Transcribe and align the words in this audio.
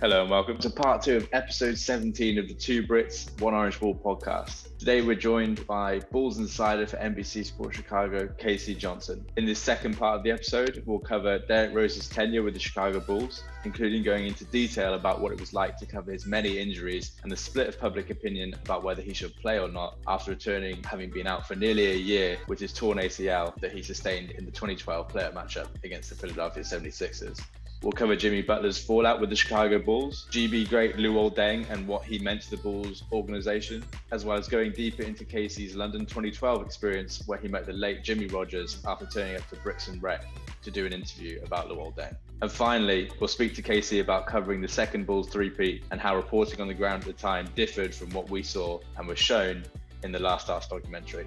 Hello 0.00 0.22
and 0.22 0.30
welcome 0.30 0.56
to 0.58 0.70
part 0.70 1.02
two 1.02 1.16
of 1.16 1.28
episode 1.32 1.76
17 1.76 2.38
of 2.38 2.46
the 2.46 2.54
Two 2.54 2.84
Brits, 2.84 3.28
One 3.40 3.52
Orange 3.52 3.80
Ball 3.80 3.96
podcast. 3.96 4.68
Today 4.78 5.02
we're 5.02 5.16
joined 5.16 5.66
by 5.66 5.98
Bulls 6.12 6.38
Insider 6.38 6.86
for 6.86 6.98
NBC 6.98 7.44
Sports 7.44 7.78
Chicago, 7.78 8.28
Casey 8.38 8.76
Johnson. 8.76 9.26
In 9.36 9.44
this 9.44 9.58
second 9.58 9.98
part 9.98 10.16
of 10.16 10.22
the 10.22 10.30
episode, 10.30 10.84
we'll 10.86 11.00
cover 11.00 11.40
Derrick 11.40 11.74
Rose's 11.74 12.08
tenure 12.08 12.44
with 12.44 12.54
the 12.54 12.60
Chicago 12.60 13.00
Bulls, 13.00 13.42
including 13.64 14.04
going 14.04 14.28
into 14.28 14.44
detail 14.44 14.94
about 14.94 15.20
what 15.20 15.32
it 15.32 15.40
was 15.40 15.52
like 15.52 15.76
to 15.78 15.84
cover 15.84 16.12
his 16.12 16.26
many 16.26 16.60
injuries 16.60 17.16
and 17.24 17.32
the 17.32 17.36
split 17.36 17.66
of 17.66 17.80
public 17.80 18.10
opinion 18.10 18.54
about 18.62 18.84
whether 18.84 19.02
he 19.02 19.12
should 19.12 19.34
play 19.34 19.58
or 19.58 19.66
not 19.66 19.96
after 20.06 20.30
returning, 20.30 20.80
having 20.84 21.10
been 21.10 21.26
out 21.26 21.48
for 21.48 21.56
nearly 21.56 21.86
a 21.86 21.96
year 21.96 22.38
with 22.46 22.60
his 22.60 22.72
torn 22.72 22.98
ACL 22.98 23.52
that 23.56 23.72
he 23.72 23.82
sustained 23.82 24.30
in 24.30 24.44
the 24.44 24.52
2012 24.52 25.08
playoff 25.08 25.32
matchup 25.32 25.66
against 25.82 26.08
the 26.08 26.14
Philadelphia 26.14 26.62
76ers. 26.62 27.40
We'll 27.80 27.92
cover 27.92 28.16
Jimmy 28.16 28.42
Butler's 28.42 28.76
fallout 28.76 29.20
with 29.20 29.30
the 29.30 29.36
Chicago 29.36 29.78
Bulls, 29.78 30.26
GB 30.32 30.68
great 30.68 30.96
Luol 30.96 31.32
Deng 31.32 31.70
and 31.70 31.86
what 31.86 32.02
he 32.02 32.18
meant 32.18 32.42
to 32.42 32.50
the 32.50 32.56
Bulls 32.56 33.04
organization, 33.12 33.84
as 34.10 34.24
well 34.24 34.36
as 34.36 34.48
going 34.48 34.72
deeper 34.72 35.04
into 35.04 35.24
Casey's 35.24 35.76
London 35.76 36.04
2012 36.04 36.66
experience 36.66 37.22
where 37.26 37.38
he 37.38 37.46
met 37.46 37.66
the 37.66 37.72
late 37.72 38.02
Jimmy 38.02 38.26
Rogers 38.26 38.82
after 38.84 39.06
turning 39.06 39.36
up 39.36 39.48
to 39.50 39.56
Brixton 39.56 40.00
Rec 40.00 40.24
to 40.64 40.72
do 40.72 40.86
an 40.86 40.92
interview 40.92 41.40
about 41.44 41.68
Luol 41.68 41.94
Deng. 41.94 42.16
And 42.42 42.50
finally, 42.50 43.12
we'll 43.20 43.28
speak 43.28 43.54
to 43.54 43.62
Casey 43.62 44.00
about 44.00 44.26
covering 44.26 44.60
the 44.60 44.68
second 44.68 45.06
Bulls 45.06 45.28
three-peat 45.28 45.84
and 45.92 46.00
how 46.00 46.16
reporting 46.16 46.60
on 46.60 46.66
the 46.66 46.74
ground 46.74 47.02
at 47.02 47.06
the 47.06 47.12
time 47.12 47.48
differed 47.54 47.94
from 47.94 48.10
what 48.10 48.28
we 48.28 48.42
saw 48.42 48.80
and 48.96 49.06
was 49.06 49.20
shown 49.20 49.62
in 50.02 50.10
the 50.10 50.18
Last 50.18 50.48
Dance 50.48 50.66
documentary. 50.66 51.26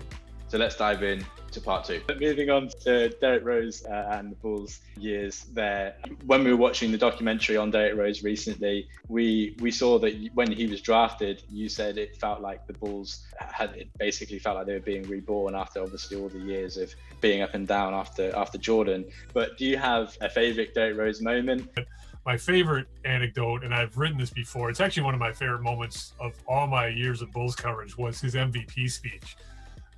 So 0.51 0.57
let's 0.57 0.75
dive 0.75 1.01
in 1.01 1.25
to 1.51 1.61
part 1.61 1.85
two. 1.85 2.01
But 2.05 2.19
moving 2.19 2.49
on 2.49 2.67
to 2.81 3.07
Derrick 3.21 3.45
Rose 3.45 3.85
uh, 3.85 4.09
and 4.11 4.33
the 4.33 4.35
Bulls 4.35 4.81
years 4.97 5.45
there. 5.53 5.95
When 6.25 6.43
we 6.43 6.51
were 6.51 6.57
watching 6.57 6.91
the 6.91 6.97
documentary 6.97 7.55
on 7.55 7.71
Derrick 7.71 7.95
Rose 7.95 8.21
recently, 8.21 8.89
we 9.07 9.55
we 9.61 9.71
saw 9.71 9.97
that 9.99 10.13
when 10.33 10.51
he 10.51 10.67
was 10.67 10.81
drafted, 10.81 11.41
you 11.49 11.69
said 11.69 11.97
it 11.97 12.17
felt 12.17 12.41
like 12.41 12.67
the 12.67 12.73
Bulls 12.73 13.25
had 13.39 13.77
it 13.77 13.89
basically 13.97 14.39
felt 14.39 14.57
like 14.57 14.65
they 14.65 14.73
were 14.73 14.81
being 14.81 15.03
reborn 15.03 15.55
after 15.55 15.81
obviously 15.81 16.17
all 16.17 16.27
the 16.27 16.39
years 16.39 16.75
of 16.75 16.93
being 17.21 17.41
up 17.41 17.53
and 17.53 17.65
down 17.65 17.93
after 17.93 18.35
after 18.35 18.57
Jordan. 18.57 19.05
But 19.33 19.57
do 19.57 19.63
you 19.65 19.77
have 19.77 20.17
a 20.19 20.29
favorite 20.29 20.73
Derrick 20.73 20.97
Rose 20.97 21.21
moment? 21.21 21.69
my 22.25 22.37
favorite 22.37 22.87
anecdote, 23.05 23.63
and 23.63 23.73
I've 23.73 23.97
written 23.97 24.17
this 24.17 24.29
before. 24.29 24.69
It's 24.69 24.79
actually 24.79 25.03
one 25.03 25.13
of 25.13 25.19
my 25.19 25.31
favorite 25.31 25.61
moments 25.61 26.13
of 26.19 26.33
all 26.45 26.67
my 26.67 26.87
years 26.87 27.21
of 27.21 27.31
Bulls 27.31 27.55
coverage 27.55 27.97
was 27.97 28.19
his 28.19 28.35
MVP 28.35 28.91
speech. 28.91 29.37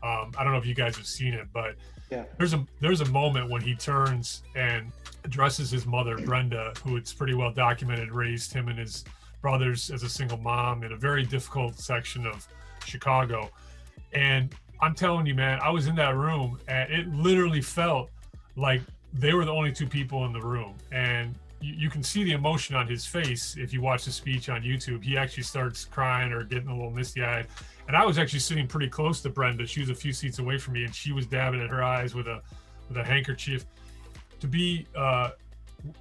Um, 0.04 0.32
I 0.38 0.44
don't 0.44 0.52
know 0.52 0.60
if 0.60 0.66
you 0.66 0.76
guys 0.76 0.98
have 0.98 1.08
seen 1.08 1.34
it, 1.34 1.48
but 1.54 1.76
yeah. 2.12 2.26
there's 2.38 2.54
a 2.54 2.66
there's 2.82 3.02
a 3.02 3.10
moment 3.10 3.50
when 3.50 3.62
he 3.62 3.74
turns 3.74 4.44
and 4.56 4.92
addresses 5.24 5.72
his 5.72 5.86
mother, 5.86 6.18
Brenda, 6.18 6.74
who 6.84 6.98
it's 6.98 7.14
pretty 7.14 7.34
well 7.34 7.52
documented 7.52 8.12
raised 8.12 8.54
him 8.54 8.68
and 8.68 8.78
his 8.78 9.06
brothers 9.42 9.90
as 9.90 10.04
a 10.04 10.10
single 10.10 10.38
mom 10.38 10.84
in 10.84 10.92
a 10.92 10.98
very 10.98 11.24
difficult 11.24 11.80
section 11.80 12.26
of 12.26 12.48
Chicago. 12.86 13.50
And 14.14 14.54
I'm 14.82 14.94
telling 14.94 15.26
you, 15.26 15.36
man, 15.36 15.60
I 15.62 15.70
was 15.70 15.88
in 15.88 15.96
that 15.96 16.16
room 16.16 16.60
and 16.68 16.92
it 16.92 17.08
literally 17.14 17.62
felt 17.62 18.10
like 18.56 18.82
they 19.14 19.34
were 19.34 19.46
the 19.46 19.52
only 19.52 19.72
two 19.72 19.88
people 19.88 20.26
in 20.26 20.34
the 20.34 20.42
room. 20.42 20.76
And 20.92 21.36
you, 21.64 21.74
you 21.76 21.90
can 21.90 22.04
see 22.04 22.24
the 22.24 22.34
emotion 22.34 22.76
on 22.76 22.88
his 22.88 23.06
face 23.06 23.56
if 23.58 23.74
you 23.74 23.82
watch 23.82 24.06
the 24.06 24.12
speech 24.12 24.50
on 24.50 24.62
YouTube. 24.62 25.04
He 25.04 25.18
actually 25.18 25.44
starts 25.44 25.86
crying 25.86 26.32
or 26.32 26.44
getting 26.44 26.68
a 26.68 26.74
little 26.74 26.92
misty 26.92 27.24
eyed 27.24 27.48
and 27.88 27.98
I 27.98 28.06
was 28.06 28.18
actually 28.18 28.40
sitting 28.40 28.68
pretty 28.68 28.88
close 28.88 29.22
to 29.22 29.30
Brenda. 29.30 29.66
She 29.66 29.82
was 29.82 29.90
a 29.90 29.96
few 29.96 30.14
seats 30.14 30.40
away 30.40 30.58
from 30.58 30.74
me, 30.74 30.86
and 30.86 30.94
she 30.94 31.12
was 31.12 31.26
dabbing 31.26 31.62
at 31.62 31.70
her 31.70 31.84
eyes 31.84 32.16
with 32.16 32.28
a 32.28 32.42
with 32.88 32.98
a 32.98 33.04
handkerchief. 33.04 33.66
To 34.40 34.48
be 34.48 34.88
uh, 34.96 35.32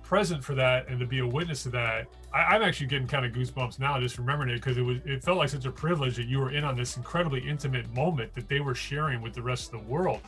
present 0.02 0.42
for 0.42 0.54
that 0.54 0.88
and 0.88 0.98
to 1.00 1.06
be 1.06 1.20
a 1.20 1.26
witness 1.26 1.64
to 1.64 1.70
that, 1.70 2.06
I, 2.32 2.56
am 2.56 2.62
actually 2.62 2.86
getting 2.86 3.06
kind 3.06 3.24
of 3.24 3.32
goosebumps 3.32 3.78
now 3.78 3.98
just 4.00 4.18
remembering 4.18 4.50
it 4.50 4.56
because 4.56 4.78
it 4.78 4.82
was 4.82 4.98
it 5.04 5.22
felt 5.22 5.38
like 5.38 5.48
such 5.48 5.64
a 5.64 5.70
privilege 5.70 6.16
that 6.16 6.26
you 6.26 6.38
were 6.38 6.52
in 6.52 6.64
on 6.64 6.76
this 6.76 6.96
incredibly 6.96 7.40
intimate 7.40 7.92
moment 7.94 8.34
that 8.34 8.48
they 8.48 8.60
were 8.60 8.74
sharing 8.74 9.20
with 9.20 9.34
the 9.34 9.42
rest 9.42 9.72
of 9.72 9.80
the 9.80 9.86
world. 9.86 10.20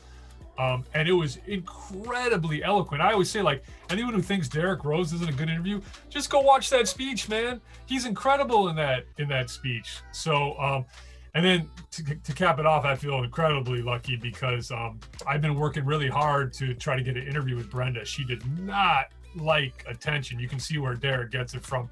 Um, 0.58 0.84
and 0.94 1.08
it 1.08 1.12
was 1.12 1.38
incredibly 1.46 2.62
eloquent. 2.62 3.02
I 3.02 3.12
always 3.12 3.28
say, 3.28 3.42
like, 3.42 3.64
anyone 3.90 4.14
who 4.14 4.22
thinks 4.22 4.48
Derrick 4.48 4.84
Rose 4.84 5.12
isn't 5.12 5.28
a 5.28 5.32
good 5.32 5.48
interview, 5.48 5.80
just 6.08 6.30
go 6.30 6.40
watch 6.40 6.70
that 6.70 6.86
speech, 6.86 7.28
man. 7.28 7.60
He's 7.86 8.06
incredible 8.06 8.68
in 8.68 8.76
that 8.76 9.04
in 9.18 9.28
that 9.28 9.50
speech. 9.50 9.98
So 10.12 10.56
um, 10.58 10.84
and 11.34 11.44
then 11.44 11.70
to, 11.90 12.14
to, 12.14 12.32
cap 12.32 12.60
it 12.60 12.66
off, 12.66 12.84
I 12.84 12.94
feel 12.94 13.24
incredibly 13.24 13.82
lucky 13.82 14.14
because 14.16 14.70
um, 14.70 15.00
I've 15.26 15.42
been 15.42 15.56
working 15.56 15.84
really 15.84 16.08
hard 16.08 16.52
to 16.54 16.74
try 16.74 16.94
to 16.94 17.02
get 17.02 17.16
an 17.16 17.26
interview 17.26 17.56
with 17.56 17.68
Brenda. 17.70 18.04
She 18.04 18.24
did 18.24 18.44
not 18.60 19.06
like 19.34 19.84
attention. 19.88 20.38
You 20.38 20.48
can 20.48 20.60
see 20.60 20.78
where 20.78 20.94
Derrick 20.94 21.32
gets 21.32 21.54
it 21.54 21.64
from. 21.64 21.90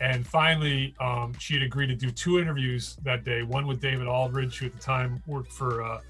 And 0.00 0.26
finally, 0.26 0.96
um, 0.98 1.32
she 1.38 1.54
had 1.54 1.62
agreed 1.62 1.86
to 1.88 1.94
do 1.94 2.10
two 2.10 2.40
interviews 2.40 2.96
that 3.04 3.22
day 3.22 3.44
one 3.44 3.68
with 3.68 3.80
David 3.80 4.08
Aldridge, 4.08 4.58
who 4.58 4.66
at 4.66 4.74
the 4.74 4.80
time 4.80 5.22
worked 5.28 5.52
for 5.52 5.84
uh, 5.84 6.00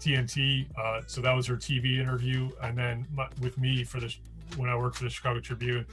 TNT. 0.00 0.66
Uh, 0.78 1.02
so 1.06 1.20
that 1.20 1.32
was 1.32 1.46
her 1.46 1.56
TV 1.56 1.98
interview. 1.98 2.50
And 2.62 2.76
then 2.76 3.06
with 3.40 3.58
me 3.58 3.84
for 3.84 4.00
the 4.00 4.14
when 4.56 4.70
I 4.70 4.76
worked 4.76 4.96
for 4.96 5.04
the 5.04 5.10
Chicago 5.10 5.40
Tribune 5.40 5.84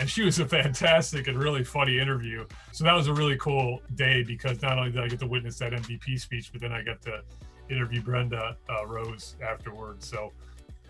and 0.00 0.08
she 0.08 0.22
was 0.22 0.38
a 0.38 0.46
fantastic 0.46 1.28
and 1.28 1.38
really 1.38 1.62
funny 1.62 1.98
interview. 1.98 2.46
So 2.72 2.84
that 2.84 2.94
was 2.94 3.06
a 3.06 3.12
really 3.12 3.36
cool 3.36 3.82
day 3.94 4.22
because 4.22 4.60
not 4.62 4.78
only 4.78 4.90
did 4.90 5.02
I 5.02 5.08
get 5.08 5.20
to 5.20 5.26
witness 5.26 5.58
that 5.58 5.72
MVP 5.72 6.18
speech, 6.18 6.50
but 6.52 6.62
then 6.62 6.72
I 6.72 6.82
got 6.82 7.02
to 7.02 7.22
interview 7.68 8.00
Brenda 8.00 8.56
uh, 8.68 8.86
Rose 8.86 9.36
afterwards. 9.46 10.08
So 10.08 10.32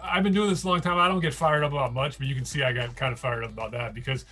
I've 0.01 0.23
been 0.23 0.33
doing 0.33 0.49
this 0.49 0.63
a 0.63 0.69
long 0.69 0.81
time. 0.81 0.97
I 0.97 1.09
don't 1.09 1.21
get 1.21 1.35
fired 1.35 1.65
up 1.65 1.73
about 1.73 1.93
much, 1.93 2.19
but 2.19 2.29
you 2.29 2.37
can 2.37 2.45
see 2.45 2.63
I 2.63 2.73
got 2.73 2.95
kind 2.95 3.13
of 3.13 3.19
fired 3.19 3.43
up 3.43 3.53
about 3.53 3.73
that 3.73 3.95
because 3.95 4.25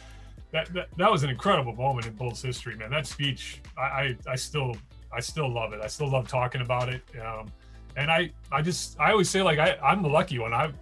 that 0.52 0.72
that, 0.72 0.88
that 0.96 1.10
was 1.10 1.24
an 1.24 1.30
incredible 1.30 1.74
moment 1.74 2.06
in 2.06 2.14
Bulls 2.14 2.40
history, 2.40 2.76
man. 2.76 2.90
That 2.90 3.06
speech, 3.06 3.60
I, 3.76 3.82
I, 3.82 4.16
I 4.28 4.36
still 4.36 4.76
I 5.12 5.18
still 5.20 5.52
love 5.52 5.72
it. 5.72 5.80
I 5.82 5.88
still 5.88 6.08
love 6.08 6.28
talking 6.28 6.60
about 6.60 6.88
it. 6.88 7.02
Um, 7.20 7.50
and 7.98 8.10
I 8.10 8.30
I 8.50 8.62
just 8.62 8.98
I 9.00 9.10
always 9.10 9.28
say 9.28 9.42
like 9.42 9.58
I 9.58 9.76
I'm 9.82 10.02
the 10.02 10.08
lucky 10.08 10.38
one. 10.38 10.54
I 10.54 10.72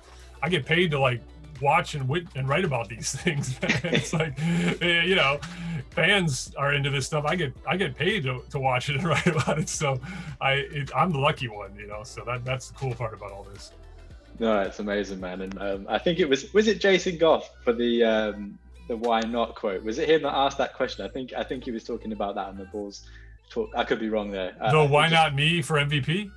I 0.42 0.48
get 0.48 0.66
paid 0.66 0.90
to 0.92 0.98
like 0.98 1.20
watch 1.60 1.94
and 1.94 2.06
wit 2.08 2.26
and 2.34 2.48
write 2.48 2.64
about 2.64 2.88
these 2.88 3.12
things. 3.22 3.58
it's 3.62 4.12
like, 4.12 4.38
eh, 4.82 5.02
you 5.02 5.14
know, 5.14 5.40
fans 5.90 6.52
are 6.56 6.74
into 6.74 6.90
this 6.90 7.06
stuff. 7.06 7.24
I 7.26 7.34
get 7.34 7.52
I 7.66 7.76
get 7.76 7.96
paid 7.96 8.24
to, 8.24 8.42
to 8.50 8.58
watch 8.58 8.90
it 8.90 8.96
and 8.96 9.04
write 9.08 9.26
about 9.26 9.58
it. 9.58 9.68
So 9.68 9.98
I 10.40 10.52
it, 10.52 10.90
I'm 10.94 11.12
the 11.12 11.18
lucky 11.18 11.48
one, 11.48 11.74
you 11.76 11.86
know. 11.86 12.02
So 12.04 12.22
that 12.26 12.44
that's 12.44 12.68
the 12.68 12.74
cool 12.74 12.94
part 12.94 13.14
about 13.14 13.32
all 13.32 13.44
this. 13.44 13.72
No, 14.38 14.60
it's 14.60 14.80
amazing, 14.80 15.20
man. 15.20 15.40
And 15.40 15.58
um, 15.58 15.86
I 15.88 15.98
think 15.98 16.20
it 16.20 16.28
was 16.28 16.52
was 16.52 16.68
it 16.68 16.80
Jason 16.80 17.16
Goff 17.16 17.50
for 17.64 17.72
the 17.72 18.04
um, 18.04 18.58
the 18.88 18.96
why 18.96 19.20
not 19.20 19.54
quote. 19.54 19.82
Was 19.82 19.98
it 19.98 20.08
him 20.08 20.22
that 20.22 20.34
asked 20.34 20.58
that 20.58 20.74
question? 20.74 21.04
I 21.04 21.08
think 21.08 21.32
I 21.32 21.42
think 21.42 21.64
he 21.64 21.70
was 21.70 21.84
talking 21.84 22.12
about 22.12 22.34
that 22.34 22.46
on 22.48 22.58
the 22.58 22.66
Bulls. 22.66 23.08
Talk. 23.48 23.70
I 23.76 23.84
could 23.84 24.00
be 24.00 24.08
wrong 24.08 24.30
there. 24.30 24.56
The 24.58 24.80
uh, 24.80 24.88
why 24.88 25.08
just, 25.08 25.14
not 25.14 25.34
me 25.34 25.62
for 25.62 25.76
MVP? 25.76 26.30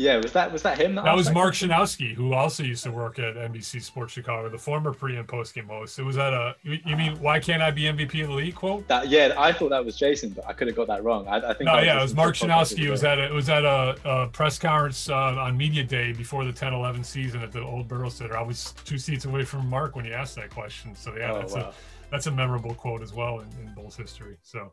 Yeah, 0.00 0.16
was 0.16 0.32
that 0.32 0.50
was 0.50 0.62
that 0.62 0.78
him? 0.78 0.94
That, 0.94 1.04
that 1.04 1.14
was 1.14 1.30
Mark 1.30 1.52
Schanowski, 1.52 2.14
who 2.14 2.32
also 2.32 2.62
used 2.62 2.84
to 2.84 2.90
work 2.90 3.18
at 3.18 3.34
NBC 3.34 3.82
Sports 3.82 4.14
Chicago, 4.14 4.48
the 4.48 4.56
former 4.56 4.94
pre 4.94 5.16
and 5.16 5.28
post 5.28 5.54
game 5.54 5.66
host. 5.66 5.98
It 5.98 6.04
was 6.04 6.16
at 6.16 6.32
a 6.32 6.56
you 6.64 6.96
mean 6.96 7.20
why 7.20 7.38
can't 7.38 7.62
I 7.62 7.70
be 7.70 7.82
MVP 7.82 8.22
of 8.22 8.28
the 8.28 8.34
league 8.34 8.54
quote? 8.54 8.88
That 8.88 9.08
yeah, 9.08 9.34
I 9.36 9.52
thought 9.52 9.68
that 9.68 9.84
was 9.84 9.98
Jason, 9.98 10.30
but 10.30 10.46
I 10.46 10.54
could 10.54 10.68
have 10.68 10.76
got 10.76 10.86
that 10.86 11.04
wrong. 11.04 11.28
I, 11.28 11.36
I 11.36 11.52
think 11.52 11.66
no, 11.66 11.78
yeah, 11.80 11.98
it 11.98 12.02
was 12.02 12.14
Mark 12.14 12.34
Schanowski. 12.34 12.84
It 12.84 12.90
was 12.90 13.04
at 13.04 13.18
a, 13.18 13.26
it 13.26 13.34
was 13.34 13.50
at 13.50 13.66
a, 13.66 13.94
a 14.06 14.26
press 14.28 14.58
conference 14.58 15.10
uh, 15.10 15.14
on 15.14 15.58
media 15.58 15.84
day 15.84 16.12
before 16.12 16.46
the 16.46 16.52
10-11 16.52 17.04
season 17.04 17.42
at 17.42 17.52
the 17.52 17.60
old 17.60 17.86
Berto 17.86 18.10
Center. 18.10 18.38
I 18.38 18.42
was 18.42 18.72
two 18.86 18.96
seats 18.96 19.26
away 19.26 19.44
from 19.44 19.68
Mark 19.68 19.96
when 19.96 20.06
he 20.06 20.14
asked 20.14 20.36
that 20.36 20.48
question. 20.48 20.94
So 20.94 21.14
yeah, 21.14 21.32
oh, 21.32 21.40
that's 21.40 21.52
wow. 21.52 21.60
a 21.60 21.74
that's 22.10 22.26
a 22.26 22.30
memorable 22.30 22.74
quote 22.74 23.02
as 23.02 23.12
well 23.12 23.40
in, 23.40 23.48
in 23.62 23.74
Bulls 23.74 23.96
history. 23.96 24.38
So. 24.42 24.72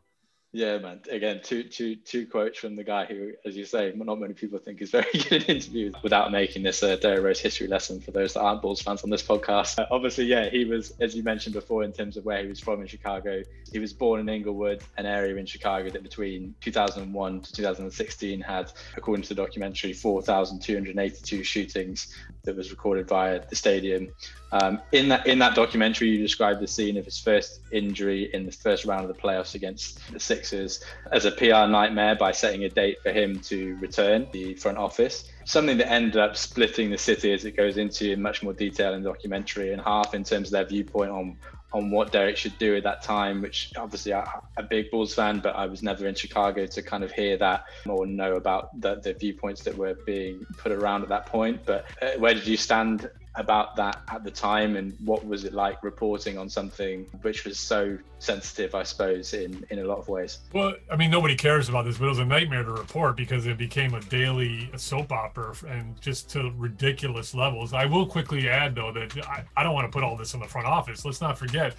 Yeah, 0.52 0.78
man. 0.78 1.00
Again, 1.10 1.40
two, 1.42 1.64
two, 1.64 1.96
two 1.96 2.26
quotes 2.26 2.58
from 2.58 2.74
the 2.74 2.84
guy 2.84 3.04
who, 3.04 3.32
as 3.44 3.54
you 3.54 3.66
say, 3.66 3.92
not 3.94 4.18
many 4.18 4.32
people 4.32 4.58
think 4.58 4.80
is 4.80 4.90
very 4.90 5.04
good 5.12 5.42
at 5.42 5.48
interviews. 5.48 5.94
Without 6.02 6.32
making 6.32 6.62
this 6.62 6.82
a 6.82 6.96
Derrick 6.96 7.22
Rose 7.22 7.40
history 7.40 7.66
lesson 7.66 8.00
for 8.00 8.12
those 8.12 8.32
that 8.32 8.40
aren't 8.40 8.62
Bulls 8.62 8.80
fans 8.80 9.02
on 9.04 9.10
this 9.10 9.22
podcast, 9.22 9.78
uh, 9.78 9.86
obviously, 9.90 10.24
yeah, 10.24 10.48
he 10.48 10.64
was, 10.64 10.92
as 11.00 11.14
you 11.14 11.22
mentioned 11.22 11.54
before, 11.54 11.84
in 11.84 11.92
terms 11.92 12.16
of 12.16 12.24
where 12.24 12.42
he 12.42 12.48
was 12.48 12.60
from 12.60 12.80
in 12.80 12.86
Chicago. 12.86 13.42
He 13.70 13.78
was 13.78 13.92
born 13.92 14.20
in 14.20 14.28
Englewood, 14.30 14.82
an 14.96 15.04
area 15.04 15.36
in 15.36 15.44
Chicago 15.44 15.90
that 15.90 16.02
between 16.02 16.54
2001 16.62 17.40
to 17.42 17.52
2016 17.52 18.40
had, 18.40 18.72
according 18.96 19.24
to 19.24 19.28
the 19.28 19.34
documentary, 19.34 19.92
4,282 19.92 21.44
shootings 21.44 22.14
that 22.48 22.56
was 22.56 22.70
recorded 22.70 23.06
via 23.06 23.40
the 23.48 23.54
stadium. 23.54 24.08
Um, 24.50 24.80
in 24.92 25.08
that 25.10 25.26
in 25.26 25.38
that 25.40 25.54
documentary, 25.54 26.08
you 26.08 26.18
described 26.18 26.60
the 26.60 26.66
scene 26.66 26.96
of 26.96 27.04
his 27.04 27.18
first 27.18 27.60
injury 27.70 28.30
in 28.32 28.46
the 28.46 28.52
first 28.52 28.86
round 28.86 29.08
of 29.08 29.14
the 29.14 29.22
playoffs 29.22 29.54
against 29.54 30.10
the 30.10 30.18
Sixers 30.18 30.82
as 31.12 31.26
a 31.26 31.30
PR 31.30 31.70
nightmare 31.70 32.16
by 32.16 32.32
setting 32.32 32.64
a 32.64 32.70
date 32.70 32.96
for 33.02 33.12
him 33.12 33.38
to 33.40 33.76
return 33.76 34.26
the 34.32 34.54
front 34.54 34.78
office. 34.78 35.30
Something 35.44 35.76
that 35.78 35.92
ended 35.92 36.16
up 36.16 36.36
splitting 36.36 36.90
the 36.90 36.98
city, 36.98 37.32
as 37.32 37.44
it 37.44 37.56
goes 37.56 37.76
into 37.76 38.10
in 38.10 38.22
much 38.22 38.42
more 38.42 38.54
detail 38.54 38.94
in 38.94 39.02
the 39.02 39.10
documentary, 39.10 39.72
in 39.72 39.78
half 39.78 40.14
in 40.14 40.24
terms 40.24 40.48
of 40.48 40.52
their 40.52 40.64
viewpoint 40.64 41.10
on 41.10 41.36
on 41.72 41.90
what 41.90 42.12
Derrick 42.12 42.36
should 42.36 42.58
do 42.58 42.76
at 42.76 42.84
that 42.84 43.02
time, 43.02 43.42
which 43.42 43.72
obviously 43.76 44.14
I'm 44.14 44.26
a 44.56 44.62
big 44.62 44.90
Bulls 44.90 45.14
fan, 45.14 45.40
but 45.40 45.54
I 45.54 45.66
was 45.66 45.82
never 45.82 46.06
in 46.06 46.14
Chicago 46.14 46.66
to 46.66 46.82
kind 46.82 47.04
of 47.04 47.12
hear 47.12 47.36
that 47.38 47.64
or 47.86 48.06
know 48.06 48.36
about 48.36 48.68
the, 48.80 48.96
the 48.96 49.12
viewpoints 49.12 49.62
that 49.64 49.76
were 49.76 49.96
being 50.06 50.46
put 50.56 50.72
around 50.72 51.02
at 51.02 51.10
that 51.10 51.26
point. 51.26 51.66
But 51.66 51.86
uh, 52.00 52.12
where 52.18 52.32
did 52.32 52.46
you 52.46 52.56
stand 52.56 53.10
about 53.38 53.76
that 53.76 54.02
at 54.08 54.24
the 54.24 54.30
time 54.30 54.76
and 54.76 54.94
what 55.04 55.24
was 55.24 55.44
it 55.44 55.54
like 55.54 55.82
reporting 55.84 56.36
on 56.36 56.50
something 56.50 57.06
which 57.22 57.44
was 57.44 57.56
so 57.58 57.96
sensitive 58.18 58.74
i 58.74 58.82
suppose 58.82 59.32
in 59.32 59.64
in 59.70 59.78
a 59.78 59.84
lot 59.84 59.98
of 59.98 60.08
ways. 60.08 60.40
Well 60.52 60.74
i 60.90 60.96
mean 60.96 61.10
nobody 61.10 61.36
cares 61.36 61.68
about 61.68 61.84
this 61.84 61.98
but 61.98 62.06
it 62.06 62.08
was 62.08 62.18
a 62.18 62.24
nightmare 62.24 62.64
to 62.64 62.72
report 62.72 63.16
because 63.16 63.46
it 63.46 63.56
became 63.56 63.94
a 63.94 64.00
daily 64.00 64.70
soap 64.76 65.12
opera 65.12 65.54
and 65.68 65.98
just 66.00 66.28
to 66.30 66.52
ridiculous 66.56 67.32
levels. 67.32 67.72
I 67.72 67.86
will 67.86 68.06
quickly 68.06 68.48
add 68.48 68.74
though 68.74 68.92
that 68.92 69.16
i, 69.28 69.44
I 69.56 69.62
don't 69.62 69.74
want 69.74 69.90
to 69.90 69.92
put 69.96 70.02
all 70.02 70.16
this 70.16 70.34
in 70.34 70.40
the 70.40 70.46
front 70.46 70.66
office. 70.66 71.04
Let's 71.04 71.20
not 71.20 71.38
forget 71.38 71.76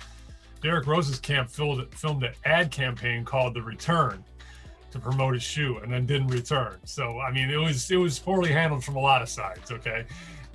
derrick 0.62 0.88
rose's 0.88 1.20
camp 1.20 1.50
filmed, 1.50 1.94
filmed 1.94 2.24
an 2.24 2.34
ad 2.46 2.72
campaign 2.72 3.26
called 3.26 3.54
the 3.54 3.62
return 3.62 4.24
to 4.92 5.00
promote 5.00 5.34
his 5.34 5.44
shoe 5.44 5.78
and 5.84 5.92
then 5.92 6.06
didn't 6.06 6.28
return. 6.28 6.78
So 6.86 7.20
i 7.20 7.32
mean 7.32 7.50
it 7.50 7.58
was 7.58 7.92
it 7.92 7.98
was 7.98 8.18
poorly 8.18 8.54
handled 8.54 8.86
from 8.86 8.96
a 8.96 9.02
lot 9.02 9.22
of 9.22 9.28
sides 9.28 9.72
okay? 9.72 10.06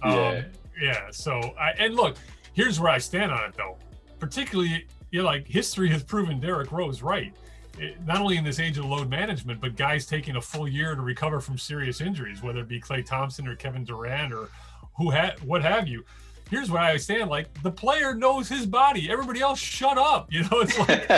Yeah. 0.02 0.28
Um, 0.28 0.44
yeah. 0.80 1.10
So, 1.10 1.32
I, 1.58 1.70
and 1.78 1.94
look, 1.94 2.16
here's 2.52 2.80
where 2.80 2.90
I 2.90 2.98
stand 2.98 3.32
on 3.32 3.44
it, 3.44 3.54
though. 3.56 3.76
Particularly, 4.18 4.86
you 5.10 5.20
know, 5.20 5.26
like 5.26 5.46
history 5.46 5.88
has 5.90 6.02
proven 6.02 6.40
Derrick 6.40 6.72
Rose 6.72 7.02
right. 7.02 7.32
It, 7.78 7.96
not 8.06 8.20
only 8.20 8.36
in 8.36 8.44
this 8.44 8.60
age 8.60 8.78
of 8.78 8.84
load 8.84 9.10
management, 9.10 9.60
but 9.60 9.76
guys 9.76 10.06
taking 10.06 10.36
a 10.36 10.40
full 10.40 10.68
year 10.68 10.94
to 10.94 11.02
recover 11.02 11.40
from 11.40 11.58
serious 11.58 12.00
injuries, 12.00 12.42
whether 12.42 12.60
it 12.60 12.68
be 12.68 12.80
Klay 12.80 13.04
Thompson 13.04 13.48
or 13.48 13.56
Kevin 13.56 13.84
Durant 13.84 14.32
or 14.32 14.48
who 14.96 15.10
had 15.10 15.40
what 15.40 15.62
have 15.62 15.88
you. 15.88 16.04
Here's 16.50 16.70
where 16.70 16.82
I 16.82 16.96
stand: 16.98 17.30
like 17.30 17.62
the 17.62 17.70
player 17.70 18.14
knows 18.14 18.48
his 18.48 18.66
body. 18.66 19.10
Everybody 19.10 19.40
else, 19.40 19.58
shut 19.58 19.98
up. 19.98 20.28
You 20.32 20.42
know, 20.42 20.60
it's 20.60 20.78
like, 20.78 21.10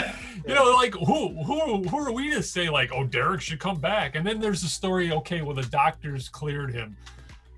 you 0.47 0.53
know, 0.53 0.71
like 0.73 0.93
who 0.93 1.43
who 1.43 1.83
who 1.83 1.97
are 1.99 2.11
we 2.11 2.31
to 2.31 2.41
say 2.41 2.69
like, 2.69 2.91
oh, 2.93 3.03
Derrick 3.03 3.41
should 3.41 3.59
come 3.59 3.79
back? 3.79 4.15
And 4.15 4.25
then 4.25 4.39
there's 4.39 4.61
the 4.61 4.67
story. 4.67 5.11
Okay, 5.11 5.41
well, 5.41 5.55
the 5.55 5.63
doctors 5.63 6.29
cleared 6.29 6.73
him 6.73 6.95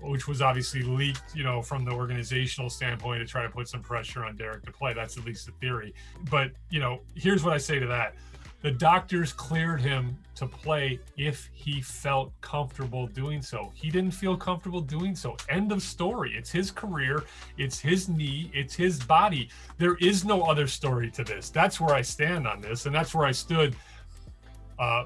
which 0.00 0.26
was 0.26 0.42
obviously 0.42 0.82
leaked, 0.82 1.34
you 1.34 1.44
know, 1.44 1.62
from 1.62 1.84
the 1.84 1.92
organizational 1.92 2.70
standpoint 2.70 3.20
to 3.20 3.26
try 3.26 3.42
to 3.42 3.50
put 3.50 3.68
some 3.68 3.82
pressure 3.82 4.24
on 4.24 4.36
Derrick 4.36 4.64
to 4.64 4.72
play. 4.72 4.92
That's 4.92 5.16
at 5.16 5.24
least 5.24 5.46
the 5.46 5.52
theory. 5.52 5.94
But, 6.30 6.52
you 6.70 6.80
know, 6.80 7.00
here's 7.14 7.44
what 7.44 7.52
I 7.52 7.58
say 7.58 7.78
to 7.78 7.86
that. 7.86 8.14
The 8.62 8.70
doctors 8.70 9.32
cleared 9.32 9.80
him 9.80 10.18
to 10.34 10.46
play 10.46 11.00
if 11.16 11.48
he 11.54 11.80
felt 11.80 12.32
comfortable 12.42 13.06
doing 13.06 13.40
so. 13.40 13.72
He 13.74 13.90
didn't 13.90 14.10
feel 14.10 14.36
comfortable 14.36 14.82
doing 14.82 15.16
so. 15.16 15.36
End 15.48 15.72
of 15.72 15.82
story. 15.82 16.34
It's 16.36 16.50
his 16.50 16.70
career, 16.70 17.24
it's 17.56 17.78
his 17.80 18.10
knee, 18.10 18.50
it's 18.52 18.74
his 18.74 19.02
body. 19.02 19.48
There 19.78 19.96
is 19.96 20.26
no 20.26 20.42
other 20.42 20.66
story 20.66 21.10
to 21.12 21.24
this. 21.24 21.48
That's 21.48 21.80
where 21.80 21.94
I 21.94 22.02
stand 22.02 22.46
on 22.46 22.60
this. 22.60 22.84
And 22.84 22.94
that's 22.94 23.14
where 23.14 23.24
I 23.24 23.32
stood 23.32 23.74
uh, 24.78 25.04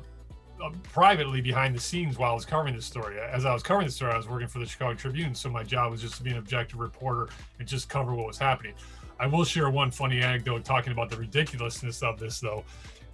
Uh, 0.63 0.71
privately 0.85 1.41
behind 1.41 1.75
the 1.75 1.81
scenes 1.81 2.17
while 2.17 2.31
I 2.31 2.35
was 2.35 2.45
covering 2.45 2.77
this 2.77 2.87
story. 2.87 3.19
As 3.19 3.45
I 3.45 3.53
was 3.53 3.63
covering 3.63 3.89
the 3.89 3.93
story, 3.93 4.13
I 4.13 4.17
was 4.17 4.29
working 4.29 4.47
for 4.47 4.61
the 4.61 4.67
Chicago 4.67 4.95
Tribune, 4.95 5.35
so 5.35 5.51
my 5.51 5.65
job 5.65 5.91
was 5.91 6.01
just 6.01 6.15
to 6.19 6.23
be 6.23 6.31
an 6.31 6.39
objective 6.39 6.79
reporter 6.79 7.29
and 7.59 7.67
just 7.67 7.89
cover 7.89 8.15
what 8.15 8.27
was 8.27 8.39
happening. 8.39 8.73
I 9.19 9.27
will 9.27 9.45
share 9.45 9.69
one 9.69 9.91
funny 9.91 10.23
anecdote 10.23 10.65
talking 10.65 10.93
about 10.93 11.11
the 11.11 11.17
ridiculousness 11.17 12.05
of 12.05 12.21
this, 12.21 12.39
though, 12.39 12.65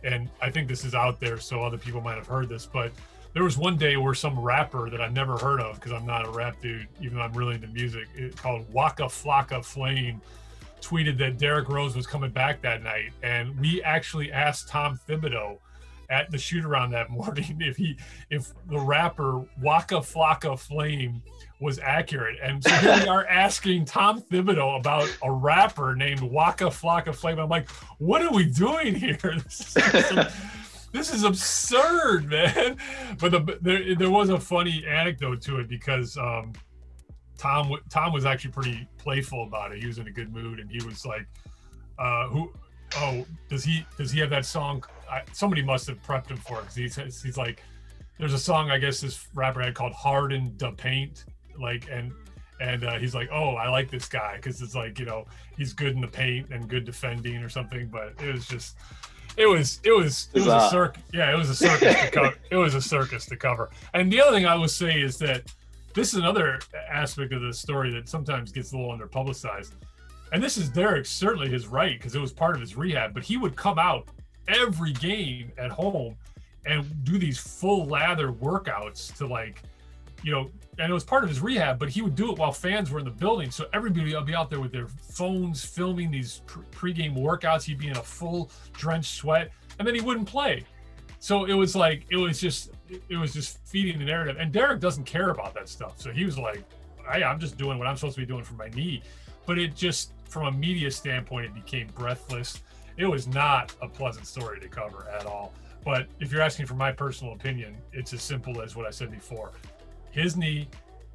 and 0.05 0.29
I 0.43 0.51
think 0.51 0.69
this 0.69 0.85
is 0.85 0.95
out 0.95 1.19
there, 1.19 1.39
so 1.39 1.63
other 1.63 1.79
people 1.79 2.03
might 2.03 2.17
have 2.17 2.27
heard 2.27 2.51
this. 2.51 2.67
But 2.67 2.93
there 3.33 3.43
was 3.43 3.57
one 3.57 3.79
day 3.79 3.97
where 3.97 4.15
some 4.15 4.39
rapper 4.39 4.91
that 4.91 5.01
I've 5.01 5.15
never 5.15 5.39
heard 5.39 5.61
of, 5.61 5.77
because 5.77 5.93
I'm 5.93 6.07
not 6.07 6.27
a 6.27 6.31
rap 6.31 6.61
dude, 6.61 6.89
even 7.01 7.17
though 7.17 7.23
I'm 7.23 7.33
really 7.33 7.55
into 7.55 7.69
music, 7.69 8.07
it, 8.15 8.37
called 8.37 8.71
Waka 8.71 9.05
Flocka 9.05 9.65
Flame, 9.65 10.21
tweeted 10.83 11.17
that 11.19 11.39
Derrick 11.39 11.71
Rose 11.71 11.97
was 11.97 12.07
coming 12.07 12.31
back 12.31 12.61
that 12.63 12.83
night, 12.83 13.13
and 13.23 13.59
we 13.59 13.83
actually 13.83 14.31
asked 14.31 14.69
Tom 14.69 15.01
Thibodeau 15.09 15.59
at 16.11 16.31
the 16.31 16.39
shoot 16.39 16.65
around 16.65 16.91
that 16.91 17.09
morning 17.11 17.57
if 17.61 17.77
he 17.77 17.97
if 18.29 18.53
the 18.69 18.79
rapper 18.79 19.45
Waka 19.63 19.97
Flocka 19.97 20.59
Flame 20.59 21.23
was 21.61 21.79
accurate. 21.79 22.39
And 22.43 22.63
so 22.63 22.71
here 22.71 23.01
we 23.03 23.09
are 23.09 23.27
asking 23.31 23.85
Tom 23.85 24.21
Thibodeau 24.21 24.79
about 24.79 25.15
a 25.23 25.31
rapper 25.31 25.95
named 25.95 26.23
Waka 26.23 26.67
Flocka 26.67 27.15
Flame. 27.15 27.39
I'm 27.39 27.49
like, 27.49 27.69
what 27.99 28.23
are 28.23 28.33
we 28.33 28.47
doing 28.47 28.95
here? 28.95 29.19
This 29.51 29.77
is, 29.77 30.33
this 30.93 31.15
is 31.15 31.23
absurd, 31.23 32.29
man. 32.29 32.77
But 33.21 33.31
the, 33.31 33.59
there, 33.61 33.95
there 33.95 34.11
was 34.11 34.31
a 34.31 34.41
funny 34.41 34.85
anecdote 34.85 35.41
to 35.43 35.61
it 35.61 35.69
because 35.69 36.17
um, 36.17 36.53
Tom 37.39 37.73
Tom 37.89 38.13
was 38.13 38.25
actually 38.27 38.51
pretty 38.51 38.89
playful 38.99 39.45
about 39.45 39.73
it. 39.73 39.81
He 39.81 39.87
was 39.87 39.99
in 39.99 40.09
a 40.09 40.11
good 40.11 40.33
mood, 40.33 40.59
and 40.59 40.71
he 40.71 40.85
was 40.85 41.07
like, 41.07 41.27
uh, 41.99 42.27
"Who 42.29 42.53
oh, 42.97 43.25
does 43.49 43.65
he 43.65 43.87
does 43.97 44.11
he 44.11 44.21
have 44.21 44.31
that 44.31 44.45
song? 44.45 44.85
I, 45.11 45.23
somebody 45.33 45.63
must 45.63 45.87
have 45.89 46.03
prepped 46.03 46.31
him 46.31 46.37
for 46.37 46.59
it 46.59 46.75
because 46.75 46.97
he's 46.97 47.23
he's 47.23 47.37
like, 47.37 47.63
there's 48.19 48.35
a 48.35 48.39
song 48.39 48.71
I 48.71 48.79
guess 48.79 49.01
this 49.01 49.27
rapper 49.35 49.61
had 49.61 49.75
called 49.75 49.93
"Hard 49.93 50.33
in 50.33 50.55
the 50.59 50.73
Paint," 50.73 51.25
like 51.59 51.89
and 51.91 52.13
and 52.61 52.85
uh, 52.85 52.99
he's 52.99 53.15
like, 53.15 53.29
oh, 53.33 53.55
I 53.55 53.69
like 53.69 53.91
this 53.91 54.07
guy 54.07 54.37
because 54.37 54.61
it's 54.61 54.75
like 54.75 54.99
you 54.99 55.07
know 55.07 55.27
he's 55.57 55.73
good 55.73 55.95
in 55.95 56.01
the 56.01 56.09
paint 56.09 56.51
and 56.51 56.69
good 56.69 56.85
defending 56.85 57.37
or 57.39 57.49
something. 57.49 57.89
But 57.89 58.15
it 58.23 58.33
was 58.33 58.47
just, 58.47 58.77
it 59.37 59.47
was 59.47 59.81
it 59.85 59.93
was 59.93 60.29
it 60.35 60.41
was 60.41 60.49
a 60.49 60.69
circus. 60.71 61.03
Yeah, 61.13 61.33
it 61.33 61.37
was 61.37 61.51
a 61.51 61.55
circus 61.55 61.95
to 61.95 62.11
cover. 62.11 62.35
It 62.51 62.57
was 62.57 62.75
a 62.75 62.83
circus 62.83 63.27
to 63.27 63.37
cover. 63.37 63.71
And 63.95 64.13
the 64.13 64.21
other 64.21 64.37
thing 64.37 64.47
I 64.47 64.55
would 64.55 64.71
say 64.71 65.01
is 65.01 65.19
that 65.19 65.53
this 65.95 66.13
is 66.13 66.21
another 66.21 66.61
aspect 66.89 67.33
of 67.33 67.43
the 67.43 67.53
story 67.53 67.91
that 67.93 68.09
sometimes 68.09 68.53
gets 68.53 68.73
a 68.73 68.77
little 68.77 68.93
under 68.93 69.07
publicized 69.07 69.75
and 70.33 70.43
this 70.43 70.57
is 70.57 70.69
Derrick 70.69 71.07
certainly 71.07 71.49
his 71.49 71.67
right 71.67 71.99
because 71.99 72.15
it 72.15 72.21
was 72.21 72.33
part 72.33 72.55
of 72.55 72.61
his 72.61 72.77
rehab, 72.77 73.15
but 73.15 73.23
he 73.23 73.37
would 73.37 73.57
come 73.57 73.79
out 73.79 74.09
every 74.49 74.93
game 74.93 75.53
at 75.59 75.71
home 75.71 76.17
and 76.67 77.05
do 77.05 77.19
these 77.19 77.39
full 77.39 77.87
lather 77.87 78.33
workouts 78.33 79.17
to 79.17 79.27
like, 79.27 79.63
you 80.23 80.31
know, 80.31 80.51
and 80.79 80.91
it 80.91 80.95
was 80.95 81.05
part 81.05 81.25
of 81.25 81.31
his 81.31 81.41
rehab, 81.41 81.79
but 81.79 81.89
he 81.89 82.03
would 82.03 82.15
do 82.15 82.31
it 82.33 82.39
while 82.39 82.53
fans 82.53 82.91
were 82.91 82.99
in 82.99 83.05
the 83.05 83.11
building. 83.11 83.51
So 83.51 83.67
everybody 83.73 84.15
would 84.15 84.27
be 84.27 84.35
out 84.35 84.51
there 84.51 84.61
with 84.61 84.73
their 84.73 84.87
phones 84.87 85.65
filming 85.65 86.11
these 86.11 86.43
pregame 86.73 87.17
workouts. 87.17 87.65
He'd 87.65 87.79
be 87.79 87.89
in 87.89 87.97
a 87.97 88.03
full 88.03 88.51
drenched 88.73 89.15
sweat 89.15 89.51
and 89.79 89.87
then 89.87 89.95
he 89.95 90.01
wouldn't 90.01 90.29
play. 90.29 90.65
So 91.19 91.45
it 91.45 91.55
was 91.55 91.77
like, 91.77 92.05
it 92.11 92.17
was 92.17 92.41
just, 92.41 92.71
it 93.09 93.17
was 93.17 93.33
just 93.33 93.59
feeding 93.67 93.99
the 93.99 94.05
narrative. 94.07 94.37
And 94.39 94.53
Derrick 94.53 94.81
doesn't 94.81 95.05
care 95.05 95.31
about 95.31 95.55
that 95.55 95.69
stuff. 95.69 96.01
So 96.01 96.11
he 96.11 96.25
was 96.25 96.39
like, 96.39 96.65
hey, 97.11 97.23
I'm 97.23 97.39
just 97.39 97.57
doing 97.59 97.79
what 97.79 97.87
I'm 97.87 97.97
supposed 97.97 98.15
to 98.15 98.21
be 98.21 98.27
doing 98.27 98.45
for 98.45 98.55
my 98.55 98.69
knee. 98.69 99.03
But 99.47 99.59
it 99.59 99.75
just, 99.75 100.13
from 100.29 100.47
a 100.47 100.53
media 100.53 100.91
standpoint, 100.91 101.47
it 101.47 101.55
became 101.55 101.89
breathless. 101.95 102.63
It 103.01 103.07
was 103.07 103.27
not 103.27 103.75
a 103.81 103.89
pleasant 103.89 104.27
story 104.27 104.61
to 104.61 104.69
cover 104.69 105.09
at 105.09 105.25
all. 105.25 105.55
But 105.83 106.09
if 106.21 106.31
you're 106.31 106.43
asking 106.43 106.67
for 106.67 106.75
my 106.75 106.93
personal 106.93 107.33
opinion, 107.33 107.79
it's 107.95 108.13
as 108.13 108.23
simple 108.23 108.61
as 108.61 108.77
what 108.77 108.85
I 108.85 108.91
said 108.91 109.11
before 109.11 109.53
his 110.11 110.37
knee, 110.37 110.69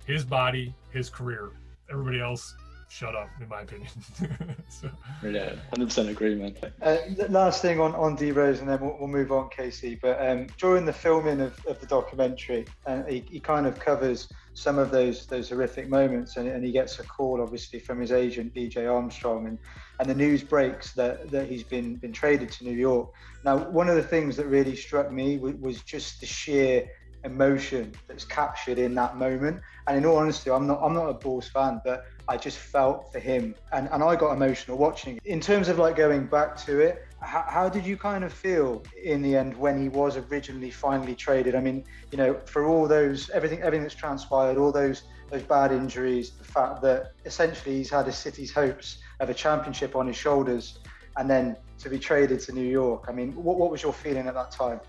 his 0.08 0.26
body, 0.26 0.74
his 0.90 1.12
career. 1.12 1.52
Everybody 1.92 2.20
else, 2.20 2.56
shut 2.90 3.16
up, 3.16 3.30
in 3.42 3.48
my 3.48 3.62
opinion. 3.62 3.90
so. 4.70 4.90
Yeah, 5.24 5.56
100% 5.76 6.10
agreement. 6.10 6.58
Uh, 6.82 6.98
last 7.30 7.62
thing 7.62 7.80
on, 7.80 7.94
on 7.96 8.16
D 8.16 8.32
Rose, 8.32 8.60
and 8.60 8.70
then 8.70 8.80
we'll, 8.82 8.98
we'll 9.00 9.08
move 9.08 9.32
on, 9.32 9.50
Casey. 9.50 10.00
But 10.02 10.26
um, 10.26 10.48
during 10.58 10.86
the 10.86 10.94
filming 10.94 11.42
of, 11.42 11.58
of 11.68 11.80
the 11.80 11.88
documentary, 11.88 12.66
uh, 12.86 13.04
he, 13.04 13.26
he 13.30 13.40
kind 13.40 13.66
of 13.66 13.80
covers 13.80 14.28
some 14.56 14.80
of 14.80 14.90
those 14.90 15.26
those 15.28 15.50
horrific 15.50 15.90
moments 15.90 16.38
and, 16.38 16.48
and, 16.48 16.64
he 16.64 16.72
gets 16.72 16.98
a 17.00 17.04
call 17.04 17.42
obviously 17.42 17.78
from 17.78 18.00
his 18.00 18.14
agent 18.14 18.54
BJ 18.54 18.90
Armstrong 18.90 19.48
and 19.48 19.60
and 20.00 20.10
the 20.10 20.16
news 20.16 20.44
breaks 20.44 20.94
that 20.94 21.30
that 21.30 21.50
he's 21.50 21.64
been 21.64 21.98
been 21.98 22.14
traded 22.14 22.50
to 22.54 22.64
New 22.64 22.72
York 22.72 23.10
now 23.44 23.58
one 23.58 23.90
of 23.90 23.96
the 23.96 24.04
things 24.04 24.38
that 24.38 24.46
really 24.46 24.76
struck 24.76 25.12
me 25.12 25.38
was, 25.38 25.56
was 25.56 25.84
just 25.84 26.22
the 26.22 26.26
sheer 26.26 26.88
emotion 27.26 27.92
that's 28.08 28.24
captured 28.24 28.80
in 28.80 28.96
that 28.96 29.18
moment 29.18 29.60
and 29.88 29.98
in 29.98 30.06
all 30.06 30.18
honesty 30.18 30.50
I'm 30.50 30.68
not 30.68 30.80
I'm 30.82 30.94
not 30.94 31.10
a 31.10 31.14
Bulls 31.14 31.50
fan 31.50 31.82
but 31.84 32.06
I 32.28 32.38
just 32.38 32.58
felt 32.58 33.12
for 33.12 33.20
him 33.20 33.56
and 33.72 33.88
and 33.92 34.04
I 34.04 34.16
got 34.16 34.34
emotional 34.34 34.78
watching 34.78 35.20
in 35.26 35.40
terms 35.40 35.68
of 35.70 35.78
like 35.78 35.96
going 35.96 36.26
back 36.26 36.58
to 36.66 36.80
it 36.80 37.06
how, 37.26 37.44
how, 37.48 37.70
did 37.70 37.86
you 37.86 37.98
kind 37.98 38.24
of 38.24 38.32
feel 38.32 38.84
in 39.04 39.22
the 39.22 39.36
end 39.36 39.58
when 39.58 39.82
he 39.82 39.90
was 39.90 40.18
originally 40.18 40.70
finally 40.70 41.16
traded? 41.16 41.56
I 41.56 41.60
mean, 41.60 41.84
you 42.12 42.18
know, 42.18 42.40
for 42.46 42.66
all 42.66 42.88
those 42.88 43.30
everything 43.32 43.62
everything 43.62 43.84
that's 43.84 43.96
transpired, 43.96 44.58
all 44.58 44.72
those 44.72 45.04
those 45.32 45.42
bad 45.42 45.72
injuries, 45.72 46.32
the 46.32 46.44
fact 46.44 46.82
that 46.84 47.14
essentially 47.26 47.78
he's 47.78 47.90
had 47.90 48.08
a 48.08 48.12
city's 48.12 48.54
hopes 48.54 49.00
of 49.20 49.30
a 49.30 49.34
championship 49.34 49.96
on 49.96 50.08
his 50.08 50.16
shoulders, 50.16 50.80
and 51.18 51.30
then 51.30 51.56
to 51.80 51.90
be 51.90 51.98
traded 51.98 52.40
to 52.42 52.52
New 52.52 52.68
York. 52.68 53.06
I 53.08 53.12
mean, 53.12 53.34
what, 53.36 53.58
what 53.58 53.72
was 53.72 53.82
your 53.82 53.94
feeling 53.94 54.28
at 54.28 54.34
that 54.36 54.52
time? 54.52 54.80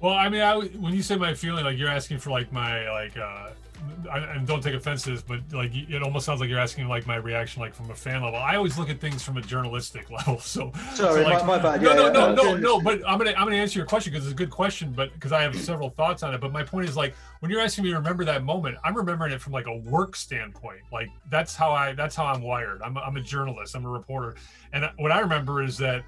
Well, 0.00 0.14
I 0.14 0.28
mean, 0.28 0.40
I, 0.40 0.56
when 0.56 0.94
you 0.94 1.02
say 1.02 1.16
my 1.16 1.34
feeling, 1.34 1.64
like 1.64 1.78
you're 1.78 1.88
asking 1.88 2.18
for 2.18 2.30
like 2.30 2.52
my 2.52 2.90
like 2.90 3.16
uh, 3.16 3.50
and 4.10 4.46
don't 4.46 4.62
take 4.62 4.74
offense 4.74 5.02
to 5.04 5.10
this, 5.10 5.22
but 5.22 5.40
like 5.52 5.74
it 5.74 6.02
almost 6.02 6.26
sounds 6.26 6.40
like 6.40 6.48
you're 6.48 6.58
asking 6.58 6.88
like 6.88 7.06
my 7.06 7.16
reaction, 7.16 7.60
like 7.60 7.74
from 7.74 7.90
a 7.90 7.94
fan 7.94 8.22
level. 8.22 8.38
I 8.38 8.56
always 8.56 8.78
look 8.78 8.90
at 8.90 9.00
things 9.00 9.22
from 9.22 9.36
a 9.36 9.40
journalistic 9.40 10.10
level. 10.10 10.38
So 10.38 10.72
sorry, 10.94 11.22
so 11.24 11.28
like, 11.28 11.46
my, 11.46 11.56
my, 11.56 11.62
bad. 11.62 11.82
No, 11.82 11.90
yeah, 11.90 11.96
no, 11.96 12.06
yeah, 12.06 12.12
no, 12.12 12.34
no, 12.34 12.56
no. 12.56 12.80
But 12.80 13.02
I'm 13.06 13.18
gonna 13.18 13.30
I'm 13.30 13.44
gonna 13.44 13.56
answer 13.56 13.78
your 13.78 13.86
question 13.86 14.12
because 14.12 14.26
it's 14.26 14.32
a 14.32 14.36
good 14.36 14.50
question, 14.50 14.92
but 14.92 15.12
because 15.14 15.32
I 15.32 15.42
have 15.42 15.56
several 15.58 15.90
thoughts 15.90 16.22
on 16.22 16.34
it. 16.34 16.40
But 16.40 16.52
my 16.52 16.62
point 16.62 16.88
is 16.88 16.96
like 16.96 17.14
when 17.40 17.50
you're 17.50 17.60
asking 17.60 17.84
me 17.84 17.90
to 17.90 17.96
remember 17.96 18.24
that 18.24 18.44
moment, 18.44 18.76
I'm 18.84 18.96
remembering 18.96 19.32
it 19.32 19.40
from 19.40 19.52
like 19.52 19.66
a 19.66 19.76
work 19.76 20.16
standpoint. 20.16 20.80
Like 20.92 21.08
that's 21.30 21.54
how 21.54 21.72
I 21.72 21.92
that's 21.92 22.16
how 22.16 22.26
I'm 22.26 22.42
wired. 22.42 22.82
I'm 22.82 22.96
a, 22.96 23.00
I'm 23.00 23.16
a 23.16 23.22
journalist. 23.22 23.74
I'm 23.76 23.84
a 23.84 23.90
reporter, 23.90 24.36
and 24.72 24.90
what 24.98 25.12
I 25.12 25.20
remember 25.20 25.62
is 25.62 25.78
that 25.78 26.04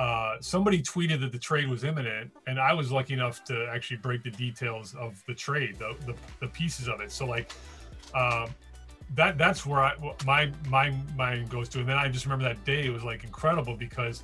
uh, 0.00 0.36
somebody 0.40 0.80
tweeted 0.80 1.20
that 1.20 1.30
the 1.30 1.38
trade 1.38 1.68
was 1.68 1.84
imminent, 1.84 2.30
and 2.46 2.58
I 2.58 2.72
was 2.72 2.90
lucky 2.90 3.12
enough 3.12 3.44
to 3.44 3.68
actually 3.70 3.98
break 3.98 4.22
the 4.22 4.30
details 4.30 4.94
of 4.94 5.22
the 5.26 5.34
trade, 5.34 5.78
the 5.78 5.94
the, 6.06 6.14
the 6.40 6.46
pieces 6.46 6.88
of 6.88 7.02
it. 7.02 7.12
So 7.12 7.26
like, 7.26 7.52
uh, 8.14 8.46
that 9.14 9.36
that's 9.36 9.66
where 9.66 9.80
I 9.80 9.92
my 10.24 10.50
my 10.70 10.88
mind 11.18 11.50
goes 11.50 11.68
to, 11.70 11.80
and 11.80 11.88
then 11.88 11.98
I 11.98 12.08
just 12.08 12.24
remember 12.24 12.44
that 12.44 12.64
day 12.64 12.86
it 12.86 12.90
was 12.90 13.04
like 13.04 13.24
incredible 13.24 13.76
because 13.76 14.22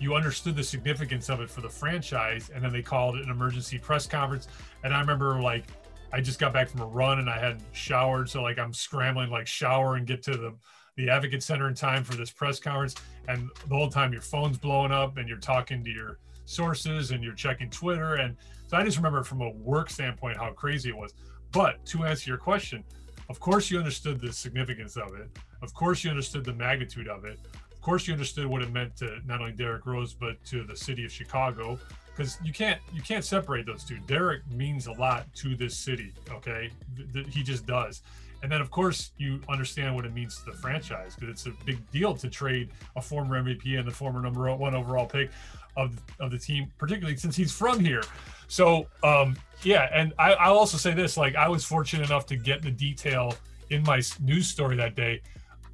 you 0.00 0.16
understood 0.16 0.56
the 0.56 0.64
significance 0.64 1.28
of 1.28 1.40
it 1.40 1.48
for 1.48 1.60
the 1.60 1.70
franchise, 1.70 2.50
and 2.52 2.64
then 2.64 2.72
they 2.72 2.82
called 2.82 3.14
an 3.14 3.30
emergency 3.30 3.78
press 3.78 4.08
conference, 4.08 4.48
and 4.82 4.92
I 4.92 4.98
remember 4.98 5.40
like 5.40 5.66
I 6.12 6.20
just 6.20 6.40
got 6.40 6.52
back 6.52 6.68
from 6.68 6.80
a 6.80 6.86
run 6.86 7.20
and 7.20 7.30
I 7.30 7.38
hadn't 7.38 7.62
showered, 7.70 8.28
so 8.28 8.42
like 8.42 8.58
I'm 8.58 8.74
scrambling 8.74 9.30
like 9.30 9.46
shower 9.46 9.94
and 9.94 10.04
get 10.04 10.20
to 10.24 10.32
the 10.32 10.52
the 10.96 11.08
advocate 11.08 11.42
center 11.42 11.68
in 11.68 11.74
time 11.74 12.04
for 12.04 12.14
this 12.14 12.30
press 12.30 12.60
conference, 12.60 12.94
and 13.28 13.48
the 13.68 13.74
whole 13.74 13.88
time 13.88 14.12
your 14.12 14.22
phone's 14.22 14.58
blowing 14.58 14.92
up 14.92 15.16
and 15.16 15.28
you're 15.28 15.38
talking 15.38 15.82
to 15.84 15.90
your 15.90 16.18
sources 16.44 17.10
and 17.10 17.22
you're 17.22 17.34
checking 17.34 17.70
Twitter, 17.70 18.14
and 18.14 18.36
so 18.66 18.76
I 18.76 18.84
just 18.84 18.96
remember 18.96 19.22
from 19.22 19.42
a 19.42 19.50
work 19.50 19.90
standpoint 19.90 20.36
how 20.36 20.50
crazy 20.52 20.90
it 20.90 20.96
was. 20.96 21.14
But 21.50 21.84
to 21.86 22.04
answer 22.04 22.30
your 22.30 22.38
question, 22.38 22.84
of 23.28 23.38
course 23.38 23.70
you 23.70 23.78
understood 23.78 24.20
the 24.20 24.32
significance 24.32 24.96
of 24.96 25.14
it. 25.14 25.28
Of 25.62 25.74
course 25.74 26.02
you 26.02 26.10
understood 26.10 26.44
the 26.44 26.54
magnitude 26.54 27.08
of 27.08 27.24
it. 27.24 27.38
Of 27.70 27.80
course 27.80 28.06
you 28.06 28.12
understood 28.12 28.46
what 28.46 28.62
it 28.62 28.72
meant 28.72 28.96
to 28.96 29.18
not 29.26 29.40
only 29.40 29.52
Derrick 29.52 29.86
Rose 29.86 30.14
but 30.14 30.42
to 30.46 30.64
the 30.64 30.76
city 30.76 31.04
of 31.04 31.12
Chicago 31.12 31.78
because 32.14 32.38
you 32.44 32.52
can't 32.52 32.80
you 32.92 33.02
can't 33.02 33.24
separate 33.24 33.66
those 33.66 33.84
two. 33.84 33.98
Derrick 34.06 34.42
means 34.50 34.86
a 34.86 34.92
lot 34.92 35.32
to 35.34 35.56
this 35.56 35.76
city. 35.76 36.12
Okay, 36.30 36.70
th- 36.96 37.12
th- 37.12 37.34
he 37.34 37.42
just 37.42 37.66
does. 37.66 38.02
And 38.42 38.50
then, 38.50 38.60
of 38.60 38.70
course, 38.70 39.12
you 39.18 39.40
understand 39.48 39.94
what 39.94 40.04
it 40.04 40.12
means 40.12 40.38
to 40.38 40.50
the 40.50 40.56
franchise 40.56 41.14
because 41.14 41.30
it's 41.30 41.46
a 41.46 41.64
big 41.64 41.78
deal 41.90 42.14
to 42.14 42.28
trade 42.28 42.70
a 42.96 43.02
former 43.02 43.40
MVP 43.40 43.78
and 43.78 43.86
the 43.86 43.92
former 43.92 44.20
number 44.20 44.52
one 44.54 44.74
overall 44.74 45.06
pick 45.06 45.30
of 45.76 45.96
of 46.20 46.30
the 46.30 46.38
team, 46.38 46.70
particularly 46.76 47.16
since 47.16 47.36
he's 47.36 47.52
from 47.52 47.80
here. 47.80 48.02
So, 48.48 48.86
um, 49.02 49.36
yeah, 49.62 49.88
and 49.94 50.12
I, 50.18 50.32
I'll 50.34 50.58
also 50.58 50.76
say 50.76 50.92
this: 50.92 51.16
like, 51.16 51.36
I 51.36 51.48
was 51.48 51.64
fortunate 51.64 52.06
enough 52.06 52.26
to 52.26 52.36
get 52.36 52.62
the 52.62 52.70
detail 52.70 53.34
in 53.70 53.82
my 53.84 54.02
news 54.20 54.48
story 54.48 54.76
that 54.76 54.96
day 54.96 55.22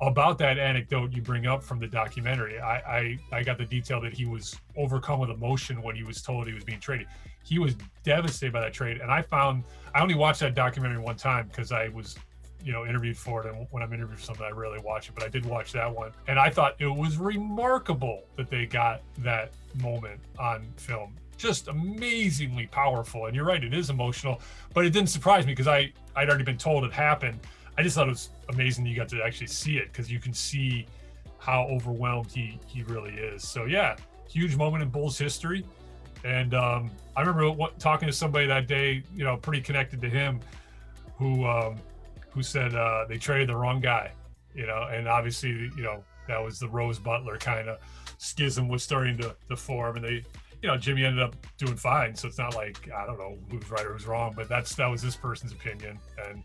about 0.00 0.38
that 0.38 0.58
anecdote 0.58 1.12
you 1.12 1.20
bring 1.20 1.46
up 1.46 1.62
from 1.62 1.80
the 1.80 1.86
documentary. 1.86 2.60
I, 2.60 2.76
I, 2.76 3.18
I 3.32 3.42
got 3.42 3.58
the 3.58 3.64
detail 3.64 4.00
that 4.02 4.14
he 4.14 4.26
was 4.26 4.56
overcome 4.76 5.18
with 5.18 5.30
emotion 5.30 5.82
when 5.82 5.96
he 5.96 6.04
was 6.04 6.22
told 6.22 6.46
he 6.46 6.54
was 6.54 6.62
being 6.62 6.78
traded. 6.78 7.08
He 7.42 7.58
was 7.58 7.74
devastated 8.04 8.52
by 8.52 8.60
that 8.60 8.72
trade, 8.72 9.00
and 9.00 9.10
I 9.10 9.22
found 9.22 9.64
I 9.94 10.00
only 10.00 10.14
watched 10.14 10.40
that 10.40 10.54
documentary 10.54 11.00
one 11.00 11.16
time 11.16 11.48
because 11.48 11.72
I 11.72 11.88
was 11.88 12.16
you 12.64 12.72
know 12.72 12.84
interviewed 12.84 13.16
for 13.16 13.46
it 13.46 13.54
and 13.54 13.66
when 13.70 13.82
i'm 13.82 13.92
interviewed 13.92 14.18
for 14.18 14.24
something 14.24 14.44
i 14.44 14.50
rarely 14.50 14.80
watch 14.80 15.08
it 15.08 15.14
but 15.14 15.22
i 15.24 15.28
did 15.28 15.44
watch 15.46 15.72
that 15.72 15.92
one 15.94 16.10
and 16.26 16.38
i 16.38 16.50
thought 16.50 16.74
it 16.78 16.86
was 16.86 17.16
remarkable 17.16 18.24
that 18.36 18.50
they 18.50 18.66
got 18.66 19.00
that 19.18 19.52
moment 19.82 20.20
on 20.38 20.66
film. 20.76 21.14
Just 21.36 21.68
amazingly 21.68 22.66
powerful 22.66 23.26
and 23.26 23.36
you're 23.36 23.44
right 23.44 23.62
it 23.62 23.72
is 23.72 23.90
emotional 23.90 24.40
but 24.74 24.84
it 24.84 24.90
didn't 24.90 25.08
surprise 25.08 25.46
me 25.46 25.52
because 25.52 25.68
i 25.68 25.92
i'd 26.16 26.28
already 26.28 26.44
been 26.44 26.58
told 26.58 26.84
it 26.84 26.92
happened. 26.92 27.38
I 27.76 27.82
just 27.84 27.94
thought 27.94 28.08
it 28.08 28.10
was 28.10 28.30
amazing 28.48 28.86
you 28.86 28.96
got 28.96 29.08
to 29.10 29.22
actually 29.22 29.46
see 29.46 29.76
it 29.78 29.92
because 29.92 30.10
you 30.10 30.18
can 30.18 30.32
see 30.32 30.86
how 31.38 31.62
overwhelmed 31.68 32.32
he 32.32 32.58
he 32.66 32.82
really 32.82 33.12
is. 33.12 33.46
So 33.46 33.66
yeah 33.66 33.96
huge 34.28 34.56
moment 34.56 34.82
in 34.82 34.90
bulls 34.90 35.16
history 35.16 35.64
and 36.24 36.54
um, 36.54 36.90
i 37.16 37.20
remember 37.20 37.50
what, 37.50 37.78
talking 37.78 38.06
to 38.06 38.12
somebody 38.12 38.46
that 38.46 38.66
day 38.66 39.02
you 39.14 39.24
know 39.24 39.36
pretty 39.36 39.62
connected 39.62 40.00
to 40.00 40.08
him 40.08 40.40
who 41.16 41.46
um, 41.46 41.76
who 42.38 42.42
said 42.44 42.72
uh, 42.72 43.04
they 43.08 43.18
traded 43.18 43.48
the 43.48 43.56
wrong 43.56 43.80
guy, 43.80 44.12
you 44.54 44.64
know, 44.64 44.86
and 44.92 45.08
obviously, 45.08 45.50
you 45.50 45.82
know, 45.82 46.04
that 46.28 46.38
was 46.38 46.60
the 46.60 46.68
Rose 46.68 47.00
Butler 47.00 47.36
kind 47.36 47.68
of 47.68 47.78
schism 48.18 48.68
was 48.68 48.84
starting 48.84 49.18
to, 49.18 49.34
to 49.48 49.56
form, 49.56 49.96
and 49.96 50.04
they, 50.04 50.22
you 50.62 50.68
know, 50.68 50.76
Jimmy 50.76 51.04
ended 51.04 51.20
up 51.20 51.34
doing 51.56 51.74
fine. 51.74 52.14
So 52.14 52.28
it's 52.28 52.38
not 52.38 52.54
like 52.54 52.88
I 52.96 53.06
don't 53.06 53.18
know 53.18 53.36
who's 53.50 53.68
right 53.72 53.84
or 53.84 53.92
who's 53.92 54.06
wrong, 54.06 54.34
but 54.36 54.48
that's 54.48 54.76
that 54.76 54.86
was 54.86 55.02
this 55.02 55.16
person's 55.16 55.50
opinion, 55.50 55.98
and 56.28 56.44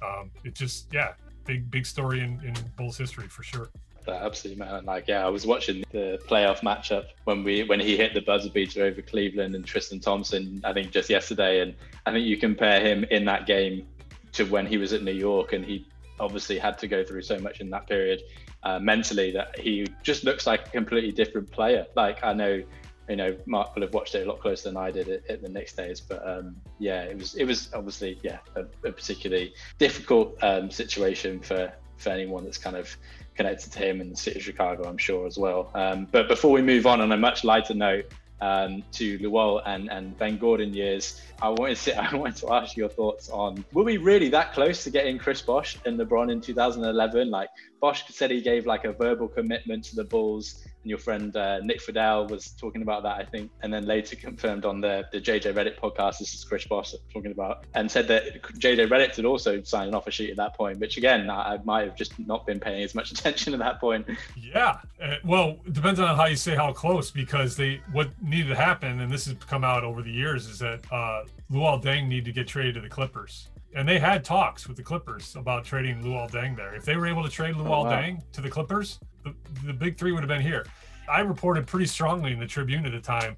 um, 0.00 0.30
it 0.44 0.54
just 0.54 0.86
yeah, 0.92 1.14
big 1.44 1.68
big 1.72 1.86
story 1.86 2.20
in, 2.20 2.40
in 2.44 2.54
Bulls 2.76 2.96
history 2.96 3.26
for 3.26 3.42
sure. 3.42 3.68
absolutely, 4.06 4.64
man. 4.64 4.84
Like, 4.84 5.08
yeah, 5.08 5.26
I 5.26 5.28
was 5.28 5.44
watching 5.44 5.82
the 5.90 6.20
playoff 6.28 6.60
matchup 6.60 7.06
when 7.24 7.42
we 7.42 7.64
when 7.64 7.80
he 7.80 7.96
hit 7.96 8.14
the 8.14 8.20
buzzer 8.20 8.50
beater 8.50 8.84
over 8.84 9.02
Cleveland 9.02 9.56
and 9.56 9.64
Tristan 9.64 9.98
Thompson. 9.98 10.60
I 10.62 10.72
think 10.72 10.92
just 10.92 11.10
yesterday, 11.10 11.62
and 11.62 11.74
I 12.06 12.12
think 12.12 12.26
you 12.26 12.36
compare 12.36 12.80
him 12.80 13.02
in 13.10 13.24
that 13.24 13.46
game 13.46 13.88
to 14.32 14.44
when 14.44 14.66
he 14.66 14.78
was 14.78 14.92
at 14.92 15.02
New 15.02 15.12
York, 15.12 15.52
and 15.52 15.64
he 15.64 15.86
obviously 16.20 16.58
had 16.58 16.78
to 16.78 16.88
go 16.88 17.04
through 17.04 17.22
so 17.22 17.38
much 17.38 17.60
in 17.60 17.70
that 17.70 17.86
period 17.88 18.22
uh, 18.62 18.78
mentally 18.78 19.32
that 19.32 19.58
he 19.58 19.86
just 20.02 20.24
looks 20.24 20.46
like 20.46 20.66
a 20.68 20.70
completely 20.70 21.12
different 21.12 21.50
player. 21.50 21.86
Like 21.96 22.22
I 22.22 22.32
know, 22.32 22.62
you 23.08 23.16
know, 23.16 23.36
Mark 23.46 23.74
will 23.74 23.82
have 23.82 23.92
watched 23.92 24.14
it 24.14 24.26
a 24.26 24.30
lot 24.30 24.40
closer 24.40 24.68
than 24.68 24.76
I 24.76 24.90
did 24.90 25.08
at, 25.08 25.28
at 25.28 25.42
the 25.42 25.48
next 25.48 25.76
days, 25.76 26.00
but 26.00 26.26
um, 26.26 26.56
yeah, 26.78 27.02
it 27.02 27.18
was 27.18 27.34
it 27.34 27.44
was 27.44 27.70
obviously 27.74 28.18
yeah 28.22 28.38
a, 28.54 28.60
a 28.86 28.92
particularly 28.92 29.54
difficult 29.78 30.36
um, 30.42 30.70
situation 30.70 31.40
for 31.40 31.72
for 31.96 32.10
anyone 32.10 32.44
that's 32.44 32.58
kind 32.58 32.76
of 32.76 32.96
connected 33.34 33.72
to 33.72 33.78
him 33.78 34.00
in 34.00 34.10
the 34.10 34.16
city 34.16 34.38
of 34.38 34.44
Chicago, 34.44 34.88
I'm 34.88 34.98
sure 34.98 35.26
as 35.26 35.38
well. 35.38 35.70
Um, 35.74 36.06
but 36.10 36.28
before 36.28 36.50
we 36.50 36.62
move 36.62 36.86
on, 36.86 37.00
on 37.00 37.12
a 37.12 37.16
much 37.16 37.44
lighter 37.44 37.74
note, 37.74 38.12
um, 38.42 38.82
to 38.90 39.18
Luol 39.20 39.62
and, 39.64 39.90
and 39.90 40.18
Ben 40.18 40.36
Gordon 40.36 40.74
years, 40.74 41.22
I 41.40 41.48
wanted 41.48 41.76
to 41.78 42.02
I 42.10 42.14
wanted 42.14 42.36
to 42.38 42.52
ask 42.52 42.76
your 42.76 42.88
thoughts 42.88 43.30
on 43.30 43.64
were 43.72 43.84
we 43.84 43.96
really 43.96 44.28
that 44.30 44.52
close 44.52 44.82
to 44.84 44.90
getting 44.90 45.16
Chris 45.16 45.40
Bosh 45.40 45.78
and 45.86 45.98
LeBron 45.98 46.30
in 46.30 46.40
2011? 46.40 47.30
Like 47.30 47.48
Bosh 47.80 48.04
said 48.08 48.30
he 48.30 48.42
gave 48.42 48.66
like 48.66 48.84
a 48.84 48.92
verbal 48.92 49.28
commitment 49.28 49.84
to 49.84 49.96
the 49.96 50.04
Bulls 50.04 50.64
and 50.82 50.90
your 50.90 50.98
friend 50.98 51.34
uh, 51.36 51.60
Nick 51.60 51.80
Friedell 51.80 52.28
was 52.28 52.50
talking 52.50 52.82
about 52.82 53.02
that, 53.04 53.16
I 53.16 53.24
think, 53.24 53.50
and 53.62 53.72
then 53.72 53.86
later 53.86 54.16
confirmed 54.16 54.64
on 54.64 54.80
the 54.80 55.04
the 55.12 55.20
JJ 55.20 55.54
Redick 55.54 55.78
podcast. 55.78 56.18
This 56.18 56.34
is 56.34 56.44
Chris 56.44 56.66
Bosh 56.66 56.94
talking 57.12 57.30
about, 57.30 57.64
and 57.74 57.90
said 57.90 58.08
that 58.08 58.42
JJ 58.42 58.88
Redick 58.88 59.16
had 59.16 59.24
also 59.24 59.62
signed 59.62 59.88
an 59.88 59.94
offer 59.94 60.10
sheet 60.10 60.30
at 60.30 60.36
that 60.36 60.54
point, 60.54 60.78
which 60.78 60.96
again 60.96 61.30
I, 61.30 61.54
I 61.54 61.58
might 61.64 61.84
have 61.84 61.96
just 61.96 62.18
not 62.18 62.46
been 62.46 62.60
paying 62.60 62.82
as 62.82 62.94
much 62.94 63.12
attention 63.12 63.52
at 63.54 63.60
that 63.60 63.80
point. 63.80 64.06
Yeah, 64.36 64.78
uh, 65.00 65.16
well, 65.24 65.58
depends 65.70 66.00
on 66.00 66.16
how 66.16 66.26
you 66.26 66.36
say 66.36 66.54
how 66.54 66.72
close, 66.72 67.10
because 67.10 67.56
they 67.56 67.80
what 67.92 68.10
needed 68.22 68.48
to 68.48 68.56
happen, 68.56 69.00
and 69.00 69.10
this 69.10 69.26
has 69.26 69.36
come 69.46 69.64
out 69.64 69.84
over 69.84 70.02
the 70.02 70.12
years, 70.12 70.48
is 70.48 70.58
that 70.58 70.80
uh, 70.90 71.24
Luol 71.50 71.82
Deng 71.82 72.08
needed 72.08 72.26
to 72.26 72.32
get 72.32 72.48
traded 72.48 72.74
to 72.74 72.80
the 72.80 72.88
Clippers 72.88 73.48
and 73.74 73.88
they 73.88 73.98
had 73.98 74.24
talks 74.24 74.68
with 74.68 74.76
the 74.76 74.82
Clippers 74.82 75.34
about 75.36 75.64
trading 75.64 76.02
Luol 76.02 76.30
Deng 76.30 76.56
there. 76.56 76.74
If 76.74 76.84
they 76.84 76.96
were 76.96 77.06
able 77.06 77.22
to 77.22 77.30
trade 77.30 77.54
oh, 77.56 77.62
Luol 77.62 77.70
oh, 77.70 77.84
wow. 77.84 77.90
Deng 77.90 78.22
to 78.32 78.40
the 78.40 78.50
Clippers, 78.50 78.98
the, 79.24 79.34
the 79.64 79.72
big 79.72 79.96
three 79.96 80.12
would 80.12 80.22
have 80.22 80.28
been 80.28 80.42
here. 80.42 80.66
I 81.08 81.20
reported 81.20 81.66
pretty 81.66 81.86
strongly 81.86 82.32
in 82.32 82.38
the 82.38 82.46
Tribune 82.46 82.86
at 82.86 82.92
the 82.92 83.00
time 83.00 83.36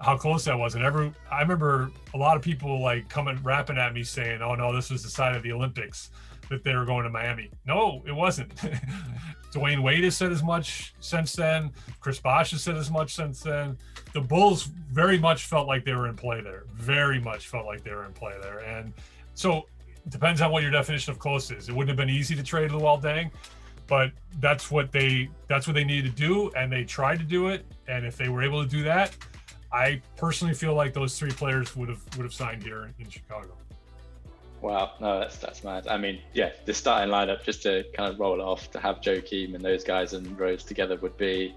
how 0.00 0.16
close 0.16 0.44
that 0.44 0.58
was, 0.58 0.74
and 0.74 0.84
every 0.84 1.12
I 1.30 1.40
remember 1.40 1.90
a 2.14 2.16
lot 2.16 2.36
of 2.36 2.42
people 2.42 2.80
like 2.80 3.08
coming 3.08 3.38
rapping 3.42 3.78
at 3.78 3.92
me 3.94 4.04
saying, 4.04 4.42
"Oh 4.42 4.54
no, 4.54 4.74
this 4.74 4.90
was 4.90 5.02
the 5.02 5.10
side 5.10 5.34
of 5.34 5.42
the 5.42 5.52
Olympics 5.52 6.10
that 6.50 6.62
they 6.62 6.74
were 6.74 6.84
going 6.84 7.04
to 7.04 7.10
Miami." 7.10 7.50
No, 7.66 8.02
it 8.06 8.12
wasn't. 8.12 8.54
Dwyane 9.52 9.82
Wade 9.82 10.04
has 10.04 10.16
said 10.16 10.30
as 10.30 10.42
much 10.42 10.94
since 11.00 11.32
then. 11.32 11.72
Chris 12.00 12.20
Bosh 12.20 12.50
has 12.52 12.62
said 12.62 12.76
as 12.76 12.90
much 12.90 13.14
since 13.14 13.40
then. 13.40 13.78
The 14.12 14.20
Bulls 14.20 14.64
very 14.92 15.18
much 15.18 15.46
felt 15.46 15.66
like 15.66 15.84
they 15.84 15.94
were 15.94 16.06
in 16.06 16.16
play 16.16 16.42
there. 16.42 16.64
Very 16.74 17.18
much 17.18 17.48
felt 17.48 17.66
like 17.66 17.82
they 17.82 17.92
were 17.92 18.04
in 18.04 18.12
play 18.12 18.34
there, 18.40 18.58
and 18.60 18.92
so 19.38 19.66
depends 20.08 20.40
on 20.40 20.50
what 20.50 20.64
your 20.64 20.72
definition 20.72 21.12
of 21.12 21.20
close 21.20 21.52
is. 21.52 21.68
It 21.68 21.72
wouldn't 21.72 21.90
have 21.90 21.96
been 21.96 22.12
easy 22.12 22.34
to 22.34 22.42
trade 22.42 22.72
Luol 22.72 23.00
Deng, 23.00 23.30
but 23.86 24.10
that's 24.40 24.68
what 24.68 24.90
they 24.90 25.30
that's 25.46 25.68
what 25.68 25.74
they 25.74 25.84
needed 25.84 26.16
to 26.16 26.16
do, 26.16 26.50
and 26.56 26.72
they 26.72 26.82
tried 26.82 27.20
to 27.20 27.24
do 27.24 27.46
it. 27.48 27.64
And 27.86 28.04
if 28.04 28.16
they 28.16 28.28
were 28.28 28.42
able 28.42 28.64
to 28.64 28.68
do 28.68 28.82
that, 28.82 29.16
I 29.72 30.02
personally 30.16 30.54
feel 30.54 30.74
like 30.74 30.92
those 30.92 31.16
three 31.16 31.30
players 31.30 31.76
would 31.76 31.88
have 31.88 32.02
would 32.16 32.24
have 32.24 32.34
signed 32.34 32.64
here 32.64 32.92
in 32.98 33.08
Chicago. 33.08 33.56
Wow, 34.60 34.94
no, 35.00 35.20
that's 35.20 35.38
that's 35.38 35.62
mad. 35.62 35.86
I 35.86 35.98
mean, 35.98 36.20
yeah, 36.34 36.50
the 36.64 36.74
starting 36.74 37.14
lineup 37.14 37.44
just 37.44 37.62
to 37.62 37.84
kind 37.94 38.12
of 38.12 38.18
roll 38.18 38.42
off 38.42 38.72
to 38.72 38.80
have 38.80 38.96
Joakim 39.00 39.54
and 39.54 39.64
those 39.64 39.84
guys 39.84 40.14
and 40.14 40.36
Rose 40.36 40.64
together 40.64 40.96
would 40.96 41.16
be 41.16 41.54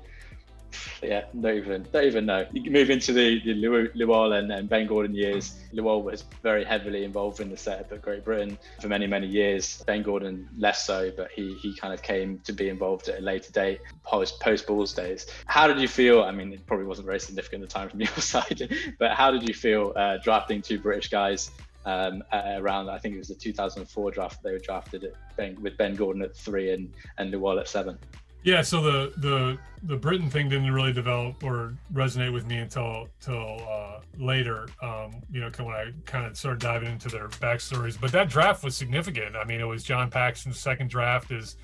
yeah, 1.02 1.26
don't 1.40 1.58
even 1.58 1.88
don't 1.92 2.06
even 2.06 2.26
know. 2.26 2.46
You 2.54 2.72
move 2.72 2.90
into 2.90 3.14
the, 3.14 3.42
the 3.42 3.54
Luol 3.56 4.38
and, 4.38 4.52
and 4.52 4.70
Ben 4.70 4.88
Gordon 4.88 5.16
years. 5.16 5.56
Luol 5.74 6.04
was 6.04 6.24
very 6.44 6.64
heavily 6.64 7.04
involved 7.04 7.40
in 7.40 7.50
the 7.50 7.58
setup 7.58 7.92
of 7.92 8.02
Great 8.02 8.24
Britain 8.24 8.58
for 8.80 8.88
many 8.88 9.08
many 9.08 9.28
years. 9.28 9.84
Ben 9.88 10.04
Gordon 10.04 10.48
less 10.58 10.86
so, 10.86 11.12
but 11.16 11.32
he 11.32 11.54
he 11.56 11.76
kind 11.76 11.94
of 11.94 12.02
came 12.02 12.40
to 12.40 12.54
be 12.54 12.70
involved 12.70 13.08
at 13.10 13.20
a 13.20 13.22
later 13.22 13.52
date, 13.52 13.80
post 14.04 14.40
post 14.40 14.68
Bulls 14.68 14.94
days. 14.94 15.28
How 15.46 15.68
did 15.68 15.80
you 15.80 15.88
feel? 15.88 16.24
I 16.24 16.32
mean, 16.32 16.54
it 16.54 16.66
probably 16.66 16.86
wasn't 16.86 17.08
very 17.08 17.20
significant 17.20 17.64
at 17.64 17.70
the 17.70 17.74
time 17.74 17.90
from 17.90 18.00
your 18.02 18.10
side, 18.10 18.76
but 19.00 19.12
how 19.12 19.32
did 19.32 19.48
you 19.48 19.54
feel 19.54 19.94
uh, 19.96 20.18
drafting 20.18 20.62
two 20.62 20.80
British 20.80 21.10
guys? 21.10 21.52
Um, 21.84 22.24
around 22.32 22.90
I 22.90 23.00
think 23.00 23.16
it 23.16 23.18
was 23.18 23.30
the 23.30 23.34
2004 23.34 24.12
draft 24.12 24.44
they 24.44 24.52
were 24.52 24.60
drafted 24.60 25.12
ben, 25.36 25.60
with 25.60 25.78
Ben 25.78 25.96
Gordon 25.96 26.22
at 26.22 26.36
three 26.36 26.72
and 26.72 26.94
and 27.18 27.34
Luol 27.34 27.60
at 27.60 27.68
seven. 27.68 27.98
Yeah, 28.44 28.62
so 28.64 28.82
the 28.82 29.14
the 29.18 29.58
the 29.84 29.96
Britain 29.96 30.30
thing 30.30 30.50
didn't 30.50 30.72
really 30.72 30.94
develop 30.94 31.44
or 31.44 31.74
resonate 31.94 32.34
with 32.34 32.46
me 32.48 32.58
until 32.58 33.08
till 33.20 33.62
uh, 33.70 34.00
later. 34.18 34.68
Um, 34.82 35.22
you 35.32 35.42
know, 35.42 35.52
when 35.58 35.76
I 35.76 35.92
kind 36.06 36.26
of 36.26 36.36
started 36.36 36.60
diving 36.60 36.92
into 36.92 37.10
their 37.10 37.28
backstories. 37.28 38.00
But 38.00 38.12
that 38.14 38.30
draft 38.30 38.64
was 38.64 38.76
significant. 38.76 39.36
I 39.36 39.44
mean, 39.44 39.60
it 39.62 39.68
was 39.68 39.84
John 39.84 40.10
Paxson's 40.10 40.60
second 40.60 40.90
draft 40.90 41.32
as 41.32 41.56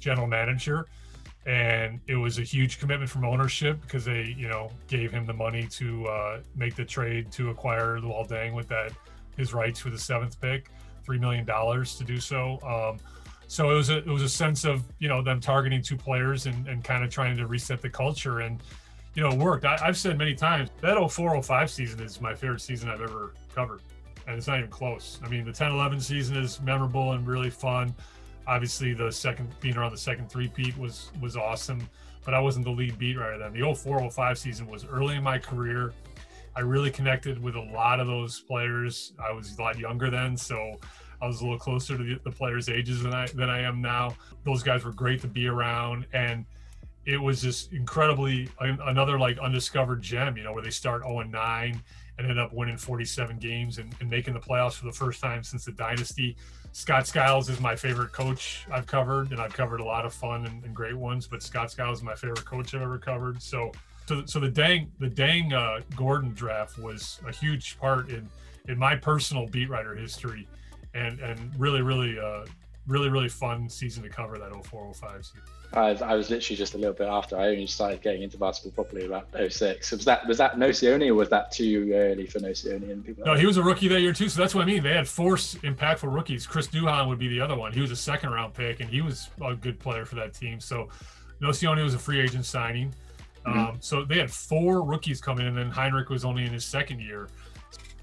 general 0.00 0.26
manager, 0.26 0.86
and 1.46 2.00
it 2.08 2.16
was 2.16 2.38
a 2.38 2.42
huge 2.42 2.80
commitment 2.80 3.08
from 3.08 3.24
ownership 3.24 3.80
because 3.82 4.04
they, 4.04 4.34
you 4.36 4.48
know, 4.48 4.70
gave 4.88 5.12
him 5.12 5.26
the 5.26 5.32
money 5.32 5.66
to 5.72 6.06
uh, 6.06 6.40
make 6.56 6.74
the 6.74 6.84
trade 6.84 7.30
to 7.32 7.50
acquire 7.50 7.98
Luol 7.98 8.28
Deng 8.28 8.52
with 8.52 8.68
that 8.68 8.92
his 9.36 9.54
rights 9.54 9.78
for 9.78 9.90
the 9.90 9.98
seventh 9.98 10.40
pick, 10.40 10.70
three 11.04 11.18
million 11.18 11.44
dollars 11.44 11.94
to 11.96 12.04
do 12.04 12.18
so. 12.18 12.58
Um, 12.62 12.98
So 13.48 13.70
it 13.70 13.74
was 13.74 13.90
a 13.90 13.98
it 13.98 14.06
was 14.06 14.22
a 14.22 14.28
sense 14.28 14.64
of 14.64 14.82
you 14.98 15.08
know 15.08 15.22
them 15.22 15.40
targeting 15.40 15.82
two 15.82 15.96
players 15.96 16.46
and, 16.46 16.66
and 16.66 16.82
kind 16.82 17.04
of 17.04 17.10
trying 17.10 17.36
to 17.36 17.46
reset 17.46 17.80
the 17.80 17.90
culture 17.90 18.40
and 18.40 18.60
you 19.14 19.22
know 19.22 19.30
it 19.30 19.38
worked. 19.38 19.64
I, 19.64 19.76
have 19.78 19.96
said 19.96 20.18
many 20.18 20.34
times 20.34 20.70
that 20.80 20.96
0405 20.96 21.70
season 21.70 22.00
is 22.00 22.20
my 22.20 22.34
favorite 22.34 22.60
season 22.60 22.90
I've 22.90 23.00
ever 23.00 23.34
covered, 23.54 23.80
and 24.26 24.36
it's 24.36 24.46
not 24.46 24.58
even 24.58 24.70
close. 24.70 25.20
I 25.24 25.28
mean 25.28 25.40
the 25.40 25.50
1011 25.50 26.00
season 26.00 26.36
is 26.36 26.60
memorable 26.60 27.12
and 27.12 27.26
really 27.26 27.50
fun. 27.50 27.94
Obviously 28.48 28.94
the 28.94 29.10
second 29.10 29.48
being 29.60 29.76
around 29.76 29.92
the 29.92 29.98
second 29.98 30.28
three 30.30 30.48
peat 30.48 30.76
was 30.76 31.10
was 31.20 31.36
awesome, 31.36 31.88
but 32.24 32.34
I 32.34 32.40
wasn't 32.40 32.64
the 32.64 32.72
lead 32.72 32.98
beat 32.98 33.16
writer 33.16 33.38
then. 33.38 33.52
The 33.52 33.74
0405 33.74 34.38
season 34.38 34.66
was 34.66 34.84
early 34.84 35.16
in 35.16 35.22
my 35.22 35.38
career. 35.38 35.92
I 36.56 36.60
really 36.60 36.90
connected 36.90 37.40
with 37.40 37.54
a 37.54 37.60
lot 37.60 38.00
of 38.00 38.06
those 38.06 38.40
players. 38.40 39.12
I 39.22 39.30
was 39.30 39.56
a 39.58 39.62
lot 39.62 39.78
younger 39.78 40.10
then, 40.10 40.36
so 40.36 40.80
I 41.20 41.26
was 41.26 41.40
a 41.40 41.44
little 41.44 41.58
closer 41.58 41.96
to 41.96 42.02
the, 42.02 42.20
the 42.24 42.30
players' 42.30 42.68
ages 42.68 43.02
than 43.02 43.14
I 43.14 43.26
than 43.26 43.48
I 43.48 43.60
am 43.60 43.80
now. 43.80 44.14
Those 44.44 44.62
guys 44.62 44.84
were 44.84 44.92
great 44.92 45.20
to 45.22 45.28
be 45.28 45.46
around, 45.46 46.06
and 46.12 46.44
it 47.04 47.16
was 47.16 47.40
just 47.40 47.72
incredibly 47.72 48.48
another 48.60 49.18
like 49.18 49.38
undiscovered 49.38 50.02
gem. 50.02 50.36
You 50.36 50.44
know, 50.44 50.52
where 50.52 50.62
they 50.62 50.70
start 50.70 51.02
0 51.02 51.20
and 51.20 51.32
9 51.32 51.82
and 52.18 52.30
end 52.30 52.38
up 52.38 52.52
winning 52.52 52.76
47 52.76 53.38
games 53.38 53.78
and, 53.78 53.94
and 54.00 54.08
making 54.08 54.34
the 54.34 54.40
playoffs 54.40 54.74
for 54.74 54.86
the 54.86 54.92
first 54.92 55.20
time 55.20 55.42
since 55.42 55.64
the 55.64 55.72
dynasty. 55.72 56.36
Scott 56.72 57.06
Skiles 57.06 57.48
is 57.48 57.60
my 57.60 57.76
favorite 57.76 58.12
coach 58.12 58.66
I've 58.70 58.86
covered, 58.86 59.32
and 59.32 59.40
I've 59.40 59.52
covered 59.52 59.80
a 59.80 59.84
lot 59.84 60.04
of 60.04 60.12
fun 60.12 60.46
and, 60.46 60.64
and 60.64 60.74
great 60.74 60.96
ones. 60.96 61.26
But 61.26 61.42
Scott 61.42 61.70
Skiles 61.70 61.98
is 61.98 62.04
my 62.04 62.14
favorite 62.14 62.44
coach 62.44 62.74
I've 62.74 62.82
ever 62.82 62.98
covered. 62.98 63.42
So, 63.42 63.72
so, 64.06 64.24
so 64.26 64.40
the 64.40 64.50
Deng 64.50 64.88
the 64.98 65.08
Deng 65.08 65.52
uh, 65.52 65.82
Gordon 65.94 66.32
draft 66.34 66.78
was 66.78 67.20
a 67.26 67.32
huge 67.32 67.78
part 67.78 68.10
in 68.10 68.28
in 68.68 68.78
my 68.78 68.96
personal 68.96 69.46
beat 69.46 69.70
writer 69.70 69.94
history 69.94 70.46
and 70.94 71.20
and 71.20 71.52
really 71.58 71.82
really 71.82 72.18
uh 72.18 72.44
really 72.86 73.08
really 73.08 73.28
fun 73.28 73.68
season 73.68 74.02
to 74.02 74.08
cover 74.08 74.38
that 74.38 74.52
0405 74.52 75.24
season. 75.24 75.40
I 75.72 75.90
was, 75.90 76.02
I 76.02 76.14
was 76.14 76.30
literally 76.30 76.56
just 76.56 76.74
a 76.74 76.78
little 76.78 76.94
bit 76.94 77.08
after. 77.08 77.36
I 77.36 77.48
only 77.48 77.66
started 77.66 78.00
getting 78.00 78.22
into 78.22 78.38
basketball 78.38 78.84
properly 78.84 79.06
about 79.06 79.28
06. 79.34 79.90
Was 79.90 80.04
that 80.04 80.26
was 80.26 80.38
that 80.38 80.54
Nocioni 80.54 81.08
or 81.08 81.14
was 81.14 81.28
that 81.30 81.50
too 81.50 81.90
early 81.92 82.26
for 82.26 82.38
Nocioni 82.38 82.90
and 82.90 83.04
people? 83.04 83.24
No, 83.24 83.34
he 83.34 83.46
was 83.46 83.56
a 83.56 83.62
rookie 83.62 83.88
that 83.88 84.00
year 84.00 84.12
too. 84.12 84.28
So 84.28 84.40
that's 84.40 84.54
what 84.54 84.62
I 84.62 84.64
mean. 84.64 84.82
They 84.82 84.94
had 84.94 85.08
four 85.08 85.36
impactful 85.36 86.12
rookies. 86.12 86.46
Chris 86.46 86.68
Duhon 86.68 87.08
would 87.08 87.18
be 87.18 87.28
the 87.28 87.40
other 87.40 87.56
one. 87.56 87.72
He 87.72 87.80
was 87.80 87.90
a 87.90 87.96
second 87.96 88.30
round 88.30 88.54
pick 88.54 88.80
and 88.80 88.88
he 88.88 89.00
was 89.00 89.28
a 89.44 89.54
good 89.54 89.78
player 89.80 90.04
for 90.04 90.14
that 90.16 90.34
team. 90.34 90.60
So 90.60 90.88
Nocioni 91.42 91.82
was 91.82 91.94
a 91.94 91.98
free 91.98 92.20
agent 92.20 92.46
signing. 92.46 92.94
Mm-hmm. 93.46 93.58
Um, 93.58 93.76
so 93.80 94.04
they 94.04 94.18
had 94.18 94.30
four 94.30 94.82
rookies 94.82 95.20
coming, 95.20 95.46
and 95.46 95.56
then 95.56 95.70
Hinrich 95.70 96.08
was 96.08 96.24
only 96.24 96.44
in 96.44 96.52
his 96.52 96.64
second 96.64 97.00
year 97.00 97.28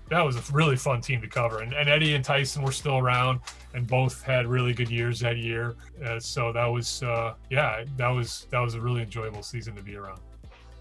that 0.09 0.21
was 0.21 0.35
a 0.37 0.53
really 0.53 0.75
fun 0.75 1.01
team 1.01 1.21
to 1.21 1.27
cover. 1.27 1.61
And, 1.61 1.73
and, 1.73 1.89
Eddy 1.89 2.13
and 2.15 2.23
Tyson 2.23 2.63
were 2.63 2.71
still 2.71 2.97
around, 2.97 3.39
and 3.73 3.87
both 3.87 4.21
had 4.23 4.47
really 4.47 4.73
good 4.73 4.89
years 4.89 5.19
that 5.21 5.37
year. 5.37 5.75
Uh, 6.05 6.19
so 6.19 6.51
that 6.53 6.65
was, 6.65 7.03
uh, 7.03 7.33
yeah, 7.49 7.83
that 7.97 8.09
was 8.09 8.47
that 8.51 8.59
was 8.59 8.75
a 8.75 8.81
really 8.81 9.01
enjoyable 9.01 9.43
season 9.43 9.75
to 9.75 9.81
be 9.81 9.95
around. 9.95 10.19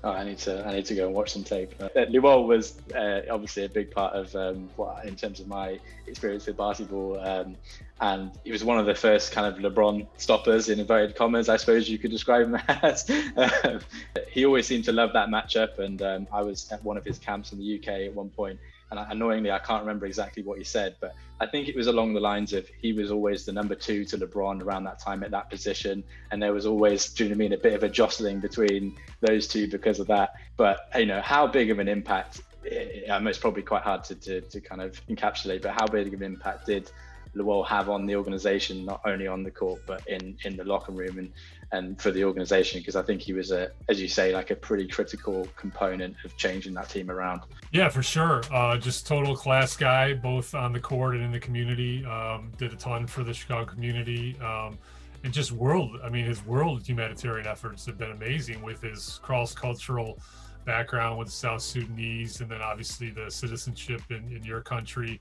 Oh, 0.05 0.11
I 0.11 0.25
need 0.25 0.38
to 0.38 0.67
I 0.67 0.75
need 0.75 0.85
to 0.87 0.97
go 0.97 1.07
and 1.07 1.14
watch 1.14 1.33
some 1.33 1.45
tape. 1.45 1.75
Uh, 1.81 1.88
Luol 2.07 2.49
was 2.49 2.81
uh, 2.93 3.21
obviously 3.31 3.64
a 3.64 3.69
big 3.69 3.93
part 3.93 4.14
of 4.14 4.35
um, 4.35 4.69
what, 4.75 5.05
in 5.05 5.14
terms 5.14 5.38
of 5.38 5.47
my 5.47 5.79
experience 6.09 6.47
with 6.47 6.57
basketball, 6.57 7.21
um, 7.21 7.55
and 8.00 8.33
he 8.43 8.50
was 8.50 8.64
one 8.64 8.81
of 8.81 8.87
the 8.87 8.97
first 8.97 9.31
kind 9.31 9.47
of 9.47 9.62
LeBron 9.62 10.05
stoppers 10.17 10.69
in 10.71 10.81
inverted 10.81 11.14
commas, 11.14 11.49
I 11.49 11.57
suppose 11.57 11.88
you 11.88 11.99
could 11.99 12.11
describe 12.11 12.47
him 12.47 12.57
as. 12.69 13.09
Um, 13.37 13.81
he 14.29 14.45
always 14.45 14.67
seemed 14.67 14.85
to 14.87 14.93
love 14.93 15.12
that 15.12 15.29
matchup, 15.29 15.79
and 15.79 16.02
um, 16.02 16.26
I 16.33 16.43
was 16.43 16.71
at 16.73 16.83
one 16.83 16.97
of 16.97 17.05
his 17.05 17.19
camps 17.21 17.52
in 17.52 17.61
the 17.61 17.79
UK 17.79 17.88
at 18.09 18.14
one 18.14 18.31
point, 18.31 18.59
and 18.99 19.12
annoyingly, 19.12 19.50
I 19.50 19.58
can't 19.58 19.82
remember 19.82 20.06
exactly 20.06 20.42
what 20.42 20.58
he 20.58 20.64
said, 20.64 20.96
but 21.00 21.14
I 21.40 21.46
think 21.46 21.68
it 21.68 21.75
was 21.75 21.87
along 21.87 22.12
the 22.14 22.20
lines 22.20 22.52
of 22.52 22.68
he 22.80 22.92
was 22.92 23.11
always 23.11 23.44
the 23.44 23.52
number 23.52 23.75
two 23.75 24.04
to 24.06 24.18
LeBron 24.18 24.62
around 24.62 24.84
that 24.84 24.99
time 24.99 25.22
at 25.22 25.30
that 25.30 25.50
position, 25.50 26.04
and 26.30 26.42
there 26.42 26.52
was 26.52 26.66
always, 26.66 27.08
do 27.08 27.25
you 27.25 27.30
know 27.30 27.34
what 27.34 27.37
I 27.37 27.38
mean, 27.38 27.52
a 27.54 27.58
bit 27.58 27.72
of 27.72 27.82
a 27.82 27.88
jostling 27.88 28.40
between 28.40 28.96
those 29.20 29.49
two 29.49 29.68
because 29.68 29.99
of 29.99 30.06
that. 30.08 30.34
But 30.56 30.88
you 30.96 31.06
know, 31.06 31.20
how 31.22 31.46
big 31.46 31.70
of 31.70 31.78
an 31.78 31.88
impact? 31.88 32.42
Eh, 32.70 33.02
eh, 33.06 33.20
it's 33.25 33.38
probably 33.38 33.62
quite 33.62 33.82
hard 33.82 34.04
to, 34.04 34.14
to, 34.14 34.40
to 34.42 34.61
kind 34.61 34.82
of 34.82 35.00
encapsulate, 35.06 35.62
but 35.62 35.72
how 35.72 35.87
big 35.87 36.08
of 36.08 36.21
an 36.21 36.23
impact 36.23 36.67
did 36.67 36.90
Luol 37.34 37.67
have 37.67 37.88
on 37.88 38.06
the 38.06 38.17
organization, 38.17 38.84
not 38.84 39.00
only 39.06 39.26
on 39.26 39.43
the 39.43 39.50
court 39.50 39.80
but 39.86 40.06
in 40.06 40.36
in 40.45 40.56
the 40.56 40.64
locker 40.64 40.93
room 40.93 41.19
and 41.19 41.32
and 41.73 42.00
for 42.00 42.11
the 42.11 42.25
organization? 42.25 42.80
Because 42.80 42.97
I 42.97 43.02
think 43.02 43.21
he 43.21 43.32
was 43.32 43.50
a, 43.50 43.71
as 43.89 44.00
you 44.00 44.08
say, 44.08 44.32
like 44.32 44.50
a 44.50 44.56
pretty 44.56 44.87
critical 44.87 45.49
component 45.56 46.15
of 46.25 46.37
changing 46.37 46.75
that 46.75 46.89
team 46.89 47.11
around. 47.11 47.43
Yeah, 47.73 47.89
for 47.89 48.02
sure. 48.02 48.43
Uh, 48.52 48.76
just 48.76 49.06
total 49.06 49.35
class 49.35 49.76
guy, 49.76 50.15
both 50.15 50.54
on 50.54 50.73
the 50.73 50.80
court 50.80 51.15
and 51.15 51.25
in 51.25 51.32
the 51.32 51.41
community. 51.41 52.04
Um, 52.04 52.52
did 52.58 52.73
a 52.73 52.76
ton 52.76 53.06
for 53.06 53.25
the 53.25 53.35
Chicago 53.35 53.65
community. 53.65 54.39
Um, 54.41 54.78
and 55.25 55.32
just 55.32 55.52
world, 55.52 55.99
I 56.02 56.08
mean, 56.08 56.25
his 56.25 56.45
world 56.45 56.87
humanitarian 56.87 57.47
efforts 57.47 57.87
have 57.87 57.97
been 57.97 58.11
amazing 58.11 58.61
with 58.61 58.82
his 58.82 59.21
cross 59.23 59.54
cultural 59.54 60.19
background 60.65 61.19
with 61.19 61.30
South 61.30 61.63
Sudanese, 61.63 62.41
and 62.41 62.50
then 62.50 62.61
obviously 62.61 63.11
the 63.11 63.30
citizenship 63.30 64.02
in, 64.11 64.30
in 64.35 64.45
your 64.45 64.61
country 64.61 65.21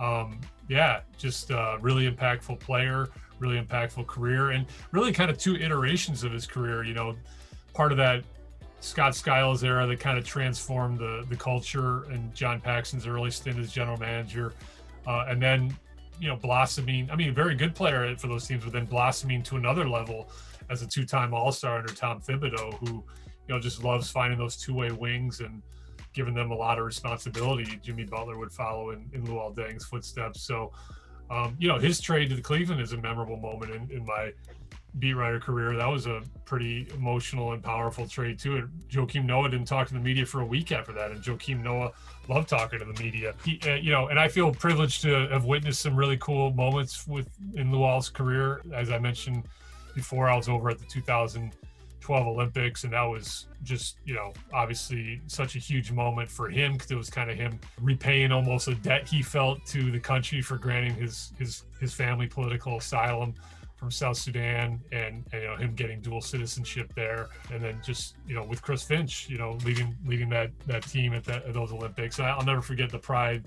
um, 0.00 0.40
yeah, 0.68 1.00
just 1.16 1.50
a 1.50 1.78
really 1.80 2.10
impactful 2.10 2.60
player, 2.60 3.08
really 3.38 3.60
impactful 3.60 4.06
career, 4.06 4.50
and 4.50 4.66
really 4.92 5.12
kind 5.12 5.30
of 5.30 5.38
two 5.38 5.56
iterations 5.56 6.24
of 6.24 6.32
his 6.32 6.46
career. 6.46 6.84
You 6.84 6.94
know, 6.94 7.16
part 7.74 7.92
of 7.92 7.98
that 7.98 8.24
Scott 8.80 9.14
Skiles 9.14 9.64
era 9.64 9.86
that 9.86 9.98
kind 9.98 10.18
of 10.18 10.24
transformed 10.24 10.98
the 10.98 11.24
the 11.28 11.36
culture, 11.36 12.04
and 12.04 12.34
John 12.34 12.60
Paxson's 12.60 13.06
early 13.06 13.30
stint 13.30 13.58
as 13.58 13.72
general 13.72 13.96
manager, 13.96 14.52
uh, 15.06 15.26
and 15.28 15.42
then 15.42 15.76
you 16.20 16.28
know 16.28 16.36
blossoming. 16.36 17.10
I 17.10 17.16
mean, 17.16 17.30
a 17.30 17.32
very 17.32 17.54
good 17.54 17.74
player 17.74 18.14
for 18.16 18.28
those 18.28 18.46
teams, 18.46 18.64
but 18.64 18.72
then 18.72 18.86
blossoming 18.86 19.42
to 19.44 19.56
another 19.56 19.88
level 19.88 20.28
as 20.70 20.82
a 20.82 20.86
two-time 20.86 21.32
All-Star 21.32 21.78
under 21.78 21.92
Tom 21.92 22.20
Thibodeau, 22.20 22.74
who 22.74 22.86
you 22.86 23.54
know 23.54 23.58
just 23.58 23.82
loves 23.82 24.10
finding 24.10 24.38
those 24.38 24.56
two-way 24.56 24.90
wings 24.90 25.40
and 25.40 25.62
given 26.12 26.34
them 26.34 26.50
a 26.50 26.54
lot 26.54 26.78
of 26.78 26.84
responsibility. 26.84 27.78
Jimmy 27.82 28.04
Butler 28.04 28.38
would 28.38 28.52
follow 28.52 28.90
in, 28.90 29.08
in 29.12 29.26
Luol 29.26 29.54
Deng's 29.54 29.84
footsteps. 29.84 30.42
So, 30.42 30.72
um, 31.30 31.56
you 31.58 31.68
know, 31.68 31.78
his 31.78 32.00
trade 32.00 32.30
to 32.30 32.36
the 32.36 32.42
Cleveland 32.42 32.80
is 32.80 32.92
a 32.92 32.96
memorable 32.96 33.36
moment 33.36 33.72
in, 33.72 33.90
in 33.90 34.04
my 34.06 34.32
beat 34.98 35.14
writer 35.14 35.38
career. 35.38 35.76
That 35.76 35.88
was 35.88 36.06
a 36.06 36.22
pretty 36.44 36.88
emotional 36.94 37.52
and 37.52 37.62
powerful 37.62 38.08
trade 38.08 38.38
too. 38.38 38.56
And 38.56 38.68
Joakim 38.90 39.24
Noah 39.24 39.50
didn't 39.50 39.68
talk 39.68 39.88
to 39.88 39.94
the 39.94 40.00
media 40.00 40.24
for 40.24 40.40
a 40.40 40.46
week 40.46 40.72
after 40.72 40.92
that, 40.92 41.10
and 41.10 41.22
Joakim 41.22 41.62
Noah 41.62 41.92
loved 42.28 42.48
talking 42.48 42.78
to 42.78 42.84
the 42.84 43.02
media. 43.02 43.34
He, 43.44 43.60
uh, 43.66 43.74
you 43.74 43.90
know, 43.90 44.08
and 44.08 44.18
I 44.18 44.28
feel 44.28 44.52
privileged 44.52 45.02
to 45.02 45.28
have 45.28 45.44
witnessed 45.44 45.82
some 45.82 45.94
really 45.94 46.16
cool 46.16 46.52
moments 46.52 47.06
with 47.06 47.28
in 47.54 47.70
Luol's 47.70 48.08
career. 48.08 48.62
As 48.72 48.90
I 48.90 48.98
mentioned 48.98 49.44
before, 49.94 50.28
I 50.28 50.36
was 50.36 50.48
over 50.48 50.70
at 50.70 50.78
the 50.78 50.86
2000- 50.86 51.52
12 52.08 52.26
Olympics, 52.26 52.84
and 52.84 52.94
that 52.94 53.02
was 53.02 53.48
just 53.62 53.98
you 54.06 54.14
know 54.14 54.32
obviously 54.54 55.20
such 55.26 55.56
a 55.56 55.58
huge 55.58 55.92
moment 55.92 56.30
for 56.30 56.48
him 56.48 56.72
because 56.72 56.90
it 56.90 56.94
was 56.94 57.10
kind 57.10 57.30
of 57.30 57.36
him 57.36 57.60
repaying 57.82 58.32
almost 58.32 58.66
a 58.66 58.74
debt 58.76 59.06
he 59.06 59.20
felt 59.20 59.62
to 59.66 59.90
the 59.90 60.00
country 60.00 60.40
for 60.40 60.56
granting 60.56 60.94
his 60.94 61.34
his 61.38 61.64
his 61.78 61.92
family 61.92 62.26
political 62.26 62.78
asylum 62.78 63.34
from 63.76 63.90
South 63.90 64.16
Sudan 64.16 64.80
and, 64.90 65.22
and, 65.32 65.42
you 65.42 65.48
know 65.48 65.56
him 65.56 65.74
getting 65.74 66.00
dual 66.00 66.22
citizenship 66.22 66.94
there. 66.96 67.28
And 67.52 67.62
then 67.62 67.78
just 67.84 68.16
you 68.26 68.34
know 68.34 68.42
with 68.42 68.62
Chris 68.62 68.82
Finch 68.82 69.28
you 69.28 69.36
know 69.36 69.58
leading 69.66 69.94
leading 70.06 70.30
that 70.30 70.50
that 70.66 70.84
team 70.84 71.12
at, 71.12 71.24
that, 71.24 71.44
at 71.44 71.52
those 71.52 71.72
Olympics. 71.72 72.18
And 72.18 72.26
I'll 72.26 72.42
never 72.42 72.62
forget 72.62 72.90
the 72.90 72.98
pride 72.98 73.44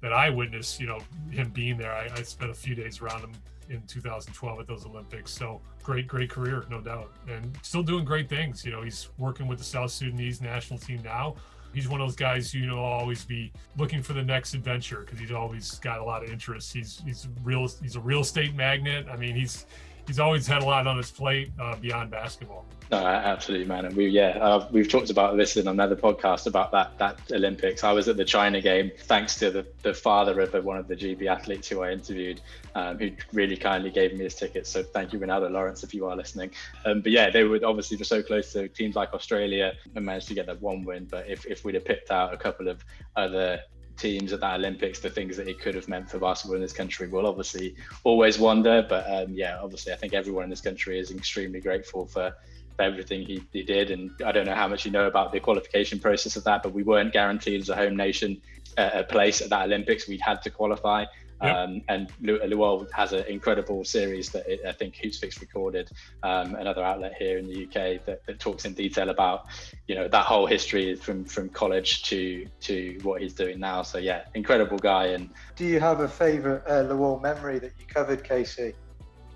that 0.00 0.14
I 0.14 0.30
witnessed 0.30 0.80
you 0.80 0.86
know 0.86 1.00
him 1.30 1.50
being 1.50 1.76
there. 1.76 1.92
I, 1.92 2.08
I 2.16 2.22
spent 2.22 2.50
a 2.50 2.54
few 2.54 2.74
days 2.74 3.02
around 3.02 3.20
him 3.20 3.32
in 3.70 3.82
2012 3.86 4.60
at 4.60 4.66
those 4.66 4.84
Olympics. 4.84 5.32
So 5.32 5.60
great, 5.82 6.06
great 6.06 6.28
career, 6.28 6.64
no 6.68 6.80
doubt, 6.80 7.10
and 7.28 7.56
still 7.62 7.82
doing 7.82 8.04
great 8.04 8.28
things. 8.28 8.64
You 8.64 8.72
know, 8.72 8.82
he's 8.82 9.08
working 9.16 9.46
with 9.46 9.58
the 9.58 9.64
South 9.64 9.90
Sudanese 9.90 10.40
national 10.40 10.78
team 10.78 11.00
now. 11.02 11.36
He's 11.72 11.88
one 11.88 12.00
of 12.00 12.08
those 12.08 12.16
guys 12.16 12.52
you 12.52 12.66
know 12.66 12.80
always 12.80 13.24
be 13.24 13.52
looking 13.78 14.02
for 14.02 14.12
the 14.12 14.24
next 14.24 14.54
adventure 14.54 15.00
because 15.00 15.20
he's 15.20 15.30
always 15.30 15.78
got 15.78 16.00
a 16.00 16.04
lot 16.04 16.24
of 16.24 16.30
interest. 16.30 16.72
He's 16.72 17.00
he's 17.04 17.28
real 17.44 17.68
he's 17.80 17.94
a 17.94 18.00
real 18.00 18.20
estate 18.20 18.54
magnet. 18.54 19.06
I 19.10 19.16
mean, 19.16 19.36
he's 19.36 19.66
he's 20.06 20.18
always 20.18 20.46
had 20.46 20.62
a 20.62 20.66
lot 20.66 20.86
on 20.86 20.96
his 20.96 21.10
plate 21.10 21.50
uh, 21.58 21.76
beyond 21.76 22.10
basketball. 22.10 22.66
No, 22.90 22.98
absolutely, 23.06 23.68
man. 23.68 23.84
And 23.84 23.94
we, 23.94 24.08
yeah, 24.08 24.30
uh, 24.40 24.68
we've 24.72 24.88
talked 24.88 25.10
about 25.10 25.36
this 25.36 25.56
in 25.56 25.68
another 25.68 25.94
podcast 25.94 26.48
about 26.48 26.72
that 26.72 26.98
that 26.98 27.20
Olympics. 27.30 27.84
I 27.84 27.92
was 27.92 28.08
at 28.08 28.16
the 28.16 28.24
China 28.24 28.60
game 28.60 28.90
thanks 28.98 29.36
to 29.36 29.50
the, 29.52 29.64
the 29.82 29.94
father 29.94 30.40
of 30.40 30.64
one 30.64 30.76
of 30.76 30.88
the 30.88 30.96
GB 30.96 31.26
athletes 31.26 31.68
who 31.68 31.82
I 31.82 31.92
interviewed, 31.92 32.40
um, 32.74 32.98
who 32.98 33.12
really 33.32 33.56
kindly 33.56 33.90
gave 33.90 34.12
me 34.14 34.24
his 34.24 34.34
tickets. 34.34 34.68
So 34.70 34.82
thank 34.82 35.12
you, 35.12 35.20
Ronaldo 35.20 35.52
Lawrence, 35.52 35.84
if 35.84 35.94
you 35.94 36.06
are 36.06 36.16
listening. 36.16 36.50
Um, 36.84 37.00
but 37.00 37.12
yeah, 37.12 37.30
they 37.30 37.44
would 37.44 37.62
obviously 37.62 37.96
were 37.96 38.02
so 38.02 38.24
close 38.24 38.52
to 38.54 38.66
teams 38.66 38.96
like 38.96 39.14
Australia 39.14 39.74
and 39.94 40.04
managed 40.04 40.26
to 40.28 40.34
get 40.34 40.46
that 40.46 40.60
one 40.60 40.84
win. 40.84 41.06
But 41.08 41.30
if, 41.30 41.46
if 41.46 41.64
we'd 41.64 41.76
have 41.76 41.84
picked 41.84 42.10
out 42.10 42.34
a 42.34 42.36
couple 42.36 42.66
of 42.66 42.84
other 43.14 43.60
teams 44.00 44.32
at 44.32 44.40
that 44.40 44.54
Olympics, 44.56 44.98
the 45.00 45.10
things 45.10 45.36
that 45.36 45.48
it 45.48 45.60
could 45.60 45.74
have 45.74 45.88
meant 45.88 46.10
for 46.10 46.18
basketball 46.18 46.56
in 46.56 46.62
this 46.62 46.72
country, 46.72 47.06
we'll 47.08 47.26
obviously 47.26 47.76
always 48.04 48.38
wonder. 48.38 48.84
But 48.88 49.04
um, 49.10 49.32
yeah, 49.32 49.58
obviously, 49.62 49.92
I 49.92 49.96
think 49.96 50.14
everyone 50.14 50.44
in 50.44 50.50
this 50.50 50.60
country 50.60 50.98
is 50.98 51.10
extremely 51.10 51.60
grateful 51.60 52.06
for 52.06 52.34
for 52.76 52.82
everything 52.82 53.26
he, 53.26 53.42
he 53.52 53.62
did. 53.62 53.90
And 53.90 54.10
I 54.24 54.32
don't 54.32 54.46
know 54.46 54.54
how 54.54 54.68
much 54.68 54.84
you 54.84 54.90
know 54.90 55.06
about 55.06 55.32
the 55.32 55.40
qualification 55.40 55.98
process 55.98 56.36
of 56.36 56.44
that, 56.44 56.62
but 56.62 56.72
we 56.72 56.82
weren't 56.82 57.12
guaranteed 57.12 57.60
as 57.60 57.68
a 57.68 57.76
home 57.76 57.96
nation 57.96 58.40
uh, 58.78 58.90
a 58.94 59.04
place 59.04 59.42
at 59.42 59.50
that 59.50 59.64
Olympics. 59.64 60.08
We'd 60.08 60.20
had 60.20 60.42
to 60.42 60.50
qualify. 60.50 61.04
Yep. 61.42 61.56
Um, 61.56 61.82
and 61.88 62.12
Luol 62.22 62.90
has 62.92 63.12
an 63.12 63.24
incredible 63.24 63.84
series 63.84 64.28
that 64.30 64.46
it, 64.46 64.60
I 64.66 64.72
think 64.72 64.96
Hoopsfix 64.96 65.40
recorded, 65.40 65.90
um, 66.22 66.54
another 66.54 66.84
outlet 66.84 67.14
here 67.18 67.38
in 67.38 67.46
the 67.46 67.64
UK 67.64 68.04
that, 68.04 68.26
that, 68.26 68.38
talks 68.38 68.66
in 68.66 68.74
detail 68.74 69.08
about, 69.08 69.46
you 69.86 69.94
know, 69.94 70.06
that 70.08 70.26
whole 70.26 70.46
history 70.46 70.94
from 70.94 71.24
from 71.24 71.48
college 71.48 72.02
to 72.04 72.46
to 72.60 72.98
what 73.02 73.22
he's 73.22 73.32
doing 73.32 73.58
now. 73.58 73.82
So 73.82 73.98
yeah, 73.98 74.24
incredible 74.34 74.78
guy. 74.78 75.06
And 75.06 75.30
do 75.56 75.64
you 75.64 75.80
have 75.80 76.00
a 76.00 76.08
favourite 76.08 76.62
uh, 76.66 76.84
Luol 76.84 77.22
memory 77.22 77.58
that 77.58 77.72
you 77.78 77.86
covered, 77.86 78.22
Casey? 78.22 78.74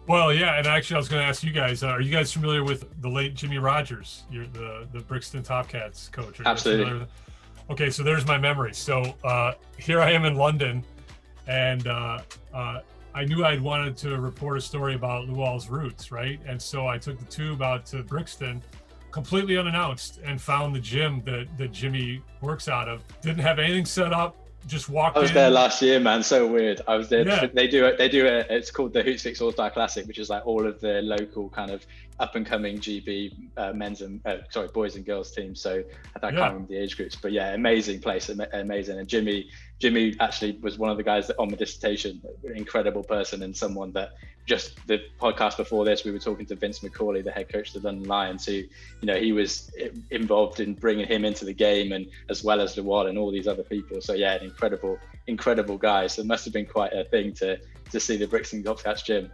Well, 0.06 0.34
yeah, 0.34 0.58
and 0.58 0.66
actually, 0.66 0.96
I 0.96 0.98
was 0.98 1.08
going 1.08 1.22
to 1.22 1.28
ask 1.28 1.42
you 1.42 1.52
guys: 1.52 1.82
uh, 1.82 1.88
Are 1.88 2.00
you 2.02 2.12
guys 2.12 2.30
familiar 2.30 2.62
with 2.62 2.84
the 3.00 3.08
late 3.08 3.34
Jimmy 3.34 3.58
Rogers? 3.58 4.24
You're 4.30 4.46
the 4.46 4.86
the 4.92 5.00
Brixton 5.00 5.42
Top 5.42 5.68
Cats 5.68 6.08
coach. 6.08 6.40
Absolutely. 6.44 7.06
Okay, 7.70 7.88
so 7.88 8.02
there's 8.02 8.26
my 8.26 8.36
memory. 8.36 8.74
So 8.74 9.14
uh, 9.24 9.52
here 9.78 10.00
I 10.00 10.12
am 10.12 10.26
in 10.26 10.34
London, 10.34 10.84
and 11.46 11.86
uh, 11.86 12.20
uh, 12.52 12.80
I 13.14 13.24
knew 13.24 13.44
I'd 13.44 13.60
wanted 13.60 13.96
to 13.98 14.18
report 14.18 14.58
a 14.58 14.60
story 14.60 14.94
about 14.94 15.28
Luol's 15.28 15.68
roots, 15.68 16.10
right? 16.10 16.40
And 16.46 16.60
so 16.60 16.86
I 16.86 16.98
took 16.98 17.18
the 17.18 17.26
tube 17.26 17.62
out 17.62 17.86
to 17.86 18.02
Brixton, 18.02 18.62
completely 19.10 19.56
unannounced, 19.56 20.20
and 20.24 20.40
found 20.40 20.74
the 20.74 20.80
gym 20.80 21.22
that 21.24 21.46
that 21.56 21.72
Jimmy 21.72 22.22
works 22.40 22.68
out 22.68 22.88
of. 22.88 23.02
Didn't 23.20 23.42
have 23.42 23.58
anything 23.58 23.84
set 23.84 24.12
up 24.12 24.36
just 24.66 24.88
walked. 24.88 25.16
I 25.16 25.20
was 25.20 25.30
in. 25.30 25.34
there 25.34 25.50
last 25.50 25.82
year, 25.82 26.00
man. 26.00 26.22
So 26.22 26.46
weird. 26.46 26.80
I 26.88 26.96
was 26.96 27.08
there. 27.08 27.26
Yeah. 27.26 27.46
They 27.52 27.68
do 27.68 27.84
it. 27.86 27.98
They 27.98 28.08
do 28.08 28.24
it. 28.26 28.46
It's 28.50 28.70
called 28.70 28.92
the 28.92 29.02
Hoopsfix 29.02 29.40
All 29.40 29.52
Star 29.52 29.70
Classic, 29.70 30.06
which 30.06 30.18
is 30.18 30.30
like 30.30 30.46
all 30.46 30.66
of 30.66 30.80
the 30.80 31.02
local 31.02 31.48
kind 31.50 31.70
of 31.70 31.86
up 32.20 32.34
and 32.36 32.46
coming 32.46 32.78
GB 32.78 33.32
uh, 33.56 33.72
men's 33.72 34.00
and 34.00 34.20
uh, 34.26 34.38
sorry 34.50 34.68
boys 34.68 34.96
and 34.96 35.04
girls 35.04 35.32
teams. 35.32 35.60
So 35.60 35.82
I 36.16 36.18
can't 36.18 36.34
remember 36.34 36.68
the 36.68 36.76
age 36.76 36.96
groups, 36.96 37.16
but 37.16 37.32
yeah, 37.32 37.54
amazing 37.54 38.00
place, 38.00 38.28
amazing. 38.28 38.98
And 38.98 39.08
Jimmy, 39.08 39.50
Jimmy 39.80 40.16
actually 40.20 40.58
was 40.62 40.78
one 40.78 40.90
of 40.90 40.96
the 40.96 41.02
guys 41.02 41.26
that 41.26 41.38
on 41.38 41.48
the 41.48 41.56
dissertation, 41.56 42.22
incredible 42.54 43.02
person 43.02 43.42
and 43.42 43.56
someone 43.56 43.92
that 43.92 44.12
just 44.46 44.86
the 44.86 45.02
podcast 45.20 45.56
before 45.56 45.84
this, 45.84 46.04
we 46.04 46.10
were 46.10 46.18
talking 46.18 46.46
to 46.46 46.54
Vince 46.54 46.82
Macaulay, 46.82 47.22
the 47.22 47.30
head 47.30 47.48
coach 47.48 47.74
of 47.74 47.82
the 47.82 47.88
London 47.88 48.08
Lions, 48.08 48.44
who, 48.44 48.52
you 48.52 48.68
know, 49.02 49.16
he 49.16 49.32
was 49.32 49.70
involved 50.10 50.60
in 50.60 50.74
bringing 50.74 51.06
him 51.06 51.24
into 51.24 51.44
the 51.44 51.52
game 51.52 51.92
and 51.92 52.06
as 52.28 52.44
well 52.44 52.60
as 52.60 52.76
Luol 52.76 53.08
and 53.08 53.16
all 53.16 53.30
these 53.30 53.48
other 53.48 53.62
people. 53.62 54.00
So 54.00 54.12
yeah, 54.12 54.34
an 54.34 54.44
incredible, 54.44 54.98
incredible 55.26 55.78
guy. 55.78 56.06
So 56.06 56.22
it 56.22 56.26
must 56.26 56.44
have 56.44 56.52
been 56.52 56.66
quite 56.66 56.92
a 56.92 57.04
thing 57.04 57.32
to 57.34 57.58
to 57.90 58.00
see 58.00 58.16
the 58.16 58.26
Brixton 58.26 58.62
Top 58.62 58.82
Cats 58.82 59.02
gym. 59.02 59.30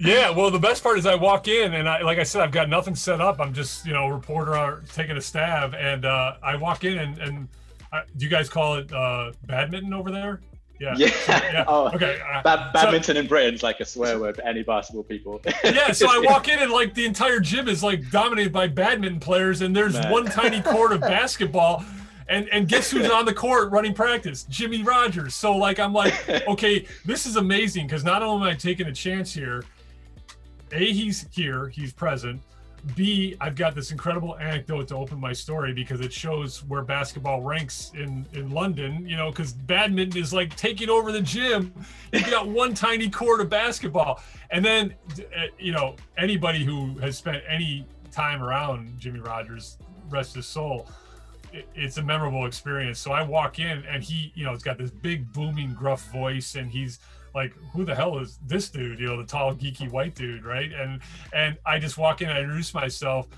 yeah, 0.00 0.30
well, 0.30 0.50
the 0.50 0.58
best 0.58 0.82
part 0.82 0.98
is 0.98 1.06
I 1.06 1.16
walk 1.16 1.48
in 1.48 1.74
and 1.74 1.88
I, 1.88 2.02
like 2.02 2.18
I 2.18 2.22
said, 2.22 2.42
I've 2.42 2.52
got 2.52 2.68
nothing 2.68 2.94
set 2.94 3.20
up. 3.20 3.40
I'm 3.40 3.52
just, 3.52 3.84
you 3.84 3.92
know, 3.92 4.08
reporter 4.08 4.82
taking 4.92 5.16
a 5.16 5.20
stab, 5.20 5.74
and 5.74 6.04
uh, 6.04 6.34
I 6.42 6.56
walk 6.56 6.84
in 6.84 6.98
and 6.98 7.18
and 7.18 7.48
uh, 7.92 8.02
do 8.16 8.24
you 8.24 8.30
guys 8.30 8.48
call 8.48 8.76
it 8.76 8.92
uh, 8.92 9.32
badminton 9.46 9.94
over 9.94 10.10
there? 10.10 10.40
Yeah. 10.78 10.94
Yeah. 10.96 11.08
So, 11.08 11.32
yeah. 11.32 11.64
Oh, 11.68 11.88
okay. 11.94 12.20
Uh, 12.20 12.42
Bad, 12.42 12.72
badminton 12.72 13.16
so, 13.16 13.20
in 13.20 13.26
Britain's 13.26 13.62
like 13.62 13.80
a 13.80 13.84
swear 13.84 14.18
word 14.18 14.36
for 14.36 14.42
any 14.42 14.62
basketball 14.62 15.04
people. 15.04 15.40
yeah. 15.64 15.92
So 15.92 16.06
I 16.06 16.22
walk 16.24 16.48
in 16.48 16.58
and 16.58 16.70
like 16.70 16.94
the 16.94 17.06
entire 17.06 17.40
gym 17.40 17.68
is 17.68 17.82
like 17.82 18.10
dominated 18.10 18.52
by 18.52 18.68
badminton 18.68 19.20
players, 19.20 19.62
and 19.62 19.74
there's 19.74 19.94
Man. 19.94 20.10
one 20.10 20.26
tiny 20.26 20.60
court 20.60 20.92
of 20.92 21.00
basketball. 21.02 21.84
And 22.28 22.48
and 22.48 22.68
guess 22.68 22.90
who's 22.90 23.08
on 23.08 23.24
the 23.24 23.32
court 23.32 23.70
running 23.70 23.94
practice? 23.94 24.44
Jimmy 24.44 24.82
Rogers. 24.82 25.34
So 25.34 25.56
like 25.56 25.78
I'm 25.78 25.92
like, 25.92 26.28
okay, 26.48 26.84
this 27.04 27.24
is 27.24 27.36
amazing 27.36 27.86
because 27.86 28.02
not 28.02 28.22
only 28.22 28.48
am 28.48 28.54
I 28.54 28.56
taking 28.56 28.88
a 28.88 28.92
chance 28.92 29.32
here, 29.32 29.64
a 30.72 30.92
he's 30.92 31.26
here, 31.32 31.68
he's 31.68 31.92
present. 31.92 32.42
B, 32.94 33.36
I've 33.40 33.56
got 33.56 33.74
this 33.74 33.90
incredible 33.90 34.36
anecdote 34.38 34.88
to 34.88 34.96
open 34.96 35.18
my 35.18 35.32
story 35.32 35.72
because 35.72 36.00
it 36.00 36.12
shows 36.12 36.64
where 36.64 36.82
basketball 36.82 37.42
ranks 37.42 37.90
in 37.94 38.24
in 38.32 38.50
London. 38.50 39.08
You 39.08 39.16
know, 39.16 39.30
because 39.30 39.52
badminton 39.52 40.20
is 40.20 40.32
like 40.32 40.54
taking 40.56 40.88
over 40.88 41.10
the 41.10 41.20
gym. 41.20 41.72
You 42.12 42.20
got 42.30 42.48
one 42.48 42.74
tiny 42.74 43.10
court 43.10 43.40
of 43.40 43.48
basketball, 43.48 44.22
and 44.50 44.64
then 44.64 44.94
uh, 45.18 45.46
you 45.58 45.72
know 45.72 45.96
anybody 46.16 46.64
who 46.64 46.96
has 46.98 47.18
spent 47.18 47.42
any 47.48 47.86
time 48.12 48.42
around 48.42 48.98
Jimmy 48.98 49.20
Rogers, 49.20 49.78
rest 50.08 50.34
his 50.34 50.46
soul, 50.46 50.88
it's 51.74 51.98
a 51.98 52.02
memorable 52.02 52.46
experience. 52.46 52.98
So 52.98 53.12
I 53.12 53.22
walk 53.22 53.58
in 53.58 53.84
and 53.88 54.02
he, 54.02 54.32
you 54.34 54.44
know, 54.44 54.52
it's 54.52 54.62
got 54.62 54.78
this 54.78 54.90
big 54.90 55.32
booming 55.32 55.74
gruff 55.74 56.10
voice 56.12 56.54
and 56.54 56.70
he's 56.70 56.98
like, 57.36 57.52
who 57.72 57.84
the 57.84 57.94
hell 57.94 58.18
is 58.18 58.38
this 58.46 58.70
dude? 58.70 58.98
You 58.98 59.08
know, 59.08 59.18
the 59.18 59.26
tall 59.26 59.54
geeky 59.54 59.88
white 59.90 60.14
dude, 60.14 60.44
right? 60.44 60.72
And 60.72 61.00
and 61.34 61.58
I 61.64 61.78
just 61.78 61.98
walk 61.98 62.22
in, 62.22 62.28
I 62.28 62.40
introduce 62.40 62.72
myself, 62.74 63.28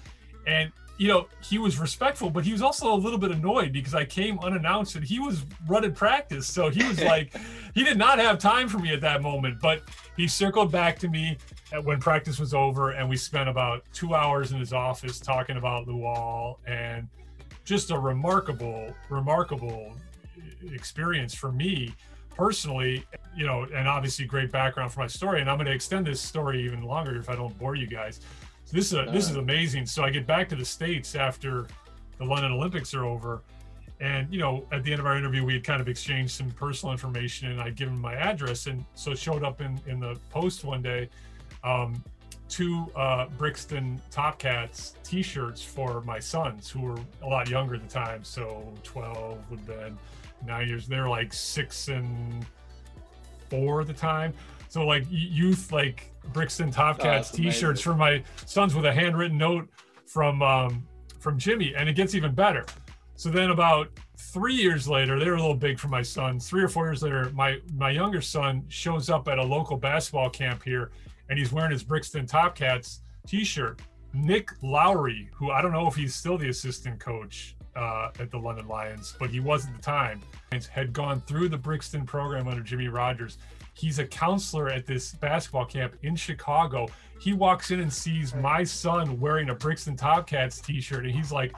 and 0.47 0.73
you 0.99 1.07
know, 1.07 1.29
he 1.43 1.59
was 1.59 1.79
respectful, 1.79 2.31
but 2.31 2.45
he 2.45 2.53
was 2.53 2.63
also 2.63 2.93
a 2.93 2.95
little 2.95 3.19
bit 3.19 3.31
annoyed 3.31 3.73
because 3.73 3.95
I 3.95 4.05
came 4.05 4.39
unannounced 4.41 4.97
and 4.97 5.05
he 5.05 5.21
was 5.21 5.45
running 5.69 5.93
practice. 5.93 6.47
So 6.49 6.71
he 6.71 6.85
was 6.85 7.01
like, 7.01 7.37
he 7.75 7.85
did 7.85 7.97
not 7.97 8.19
have 8.19 8.39
time 8.39 8.69
for 8.69 8.79
me 8.79 8.93
at 8.93 9.01
that 9.03 9.23
moment, 9.23 9.61
but 9.61 9.83
he 10.17 10.27
circled 10.27 10.73
back 10.73 10.99
to 11.01 11.09
me 11.09 11.39
when 11.85 12.01
practice 12.01 12.41
was 12.41 12.53
over 12.53 12.91
and 12.91 13.09
we 13.09 13.17
spent 13.17 13.49
about 13.49 13.85
two 13.93 14.15
hours 14.15 14.51
in 14.51 14.59
his 14.59 14.73
office 14.73 15.21
talking 15.21 15.57
about 15.57 15.87
the 15.87 15.95
wall 15.95 16.59
and 16.67 17.09
just 17.65 17.93
a 17.93 17.99
remarkable, 17.99 18.93
remarkable 19.09 19.95
experience 20.73 21.33
for 21.33 21.53
me 21.53 21.95
personally, 22.39 23.05
you 23.37 23.45
know, 23.45 23.67
and 23.75 23.89
obviously 23.89 24.25
great 24.25 24.51
background 24.53 24.93
for 24.93 25.01
my 25.01 25.09
story. 25.09 25.41
And 25.41 25.51
I'm 25.51 25.57
going 25.57 25.67
to 25.67 25.73
extend 25.73 26.07
this 26.07 26.21
story 26.21 26.65
even 26.65 26.83
longer 26.83 27.17
if 27.17 27.29
I 27.29 27.35
don't 27.35 27.57
bore 27.59 27.75
you 27.75 27.89
guys. 27.89 28.21
So 28.65 28.77
this 28.77 28.87
is 28.87 28.93
a, 28.93 29.11
this 29.11 29.29
is 29.29 29.37
amazing. 29.37 29.87
So 29.87 30.05
I 30.05 30.11
get 30.11 30.27
back 30.27 30.49
to 30.51 30.57
the 30.57 30.65
states 30.65 31.17
after 31.17 31.67
the 32.17 32.25
London 32.25 32.53
Olympics 32.53 32.95
are 32.95 33.05
over, 33.05 33.43
and 34.01 34.33
you 34.33 34.39
know, 34.39 34.65
at 34.71 34.85
the 34.85 34.93
end 34.93 35.01
of 35.01 35.07
our 35.07 35.17
interview, 35.17 35.45
we 35.45 35.55
had 35.55 35.65
kind 35.65 35.81
of 35.81 35.89
exchanged 35.89 36.31
some 36.31 36.51
personal 36.53 36.93
information, 36.93 37.51
and 37.51 37.61
I'd 37.61 37.75
given 37.75 37.99
my 37.99 38.15
address, 38.15 38.67
and 38.67 38.85
so 38.95 39.11
it 39.13 39.19
showed 39.19 39.43
up 39.43 39.61
in 39.61 39.81
in 39.87 39.99
the 39.99 40.17
post 40.31 40.65
one 40.65 40.83
day. 40.83 41.09
Um, 41.65 42.03
two 42.49 42.87
uh, 42.97 43.27
Brixton 43.37 44.01
Top 44.11 44.39
Cats 44.39 44.95
T-shirts 45.03 45.63
for 45.63 46.03
my 46.03 46.19
sons, 46.19 46.71
who 46.71 46.81
were 46.83 46.99
a 47.23 47.27
lot 47.27 47.49
younger 47.49 47.75
at 47.75 47.83
the 47.83 47.89
time, 47.89 48.25
so 48.25 48.73
12 48.85 49.39
would 49.51 49.59
have 49.61 49.67
been 49.67 49.99
nine 50.47 50.69
years. 50.69 50.87
They're 50.87 51.09
like 51.09 51.33
six 51.33 51.89
and 51.89 52.45
four 53.49 53.81
at 53.81 53.87
the 53.87 53.93
time. 53.93 54.33
So 54.69 54.85
like 54.85 55.05
youth 55.09 55.73
like 55.73 56.13
Brixton 56.33 56.71
Top 56.71 56.99
Cats 56.99 57.31
oh, 57.33 57.37
T-shirts 57.37 57.81
for 57.81 57.95
my 57.95 58.23
sons 58.47 58.75
with 58.75 58.85
a 58.85 58.93
handwritten 58.93 59.39
note 59.39 59.69
from 60.07 60.43
um, 60.43 60.87
from 61.19 61.39
Jimmy, 61.39 61.75
and 61.75 61.89
it 61.89 61.95
gets 61.95 62.15
even 62.15 62.35
better. 62.35 62.65
So 63.15 63.31
then 63.31 63.51
about 63.51 63.89
three 64.17 64.55
years 64.55 64.89
later, 64.89 65.19
they 65.19 65.27
were 65.27 65.37
a 65.37 65.41
little 65.41 65.55
big 65.55 65.79
for 65.79 65.89
my 65.89 66.03
son. 66.03 66.39
Three 66.39 66.63
or 66.63 66.69
four 66.69 66.87
years 66.87 67.03
later, 67.03 67.31
my 67.35 67.59
my 67.75 67.91
younger 67.91 68.21
son 68.21 68.65
shows 68.69 69.11
up 69.11 69.29
at 69.29 69.39
a 69.39 69.43
local 69.43 69.77
basketball 69.77 70.31
camp 70.31 70.63
here, 70.63 70.91
and 71.29 71.39
he's 71.39 71.53
wearing 71.53 71.73
his 71.73 71.83
Brixton 71.83 72.27
Top 72.27 72.55
Cats 72.55 73.03
T-shirt. 73.27 73.81
Nick 74.15 74.51
Lowery, 74.63 75.31
who 75.35 75.51
I 75.51 75.61
don't 75.61 75.73
know 75.73 75.87
if 75.87 75.95
he's 75.95 76.15
still 76.15 76.39
the 76.39 76.49
assistant 76.49 76.99
coach 76.99 77.57
uh, 77.79 78.11
at 78.19 78.31
the 78.31 78.39
London 78.39 78.67
Lions, 78.67 79.15
but 79.21 79.31
he 79.31 79.39
was 79.39 79.67
at 79.67 79.75
the 79.77 79.81
time, 79.81 80.21
had 80.73 80.93
gone 80.93 81.21
through 81.27 81.49
the 81.49 81.57
Brixton 81.57 82.05
program 82.05 82.49
under 82.49 82.61
Jimmy 82.61 82.89
Rogers. 82.89 83.39
He's 83.75 84.01
a 84.01 84.05
counselor 84.05 84.69
at 84.69 84.85
this 84.85 85.13
basketball 85.13 85.65
camp 85.65 85.95
in 86.03 86.17
Chicago. 86.17 86.89
He 87.21 87.33
walks 87.33 87.71
in 87.71 87.79
and 87.79 87.93
sees 87.93 88.35
my 88.35 88.65
son 88.65 89.21
wearing 89.21 89.51
a 89.51 89.55
Brixton 89.55 89.95
Top 89.95 90.27
Cats 90.27 90.61
t-shirt, 90.61 91.07
and 91.07 91.15
he's 91.15 91.31
like, 91.31 91.53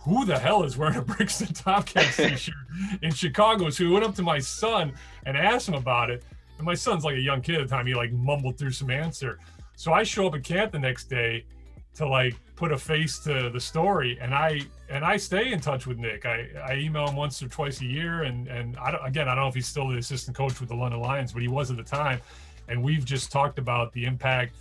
who 0.00 0.24
the 0.24 0.38
hell 0.38 0.62
is 0.62 0.78
wearing 0.78 0.96
a 0.96 1.02
Brixton 1.16 1.52
Top 1.52 1.84
Cats 1.84 2.16
t-shirt 2.16 2.54
in 3.02 3.12
Chicago? 3.12 3.68
So 3.68 3.84
he 3.84 3.90
went 3.90 4.06
up 4.06 4.14
to 4.14 4.22
my 4.22 4.38
son 4.38 4.94
and 5.26 5.36
asked 5.36 5.68
him 5.68 5.74
about 5.74 6.08
it. 6.08 6.24
And 6.56 6.64
my 6.64 6.74
son's 6.74 7.04
like 7.04 7.16
a 7.16 7.20
young 7.20 7.42
kid 7.42 7.56
at 7.56 7.68
the 7.68 7.74
time. 7.76 7.86
He 7.86 7.94
like 7.94 8.12
mumbled 8.12 8.56
through 8.56 8.70
some 8.70 8.88
answer. 8.88 9.38
So 9.74 9.92
I 9.92 10.04
show 10.04 10.26
up 10.26 10.34
at 10.34 10.42
camp 10.42 10.72
the 10.72 10.78
next 10.78 11.10
day 11.10 11.44
to 11.96 12.06
like 12.06 12.34
put 12.54 12.72
a 12.72 12.78
face 12.78 13.18
to 13.20 13.50
the 13.50 13.60
story. 13.60 14.18
And 14.20 14.34
i 14.34 14.60
and 14.88 15.04
i 15.04 15.16
stay 15.16 15.52
in 15.52 15.60
touch 15.60 15.86
with 15.86 15.98
nick. 15.98 16.24
I 16.26 16.48
i 16.68 16.74
email 16.74 17.08
him 17.08 17.16
once 17.16 17.42
or 17.42 17.48
twice 17.48 17.80
a 17.80 17.86
year. 17.86 18.22
And 18.22 18.48
and 18.48 18.76
i 18.78 18.90
don't 18.90 19.04
again 19.04 19.28
i 19.28 19.34
don't 19.34 19.44
know 19.44 19.48
if 19.48 19.54
he's 19.54 19.66
still 19.66 19.88
the 19.88 19.98
assistant 19.98 20.36
coach 20.36 20.60
with 20.60 20.68
the 20.68 20.74
london 20.74 21.00
lions 21.00 21.32
but 21.32 21.42
he 21.42 21.48
was 21.48 21.70
at 21.70 21.76
the 21.76 21.82
time. 21.82 22.20
And 22.68 22.82
we've 22.82 23.04
just 23.04 23.30
talked 23.30 23.58
about 23.58 23.92
the 23.92 24.04
impact 24.04 24.54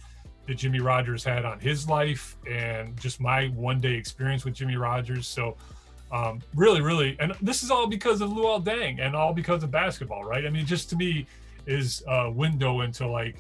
that 0.48 0.56
jimmy 0.56 0.80
rogers 0.80 1.24
had 1.24 1.44
on 1.46 1.60
his 1.60 1.88
life 1.90 2.38
and 2.50 3.00
just 3.00 3.20
my 3.20 3.48
one 3.48 3.80
day 3.80 3.94
experience 3.94 4.46
with 4.46 4.54
jimmy 4.54 4.78
rogers. 4.78 5.28
So 5.28 5.58
um, 6.12 6.42
really 6.54 6.82
really 6.82 7.18
and 7.20 7.34
this 7.42 7.64
is 7.64 7.72
all 7.72 7.88
because 7.88 8.22
of 8.22 8.30
luol 8.30 8.64
deng 8.64 9.00
and 9.00 9.16
all 9.16 9.34
because 9.34 9.64
of 9.64 9.72
basketball 9.72 10.24
right? 10.24 10.46
I 10.46 10.50
mean 10.50 10.66
just 10.66 10.90
to 10.92 10.96
me 10.96 11.28
is 11.66 12.04
a 12.08 12.30
window 12.30 12.82
into 12.82 13.08
like 13.08 13.38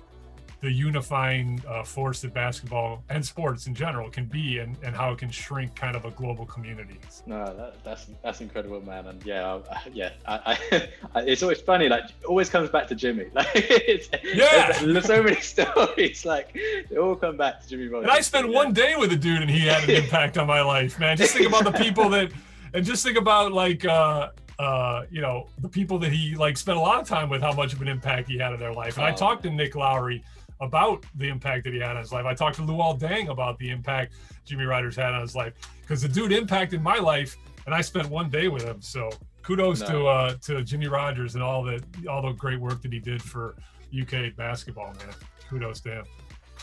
the 0.65 0.71
unifying 0.71 1.61
uh, 1.67 1.83
force 1.83 2.21
that 2.21 2.33
basketball 2.33 3.03
and 3.09 3.23
sports 3.23 3.67
in 3.67 3.75
general 3.75 4.09
can 4.09 4.25
be 4.25 4.57
and, 4.57 4.75
and 4.81 4.95
how 4.95 5.11
it 5.11 5.19
can 5.19 5.29
shrink 5.29 5.75
kind 5.75 5.95
of 5.95 6.05
a 6.05 6.11
global 6.11 6.43
community. 6.43 6.99
No, 7.27 7.45
that, 7.45 7.83
that's 7.83 8.07
that's 8.23 8.41
incredible, 8.41 8.81
man. 8.81 9.05
And 9.05 9.23
yeah, 9.23 9.59
I, 9.71 9.81
yeah, 9.93 10.09
I, 10.27 10.57
I, 11.13 11.21
it's 11.21 11.43
always 11.43 11.61
funny. 11.61 11.87
Like, 11.87 12.05
always 12.27 12.49
comes 12.49 12.71
back 12.71 12.87
to 12.87 12.95
Jimmy. 12.95 13.27
Like, 13.35 13.47
it's, 13.53 14.09
yeah, 14.23 14.71
there's 14.81 15.05
so 15.05 15.21
many 15.21 15.39
stories. 15.41 16.25
Like, 16.25 16.57
they 16.89 16.97
all 16.97 17.15
come 17.15 17.37
back 17.37 17.61
to 17.61 17.69
Jimmy. 17.69 17.85
And 17.85 18.09
I 18.09 18.21
spent 18.21 18.49
yeah. 18.49 18.55
one 18.55 18.73
day 18.73 18.95
with 18.95 19.11
a 19.11 19.15
dude, 19.15 19.41
and 19.41 19.51
he 19.51 19.67
had 19.67 19.83
an 19.83 19.89
impact 19.91 20.37
on 20.37 20.47
my 20.47 20.61
life, 20.61 20.97
man. 20.99 21.17
Just 21.17 21.35
think 21.35 21.47
about 21.47 21.65
the 21.65 21.73
people 21.73 22.09
that, 22.09 22.31
and 22.73 22.83
just 22.83 23.03
think 23.03 23.17
about 23.17 23.51
like. 23.51 23.85
uh 23.85 24.29
uh, 24.57 25.03
you 25.11 25.21
know, 25.21 25.47
the 25.59 25.67
people 25.67 25.99
that 25.99 26.13
he 26.13 26.33
like 26.35 26.55
spent 26.55 26.77
a 26.77 26.81
lot 26.81 27.01
of 27.01 27.05
time 27.05 27.29
with, 27.29 27.41
how 27.41 27.51
much 27.51 27.73
of 27.73 27.81
an 27.81 27.89
impact 27.89 28.29
he 28.29 28.37
had 28.37 28.53
in 28.53 28.59
their 28.59 28.73
life. 28.73 28.95
And 28.95 29.05
oh. 29.05 29.09
I 29.09 29.11
talked 29.11 29.43
to 29.43 29.49
Nick 29.49 29.75
Lowery 29.75 30.23
about 30.61 31.05
the 31.15 31.27
impact 31.27 31.65
that 31.65 31.73
he 31.73 31.79
had 31.79 31.91
on 31.91 31.97
his 31.97 32.11
life. 32.11 32.25
I 32.25 32.33
talked 32.33 32.55
to 32.57 32.61
Luol 32.61 32.99
Deng 32.99 33.29
about 33.29 33.57
the 33.59 33.69
impact 33.69 34.15
Jimmy 34.45 34.65
Rogers 34.65 34.95
had 34.95 35.13
on 35.13 35.21
his 35.21 35.35
life 35.35 35.53
because 35.81 36.01
the 36.01 36.07
dude 36.07 36.31
impacted 36.31 36.81
my 36.81 36.97
life, 36.97 37.35
and 37.65 37.75
I 37.75 37.81
spent 37.81 38.09
one 38.09 38.29
day 38.29 38.47
with 38.47 38.63
him. 38.63 38.81
So 38.81 39.09
kudos 39.43 39.81
no. 39.81 39.87
to 39.87 40.07
uh, 40.07 40.35
to 40.41 40.63
Jimmy 40.63 40.87
Rogers 40.87 41.35
and 41.35 41.43
all 41.43 41.63
the 41.63 41.83
all 42.09 42.21
the 42.21 42.31
great 42.33 42.59
work 42.59 42.81
that 42.81 42.93
he 42.93 42.99
did 42.99 43.21
for 43.21 43.55
UK 43.99 44.35
basketball, 44.35 44.93
man. 44.93 45.15
Kudos 45.49 45.81
to 45.81 45.89
him. 45.89 46.05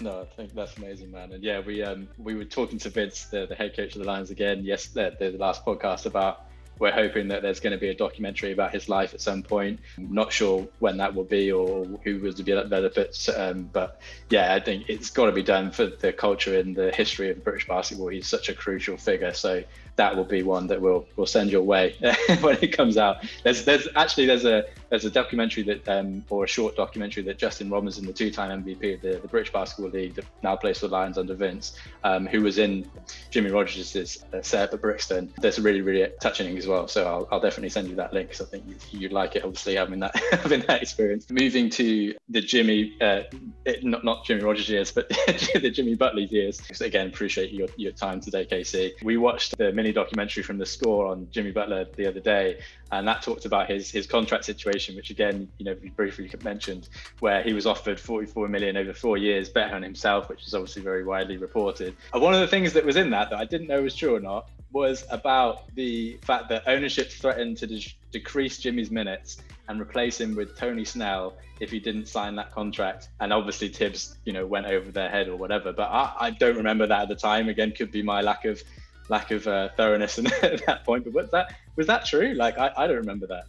No, 0.01 0.23
I 0.23 0.25
think 0.37 0.55
that's 0.55 0.77
amazing, 0.79 1.11
man. 1.11 1.33
And 1.33 1.43
yeah, 1.43 1.61
we 1.61 1.83
um 1.83 2.09
we 2.19 2.35
were 2.35 2.45
talking 2.45 2.79
to 2.79 2.89
Vince, 2.89 3.27
the, 3.27 3.47
the 3.47 3.55
head 3.55 3.77
coach 3.77 3.95
of 3.95 4.01
the 4.01 4.07
Lions, 4.07 4.31
again. 4.31 4.65
Yes, 4.65 4.87
the, 4.87 5.15
the 5.19 5.33
last 5.33 5.65
podcast 5.65 6.07
about 6.07 6.47
we're 6.83 6.91
hoping 6.91 7.29
that 7.29 7.43
there's 7.43 7.61
going 7.61 7.73
to 7.73 7.79
be 7.79 7.91
a 7.91 7.95
documentary 7.95 8.51
about 8.51 8.73
his 8.73 8.89
life 8.89 9.15
at 9.15 9.21
some 9.21 9.41
point. 9.41 9.79
I'm 9.97 10.13
not 10.13 10.33
sure 10.33 10.67
when 10.81 10.97
that 10.97 11.15
will 11.15 11.23
be 11.23 11.53
or 11.53 11.85
who 12.03 12.19
will 12.19 12.33
develop 12.33 12.99
it. 12.99 13.29
Um, 13.37 13.71
but 13.73 14.01
yeah, 14.31 14.53
I 14.53 14.59
think 14.59 14.89
it's 14.89 15.09
got 15.09 15.27
to 15.27 15.33
be 15.33 15.45
done 15.45 15.71
for 15.71 15.87
the 15.87 16.13
culture 16.13 16.59
and 16.59 16.75
the 16.75 16.91
history 16.91 17.31
of 17.31 17.45
British 17.45 17.69
basketball. 17.69 18.09
He's 18.09 18.27
such 18.27 18.49
a 18.49 18.55
crucial 18.55 18.97
figure. 18.97 19.33
So 19.33 19.63
that 19.97 20.17
will 20.17 20.25
be 20.25 20.43
one 20.43 20.67
that 20.69 20.81
we'll 20.81 21.07
we'll 21.17 21.27
send 21.27 21.51
your 21.51 21.63
way 21.63 21.95
when 22.41 22.57
it 22.63 22.77
comes 22.77 22.97
out. 22.97 23.25
There's 23.45 23.65
there's 23.65 23.89
actually 23.95 24.27
there's 24.27 24.45
a 24.45 24.65
there's 24.89 25.05
a 25.05 25.11
documentary 25.11 25.63
that 25.65 25.89
um, 25.89 26.25
or 26.29 26.45
a 26.45 26.47
short 26.47 26.77
documentary 26.77 27.23
that 27.25 27.39
Justin 27.39 27.71
Robinson, 27.71 28.05
the 28.05 28.13
two-time 28.13 28.63
MVP 28.63 28.95
of 28.95 29.01
the, 29.01 29.19
the 29.21 29.29
British 29.29 29.53
Basketball 29.53 29.91
League, 29.91 30.15
that 30.17 30.27
now 30.43 30.55
plays 30.55 30.81
for 30.81 30.89
the 30.89 30.93
Lions 30.93 31.17
under 31.17 31.35
Vince, 31.35 31.79
um, 32.05 32.27
who 32.27 32.43
was 32.43 32.59
in 32.59 32.87
Jimmy 33.31 33.51
Rogers' 33.51 34.23
uh, 34.33 34.43
setup 34.43 34.75
at 34.75 34.81
Brixton. 34.81 35.33
That's 35.41 35.59
really 35.59 35.81
really 35.81 36.11
touching 36.21 36.57
as 36.57 36.67
well. 36.67 36.89
So 36.89 37.07
I'll, 37.07 37.29
I'll 37.31 37.41
definitely 37.41 37.71
send 37.71 37.89
you 37.89 37.97
that 37.97 38.13
link 38.13 38.29
because 38.29 38.47
I 38.47 38.51
think 38.51 38.65
you, 38.93 39.01
would 39.03 39.13
like 39.13 39.37
it. 39.37 39.45
Obviously 39.45 39.77
having 39.77 40.01
that 40.01 40.15
having 40.33 40.61
that 40.63 40.83
experience. 40.83 41.31
Moving 41.31 41.71
to 41.71 42.15
the 42.29 42.41
Jimmy, 42.41 42.97
uh, 43.01 43.23
it, 43.65 43.85
not 43.85 44.05
not 44.05 44.25
Jimmy 44.25 44.43
Rogers 44.43 44.69
years, 44.69 44.91
but 44.91 45.09
the 45.27 45.71
Jimmy 45.73 45.95
Butler 45.95 46.23
years. 46.23 46.61
So 46.73 46.87
again, 46.87 47.09
appreciate 47.09 47.53
your 47.53 47.69
your 47.77 47.93
time 47.93 48.21
today, 48.21 48.45
Casey. 48.45 48.95
We 49.03 49.17
watched 49.17 49.57
the 49.59 49.73
mini 49.83 49.93
documentary 49.93 50.45
from 50.45 50.59
the 50.59 50.67
score 50.67 51.09
on 51.09 51.27
Jimmy 51.33 51.51
Butler 51.51 51.87
the 51.97 52.07
other 52.07 52.21
day, 52.21 52.61
and 52.93 53.07
that 53.09 53.23
talked 53.23 53.47
about 53.47 53.69
his 53.69 53.91
his 53.91 54.07
contract 54.07 54.45
situation, 54.45 54.95
which 54.95 55.11
again, 55.11 55.49
you 55.59 55.65
know, 55.65 55.77
briefly 55.97 56.31
mentioned, 56.45 56.89
where 57.19 57.43
he 57.43 57.53
was 57.53 57.67
offered 57.67 57.99
44 57.99 58.47
million 58.47 58.77
over 58.77 58.93
four 58.93 59.19
years, 59.19 59.49
betting 59.49 59.75
on 59.75 59.83
himself, 59.83 60.29
which 60.29 60.47
is 60.47 60.55
obviously 60.55 60.83
very 60.83 61.05
widely 61.05 61.37
reported. 61.37 61.97
And 62.15 62.23
one 62.23 62.33
of 62.33 62.41
the 62.41 62.47
things 62.47 62.73
that 62.75 62.85
was 62.85 62.95
in 62.95 63.11
that 63.11 63.31
that 63.31 63.39
I 63.39 63.45
didn't 63.45 63.67
know 63.67 63.83
was 63.83 63.97
true 63.97 64.15
or 64.15 64.21
not 64.21 64.49
was 64.73 65.05
about 65.11 65.75
the 65.75 66.19
fact 66.23 66.49
that 66.49 66.63
ownership 66.67 67.11
threatened 67.11 67.59
to 67.59 67.67
de- 67.67 67.95
decrease 68.11 68.59
Jimmy's 68.59 68.91
minutes 68.91 69.43
and 69.69 69.81
replace 69.81 70.21
him 70.21 70.35
with 70.35 70.57
Tony 70.57 70.85
Snell 70.85 71.35
if 71.61 71.71
he 71.71 71.79
didn't 71.79 72.07
sign 72.07 72.37
that 72.37 72.53
contract. 72.53 73.09
And 73.21 73.33
obviously 73.33 73.69
Thibs, 73.69 74.17
you 74.25 74.33
know, 74.33 74.47
went 74.47 74.67
over 74.67 74.91
their 74.91 75.11
head 75.11 75.29
or 75.29 75.37
whatever. 75.37 75.73
But 75.73 75.91
I, 75.91 76.15
I 76.21 76.31
don't 76.31 76.57
remember 76.57 76.87
that 76.87 77.03
at 77.03 77.09
the 77.09 77.15
time. 77.15 77.49
Again, 77.49 77.73
could 77.73 77.93
be 77.93 78.03
my 78.03 78.23
lack 78.23 78.45
of 78.45 78.63
lack 79.09 79.31
of 79.31 79.47
uh, 79.47 79.69
thoroughness 79.77 80.19
at 80.19 80.25
that 80.67 80.85
point. 80.85 81.05
But 81.05 81.13
was 81.13 81.31
that 81.31 81.55
was 81.77 81.87
that 81.87 82.05
true? 82.05 82.35
Like 82.35 82.59
I, 82.59 82.73
I 82.77 82.87
don't 82.87 82.97
remember 82.97 83.27
that. 83.27 83.45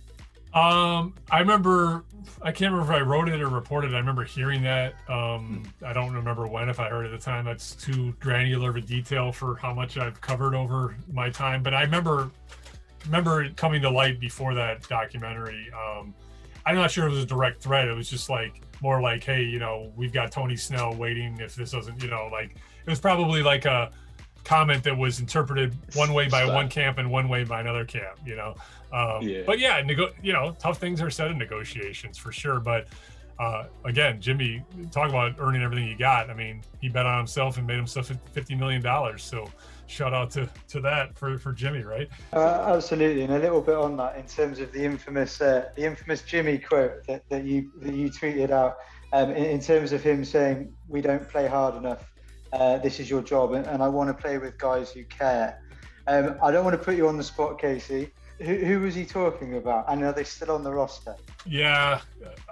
Um, 0.58 1.16
I 1.32 1.40
remember. 1.40 2.04
I 2.42 2.52
can't 2.52 2.72
remember 2.72 2.94
if 2.94 3.02
I 3.02 3.04
wrote 3.04 3.28
it 3.30 3.42
or 3.42 3.50
reported. 3.50 3.92
It. 3.92 3.96
I 3.96 4.00
remember 4.00 4.24
hearing 4.24 4.62
that. 4.64 4.94
Um, 5.10 5.64
hmm. 5.80 5.86
I 5.86 5.94
don't 5.94 6.14
remember 6.14 6.48
when. 6.48 6.70
If 6.70 6.80
I 6.80 6.90
heard 6.90 7.06
it 7.06 7.14
at 7.14 7.20
the 7.20 7.24
time, 7.24 7.46
that's 7.46 7.76
too 7.76 8.14
granular 8.20 8.70
of 8.70 8.76
a 8.76 8.82
detail 8.82 9.32
for 9.32 9.56
how 9.56 9.74
much 9.74 9.98
I've 9.98 10.20
covered 10.22 10.54
over 10.54 10.96
my 11.12 11.30
time. 11.30 11.64
But 11.64 11.74
I 11.74 11.82
remember 11.82 12.30
remember 13.06 13.44
it 13.44 13.58
coming 13.58 13.82
to 13.82 13.90
light 13.90 14.20
before 14.20 14.54
that 14.54 14.88
documentary. 14.88 15.70
Um, 15.74 16.14
I'm 16.66 16.76
not 16.76 16.92
sure 16.92 17.08
it 17.08 17.12
was 17.12 17.24
a 17.24 17.26
direct 17.28 17.62
threat. 17.62 17.88
It 17.88 17.94
was 17.94 18.10
just 18.10 18.30
like 18.30 18.62
more 18.82 19.02
like, 19.02 19.24
hey, 19.24 19.44
you 19.44 19.60
know, 19.60 19.92
we've 19.96 20.14
got 20.14 20.32
Tony 20.32 20.56
Snell 20.56 20.96
waiting. 20.96 21.38
If 21.40 21.56
this 21.56 21.72
doesn't, 21.72 22.02
you 22.02 22.10
know, 22.10 22.30
like 22.32 22.52
it 22.52 22.90
was 22.90 23.00
probably 23.00 23.44
like 23.44 23.66
a 23.66 23.92
comment 24.44 24.84
that 24.84 24.98
was 24.98 25.20
interpreted 25.20 25.76
one 25.96 26.14
way 26.14 26.28
by 26.28 26.46
one 26.46 26.70
camp 26.70 26.98
and 26.98 27.10
one 27.10 27.30
way 27.30 27.44
by 27.44 27.62
another 27.62 27.86
camp, 27.86 28.20
you 28.26 28.36
know. 28.36 28.56
Um, 28.92 29.22
yeah. 29.22 29.44
But 29.46 29.60
yeah, 29.60 29.82
nego- 29.82 30.14
you 30.22 30.34
know, 30.34 30.56
tough 30.60 30.80
things 30.80 31.02
are 31.02 31.10
said 31.10 31.32
in 31.32 31.38
negotiations 31.38 32.18
for 32.18 32.32
sure. 32.32 32.60
But 32.60 32.88
uh, 33.40 33.66
again, 33.86 34.22
Jimmy, 34.22 34.64
talk 34.92 35.10
about 35.10 35.36
earning 35.40 35.64
everything 35.64 35.88
he 35.88 35.96
got. 35.96 36.30
I 36.30 36.34
mean, 36.34 36.62
he 36.82 36.90
bet 36.90 37.06
on 37.06 37.18
himself 37.18 37.58
and 37.58 37.66
made 37.66 37.78
himself 37.78 38.12
fifty 38.32 38.56
million 38.56 38.82
dollars. 38.82 39.24
So 39.24 39.50
shout 39.88 40.14
out 40.14 40.30
to 40.32 40.50
to 40.70 40.82
that 40.82 41.18
for 41.18 41.38
for 41.38 41.54
Jimmy, 41.54 41.84
right? 41.84 42.10
Uh, 42.32 42.74
absolutely, 42.76 43.24
and 43.24 43.34
a 43.34 43.40
little 43.40 43.62
bit 43.62 43.76
on 43.76 43.98
that 43.98 44.18
in 44.18 44.26
terms 44.26 44.60
of 44.60 44.72
the 44.72 44.84
infamous 44.84 45.42
uh, 45.42 45.70
the 45.76 45.84
infamous 45.86 46.22
Jimmy 46.22 46.58
quote 46.58 47.06
that, 47.08 47.28
that 47.30 47.46
you 47.46 47.72
that 47.78 47.94
you 47.94 48.10
tweeted 48.10 48.52
out. 48.52 48.78
Um, 49.14 49.30
in, 49.30 49.46
in 49.46 49.60
terms 49.60 49.92
of 49.92 50.02
him 50.02 50.26
saying 50.26 50.74
we 50.88 51.00
don't 51.00 51.30
play 51.30 51.48
hard 51.48 51.76
enough 51.76 52.13
uh, 52.54 52.78
this 52.78 53.00
is 53.00 53.10
your 53.10 53.22
job, 53.22 53.54
and, 53.54 53.66
and 53.66 53.82
I 53.82 53.88
want 53.88 54.10
to 54.10 54.14
play 54.14 54.38
with 54.38 54.58
guys 54.58 54.92
who 54.92 55.04
care. 55.06 55.60
Um, 56.08 56.38
I 56.42 56.52
don't 56.52 56.64
want 56.64 56.78
to 56.78 56.84
put 56.84 56.96
you 56.96 57.08
on 57.08 57.18
the 57.18 57.24
spot, 57.24 57.60
Casey. 57.60 58.12
Who, 58.40 58.56
who, 58.56 58.80
was 58.82 58.94
he 58.94 59.06
talking 59.06 59.56
about? 59.56 59.86
And 59.88 60.04
are 60.04 60.12
they 60.12 60.24
still 60.24 60.52
on 60.52 60.64
the 60.64 60.72
roster? 60.72 61.16
Yeah, 61.46 62.02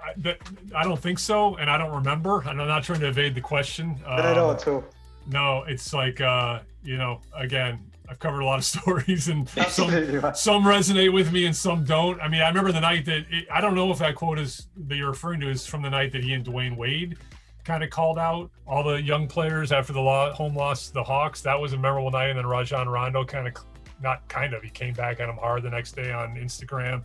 I, 0.02 0.36
I 0.74 0.84
don't 0.84 0.98
think 0.98 1.18
so, 1.18 1.56
and 1.56 1.70
I 1.70 1.78
don't 1.78 1.92
remember. 1.92 2.40
And 2.40 2.60
I'm 2.60 2.68
not 2.68 2.82
trying 2.82 3.00
to 3.00 3.08
evade 3.08 3.34
the 3.34 3.40
question. 3.40 3.90
Um, 4.06 4.16
not 4.16 4.24
at 4.26 4.38
all. 4.38 4.84
No, 5.26 5.64
it's 5.68 5.92
like 5.92 6.20
uh, 6.20 6.60
you 6.82 6.96
know, 6.96 7.20
again, 7.36 7.78
I've 8.08 8.18
covered 8.18 8.40
a 8.40 8.44
lot 8.44 8.58
of 8.58 8.64
stories, 8.64 9.28
and 9.28 9.48
some 9.48 9.90
some 10.34 10.64
resonate 10.64 11.12
with 11.12 11.32
me 11.32 11.46
and 11.46 11.54
some 11.54 11.84
don't. 11.84 12.20
I 12.20 12.28
mean, 12.28 12.42
I 12.42 12.48
remember 12.48 12.72
the 12.72 12.80
night 12.80 13.04
that 13.04 13.24
it, 13.30 13.46
I 13.52 13.60
don't 13.60 13.74
know 13.74 13.90
if 13.92 13.98
that 13.98 14.16
quote 14.16 14.38
is 14.38 14.66
that 14.88 14.96
you're 14.96 15.10
referring 15.10 15.40
to 15.40 15.48
is 15.48 15.66
from 15.66 15.82
the 15.82 15.90
night 15.90 16.12
that 16.12 16.24
he 16.24 16.32
and 16.32 16.44
Dwyane 16.44 16.76
Wade 16.76 17.18
kind 17.64 17.84
of 17.84 17.90
called 17.90 18.18
out 18.18 18.50
all 18.66 18.82
the 18.82 19.00
young 19.00 19.28
players 19.28 19.72
after 19.72 19.92
the 19.92 20.02
home 20.34 20.54
loss 20.54 20.88
to 20.88 20.94
the 20.94 21.02
Hawks. 21.02 21.40
That 21.42 21.60
was 21.60 21.72
a 21.72 21.78
memorable 21.78 22.10
night. 22.10 22.30
And 22.30 22.38
then 22.38 22.46
Rajon 22.46 22.88
Rondo 22.88 23.24
kind 23.24 23.46
of, 23.46 23.54
not 24.02 24.26
kind 24.28 24.54
of, 24.54 24.62
he 24.62 24.70
came 24.70 24.94
back 24.94 25.20
at 25.20 25.28
him 25.28 25.36
hard 25.36 25.62
the 25.62 25.70
next 25.70 25.92
day 25.92 26.12
on 26.12 26.34
Instagram, 26.34 27.02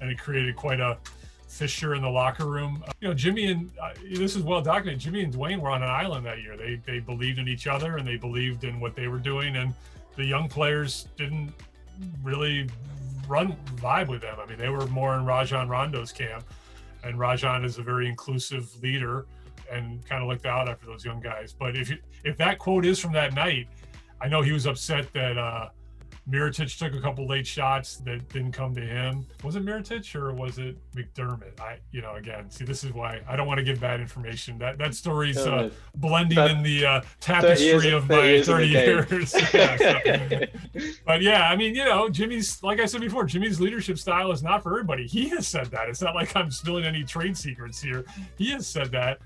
and 0.00 0.10
it 0.10 0.18
created 0.18 0.56
quite 0.56 0.80
a 0.80 0.96
fissure 1.46 1.94
in 1.94 2.02
the 2.02 2.08
locker 2.08 2.46
room. 2.46 2.82
Uh, 2.86 2.92
you 3.00 3.08
know, 3.08 3.14
Jimmy 3.14 3.46
and 3.50 3.70
uh, 3.82 3.92
this 4.12 4.36
is 4.36 4.42
well 4.42 4.62
documented. 4.62 5.00
Jimmy 5.00 5.22
and 5.22 5.32
Dwyane 5.32 5.60
were 5.60 5.70
on 5.70 5.82
an 5.82 5.88
island 5.88 6.24
that 6.26 6.40
year. 6.42 6.56
They 6.56 6.80
they 6.86 7.00
believed 7.00 7.38
in 7.38 7.48
each 7.48 7.66
other 7.66 7.96
and 7.96 8.06
they 8.06 8.16
believed 8.16 8.64
in 8.64 8.80
what 8.80 8.94
they 8.94 9.08
were 9.08 9.18
doing, 9.18 9.56
and 9.56 9.74
the 10.16 10.24
young 10.24 10.48
players 10.48 11.08
didn't 11.16 11.52
really 12.22 12.68
run 13.26 13.56
vibe 13.76 14.08
with 14.08 14.22
them. 14.22 14.38
I 14.40 14.46
mean, 14.46 14.58
they 14.58 14.68
were 14.68 14.86
more 14.86 15.16
in 15.16 15.24
Rajon 15.24 15.68
Rondo's 15.68 16.12
camp, 16.12 16.44
and 17.02 17.18
Rajon 17.18 17.64
is 17.64 17.78
a 17.78 17.82
very 17.82 18.08
inclusive 18.08 18.70
leader 18.82 19.26
and 19.70 20.06
kind 20.06 20.22
of 20.22 20.28
looked 20.28 20.46
out 20.46 20.68
after 20.68 20.86
those 20.86 21.04
young 21.04 21.20
guys. 21.20 21.52
But 21.52 21.76
if 21.76 21.90
you, 21.90 21.98
if 22.24 22.36
that 22.38 22.58
quote 22.58 22.84
is 22.84 22.98
from 22.98 23.12
that 23.12 23.34
night, 23.34 23.68
I 24.20 24.28
know 24.28 24.42
he 24.42 24.52
was 24.52 24.66
upset 24.66 25.12
that 25.12 25.38
uh, 25.38 25.68
Mirotic 26.30 26.76
took 26.76 26.94
a 26.94 27.00
couple 27.00 27.26
late 27.26 27.46
shots 27.46 27.96
that 27.98 28.28
didn't 28.28 28.52
come 28.52 28.74
to 28.74 28.82
him. 28.82 29.26
Was 29.42 29.56
it 29.56 29.64
Mirotic 29.64 30.14
or 30.14 30.32
was 30.34 30.58
it 30.58 30.76
McDermott? 30.94 31.58
I, 31.58 31.78
you 31.90 32.02
know, 32.02 32.16
again, 32.16 32.50
see, 32.50 32.64
this 32.64 32.84
is 32.84 32.92
why 32.92 33.22
I 33.26 33.34
don't 33.34 33.46
want 33.46 33.58
to 33.58 33.64
give 33.64 33.80
bad 33.80 34.00
information. 34.00 34.58
That 34.58 34.76
that 34.76 34.94
story's 34.94 35.38
uh, 35.38 35.70
blending 35.94 36.36
that, 36.36 36.50
in 36.50 36.62
the 36.62 36.84
uh, 36.84 37.00
tapestry 37.20 37.92
of 37.92 38.08
my 38.10 38.42
30 38.42 38.66
years. 38.66 39.34
yeah, 39.54 39.76
so. 39.76 40.00
but 41.06 41.22
yeah, 41.22 41.48
I 41.48 41.56
mean, 41.56 41.74
you 41.74 41.84
know, 41.84 42.10
Jimmy's, 42.10 42.62
like 42.62 42.78
I 42.78 42.84
said 42.84 43.00
before, 43.00 43.24
Jimmy's 43.24 43.58
leadership 43.58 43.98
style 43.98 44.30
is 44.30 44.42
not 44.42 44.62
for 44.62 44.70
everybody. 44.72 45.06
He 45.06 45.30
has 45.30 45.48
said 45.48 45.66
that. 45.70 45.88
It's 45.88 46.02
not 46.02 46.14
like 46.14 46.36
I'm 46.36 46.50
spilling 46.50 46.84
any 46.84 47.04
trade 47.04 47.38
secrets 47.38 47.80
here. 47.80 48.04
He 48.36 48.50
has 48.50 48.66
said 48.66 48.92
that. 48.92 49.18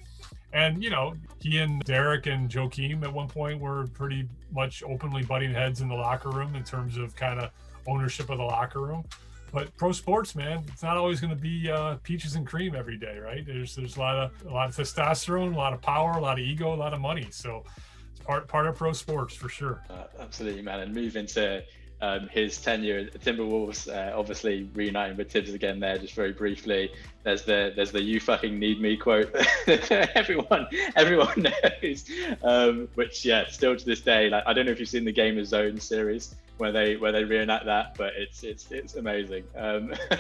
And, 0.53 0.83
you 0.83 0.91
know, 0.91 1.15
he 1.41 1.59
and 1.59 1.83
Derrick 1.85 2.27
and 2.27 2.51
Joakim 2.51 3.03
at 3.03 3.13
one 3.13 3.29
point 3.29 3.61
were 3.61 3.87
pretty 3.89 4.29
much 4.53 4.83
openly 4.83 5.23
butting 5.23 5.53
heads 5.53 5.81
in 5.81 5.89
the 5.89 5.95
locker 5.95 6.31
room 6.31 6.55
in 6.55 6.63
terms 6.63 6.99
of 6.99 7.17
kind 7.17 7.41
of 7.41 7.51
ownership 7.87 8.29
of 8.31 8.39
the 8.39 8.45
locker 8.45 8.81
room. 8.81 9.05
But 9.53 9.77
pro 9.77 9.93
sports, 9.93 10.35
man, 10.35 10.65
it's 10.69 10.83
not 10.83 10.97
always 10.97 11.21
going 11.21 11.35
to 11.35 11.41
be 11.41 11.71
uh, 11.71 11.97
peaches 12.03 12.37
and 12.37 12.47
cream 12.47 12.75
every 12.75 12.97
day, 12.97 13.19
right? 13.19 13.45
There's 13.45 13.77
there's 13.77 13.97
a 13.97 14.01
lot 14.01 14.17
of 14.17 14.47
a 14.47 14.51
lot 14.51 14.69
of 14.71 14.77
testosterone, 14.77 15.55
a 15.55 15.57
lot 15.57 15.75
of 15.75 15.83
power, 15.83 16.13
a 16.13 16.21
lot 16.21 16.39
of 16.39 16.45
ego, 16.45 16.73
a 16.73 16.75
lot 16.75 16.95
of 16.95 17.01
money. 17.01 17.29
So 17.31 17.65
it's 18.11 18.21
part 18.21 18.49
part 18.49 18.67
of 18.67 18.77
pro 18.77 18.95
sports 18.95 19.35
for 19.35 19.51
sure. 19.51 19.83
Uh, 19.91 20.05
absolutely, 20.21 20.63
man. 20.63 20.81
And 20.81 20.95
move 20.95 21.17
into 21.17 21.63
um, 22.03 22.29
his 22.29 22.61
tenure 22.61 22.99
at 22.99 23.21
Timberwolves, 23.21 23.89
uh, 23.89 24.19
obviously 24.19 24.69
reuniting 24.75 25.17
with 25.17 25.31
Thibs 25.31 25.55
again 25.55 25.79
there, 25.79 25.97
just 25.99 26.15
very 26.15 26.33
briefly. 26.33 26.91
There's 27.23 27.45
the 27.45 27.73
there's 27.77 27.93
the 27.93 28.03
"you 28.03 28.19
fucking 28.19 28.59
need 28.59 28.81
me" 28.81 28.97
quote 28.97 29.33
everyone 29.69 30.67
everyone 30.97 31.47
knows, 31.83 32.05
um, 32.43 32.89
which 32.97 33.25
yeah, 33.25 33.47
still 33.49 33.77
to 33.77 33.85
this 33.85 34.01
day, 34.01 34.29
like 34.29 34.43
I 34.47 34.53
don't 34.53 34.67
know 34.67 34.73
if 34.73 34.81
you've 34.81 34.89
seen 34.89 35.05
the 35.05 35.13
Game 35.13 35.39
of 35.39 35.47
Zones 35.47 35.85
series 35.85 36.35
where 36.59 36.73
they 36.73 36.97
where 36.97 37.13
they 37.13 37.23
reenact 37.23 37.67
that, 37.67 37.97
but 37.97 38.15
it's 38.17 38.43
it's 38.43 38.71
it's 38.73 38.97
amazing. 38.97 39.45
Um, 39.57 39.95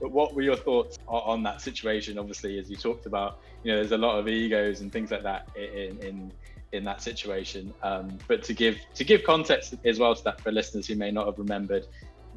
but 0.00 0.10
what 0.10 0.34
were 0.34 0.42
your 0.42 0.56
thoughts 0.56 0.98
on, 1.06 1.22
on, 1.24 1.42
that 1.42 1.60
situation? 1.60 2.18
Obviously, 2.18 2.58
as 2.58 2.70
you 2.70 2.76
talked 2.76 3.04
about, 3.04 3.40
you 3.62 3.72
know, 3.72 3.78
there's 3.78 3.92
a 3.92 3.98
lot 3.98 4.18
of 4.18 4.26
egos 4.26 4.80
and 4.80 4.90
things 4.90 5.10
like 5.10 5.22
that 5.22 5.48
in 5.54 5.98
in 5.98 6.32
in 6.72 6.84
that 6.84 7.02
situation. 7.02 7.72
Um, 7.82 8.18
but 8.28 8.42
to 8.44 8.54
give 8.54 8.78
to 8.94 9.04
give 9.04 9.24
context 9.24 9.74
as 9.84 9.98
well 9.98 10.14
to 10.14 10.24
that 10.24 10.40
for 10.40 10.52
listeners 10.52 10.86
who 10.86 10.96
may 10.96 11.10
not 11.10 11.26
have 11.26 11.38
remembered, 11.38 11.86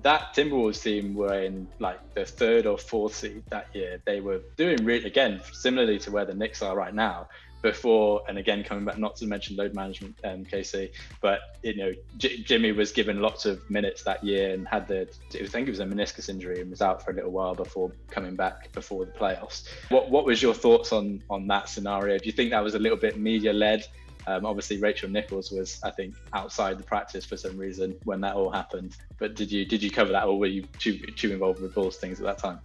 that 0.02 0.34
Timberwolves 0.36 0.82
team 0.82 1.14
were 1.14 1.42
in 1.42 1.68
like 1.80 2.00
the 2.14 2.26
third 2.26 2.66
or 2.66 2.78
fourth 2.78 3.16
seed 3.16 3.44
that 3.50 3.68
year. 3.74 4.02
They 4.06 4.22
were 4.22 4.42
doing 4.58 4.84
really 4.86 5.06
again 5.06 5.42
similarly 5.52 6.00
to 6.00 6.12
where 6.12 6.26
the 6.26 6.34
Knicks 6.34 6.62
are 6.62 6.76
right 6.76 6.94
now. 6.94 7.28
Before 7.62 8.22
and 8.30 8.38
again 8.38 8.64
coming 8.64 8.86
back, 8.86 8.98
not 8.98 9.18
to 9.18 9.28
mention 9.28 9.58
load 9.58 9.74
management, 9.74 10.16
um, 10.24 10.46
KC, 10.46 10.92
but 11.20 11.42
you 11.62 11.76
know 11.76 11.92
J- 12.16 12.38
Jimmy 12.38 12.72
was 12.72 12.94
given 12.94 13.20
lots 13.20 13.46
of 13.46 13.70
minutes 13.70 14.02
that 14.04 14.24
year 14.24 14.54
and 14.54 14.66
had 14.66 14.88
the 14.88 15.10
I 15.34 15.46
think 15.46 15.68
it 15.68 15.72
was 15.72 15.82
a 15.82 15.86
meniscus 15.86 16.30
injury 16.30 16.62
and 16.62 16.70
was 16.70 16.82
out 16.82 17.04
for 17.04 17.12
a 17.12 17.14
little 17.14 17.32
while 17.32 17.56
before 17.56 17.92
coming 18.10 18.38
back 18.38 18.72
before 18.72 19.04
the 19.04 19.12
playoffs. 19.12 19.68
What 19.90 20.10
what 20.10 20.24
was 20.24 20.42
your 20.42 20.54
thoughts 20.54 20.94
on 20.94 21.22
on 21.30 21.48
that 21.48 21.68
scenario? 21.68 22.18
Do 22.18 22.28
you 22.28 22.32
think 22.32 22.52
that 22.52 22.64
was 22.64 22.76
a 22.76 22.80
little 22.80 22.98
bit 22.98 23.20
media 23.20 23.52
led? 23.52 23.86
Um, 24.28 24.46
obviously, 24.46 24.78
Rachel 24.78 25.10
Nichols 25.10 25.52
was, 25.52 25.80
I 25.84 25.92
think, 25.92 26.14
outside 26.34 26.78
the 26.78 26.84
practice 26.84 27.26
for 27.26 27.38
some 27.38 27.58
reason 27.58 27.96
when 28.04 28.22
that 28.22 28.36
all 28.36 28.50
happened. 28.50 28.98
But 29.18 29.36
did 29.36 29.52
you 29.52 29.66
did 29.66 29.82
you 29.82 29.90
cover 29.90 30.12
that, 30.12 30.26
or 30.26 30.38
were 30.38 30.48
you 30.48 30.64
too 30.78 30.98
too 30.98 31.32
involved 31.32 31.62
with 31.62 31.74
Bulls 31.74 31.98
things 31.98 32.20
at 32.20 32.26
that 32.26 32.38
time? 32.38 32.60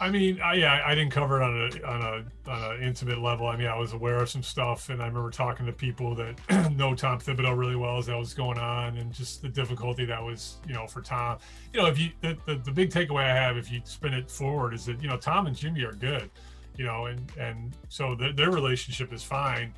I 0.00 0.08
mean, 0.08 0.40
I, 0.40 0.54
yeah, 0.54 0.82
I 0.84 0.94
didn't 0.94 1.12
cover 1.12 1.40
it 1.40 1.44
on 1.44 1.54
a 1.54 1.86
on 1.86 2.02
a 2.02 2.50
on 2.50 2.76
an 2.76 2.82
intimate 2.82 3.20
level. 3.20 3.46
I 3.46 3.56
mean, 3.56 3.66
I 3.66 3.76
was 3.76 3.92
aware 3.92 4.16
of 4.16 4.30
some 4.30 4.42
stuff, 4.42 4.88
and 4.88 5.02
I 5.02 5.06
remember 5.08 5.30
talking 5.30 5.66
to 5.66 5.72
people 5.72 6.14
that 6.14 6.72
know 6.76 6.94
Tom 6.94 7.18
Thibodeau 7.18 7.56
really 7.56 7.76
well 7.76 7.98
as 7.98 8.06
that 8.06 8.16
was 8.16 8.32
going 8.32 8.58
on, 8.58 8.96
and 8.96 9.12
just 9.12 9.42
the 9.42 9.48
difficulty 9.48 10.04
that 10.06 10.22
was, 10.22 10.56
you 10.66 10.74
know, 10.74 10.86
for 10.86 11.02
Tom. 11.02 11.38
You 11.74 11.80
know, 11.80 11.86
if 11.86 11.98
you 11.98 12.10
the, 12.22 12.36
the, 12.46 12.56
the 12.56 12.72
big 12.72 12.90
takeaway 12.90 13.24
I 13.24 13.34
have, 13.34 13.56
if 13.56 13.70
you 13.70 13.80
spin 13.84 14.14
it 14.14 14.30
forward, 14.30 14.74
is 14.74 14.86
that 14.86 15.02
you 15.02 15.08
know 15.08 15.16
Tom 15.16 15.46
and 15.46 15.56
Jimmy 15.56 15.82
are 15.82 15.92
good, 15.92 16.30
you 16.76 16.84
know, 16.84 17.06
and 17.06 17.20
and 17.38 17.76
so 17.88 18.14
the, 18.14 18.32
their 18.32 18.50
relationship 18.50 19.12
is 19.12 19.22
fine 19.22 19.74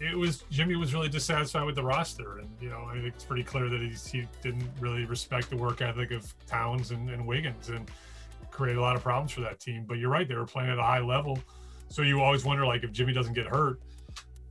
it 0.00 0.16
was 0.16 0.44
Jimmy 0.50 0.76
was 0.76 0.94
really 0.94 1.08
dissatisfied 1.08 1.64
with 1.64 1.74
the 1.74 1.82
roster, 1.82 2.38
and 2.38 2.48
you 2.60 2.68
know 2.68 2.90
it's 2.94 3.24
pretty 3.24 3.42
clear 3.42 3.68
that 3.68 3.80
he's, 3.80 4.06
he 4.06 4.26
didn't 4.42 4.68
really 4.80 5.04
respect 5.04 5.50
the 5.50 5.56
work 5.56 5.80
ethic 5.80 6.10
of 6.10 6.32
Towns 6.46 6.90
and, 6.90 7.10
and 7.10 7.26
Wiggins, 7.26 7.68
and 7.68 7.90
created 8.50 8.78
a 8.78 8.80
lot 8.80 8.96
of 8.96 9.02
problems 9.02 9.32
for 9.32 9.40
that 9.42 9.60
team. 9.60 9.84
But 9.86 9.98
you're 9.98 10.10
right; 10.10 10.28
they 10.28 10.34
were 10.34 10.46
playing 10.46 10.70
at 10.70 10.78
a 10.78 10.82
high 10.82 11.00
level, 11.00 11.38
so 11.88 12.02
you 12.02 12.20
always 12.20 12.44
wonder 12.44 12.66
like 12.66 12.84
if 12.84 12.92
Jimmy 12.92 13.12
doesn't 13.12 13.34
get 13.34 13.46
hurt, 13.46 13.80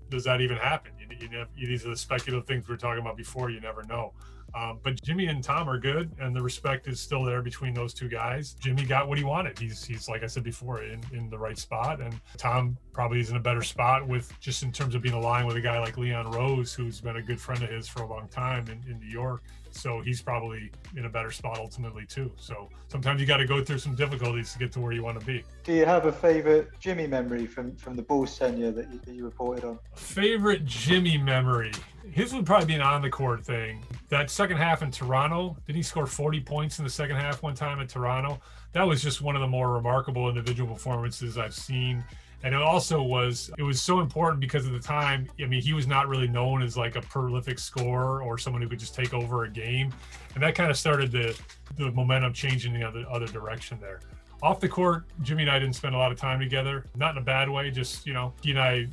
does 0.10 0.24
that 0.26 0.42
even 0.42 0.58
happen? 0.58 0.92
You, 1.00 1.30
you, 1.56 1.68
these 1.68 1.86
are 1.86 1.90
the 1.90 1.98
speculative 1.98 2.48
things 2.48 2.68
we 2.68 2.76
are 2.76 2.78
talking 2.78 3.02
about 3.02 3.18
before. 3.18 3.50
You 3.50 3.62
never 3.62 3.84
know. 3.84 4.14
Um, 4.56 4.80
but 4.84 5.02
Jimmy 5.04 5.28
and 5.28 5.44
Tom 5.44 5.70
are 5.70 5.78
good, 5.78 6.12
and 6.20 6.36
the 6.36 6.42
respect 6.42 6.88
is 6.88 7.00
still 7.00 7.24
there 7.24 7.42
between 7.42 7.74
those 7.74 7.94
two 7.94 8.10
guys. 8.10 8.54
Jimmy 8.54 8.86
got 8.86 9.08
what 9.08 9.18
he 9.18 9.24
wanted. 9.24 9.60
He's 9.60 9.84
he's 9.84 10.08
like 10.08 10.24
I 10.24 10.28
said 10.28 10.44
before, 10.44 10.82
in, 10.82 11.02
in 11.12 11.30
the 11.30 11.38
right 11.38 11.58
spot, 11.58 12.00
and 12.02 12.20
Tom 12.38 12.78
probably 12.94 13.20
is 13.20 13.30
in 13.30 13.36
a 13.36 13.42
better 13.42 13.62
spot 13.62 14.08
with 14.08 14.32
just 14.40 14.64
in 14.64 14.72
terms 14.72 14.96
of 14.96 15.02
being 15.02 15.16
aligned 15.16 15.48
with 15.48 15.58
a 15.58 15.62
guy 15.62 15.80
like 15.80 15.98
Leon 15.98 16.32
Rose, 16.32 16.74
who's 16.74 17.02
been 17.02 17.18
a 17.18 17.22
good 17.22 17.40
friend 17.40 17.62
of 17.62 17.70
his 17.70 17.88
for 17.88 18.04
a 18.04 18.08
long 18.08 18.28
time 18.30 18.68
in, 18.68 18.82
in 18.90 19.00
New 19.00 19.10
York. 19.10 19.44
So 19.78 20.02
he's 20.02 20.22
probably 20.22 20.72
in 20.96 21.06
a 21.06 21.10
better 21.10 21.32
spot 21.32 21.58
ultimately 21.60 22.06
too. 22.06 22.32
So 22.38 22.70
sometimes 22.88 23.22
you 23.22 23.28
got 23.28 23.38
to 23.38 23.46
go 23.46 23.64
through 23.64 23.80
some 23.80 23.96
difficulties 23.96 24.52
to 24.54 24.60
get 24.60 24.72
to 24.74 24.80
where 24.80 24.92
you 24.92 25.04
want 25.04 25.20
to 25.20 25.26
be. 25.26 25.44
Do 25.64 25.74
you 25.74 25.86
have 25.86 26.06
a 26.06 26.12
favorite 26.12 26.70
Jimmy 26.80 27.08
memory 27.08 27.46
from 27.46 27.76
from 27.76 27.96
the 27.96 28.02
Bulls 28.02 28.38
tenure 28.38 28.72
that 28.72 28.92
you, 28.92 29.00
that 29.06 29.14
you 29.14 29.24
reported 29.24 29.64
on? 29.64 29.80
Favorite 29.96 30.66
Jimmy 30.66 31.18
memory? 31.18 31.72
His 32.12 32.34
would 32.34 32.46
probably 32.46 32.68
be 32.68 32.76
an 32.76 32.82
on 32.82 33.02
the 33.02 33.10
court 33.10 33.46
thing. 33.46 33.84
That 34.10 34.32
second 34.32 34.58
half 34.58 34.82
in 34.82 34.92
Toronto, 34.92 35.58
did 35.68 35.76
he 35.76 35.84
score 35.84 36.08
40 36.08 36.40
points 36.40 36.80
in 36.80 36.86
the 36.86 36.90
second 36.90 37.18
half 37.18 37.44
one 37.44 37.54
time 37.54 37.80
at 37.80 37.90
Toronto? 37.90 38.40
That 38.72 38.84
was 38.84 39.04
just 39.04 39.22
one 39.22 39.36
of 39.36 39.42
the 39.42 39.48
more 39.48 39.74
remarkable 39.74 40.30
individual 40.30 40.74
performances 40.74 41.38
I've 41.38 41.54
seen 41.54 42.04
and 42.44 42.54
it 42.54 42.62
also 42.62 43.02
was 43.02 43.50
it 43.58 43.64
was 43.64 43.82
so 43.82 44.00
important 44.00 44.40
because 44.40 44.66
at 44.66 44.74
the 44.74 44.80
time 44.80 45.28
i 45.42 45.46
mean 45.46 45.62
he 45.62 45.74
was 45.74 45.88
not 45.88 46.08
really 46.08 46.28
known 46.28 46.62
as 46.62 46.78
like 46.78 46.96
a 46.96 47.02
prolific 47.02 47.58
scorer 47.58 48.22
or 48.22 48.38
someone 48.38 48.62
who 48.62 48.70
could 48.70 48.80
just 48.80 48.96
take 48.96 49.14
over 49.14 49.46
a 49.46 49.50
game. 49.50 49.94
And 50.34 50.44
that 50.44 50.56
kind 50.56 50.70
of 50.70 50.78
started 50.78 51.12
the 51.12 51.40
the 51.78 51.92
momentum 51.92 52.34
changing 52.34 52.74
the 52.74 52.84
other 52.84 53.06
other 53.10 53.28
direction 53.28 53.78
there. 53.82 54.02
Off 54.44 54.60
the 54.60 54.70
court 54.70 55.06
jimmy 55.24 55.44
and 55.44 55.52
i 55.52 55.60
didn't 55.60 55.76
spend 55.76 55.96
a 55.96 55.98
lot 55.98 56.12
of 56.12 56.20
time 56.20 56.40
together. 56.40 56.86
Not 56.96 57.12
in 57.12 57.18
a 57.18 57.26
bad 57.26 57.50
way 57.50 57.72
just 57.72 58.06
you 58.06 58.14
know 58.14 58.34
he 58.42 58.52
and 58.52 58.60
i 58.60 58.88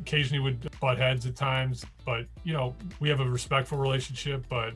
occasionally 0.00 0.40
would 0.40 0.68
butt 0.80 0.98
heads 0.98 1.26
at 1.26 1.36
times. 1.36 1.84
But 2.04 2.26
you 2.42 2.52
know 2.52 2.74
we 3.00 3.08
have 3.08 3.20
a 3.20 3.28
respectful 3.28 3.78
relationship 3.78 4.44
but 4.48 4.74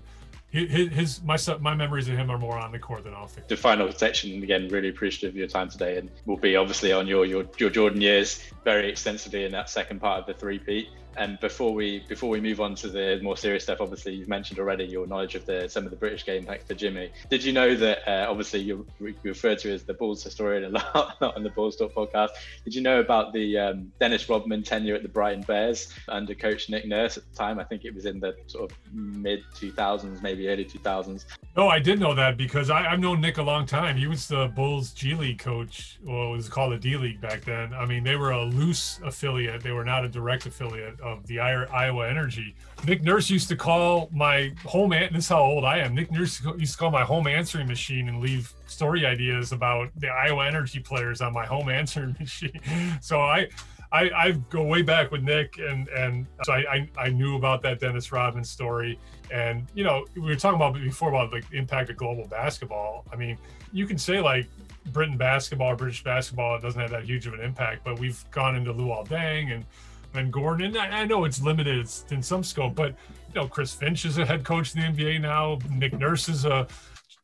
his, 0.53 0.93
his 0.93 1.23
my 1.23 1.39
my 1.61 1.75
memories 1.75 2.09
of 2.09 2.17
him 2.17 2.31
are 2.31 2.39
more 2.39 2.59
on 2.59 2.73
the 2.73 2.79
court 2.79 3.05
than 3.05 3.15
off 3.15 3.35
the 3.35 3.43
The 3.49 3.57
final 3.57 3.91
section 3.91 4.43
again 4.43 4.69
really 4.69 4.91
appreciative 4.91 5.31
of 5.31 5.37
your 5.37 5.49
time 5.49 5.71
today 5.71 5.97
and 5.97 6.11
we'll 6.27 6.37
be 6.37 6.57
obviously 6.57 6.93
on 6.93 7.07
your 7.07 7.25
your, 7.25 7.45
your 7.59 7.71
jordan 7.71 8.01
years 8.01 8.43
very 8.65 8.89
extensively 8.89 9.45
in 9.45 9.53
that 9.53 9.71
second 9.71 10.01
part 10.01 10.21
of 10.21 10.27
the 10.27 10.35
three 10.35 10.59
peat 10.59 10.89
and 11.17 11.39
before 11.41 11.75
we 11.75 12.05
before 12.09 12.31
we 12.31 12.41
move 12.41 12.61
on 12.61 12.75
to 12.77 12.89
the 12.89 13.21
more 13.23 13.37
serious 13.37 13.65
stuff, 13.65 13.81
obviously 13.81 14.15
you've 14.15 14.29
mentioned 14.29 14.59
already 14.59 14.85
your 14.85 15.07
knowledge 15.07 15.35
of 15.35 15.47
the 15.47 15.69
some 15.69 15.85
of 15.85 15.91
the 15.91 15.97
British 15.97 16.25
game 16.25 16.45
thanks 16.45 16.65
to 16.65 16.75
Jimmy. 16.75 17.11
Did 17.31 17.45
you 17.45 17.53
know 17.53 17.75
that 17.77 18.09
uh, 18.09 18.31
obviously 18.31 18.61
you're, 18.61 18.85
referred 19.23 19.59
to 19.61 19.73
as 19.73 19.85
the 19.85 19.95
Bulls 19.95 20.23
historian 20.23 20.65
a 20.65 20.69
lot, 20.71 21.17
on 21.37 21.43
the 21.43 21.51
Bulls 21.51 21.77
Talk 21.77 21.95
podcast? 21.95 22.31
Did 22.65 22.75
you 22.75 22.83
know 22.83 23.01
about 23.01 23.33
the 23.33 23.59
um, 23.59 23.93
Dennis 24.01 24.29
Rodman 24.29 24.63
tenure 24.63 24.95
at 24.95 25.03
the 25.03 25.09
Brighton 25.09 25.43
Bears 25.43 25.93
under 26.09 26.35
coach 26.35 26.69
Nick 26.69 26.87
Nurse 26.87 27.17
at 27.17 27.25
the 27.31 27.37
time? 27.37 27.59
I 27.59 27.65
think 27.65 27.85
it 27.85 27.95
was 27.95 28.07
in 28.07 28.21
the 28.21 28.37
sort 28.47 28.71
of 28.71 28.79
mid 28.93 29.43
2000s, 29.55 30.23
maybe 30.23 30.49
early 30.49 30.65
2000s. 30.65 31.25
Oh, 31.55 31.69
I 31.69 31.81
did 31.81 32.01
know 32.01 32.15
that 32.15 32.39
because 32.39 32.71
I, 32.71 32.83
have 32.83 33.01
known 33.01 33.21
Nick 33.21 33.39
a 33.39 33.43
long 33.43 33.67
time. 33.67 33.97
He 33.97 34.07
was 34.07 34.27
the 34.27 34.49
Bulls 34.55 34.93
G 34.93 35.15
League 35.15 35.39
coach. 35.39 35.99
Well, 36.03 36.33
it 36.33 36.37
was 36.37 36.49
called 36.49 36.73
the 36.73 36.79
D 36.79 36.97
League 36.97 37.21
back 37.21 37.45
then. 37.45 37.75
I 37.75 37.85
mean, 37.85 38.05
they 38.05 38.17
were 38.17 38.31
a 38.31 38.45
loose 38.45 39.01
affiliate. 39.05 39.63
They 39.63 39.73
were 39.73 39.85
not 39.85 40.05
a 40.05 40.09
direct 40.09 40.47
affiliate 40.47 41.02
of 41.03 41.27
the 41.27 41.41
Iowa 41.41 42.09
Energy. 42.09 42.55
Nick 42.87 43.03
Nurse 43.03 43.29
used 43.29 43.49
to 43.49 43.57
call 43.57 44.09
my 44.13 44.53
home. 44.65 44.91
This 44.91 45.25
is 45.25 45.29
how 45.29 45.43
old 45.43 45.65
I 45.65 45.79
am. 45.79 45.95
Nick 45.95 46.11
Nurse 46.11 46.41
used 46.59 46.73
to 46.73 46.79
call 46.79 46.91
my 46.91 47.05
home 47.05 47.27
answering 47.27 47.67
machine 47.67 48.09
and 48.09 48.21
leave 48.21 48.53
story 48.67 49.05
ideas 49.05 49.53
about 49.53 49.91
the 49.97 50.09
Iowa 50.09 50.47
Energy 50.47 50.81
players 50.81 51.21
on 51.21 51.33
my 51.33 51.45
home 51.45 51.69
answering 51.81 52.17
machine. 52.19 52.61
So 53.01 53.21
I, 53.21 53.49
I, 53.93 54.11
I 54.17 54.31
go 54.49 54.63
way 54.63 54.83
back 54.83 55.11
with 55.11 55.23
Nick, 55.23 55.59
and 55.59 55.89
and 55.89 56.27
uh, 56.41 56.45
so 56.45 56.53
I, 56.55 56.65
I, 56.73 56.91
I 56.97 57.09
knew 57.11 57.37
about 57.37 57.63
that 57.63 57.79
Dennis 57.79 58.11
Rodman 58.11 58.45
story, 58.45 58.99
and 59.31 59.67
you 59.75 59.85
know 59.85 60.07
we 60.15 60.23
were 60.23 60.37
talking 60.37 60.57
about 60.57 60.75
before 60.75 61.11
about 61.11 61.31
the 61.31 61.43
impact 61.57 61.91
of 61.91 61.97
global 61.97 62.27
basketball. 62.27 63.05
I 63.13 63.17
mean, 63.17 63.37
you 63.71 63.87
can 63.87 63.99
say 63.99 64.21
like 64.21 64.47
Britain 64.93 65.17
basketball 65.17 65.77
British 65.77 66.03
basketball 66.03 66.57
it 66.57 66.63
doesn't 66.63 66.81
have 66.81 66.91
that 66.91 67.05
huge 67.05 67.27
of 67.27 67.35
an 67.35 67.41
impact, 67.41 67.85
but 67.85 67.99
we've 67.99 68.25
gone 68.31 68.57
into 68.57 68.73
Luol 68.73 69.07
Deng 69.07 69.55
and 69.55 69.65
and 70.15 70.33
Gordon. 70.33 70.67
And 70.67 70.79
I, 70.79 71.03
I 71.03 71.05
know 71.05 71.25
it's 71.25 71.43
limited 71.43 71.79
it's 71.79 72.05
in 72.11 72.23
some 72.23 72.43
scope, 72.43 72.75
but 72.75 72.95
you 73.35 73.41
know, 73.41 73.47
Chris 73.47 73.73
Finch 73.73 74.05
is 74.05 74.19
a 74.19 74.27
head 74.27 74.45
coach 74.45 74.75
in 74.75 74.81
the 74.81 74.87
NBA 74.89 75.21
now. 75.21 75.59
Nick 75.71 75.99
Nurse 75.99 76.29
is 76.29 76.45
a 76.45 76.67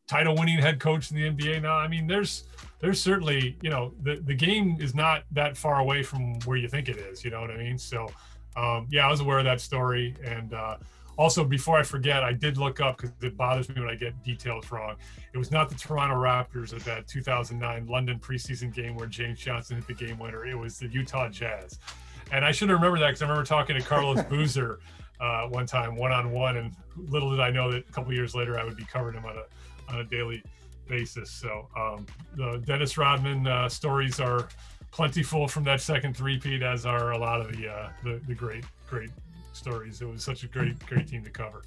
title-winning 0.06 0.58
head 0.58 0.80
coach 0.80 1.10
in 1.10 1.16
the 1.16 1.30
NBA 1.30 1.62
now. 1.62 1.76
I 1.76 1.88
mean, 1.88 2.06
there's 2.06 2.44
there's 2.80 3.00
certainly 3.00 3.56
you 3.62 3.70
know 3.70 3.92
the 4.02 4.16
the 4.16 4.34
game 4.34 4.76
is 4.80 4.94
not 4.94 5.24
that 5.32 5.56
far 5.56 5.80
away 5.80 6.02
from 6.02 6.38
where 6.40 6.56
you 6.56 6.68
think 6.68 6.88
it 6.88 6.96
is. 6.96 7.24
You 7.24 7.30
know 7.30 7.40
what 7.40 7.50
I 7.50 7.58
mean? 7.58 7.78
So 7.78 8.08
um, 8.56 8.86
yeah, 8.90 9.06
I 9.06 9.10
was 9.10 9.20
aware 9.20 9.38
of 9.38 9.44
that 9.44 9.60
story 9.60 10.16
and. 10.24 10.54
Uh, 10.54 10.76
also, 11.18 11.42
before 11.42 11.76
I 11.76 11.82
forget, 11.82 12.22
I 12.22 12.32
did 12.32 12.58
look 12.58 12.80
up 12.80 12.96
because 12.96 13.10
it 13.22 13.36
bothers 13.36 13.68
me 13.68 13.80
when 13.80 13.90
I 13.90 13.96
get 13.96 14.22
details 14.22 14.70
wrong. 14.70 14.94
It 15.34 15.38
was 15.38 15.50
not 15.50 15.68
the 15.68 15.74
Toronto 15.74 16.14
Raptors 16.14 16.72
at 16.72 16.84
that 16.84 17.08
2009 17.08 17.86
London 17.86 18.20
preseason 18.20 18.72
game 18.72 18.94
where 18.94 19.08
James 19.08 19.40
Johnson 19.40 19.76
hit 19.76 19.88
the 19.88 20.06
game 20.06 20.16
winner. 20.20 20.46
It 20.46 20.54
was 20.54 20.78
the 20.78 20.86
Utah 20.86 21.28
Jazz. 21.28 21.80
And 22.32 22.44
I 22.44 22.52
should 22.52 22.70
remember 22.70 22.98
that 22.98 23.08
because 23.08 23.22
I 23.22 23.26
remember 23.26 23.44
talking 23.44 23.76
to 23.76 23.82
Carlos 23.82 24.22
Boozer 24.28 24.80
uh, 25.20 25.46
one 25.48 25.66
time, 25.66 25.96
one 25.96 26.12
on 26.12 26.30
one, 26.30 26.56
and 26.56 26.74
little 26.96 27.30
did 27.30 27.40
I 27.40 27.50
know 27.50 27.70
that 27.72 27.88
a 27.88 27.92
couple 27.92 28.12
years 28.12 28.34
later 28.34 28.58
I 28.58 28.64
would 28.64 28.76
be 28.76 28.84
covering 28.84 29.16
him 29.16 29.24
on 29.24 29.36
a 29.36 29.92
on 29.92 30.00
a 30.00 30.04
daily 30.04 30.42
basis. 30.86 31.30
So 31.30 31.68
um, 31.76 32.06
the 32.34 32.62
Dennis 32.64 32.98
Rodman 32.98 33.46
uh, 33.46 33.68
stories 33.68 34.20
are 34.20 34.48
plentiful 34.90 35.48
from 35.48 35.64
that 35.64 35.80
second 35.80 36.16
three-peat, 36.16 36.62
as 36.62 36.86
are 36.86 37.12
a 37.12 37.18
lot 37.18 37.40
of 37.40 37.52
the, 37.56 37.68
uh, 37.68 37.90
the 38.04 38.20
the 38.26 38.34
great 38.34 38.64
great 38.88 39.10
stories. 39.52 40.00
It 40.00 40.06
was 40.06 40.22
such 40.22 40.44
a 40.44 40.46
great 40.46 40.78
great 40.86 41.08
team 41.08 41.24
to 41.24 41.30
cover. 41.30 41.62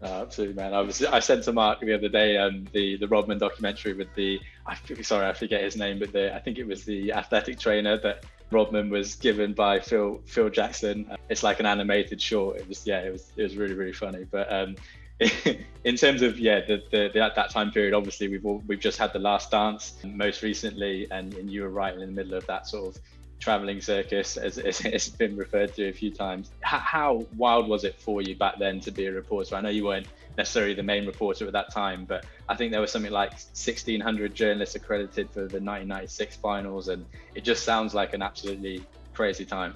Uh, 0.00 0.22
absolutely, 0.22 0.54
man. 0.54 0.74
I 0.74 0.80
was 0.80 1.04
I 1.04 1.18
sent 1.18 1.42
to 1.44 1.52
Mark 1.52 1.80
the 1.80 1.94
other 1.94 2.08
day 2.08 2.36
um, 2.36 2.66
the 2.72 2.96
the 2.98 3.08
Rodman 3.08 3.38
documentary 3.38 3.94
with 3.94 4.14
the 4.14 4.40
I 4.66 4.76
sorry 5.02 5.26
I 5.26 5.32
forget 5.32 5.62
his 5.62 5.76
name, 5.76 5.98
but 5.98 6.12
the 6.12 6.34
I 6.34 6.38
think 6.38 6.58
it 6.58 6.66
was 6.66 6.84
the 6.84 7.12
athletic 7.12 7.58
trainer 7.58 7.98
that 7.98 8.24
Rodman 8.50 8.90
was 8.90 9.14
given 9.14 9.52
by 9.52 9.80
Phil 9.80 10.20
Phil 10.26 10.48
Jackson. 10.48 11.10
It's 11.28 11.42
like 11.42 11.60
an 11.60 11.66
animated 11.66 12.20
short. 12.20 12.56
It 12.56 12.68
was 12.68 12.86
yeah, 12.86 13.00
it 13.00 13.12
was 13.12 13.32
it 13.36 13.42
was 13.42 13.56
really 13.56 13.74
really 13.74 13.92
funny. 13.92 14.24
But 14.24 14.50
um, 14.52 14.76
in 15.84 15.96
terms 15.96 16.22
of 16.22 16.38
yeah, 16.38 16.60
the, 16.60 16.82
the, 16.90 17.10
the, 17.12 17.32
that 17.34 17.50
time 17.50 17.72
period, 17.72 17.92
obviously 17.92 18.28
we've 18.28 18.46
all, 18.46 18.62
we've 18.66 18.80
just 18.80 18.98
had 18.98 19.12
the 19.12 19.18
Last 19.18 19.50
Dance 19.50 19.94
most 20.04 20.42
recently, 20.42 21.08
and, 21.10 21.34
and 21.34 21.50
you 21.50 21.62
were 21.62 21.70
right 21.70 21.92
in 21.92 22.00
the 22.00 22.06
middle 22.06 22.34
of 22.34 22.46
that 22.46 22.68
sort 22.68 22.94
of 22.94 23.02
traveling 23.40 23.80
circus, 23.80 24.36
as, 24.36 24.58
as 24.58 24.80
it's 24.84 25.08
been 25.08 25.36
referred 25.36 25.74
to 25.74 25.88
a 25.88 25.92
few 25.92 26.12
times. 26.12 26.50
How, 26.60 26.78
how, 26.78 27.26
wild 27.36 27.68
was 27.68 27.84
it 27.84 27.96
for 28.00 28.22
you 28.22 28.36
back 28.36 28.58
then 28.58 28.80
to 28.80 28.92
be 28.92 29.06
a 29.06 29.12
reporter? 29.12 29.56
I 29.56 29.60
know 29.60 29.70
you 29.70 29.84
weren't 29.84 30.06
necessarily 30.38 30.72
the 30.72 30.82
main 30.82 31.04
reporter 31.04 31.46
at 31.46 31.52
that 31.52 31.70
time, 31.70 32.06
but 32.06 32.24
I 32.48 32.54
think 32.54 32.70
there 32.70 32.80
was 32.80 32.92
something 32.92 33.12
like 33.12 33.32
1,600 33.32 34.34
journalists 34.34 34.76
accredited 34.76 35.28
for 35.28 35.40
the 35.40 35.60
1996 35.60 36.36
finals, 36.36 36.88
and 36.88 37.04
it 37.34 37.42
just 37.42 37.64
sounds 37.64 37.92
like 37.92 38.14
an 38.14 38.22
absolutely 38.22 38.86
crazy 39.12 39.44
time. 39.44 39.74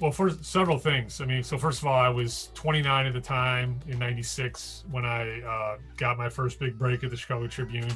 well, 0.00 0.10
for 0.10 0.30
several 0.30 0.78
things. 0.78 1.20
I 1.20 1.26
mean, 1.26 1.42
so 1.42 1.58
first 1.58 1.80
of 1.80 1.86
all, 1.86 1.98
I 1.98 2.08
was 2.08 2.50
29 2.54 3.06
at 3.06 3.12
the 3.12 3.20
time 3.20 3.78
in 3.86 3.98
'96 3.98 4.84
when 4.90 5.04
I 5.04 5.40
uh, 5.42 5.76
got 5.98 6.16
my 6.16 6.28
first 6.28 6.58
big 6.58 6.78
break 6.78 7.04
at 7.04 7.10
the 7.10 7.16
Chicago 7.16 7.46
Tribune. 7.46 7.92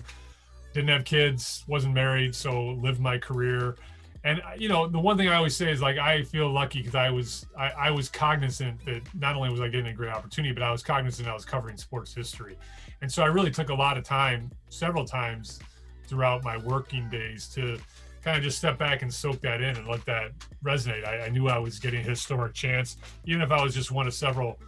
Didn't 0.74 0.88
have 0.88 1.04
kids, 1.04 1.64
wasn't 1.66 1.94
married, 1.94 2.34
so 2.34 2.78
lived 2.82 3.00
my 3.00 3.18
career. 3.18 3.76
And 4.24 4.40
uh, 4.40 4.52
you 4.56 4.68
know, 4.68 4.86
the 4.86 4.98
one 4.98 5.16
thing 5.16 5.28
I 5.28 5.34
always 5.34 5.56
say 5.56 5.70
is 5.70 5.82
like 5.82 5.98
I 5.98 6.22
feel 6.22 6.50
lucky 6.50 6.78
because 6.80 6.94
I 6.94 7.10
was 7.10 7.46
I, 7.58 7.70
I 7.70 7.90
was 7.90 8.08
cognizant 8.08 8.84
that 8.86 9.02
not 9.14 9.34
only 9.34 9.50
was 9.50 9.60
I 9.60 9.68
getting 9.68 9.88
a 9.88 9.92
great 9.92 10.12
opportunity, 10.12 10.54
but 10.54 10.62
I 10.62 10.70
was 10.70 10.82
cognizant 10.82 11.28
I 11.28 11.34
was 11.34 11.44
covering 11.44 11.76
sports 11.76 12.14
history, 12.14 12.56
and 13.00 13.12
so 13.12 13.22
I 13.22 13.26
really 13.26 13.50
took 13.50 13.70
a 13.70 13.74
lot 13.74 13.98
of 13.98 14.04
time, 14.04 14.50
several 14.68 15.04
times 15.04 15.58
throughout 16.06 16.44
my 16.44 16.56
working 16.58 17.08
days 17.08 17.48
to 17.48 17.78
kind 18.22 18.36
of 18.36 18.42
just 18.42 18.58
step 18.58 18.78
back 18.78 19.02
and 19.02 19.12
soak 19.12 19.40
that 19.40 19.60
in 19.60 19.76
and 19.76 19.88
let 19.88 20.04
that 20.06 20.30
resonate. 20.64 21.06
I, 21.06 21.26
I, 21.26 21.28
knew 21.28 21.48
I 21.48 21.58
was 21.58 21.78
getting 21.78 22.00
a 22.00 22.04
historic 22.04 22.54
chance, 22.54 22.96
even 23.24 23.42
if 23.42 23.50
I 23.50 23.62
was 23.62 23.74
just 23.74 23.90
one 23.90 24.06
of 24.06 24.14
several 24.14 24.58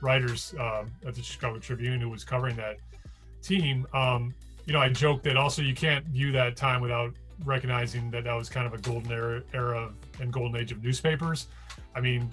writers 0.00 0.54
uh, 0.58 0.84
at 1.06 1.14
the 1.14 1.22
Chicago 1.22 1.58
Tribune 1.58 2.00
who 2.00 2.08
was 2.08 2.24
covering 2.24 2.56
that 2.56 2.78
team. 3.42 3.86
Um, 3.92 4.34
you 4.64 4.72
know, 4.72 4.80
I 4.80 4.88
joke 4.88 5.22
that 5.24 5.36
also 5.36 5.60
you 5.60 5.74
can't 5.74 6.06
view 6.06 6.32
that 6.32 6.56
time 6.56 6.80
without 6.80 7.12
recognizing 7.44 8.10
that 8.10 8.24
that 8.24 8.34
was 8.34 8.48
kind 8.48 8.66
of 8.66 8.74
a 8.74 8.78
golden 8.78 9.12
era, 9.12 9.42
era 9.52 9.92
and 10.20 10.32
golden 10.32 10.60
age 10.60 10.72
of 10.72 10.82
newspapers. 10.82 11.48
I 11.94 12.00
mean, 12.00 12.30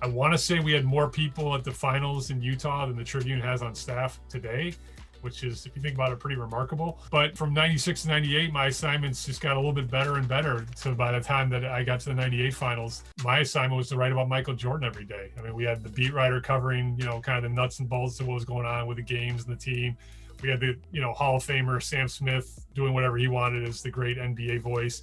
I 0.00 0.08
want 0.08 0.32
to 0.32 0.38
say 0.38 0.58
we 0.58 0.72
had 0.72 0.84
more 0.84 1.08
people 1.08 1.54
at 1.54 1.64
the 1.64 1.72
finals 1.72 2.30
in 2.30 2.42
Utah 2.42 2.86
than 2.86 2.96
the 2.96 3.04
Tribune 3.04 3.40
has 3.40 3.62
on 3.62 3.74
staff 3.74 4.18
today 4.28 4.74
which 5.22 5.44
is, 5.44 5.64
if 5.66 5.74
you 5.74 5.80
think 5.80 5.94
about 5.94 6.12
it, 6.12 6.18
pretty 6.18 6.36
remarkable. 6.36 6.98
But 7.10 7.36
from 7.36 7.54
96 7.54 8.02
to 8.02 8.08
98, 8.08 8.52
my 8.52 8.66
assignments 8.66 9.24
just 9.24 9.40
got 9.40 9.52
a 9.52 9.58
little 9.58 9.72
bit 9.72 9.90
better 9.90 10.16
and 10.16 10.28
better. 10.28 10.66
So 10.74 10.94
by 10.94 11.12
the 11.12 11.20
time 11.20 11.48
that 11.50 11.64
I 11.64 11.82
got 11.84 12.00
to 12.00 12.06
the 12.10 12.14
98 12.14 12.54
finals, 12.54 13.04
my 13.24 13.38
assignment 13.38 13.78
was 13.78 13.88
to 13.90 13.96
write 13.96 14.12
about 14.12 14.28
Michael 14.28 14.54
Jordan 14.54 14.86
every 14.86 15.04
day. 15.04 15.30
I 15.38 15.42
mean, 15.42 15.54
we 15.54 15.64
had 15.64 15.82
the 15.82 15.88
beat 15.88 16.12
writer 16.12 16.40
covering, 16.40 16.96
you 16.98 17.04
know, 17.04 17.20
kind 17.20 17.38
of 17.38 17.44
the 17.44 17.54
nuts 17.54 17.78
and 17.78 17.88
bolts 17.88 18.20
of 18.20 18.26
what 18.26 18.34
was 18.34 18.44
going 18.44 18.66
on 18.66 18.86
with 18.86 18.96
the 18.96 19.02
games 19.02 19.44
and 19.44 19.56
the 19.56 19.60
team. 19.60 19.96
We 20.42 20.50
had 20.50 20.60
the, 20.60 20.76
you 20.90 21.00
know, 21.00 21.12
Hall 21.12 21.36
of 21.36 21.44
Famer 21.44 21.82
Sam 21.82 22.08
Smith 22.08 22.66
doing 22.74 22.92
whatever 22.92 23.16
he 23.16 23.28
wanted 23.28 23.66
as 23.66 23.82
the 23.82 23.90
great 23.90 24.18
NBA 24.18 24.60
voice. 24.60 25.02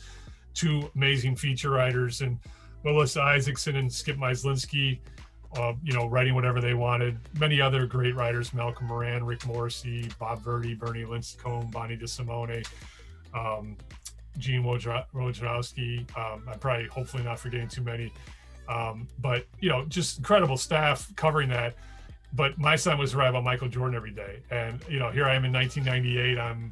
Two 0.54 0.90
amazing 0.96 1.36
feature 1.36 1.70
writers 1.70 2.22
and 2.22 2.40
Melissa 2.84 3.22
Isaacson 3.22 3.76
and 3.78 3.92
Skip 3.92 4.18
Myslenski 4.18 5.00
uh, 5.56 5.74
you 5.84 5.94
know, 5.94 6.08
writing 6.08 6.36
whatever 6.36 6.62
they 6.62 6.74
wanted. 6.74 7.18
Many 7.40 7.60
other 7.60 7.86
great 7.86 8.16
writers: 8.16 8.54
Malcolm 8.54 8.88
Moran, 8.88 9.24
Rick 9.24 9.46
Morrissey, 9.48 10.10
Bob 10.20 10.44
Verdi, 10.44 10.76
Bernie 10.76 11.04
Lincicome, 11.04 11.72
Bonnie 11.72 11.98
DeSimone, 11.98 12.66
um, 13.34 13.76
Gene 14.38 14.64
Wojnarowski. 14.64 16.00
Um, 16.18 16.44
I'm 16.48 16.60
probably, 16.60 16.88
hopefully, 16.88 17.24
not 17.24 17.40
forgetting 17.40 17.68
too 17.68 17.82
many. 17.82 18.14
Um, 18.68 19.08
but 19.20 19.48
you 19.60 19.70
know, 19.70 19.86
just 19.86 20.20
incredible 20.20 20.58
staff 20.58 21.12
covering 21.16 21.50
that. 21.50 21.76
But 22.34 22.58
my 22.58 22.76
son 22.76 22.98
was 22.98 23.16
writing 23.16 23.32
about 23.32 23.44
Michael 23.44 23.70
Jordan 23.70 23.96
every 23.96 24.12
day, 24.12 24.40
and 24.52 24.84
you 24.88 25.00
know, 25.00 25.10
here 25.10 25.26
I 25.26 25.36
am 25.36 25.46
in 25.46 25.54
1998. 25.54 26.38
I'm 26.38 26.72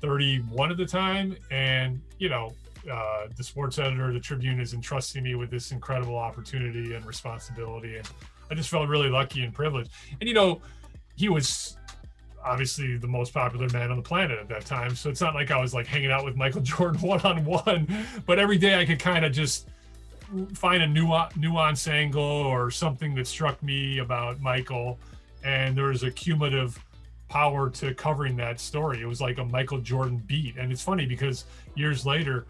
31 0.00 0.70
at 0.70 0.76
the 0.76 0.86
time, 0.86 1.36
and 1.50 2.00
you 2.18 2.28
know, 2.28 2.52
uh, 2.90 3.26
the 3.36 3.42
sports 3.42 3.78
editor 3.78 4.08
of 4.08 4.14
the 4.14 4.20
Tribune 4.20 4.60
is 4.60 4.74
entrusting 4.74 5.24
me 5.24 5.34
with 5.34 5.50
this 5.50 5.72
incredible 5.72 6.16
opportunity 6.16 6.94
and 6.94 7.04
responsibility, 7.04 7.96
and 7.96 8.08
I 8.50 8.54
just 8.54 8.70
felt 8.70 8.88
really 8.88 9.08
lucky 9.08 9.42
and 9.42 9.52
privileged. 9.52 9.90
And 10.20 10.28
you 10.28 10.34
know, 10.34 10.62
he 11.16 11.28
was 11.28 11.76
obviously 12.44 12.96
the 12.96 13.08
most 13.08 13.34
popular 13.34 13.68
man 13.70 13.90
on 13.90 13.96
the 13.96 14.02
planet 14.02 14.38
at 14.38 14.48
that 14.48 14.64
time, 14.64 14.94
so 14.94 15.10
it's 15.10 15.20
not 15.20 15.34
like 15.34 15.50
I 15.50 15.60
was 15.60 15.74
like 15.74 15.86
hanging 15.86 16.12
out 16.12 16.24
with 16.24 16.36
Michael 16.36 16.60
Jordan 16.62 17.00
one 17.00 17.20
on 17.22 17.44
one, 17.44 17.88
but 18.26 18.38
every 18.38 18.58
day 18.58 18.78
I 18.78 18.84
could 18.84 19.00
kind 19.00 19.24
of 19.24 19.32
just 19.32 19.68
find 20.54 20.82
a 20.82 20.86
nuance, 20.86 21.88
angle 21.88 22.22
or 22.22 22.70
something 22.70 23.14
that 23.14 23.26
struck 23.26 23.62
me 23.62 23.98
about 23.98 24.40
Michael, 24.40 24.98
and 25.44 25.76
there 25.76 25.86
was 25.86 26.02
a 26.02 26.10
cumulative 26.10 26.78
power 27.28 27.68
to 27.70 27.94
covering 27.94 28.36
that 28.36 28.58
story. 28.58 29.00
It 29.00 29.06
was 29.06 29.20
like 29.20 29.38
a 29.38 29.44
Michael 29.44 29.78
Jordan 29.78 30.22
beat, 30.26 30.56
and 30.56 30.72
it's 30.72 30.82
funny 30.82 31.06
because 31.06 31.44
years 31.74 32.06
later 32.06 32.46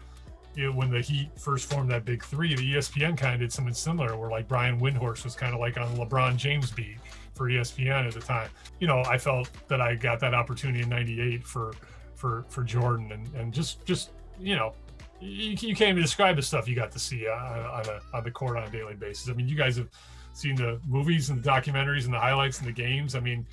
you 0.55 0.65
know, 0.65 0.71
when 0.71 0.89
the 0.89 0.99
Heat 0.99 1.29
first 1.37 1.69
formed 1.69 1.89
that 1.91 2.05
big 2.05 2.23
three, 2.23 2.55
the 2.55 2.73
ESPN 2.73 3.17
kind 3.17 3.33
of 3.33 3.39
did 3.39 3.53
something 3.53 3.73
similar, 3.73 4.17
where 4.17 4.29
like 4.29 4.47
Brian 4.47 4.79
Windhorst 4.79 5.23
was 5.23 5.35
kind 5.35 5.53
of 5.53 5.59
like 5.59 5.77
on 5.77 5.87
LeBron 5.95 6.35
James 6.37 6.71
beat 6.71 6.97
for 7.33 7.49
ESPN 7.49 8.07
at 8.07 8.13
the 8.13 8.19
time. 8.19 8.49
You 8.79 8.87
know, 8.87 9.03
I 9.07 9.17
felt 9.17 9.49
that 9.69 9.79
I 9.79 9.95
got 9.95 10.19
that 10.19 10.33
opportunity 10.33 10.81
in 10.81 10.89
'98 10.89 11.45
for 11.45 11.73
for 12.15 12.45
for 12.49 12.63
Jordan, 12.63 13.11
and 13.11 13.33
and 13.35 13.53
just 13.53 13.85
just 13.85 14.09
you 14.39 14.55
know, 14.55 14.73
you, 15.21 15.51
you 15.59 15.75
can't 15.75 15.91
even 15.91 16.01
describe 16.01 16.35
the 16.35 16.41
stuff 16.41 16.67
you 16.67 16.75
got 16.75 16.91
to 16.91 16.99
see 16.99 17.27
on, 17.27 17.37
on, 17.37 17.85
a, 17.87 18.17
on 18.17 18.23
the 18.23 18.31
court 18.31 18.57
on 18.57 18.63
a 18.63 18.69
daily 18.69 18.95
basis. 18.95 19.29
I 19.29 19.33
mean, 19.33 19.47
you 19.47 19.55
guys 19.55 19.77
have 19.77 19.89
seen 20.33 20.55
the 20.55 20.79
movies 20.87 21.29
and 21.29 21.43
the 21.43 21.49
documentaries 21.49 22.05
and 22.05 22.13
the 22.13 22.19
highlights 22.19 22.59
and 22.59 22.67
the 22.67 22.71
games. 22.71 23.15
I 23.15 23.19
mean, 23.19 23.45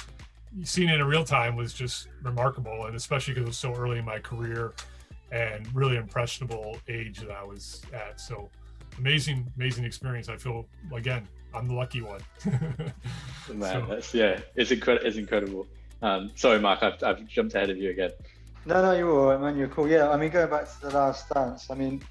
seeing 0.62 0.88
it 0.88 1.00
in 1.00 1.06
real 1.06 1.24
time 1.24 1.56
was 1.56 1.72
just 1.72 2.08
remarkable, 2.22 2.86
and 2.86 2.94
especially 2.94 3.34
because 3.34 3.44
it 3.44 3.48
was 3.48 3.58
so 3.58 3.74
early 3.74 3.98
in 3.98 4.04
my 4.04 4.18
career 4.18 4.72
and 5.32 5.66
really 5.74 5.96
impressionable 5.96 6.78
age 6.88 7.18
that 7.20 7.30
I 7.30 7.42
was 7.42 7.82
at. 7.92 8.20
So 8.20 8.48
amazing, 8.98 9.50
amazing 9.56 9.84
experience. 9.84 10.28
I 10.28 10.36
feel 10.36 10.66
again, 10.94 11.26
I'm 11.54 11.66
the 11.66 11.74
lucky 11.74 12.02
one. 12.02 12.20
Man, 13.52 13.58
so. 13.58 13.86
that's 13.88 14.14
yeah, 14.14 14.40
it's 14.54 14.70
incredible. 14.70 15.06
It's 15.06 15.16
incredible. 15.16 15.66
Um, 16.02 16.30
sorry, 16.34 16.60
Mark, 16.60 16.82
I've, 16.82 17.02
I've 17.02 17.26
jumped 17.26 17.54
ahead 17.54 17.70
of 17.70 17.78
you 17.78 17.90
again. 17.90 18.10
No, 18.66 18.82
no, 18.82 18.92
you're 18.98 19.12
all 19.12 19.26
right, 19.30 19.40
man. 19.40 19.56
You're 19.56 19.68
cool. 19.68 19.88
Yeah, 19.88 20.10
I 20.10 20.16
mean, 20.16 20.30
going 20.30 20.50
back 20.50 20.64
to 20.68 20.88
the 20.88 20.90
last 20.90 21.28
dance. 21.28 21.70
I 21.70 21.74
mean, 21.74 22.02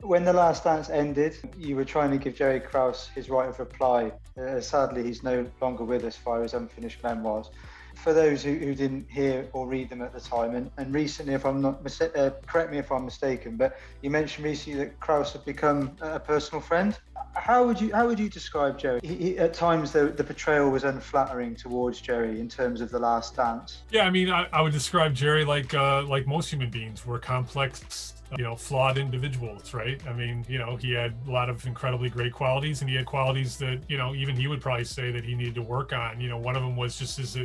when 0.00 0.24
the 0.24 0.32
last 0.32 0.64
dance 0.64 0.90
ended, 0.90 1.36
you 1.56 1.76
were 1.76 1.84
trying 1.84 2.10
to 2.10 2.18
give 2.18 2.34
Jerry 2.34 2.58
Krause 2.58 3.08
his 3.14 3.30
right 3.30 3.48
of 3.48 3.60
reply. 3.60 4.10
Uh, 4.36 4.60
sadly, 4.60 5.04
he's 5.04 5.22
no 5.22 5.46
longer 5.60 5.84
with 5.84 6.02
us 6.04 6.16
via 6.16 6.42
his 6.42 6.54
unfinished 6.54 7.00
memoirs 7.04 7.50
for 7.94 8.12
those 8.12 8.42
who, 8.42 8.54
who 8.54 8.74
didn't 8.74 9.06
hear 9.10 9.46
or 9.52 9.66
read 9.66 9.88
them 9.88 10.02
at 10.02 10.12
the 10.12 10.20
time, 10.20 10.54
and, 10.54 10.70
and 10.76 10.94
recently, 10.94 11.34
if 11.34 11.44
I'm 11.44 11.60
not 11.60 11.80
uh, 12.00 12.30
correct 12.46 12.70
me 12.70 12.78
if 12.78 12.90
I'm 12.90 13.04
mistaken, 13.04 13.56
but 13.56 13.78
you 14.02 14.10
mentioned 14.10 14.44
recently 14.44 14.78
that 14.80 14.98
Krause 15.00 15.32
had 15.32 15.44
become 15.44 15.96
a 16.00 16.20
personal 16.20 16.60
friend. 16.60 16.98
How 17.34 17.64
would 17.64 17.80
you 17.80 17.94
how 17.94 18.06
would 18.08 18.18
you 18.18 18.28
describe 18.28 18.78
Jerry? 18.78 19.00
He, 19.02 19.14
he, 19.14 19.38
at 19.38 19.54
times, 19.54 19.92
the, 19.92 20.06
the 20.06 20.24
portrayal 20.24 20.70
was 20.70 20.84
unflattering 20.84 21.54
towards 21.54 22.00
Jerry 22.00 22.40
in 22.40 22.48
terms 22.48 22.80
of 22.80 22.90
the 22.90 22.98
Last 22.98 23.36
Dance. 23.36 23.82
Yeah, 23.90 24.04
I 24.04 24.10
mean, 24.10 24.30
I, 24.30 24.48
I 24.52 24.62
would 24.62 24.72
describe 24.72 25.14
Jerry 25.14 25.44
like 25.44 25.72
uh, 25.72 26.02
like 26.02 26.26
most 26.26 26.50
human 26.50 26.70
beings. 26.70 27.06
We're 27.06 27.20
complex 27.20 28.14
you 28.38 28.44
know 28.44 28.54
flawed 28.54 28.96
individuals 28.96 29.74
right 29.74 30.00
i 30.06 30.12
mean 30.12 30.44
you 30.48 30.58
know 30.58 30.76
he 30.76 30.92
had 30.92 31.14
a 31.26 31.30
lot 31.30 31.50
of 31.50 31.66
incredibly 31.66 32.08
great 32.08 32.32
qualities 32.32 32.80
and 32.80 32.88
he 32.88 32.94
had 32.94 33.04
qualities 33.04 33.56
that 33.56 33.80
you 33.88 33.98
know 33.98 34.14
even 34.14 34.36
he 34.36 34.46
would 34.46 34.60
probably 34.60 34.84
say 34.84 35.10
that 35.10 35.24
he 35.24 35.34
needed 35.34 35.54
to 35.54 35.62
work 35.62 35.92
on 35.92 36.20
you 36.20 36.28
know 36.28 36.38
one 36.38 36.54
of 36.54 36.62
them 36.62 36.76
was 36.76 36.96
just 36.96 37.16
his 37.16 37.36
uh, 37.36 37.44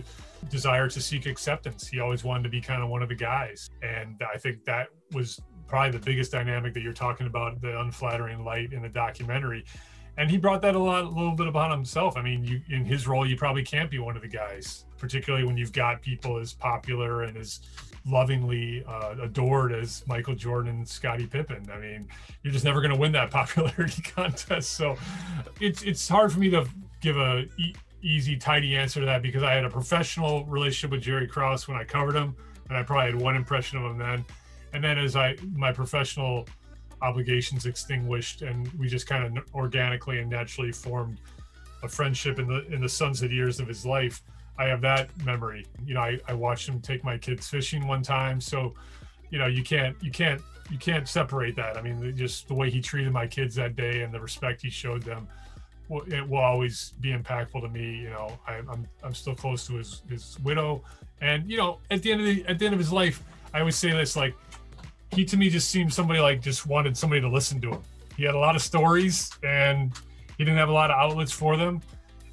desire 0.49 0.87
to 0.87 1.01
seek 1.01 1.25
acceptance. 1.25 1.87
He 1.87 1.99
always 1.99 2.23
wanted 2.23 2.43
to 2.43 2.49
be 2.49 2.61
kind 2.61 2.81
of 2.81 2.89
one 2.89 3.01
of 3.01 3.09
the 3.09 3.15
guys. 3.15 3.69
And 3.81 4.21
I 4.33 4.37
think 4.37 4.63
that 4.65 4.87
was 5.11 5.39
probably 5.67 5.97
the 5.97 6.05
biggest 6.05 6.31
dynamic 6.31 6.73
that 6.73 6.81
you're 6.81 6.93
talking 6.93 7.27
about, 7.27 7.61
the 7.61 7.79
unflattering 7.79 8.43
light 8.43 8.73
in 8.73 8.81
the 8.81 8.89
documentary. 8.89 9.65
And 10.17 10.29
he 10.29 10.37
brought 10.37 10.61
that 10.61 10.75
a 10.75 10.79
lot, 10.79 11.03
a 11.03 11.09
little 11.09 11.35
bit 11.35 11.47
upon 11.47 11.71
himself. 11.71 12.15
I 12.15 12.21
mean, 12.21 12.43
you 12.43 12.61
in 12.69 12.85
his 12.85 13.07
role, 13.07 13.27
you 13.27 13.35
probably 13.35 13.63
can't 13.63 13.91
be 13.91 13.99
one 13.99 14.15
of 14.15 14.21
the 14.21 14.29
guys, 14.29 14.85
particularly 14.97 15.45
when 15.45 15.57
you've 15.57 15.73
got 15.73 16.01
people 16.01 16.37
as 16.37 16.53
popular 16.53 17.23
and 17.23 17.35
as 17.37 17.59
lovingly 18.05 18.83
uh, 18.87 19.15
adored 19.21 19.73
as 19.73 20.03
Michael 20.07 20.35
Jordan 20.35 20.85
Scottie 20.85 21.27
Pippen. 21.27 21.67
I 21.73 21.79
mean, 21.79 22.07
you're 22.43 22.53
just 22.53 22.65
never 22.65 22.81
going 22.81 22.93
to 22.93 22.99
win 22.99 23.11
that 23.13 23.31
popularity 23.31 24.01
contest. 24.01 24.71
So 24.71 24.97
it's 25.59 25.81
it's 25.83 26.07
hard 26.07 26.31
for 26.31 26.39
me 26.39 26.49
to 26.51 26.67
give 27.01 27.17
a 27.17 27.45
easy, 28.01 28.37
tidy 28.37 28.75
answer 28.75 28.99
to 28.99 29.05
that 29.05 29.21
because 29.21 29.41
I 29.43 29.53
had 29.53 29.65
a 29.65 29.69
professional 29.69 30.45
relationship 30.45 30.91
with 30.91 31.01
Jerry 31.01 31.27
Krause 31.27 31.67
when 31.67 31.75
I 31.75 31.83
covered 31.83 32.15
him, 32.15 32.35
and 32.69 32.77
I 32.77 32.83
probably 32.83 33.11
had 33.11 33.21
one 33.21 33.35
impression 33.35 33.79
of 33.79 33.91
him 33.91 33.97
then. 33.97 34.25
And 34.73 34.83
then 34.83 34.97
as 34.97 35.15
I 35.15 35.35
my 35.53 35.71
professional 35.71 36.47
obligations 37.01 37.65
extinguished, 37.65 38.41
and 38.41 38.71
we 38.73 38.87
just 38.87 39.07
kind 39.07 39.37
of 39.37 39.43
organically 39.53 40.19
and 40.19 40.29
naturally 40.29 40.71
formed 40.71 41.19
a 41.83 41.87
friendship 41.87 42.39
in 42.39 42.47
the 42.47 42.65
in 42.67 42.81
the 42.81 42.89
sunset 42.89 43.31
years 43.31 43.59
of 43.59 43.67
his 43.67 43.85
life. 43.85 44.21
I 44.57 44.65
have 44.65 44.81
that 44.81 45.09
memory. 45.25 45.65
You 45.85 45.95
know, 45.95 46.01
I, 46.01 46.19
I 46.27 46.33
watched 46.33 46.67
him 46.67 46.79
take 46.79 47.03
my 47.03 47.17
kids 47.17 47.47
fishing 47.47 47.87
one 47.87 48.01
time, 48.01 48.39
so 48.39 48.73
you 49.29 49.39
know 49.39 49.47
you 49.47 49.63
can't 49.63 49.95
you 50.01 50.11
can't 50.11 50.41
you 50.71 50.77
can't 50.77 51.07
separate 51.07 51.55
that. 51.57 51.77
I 51.77 51.81
mean, 51.81 52.15
just 52.15 52.47
the 52.47 52.53
way 52.53 52.69
he 52.69 52.81
treated 52.81 53.11
my 53.11 53.27
kids 53.27 53.55
that 53.55 53.75
day 53.75 54.01
and 54.01 54.13
the 54.13 54.19
respect 54.19 54.61
he 54.61 54.69
showed 54.69 55.03
them 55.03 55.27
it 56.07 56.27
will 56.27 56.39
always 56.39 56.93
be 56.99 57.13
impactful 57.13 57.61
to 57.61 57.69
me. 57.69 57.97
You 57.97 58.09
know, 58.09 58.39
I, 58.47 58.55
am 58.55 58.69
I'm, 58.69 58.87
I'm 59.03 59.13
still 59.13 59.35
close 59.35 59.67
to 59.67 59.75
his 59.75 60.01
his 60.09 60.37
widow, 60.43 60.83
and 61.21 61.49
you 61.49 61.57
know, 61.57 61.79
at 61.91 62.01
the 62.01 62.11
end 62.11 62.21
of 62.21 62.27
the 62.27 62.45
at 62.47 62.59
the 62.59 62.65
end 62.65 62.73
of 62.73 62.79
his 62.79 62.91
life, 62.91 63.23
I 63.53 63.59
always 63.59 63.75
say 63.75 63.91
this 63.91 64.15
like, 64.15 64.35
he 65.11 65.25
to 65.25 65.37
me 65.37 65.49
just 65.49 65.69
seemed 65.69 65.93
somebody 65.93 66.19
like 66.19 66.41
just 66.41 66.65
wanted 66.65 66.97
somebody 66.97 67.21
to 67.21 67.29
listen 67.29 67.61
to 67.61 67.73
him. 67.73 67.81
He 68.17 68.23
had 68.23 68.35
a 68.35 68.39
lot 68.39 68.55
of 68.55 68.61
stories, 68.61 69.29
and 69.43 69.93
he 70.37 70.43
didn't 70.43 70.57
have 70.57 70.69
a 70.69 70.73
lot 70.73 70.89
of 70.89 70.97
outlets 70.97 71.31
for 71.31 71.57
them. 71.57 71.81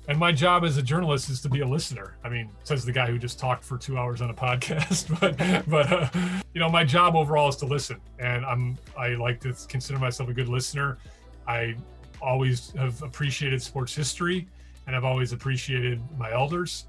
And 0.08 0.18
my 0.18 0.32
job 0.32 0.64
as 0.64 0.76
a 0.76 0.82
journalist 0.82 1.30
is 1.30 1.40
to 1.42 1.48
be 1.48 1.60
a 1.60 1.66
listener. 1.66 2.16
I 2.24 2.28
mean, 2.28 2.50
says 2.64 2.84
the 2.84 2.92
guy 2.92 3.06
who 3.06 3.18
just 3.18 3.38
talked 3.38 3.62
for 3.62 3.78
two 3.78 3.96
hours 3.96 4.20
on 4.20 4.30
a 4.30 4.34
podcast. 4.34 5.08
But, 5.20 5.36
but 5.68 5.92
uh, 5.92 6.08
you 6.54 6.60
know, 6.60 6.68
my 6.68 6.84
job 6.84 7.14
overall 7.14 7.48
is 7.48 7.56
to 7.56 7.66
listen, 7.66 8.00
and 8.18 8.44
I'm 8.44 8.76
I 8.98 9.10
like 9.10 9.40
to 9.40 9.54
consider 9.68 9.98
myself 9.98 10.28
a 10.28 10.32
good 10.32 10.48
listener. 10.48 10.98
I 11.46 11.76
always 12.20 12.72
have 12.72 13.00
appreciated 13.02 13.62
sports 13.62 13.94
history, 13.94 14.48
and 14.86 14.96
I've 14.96 15.04
always 15.04 15.32
appreciated 15.32 16.00
my 16.18 16.32
elders, 16.32 16.86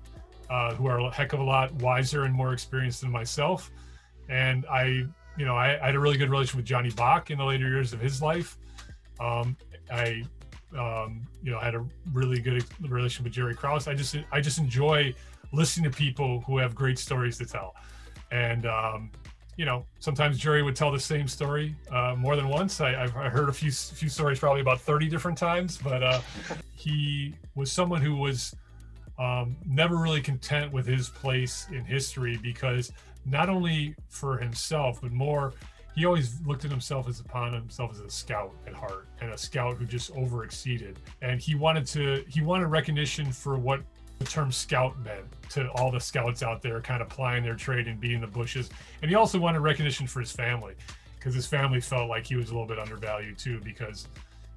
uh, 0.50 0.74
who 0.74 0.88
are 0.88 1.00
a 1.00 1.12
heck 1.12 1.34
of 1.34 1.40
a 1.40 1.44
lot 1.44 1.72
wiser 1.74 2.24
and 2.24 2.34
more 2.34 2.54
experienced 2.54 3.02
than 3.02 3.12
myself. 3.12 3.72
And 4.30 4.66
I, 4.68 5.06
you 5.38 5.46
know, 5.46 5.56
I, 5.56 5.82
I 5.82 5.88
had 5.88 5.96
a 5.96 6.00
really 6.00 6.18
good 6.18 6.30
relationship 6.30 6.58
with 6.58 6.66
Johnny 6.66 6.92
Bach 6.92 7.30
in 7.30 7.38
the 7.38 7.46
later 7.46 7.68
years 7.68 7.94
of 7.94 8.00
his 8.00 8.22
life. 8.22 8.58
Um, 9.20 9.56
I, 9.92 10.24
um, 10.78 11.22
you 11.42 11.52
know, 11.52 11.60
had 11.60 11.76
a 11.76 11.86
really 12.12 12.40
good 12.40 12.66
relationship 12.82 13.26
with 13.26 13.34
Jerry 13.34 13.56
Krause. 13.56 13.88
I 13.88 13.94
just, 13.94 14.16
I 14.32 14.42
just 14.42 14.58
enjoy 14.58 15.14
listening 15.52 15.90
to 15.90 15.96
people 15.96 16.42
who 16.42 16.58
have 16.58 16.74
great 16.74 16.98
stories 16.98 17.38
to 17.38 17.46
tell. 17.46 17.76
And, 18.32 18.66
um, 18.66 19.12
you 19.56 19.66
know, 19.66 19.86
sometimes 20.00 20.40
Jerry 20.40 20.64
would 20.64 20.76
tell 20.76 20.92
the 20.92 21.00
same 21.00 21.28
story 21.28 21.76
uh, 21.92 22.16
more 22.18 22.36
than 22.36 22.48
once. 22.48 22.82
I, 22.82 22.92
have 22.92 23.12
heard 23.12 23.50
a 23.50 23.54
few 23.54 23.72
few 23.72 24.10
stories, 24.10 24.40
probably 24.40 24.62
about 24.62 24.82
thirty 24.82 25.08
different 25.08 25.38
times. 25.38 25.78
But 25.78 26.02
uh, 26.02 26.22
he 26.76 27.36
was 27.54 27.72
someone 27.72 28.02
who 28.02 28.16
was 28.16 28.56
um, 29.20 29.56
never 29.66 29.98
really 29.98 30.22
content 30.22 30.74
with 30.74 30.88
his 30.88 31.10
place 31.10 31.68
in 31.72 31.86
history 31.86 32.38
because 32.42 32.92
not 33.26 33.50
only 33.50 33.96
for 34.10 34.38
himself, 34.38 35.02
but 35.02 35.12
more, 35.12 35.54
he 35.96 36.06
always 36.06 36.40
looked 36.46 36.66
at 36.66 36.72
himself 36.72 37.08
as 37.08 37.20
upon 37.20 37.54
himself 37.54 37.92
as 37.92 38.00
a 38.00 38.10
scout 38.10 38.54
at 38.66 38.74
heart 38.74 39.08
and 39.22 39.32
a 39.32 39.38
scout 39.38 39.78
who 39.78 39.86
just 39.86 40.12
over 40.16 40.44
exceeded. 40.44 41.00
And 41.22 41.40
he 41.40 41.56
wanted 41.56 41.86
to 41.88 42.24
he 42.28 42.42
wanted 42.42 42.68
recognition 42.68 43.32
for 43.32 43.58
what 43.58 43.82
the 44.20 44.26
term 44.26 44.52
scout 44.52 44.98
meant 45.04 45.26
to 45.50 45.68
all 45.72 45.92
the 45.92 46.00
scouts 46.00 46.42
out 46.42 46.62
there 46.62 46.80
kind 46.82 47.02
of 47.02 47.10
plying 47.10 47.44
their 47.44 47.56
trade 47.56 47.88
and 47.88 48.00
being 48.00 48.22
the 48.22 48.28
bushes. 48.28 48.70
And 49.02 49.10
he 49.10 49.16
also 49.16 49.40
wanted 49.40 49.60
recognition 49.60 50.08
for 50.08 50.20
his 50.20 50.32
family 50.32 50.74
because 51.18 51.36
his 51.36 51.48
family 51.48 51.80
felt 51.80 52.10
like 52.10 52.26
he 52.26 52.36
was 52.36 52.50
a 52.50 52.54
little 52.54 52.68
bit 52.68 52.80
undervalued 52.80 53.38
too 53.38 53.60
because, 53.64 54.08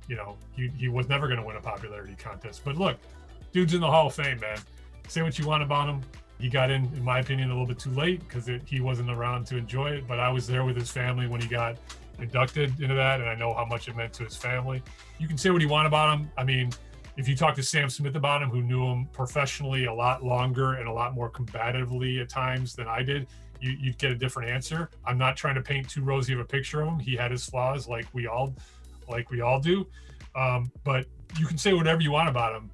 you 0.09 0.16
know, 0.16 0.37
he, 0.55 0.68
he 0.68 0.89
was 0.89 1.09
never 1.09 1.26
going 1.26 1.41
to 1.41 1.47
win 1.47 1.57
a 1.57 1.61
popularity 1.61 2.16
contest. 2.18 2.62
But 2.64 2.76
look, 2.76 2.97
dude's 3.53 3.74
in 3.74 3.80
the 3.80 3.87
Hall 3.87 4.09
of 4.09 4.14
Fame, 4.14 4.41
man. 4.41 4.59
Say 5.09 5.22
what 5.22 5.39
you 5.39 5.47
want 5.47 5.62
about 5.62 5.89
him. 5.89 6.03
He 6.39 6.51
got 6.51 6.70
in, 6.70 6.84
in 6.95 7.03
my 7.03 7.20
opinion, 7.20 7.51
a 7.51 7.53
little 7.53 7.66
bit 7.66 7.78
too 7.78 7.91
late 7.91 8.20
because 8.20 8.49
he 8.66 8.80
wasn't 8.80 9.11
around 9.11 9.47
to 9.47 9.57
enjoy 9.57 9.91
it. 9.91 10.07
But 10.07 10.20
I 10.20 10.28
was 10.28 10.47
there 10.47 10.64
with 10.64 10.76
his 10.76 10.91
family 10.91 11.26
when 11.26 11.41
he 11.41 11.49
got 11.49 11.78
inducted 12.18 12.78
into 12.80 12.95
that, 12.95 13.20
and 13.20 13.28
I 13.28 13.34
know 13.34 13.55
how 13.55 13.64
much 13.64 13.89
it 13.89 13.97
meant 13.97 14.12
to 14.14 14.24
his 14.24 14.37
family. 14.37 14.82
You 15.18 15.28
can 15.28 15.39
say 15.39 15.51
what 15.51 15.62
you 15.62 15.68
want 15.68 15.87
about 15.87 16.18
him. 16.18 16.30
I 16.37 16.45
mean, 16.45 16.70
if 17.16 17.26
you 17.26 17.37
talk 17.37 17.55
to 17.55 17.62
Sam 17.62 17.89
Smith 17.89 18.16
about 18.16 18.43
him, 18.43 18.51
who 18.51 18.62
knew 18.62 18.84
him 18.84 19.07
professionally 19.12 19.87
a 19.87 19.93
lot 19.93 20.22
longer 20.22 20.74
and 20.74 20.89
a 20.89 20.93
lot 20.93 21.14
more 21.14 21.30
combatively 21.30 22.20
at 22.20 22.28
times 22.28 22.74
than 22.74 22.87
I 22.87 23.03
did, 23.03 23.26
you, 23.61 23.76
would 23.87 23.99
get 23.99 24.12
a 24.12 24.14
different 24.14 24.51
answer. 24.51 24.91
I'm 25.07 25.16
not 25.16 25.37
trying 25.37 25.55
to 25.55 25.62
paint 25.62 25.89
too 25.89 26.03
rosy 26.03 26.34
of 26.34 26.41
a 26.41 26.45
picture 26.45 26.82
of 26.82 26.89
him. 26.89 26.99
He 26.99 27.16
had 27.16 27.30
his 27.30 27.47
flaws, 27.47 27.89
like 27.89 28.07
we 28.12 28.26
all, 28.26 28.55
like 29.09 29.30
we 29.30 29.41
all 29.41 29.59
do. 29.59 29.87
Um, 30.34 30.70
but 30.84 31.07
you 31.39 31.47
can 31.47 31.57
say 31.57 31.72
whatever 31.72 32.03
you 32.03 32.11
want 32.11 32.28
about 32.28 32.55
him. 32.55 32.70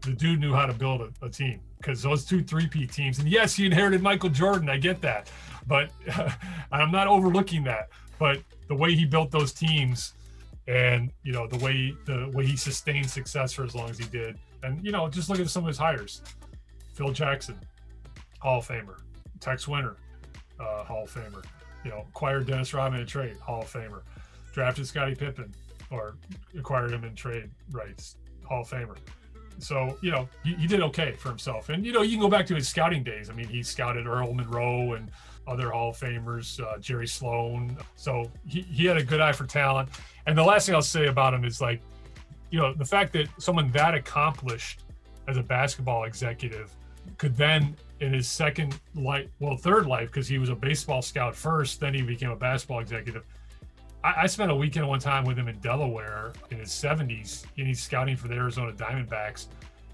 The 0.00 0.12
dude 0.12 0.40
knew 0.40 0.52
how 0.52 0.66
to 0.66 0.72
build 0.72 1.00
a, 1.00 1.24
a 1.24 1.28
team 1.28 1.60
because 1.80 2.02
those 2.02 2.24
two 2.24 2.42
three-P 2.42 2.86
teams, 2.86 3.18
and 3.18 3.28
yes, 3.28 3.54
he 3.54 3.66
inherited 3.66 4.02
Michael 4.02 4.28
Jordan. 4.30 4.68
I 4.68 4.76
get 4.76 5.00
that, 5.00 5.30
but 5.66 5.90
I'm 6.72 6.90
not 6.90 7.06
overlooking 7.06 7.64
that. 7.64 7.88
But 8.18 8.42
the 8.68 8.74
way 8.74 8.94
he 8.94 9.06
built 9.06 9.30
those 9.30 9.52
teams 9.52 10.14
and 10.68 11.10
you 11.24 11.32
know 11.32 11.46
the 11.48 11.58
way 11.58 11.92
the 12.04 12.30
way 12.32 12.46
he 12.46 12.56
sustained 12.56 13.10
success 13.10 13.52
for 13.52 13.64
as 13.64 13.74
long 13.74 13.90
as 13.90 13.98
he 13.98 14.04
did 14.06 14.38
and 14.62 14.84
you 14.84 14.92
know 14.92 15.08
just 15.08 15.28
look 15.28 15.40
at 15.40 15.48
some 15.48 15.64
of 15.64 15.68
his 15.68 15.78
hires 15.78 16.22
phil 16.94 17.10
jackson 17.10 17.58
hall 18.38 18.58
of 18.58 18.68
famer 18.68 18.98
tex 19.40 19.66
winter 19.66 19.96
uh, 20.60 20.84
hall 20.84 21.04
of 21.04 21.12
famer 21.12 21.42
you 21.84 21.90
know 21.90 22.04
acquired 22.08 22.46
dennis 22.46 22.72
rodman 22.72 23.00
in 23.00 23.06
trade 23.06 23.36
hall 23.38 23.62
of 23.62 23.72
famer 23.72 24.02
drafted 24.52 24.86
scottie 24.86 25.14
pippen 25.14 25.52
or 25.90 26.14
acquired 26.56 26.92
him 26.92 27.02
in 27.04 27.14
trade 27.16 27.50
rights 27.72 28.16
hall 28.44 28.60
of 28.60 28.70
famer 28.70 28.96
so 29.58 29.98
you 30.00 30.10
know 30.10 30.28
he, 30.44 30.54
he 30.54 30.66
did 30.66 30.80
okay 30.80 31.12
for 31.12 31.28
himself 31.28 31.68
and 31.68 31.84
you 31.84 31.92
know 31.92 32.02
you 32.02 32.12
can 32.12 32.20
go 32.20 32.28
back 32.28 32.46
to 32.46 32.54
his 32.54 32.68
scouting 32.68 33.02
days 33.02 33.28
i 33.28 33.32
mean 33.32 33.46
he 33.46 33.62
scouted 33.62 34.06
earl 34.06 34.32
monroe 34.32 34.94
and 34.94 35.10
other 35.50 35.70
Hall 35.70 35.90
of 35.90 35.98
Famers, 35.98 36.60
uh, 36.60 36.78
Jerry 36.78 37.08
Sloan. 37.08 37.76
So 37.96 38.30
he, 38.46 38.62
he 38.62 38.86
had 38.86 38.96
a 38.96 39.02
good 39.02 39.20
eye 39.20 39.32
for 39.32 39.46
talent. 39.46 39.88
And 40.26 40.38
the 40.38 40.44
last 40.44 40.66
thing 40.66 40.74
I'll 40.74 40.82
say 40.82 41.06
about 41.06 41.34
him 41.34 41.44
is 41.44 41.60
like, 41.60 41.82
you 42.50 42.58
know, 42.58 42.72
the 42.72 42.84
fact 42.84 43.12
that 43.14 43.28
someone 43.38 43.70
that 43.72 43.94
accomplished 43.94 44.84
as 45.28 45.36
a 45.36 45.42
basketball 45.42 46.04
executive 46.04 46.74
could 47.18 47.36
then 47.36 47.76
in 48.00 48.12
his 48.12 48.28
second 48.28 48.78
life, 48.94 49.28
well, 49.40 49.56
third 49.56 49.86
life, 49.86 50.08
because 50.08 50.28
he 50.28 50.38
was 50.38 50.48
a 50.48 50.54
baseball 50.54 51.02
scout 51.02 51.34
first, 51.34 51.80
then 51.80 51.94
he 51.94 52.02
became 52.02 52.30
a 52.30 52.36
basketball 52.36 52.80
executive. 52.80 53.24
I, 54.02 54.22
I, 54.22 54.26
spent 54.26 54.50
a 54.50 54.54
weekend 54.54 54.88
one 54.88 55.00
time 55.00 55.24
with 55.24 55.38
him 55.38 55.48
in 55.48 55.58
Delaware 55.60 56.32
in 56.50 56.58
his 56.58 56.70
70s, 56.70 57.44
and 57.58 57.66
he's 57.66 57.82
scouting 57.82 58.16
for 58.16 58.28
the 58.28 58.34
Arizona 58.34 58.72
Diamondbacks 58.72 59.46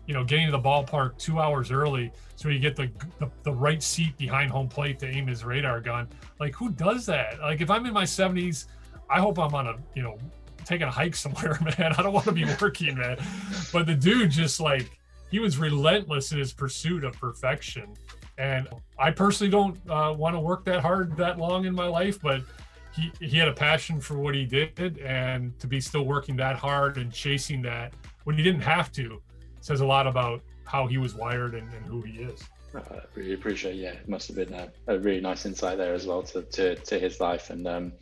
you 0.07 0.15
know, 0.15 0.25
getting 0.25 0.47
to 0.47 0.53
the 0.53 0.59
ballpark 0.59 1.19
two 1.19 1.41
hours 1.41 1.71
early 1.71 2.13
so 2.37 2.49
you 2.49 2.59
get 2.59 2.77
the, 2.77 2.91
the, 3.19 3.29
the 3.43 3.53
right 3.53 3.83
seat 3.83 4.17
behind 4.17 4.51
home 4.51 4.69
plate 4.69 4.99
to 5.01 5.07
aim 5.07 5.27
his 5.27 5.45
radar 5.45 5.81
gun. 5.81 6.09
Like, 6.39 6.55
who 6.55 6.71
does 6.71 7.07
that? 7.07 7.41
Like, 7.41 7.61
if 7.61 7.71
I'm 7.71 7.87
in 7.87 7.93
my 7.93 8.05
70s, 8.05 8.67
I 9.11 9.21
hope 9.21 9.39
I'm 9.39 9.55
on 9.55 9.67
a 9.67 9.77
you 9.95 10.03
know 10.03 10.19
taking 10.65 10.87
a 10.87 10.91
hike 10.91 11.15
somewhere, 11.25 11.59
man. 11.63 11.95
I 11.97 12.03
don't 12.03 12.13
want 12.13 12.27
to 12.27 12.33
be 12.33 12.45
working, 12.61 12.99
man. 12.99 13.19
But 13.73 13.87
the 13.87 13.95
dude 13.95 14.31
just 14.31 14.61
like 14.61 14.91
he 15.31 15.39
was 15.39 15.59
relentless 15.59 16.33
in 16.33 16.39
his 16.39 16.53
pursuit 16.53 17.05
of 17.05 17.15
perfection. 17.15 17.95
And 18.39 18.69
I 18.99 19.11
personally 19.11 19.51
don't 19.51 19.79
uh, 19.89 20.15
want 20.17 20.37
to 20.37 20.41
work 20.41 20.65
that 20.67 20.81
hard 20.81 21.17
that 21.17 21.39
long 21.39 21.65
in 21.65 21.75
my 21.75 21.87
life, 21.87 22.21
but 22.21 22.43
he 22.97 23.13
he 23.21 23.37
had 23.37 23.49
a 23.49 23.53
passion 23.53 24.01
for 24.01 24.19
what 24.19 24.35
he 24.35 24.45
did, 24.45 24.99
and 24.99 25.59
to 25.61 25.67
be 25.67 25.81
still 25.81 26.05
working 26.05 26.37
that 26.37 26.57
hard 26.57 26.97
and 26.97 27.13
chasing 27.13 27.63
that 27.63 27.93
when 28.25 28.37
he 28.37 28.43
didn't 28.43 28.63
have 28.63 28.91
to 28.93 29.21
says 29.61 29.81
a 29.81 29.87
lot 29.87 30.07
about 30.07 30.41
how 30.65 30.87
he 30.87 30.97
was 30.97 31.15
wired 31.15 31.55
and, 31.55 31.73
and 31.73 31.85
who 31.87 32.01
he 32.03 32.23
is. 32.23 32.41
I 32.75 32.81
really 33.15 33.33
appreciate. 33.33 33.77
Yeah, 33.77 33.93
it 33.93 34.09
must 34.09 34.29
have 34.29 34.37
been 34.37 34.53
a, 34.53 34.71
a, 34.87 34.99
really 34.99 35.21
nice 35.21 35.47
insight 35.47 35.79
there 35.79 35.95
as 35.95 36.07
well 36.07 36.23
to 36.25 36.43
to, 36.43 36.77
to 36.77 36.99
his 36.99 37.21
life, 37.21 37.51
and 37.51 37.67
um, 37.67 37.93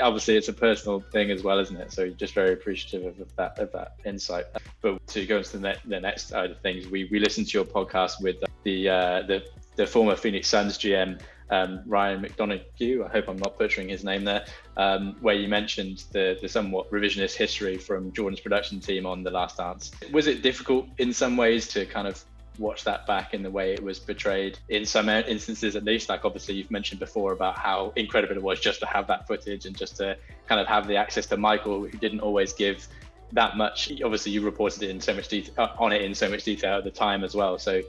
obviously 0.00 0.36
it's 0.36 0.48
a 0.48 0.52
personal 0.52 1.00
thing 1.12 1.30
as 1.30 1.42
well, 1.42 1.58
isn't 1.58 1.76
it? 1.76 1.92
So 1.92 2.10
just 2.10 2.34
very 2.34 2.52
appreciative 2.52 3.20
of 3.20 3.36
that 3.36 3.58
of 3.58 3.72
that 3.72 3.94
insight. 4.04 4.46
But 4.82 5.06
to 5.08 5.26
go 5.26 5.38
into 5.38 5.58
the, 5.58 5.68
ne- 5.68 5.80
the 5.84 6.00
next 6.00 6.28
side 6.28 6.50
of 6.50 6.60
things, 6.60 6.88
we 6.88 7.04
we 7.10 7.18
listened 7.18 7.48
to 7.48 7.58
your 7.58 7.64
podcast 7.64 8.20
with 8.20 8.36
the 8.64 8.88
uh, 8.88 9.22
the 9.22 9.44
the 9.76 9.86
former 9.86 10.16
Phoenix 10.16 10.48
Suns 10.48 10.76
GM 10.76 11.20
um, 11.50 11.82
Ryan 11.86 12.22
McDonough. 12.22 13.04
I 13.04 13.08
hope 13.08 13.28
I'm 13.28 13.38
not 13.38 13.58
butchering 13.58 13.88
his 13.88 14.04
name 14.04 14.24
there, 14.24 14.44
um, 14.76 15.16
where 15.20 15.34
you 15.34 15.48
mentioned 15.48 16.04
the, 16.12 16.38
the 16.40 16.48
somewhat 16.48 16.90
revisionist 16.90 17.36
history 17.36 17.76
from 17.76 18.12
Jordan's 18.12 18.40
production 18.40 18.80
team 18.80 19.06
on 19.06 19.22
The 19.22 19.30
Last 19.30 19.58
Dance. 19.58 19.90
Was 20.12 20.26
it 20.26 20.42
difficult 20.42 20.86
in 20.98 21.12
some 21.12 21.36
ways 21.36 21.68
to 21.68 21.86
kind 21.86 22.06
of 22.06 22.24
watch 22.58 22.84
that 22.84 23.06
back 23.06 23.32
in 23.32 23.42
the 23.42 23.50
way 23.50 23.72
it 23.72 23.82
was 23.82 23.98
portrayed 23.98 24.58
in 24.68 24.84
some 24.84 25.08
instances 25.08 25.76
at 25.76 25.84
least 25.84 26.08
like 26.08 26.24
obviously 26.24 26.54
you've 26.54 26.70
mentioned 26.70 27.00
before 27.00 27.32
about 27.32 27.56
how 27.56 27.92
incredible 27.96 28.36
it 28.36 28.42
was 28.42 28.60
just 28.60 28.80
to 28.80 28.86
have 28.86 29.06
that 29.06 29.26
footage 29.26 29.64
and 29.64 29.76
just 29.76 29.96
to 29.96 30.16
kind 30.46 30.60
of 30.60 30.66
have 30.66 30.86
the 30.86 30.96
access 30.96 31.24
to 31.24 31.36
michael 31.36 31.86
who 31.86 31.98
didn't 31.98 32.20
always 32.20 32.52
give 32.52 32.86
that 33.32 33.56
much 33.56 33.90
obviously 34.04 34.32
you 34.32 34.42
reported 34.42 34.82
it 34.82 34.90
in 34.90 35.00
so 35.00 35.14
much 35.14 35.28
detail 35.28 35.70
on 35.78 35.92
it 35.92 36.02
in 36.02 36.14
so 36.14 36.28
much 36.28 36.44
detail 36.44 36.78
at 36.78 36.84
the 36.84 36.90
time 36.90 37.24
as 37.24 37.34
well 37.34 37.58
so 37.58 37.80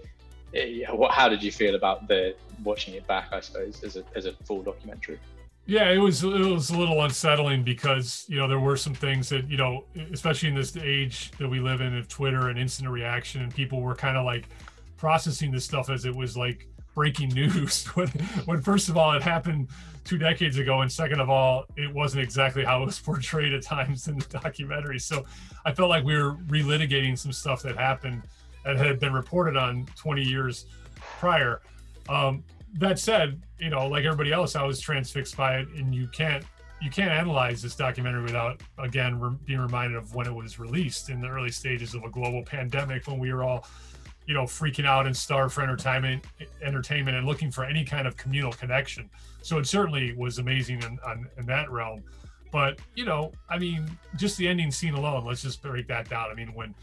what, 0.91 1.11
how 1.11 1.29
did 1.29 1.41
you 1.43 1.51
feel 1.51 1.75
about 1.75 2.07
the 2.07 2.35
watching 2.63 2.93
it 2.93 3.07
back? 3.07 3.29
I 3.31 3.39
suppose 3.39 3.83
as 3.83 3.97
a 3.97 4.03
as 4.15 4.25
a 4.25 4.33
full 4.45 4.61
documentary. 4.61 5.19
Yeah, 5.65 5.89
it 5.89 5.97
was 5.97 6.23
it 6.23 6.27
was 6.27 6.71
a 6.71 6.77
little 6.77 7.03
unsettling 7.03 7.63
because 7.63 8.25
you 8.27 8.37
know 8.37 8.47
there 8.47 8.59
were 8.59 8.77
some 8.77 8.93
things 8.93 9.29
that 9.29 9.49
you 9.49 9.57
know, 9.57 9.85
especially 10.11 10.49
in 10.49 10.55
this 10.55 10.75
age 10.77 11.31
that 11.39 11.47
we 11.47 11.59
live 11.59 11.81
in 11.81 11.95
of 11.95 12.07
Twitter 12.07 12.49
and 12.49 12.57
instant 12.57 12.89
reaction, 12.89 13.41
and 13.41 13.53
people 13.53 13.81
were 13.81 13.95
kind 13.95 14.17
of 14.17 14.25
like 14.25 14.47
processing 14.97 15.51
this 15.51 15.65
stuff 15.65 15.89
as 15.89 16.05
it 16.05 16.15
was 16.15 16.35
like 16.35 16.67
breaking 16.93 17.29
news 17.33 17.85
when, 17.95 18.07
when 18.45 18.61
first 18.61 18.89
of 18.89 18.97
all 18.97 19.13
it 19.13 19.21
happened 19.21 19.67
two 20.03 20.17
decades 20.17 20.57
ago 20.57 20.81
and 20.81 20.91
second 20.91 21.19
of 21.19 21.29
all 21.29 21.65
it 21.75 21.91
wasn't 21.91 22.21
exactly 22.21 22.63
how 22.63 22.83
it 22.83 22.85
was 22.85 22.99
portrayed 23.09 23.53
at 23.53 23.63
times 23.63 24.07
in 24.07 24.17
the 24.17 24.25
documentary 24.25 24.99
so 24.99 25.23
i 25.65 25.71
felt 25.71 25.89
like 25.89 26.03
we 26.03 26.15
were 26.15 26.35
relitigating 26.47 27.17
some 27.17 27.31
stuff 27.31 27.61
that 27.61 27.77
happened 27.77 28.21
that 28.63 28.77
had 28.77 28.99
been 28.99 29.13
reported 29.13 29.57
on 29.57 29.85
20 29.95 30.23
years 30.23 30.65
prior. 30.99 31.61
Um, 32.09 32.43
that 32.75 32.99
said, 32.99 33.41
you 33.59 33.69
know, 33.69 33.87
like 33.87 34.05
everybody 34.05 34.31
else, 34.31 34.55
I 34.55 34.63
was 34.63 34.79
transfixed 34.79 35.35
by 35.35 35.57
it, 35.57 35.67
and 35.75 35.93
you 35.93 36.07
can't 36.07 36.43
you 36.81 36.89
can't 36.89 37.11
analyze 37.11 37.61
this 37.61 37.75
documentary 37.75 38.23
without 38.23 38.61
again 38.79 39.19
re- 39.19 39.37
being 39.45 39.59
reminded 39.59 39.97
of 39.97 40.15
when 40.15 40.25
it 40.25 40.33
was 40.33 40.57
released 40.59 41.09
in 41.09 41.21
the 41.21 41.27
early 41.27 41.51
stages 41.51 41.93
of 41.93 42.03
a 42.03 42.09
global 42.09 42.43
pandemic 42.43 43.07
when 43.07 43.19
we 43.19 43.31
were 43.31 43.43
all 43.43 43.67
you 44.25 44.33
know 44.33 44.43
freaking 44.43 44.85
out 44.85 45.05
and 45.05 45.15
starved 45.15 45.53
for 45.53 45.61
entertainment 45.61 46.25
entertainment 46.63 47.15
and 47.15 47.27
looking 47.27 47.51
for 47.51 47.63
any 47.63 47.85
kind 47.85 48.07
of 48.07 48.17
communal 48.17 48.51
connection. 48.51 49.09
So 49.43 49.59
it 49.59 49.67
certainly 49.67 50.13
was 50.13 50.39
amazing 50.39 50.81
in, 50.81 50.99
in, 51.11 51.27
in 51.37 51.45
that 51.45 51.69
realm. 51.71 52.03
But 52.51 52.79
you 52.95 53.05
know 53.05 53.31
i 53.49 53.57
mean 53.57 53.89
just 54.17 54.37
the 54.37 54.47
ending 54.47 54.71
scene 54.71 54.93
alone 54.93 55.23
let's 55.23 55.43
just 55.43 55.61
break 55.61 55.87
that 55.87 56.09
down. 56.09 56.31
I 56.31 56.33
mean 56.33 56.53
when 56.53 56.73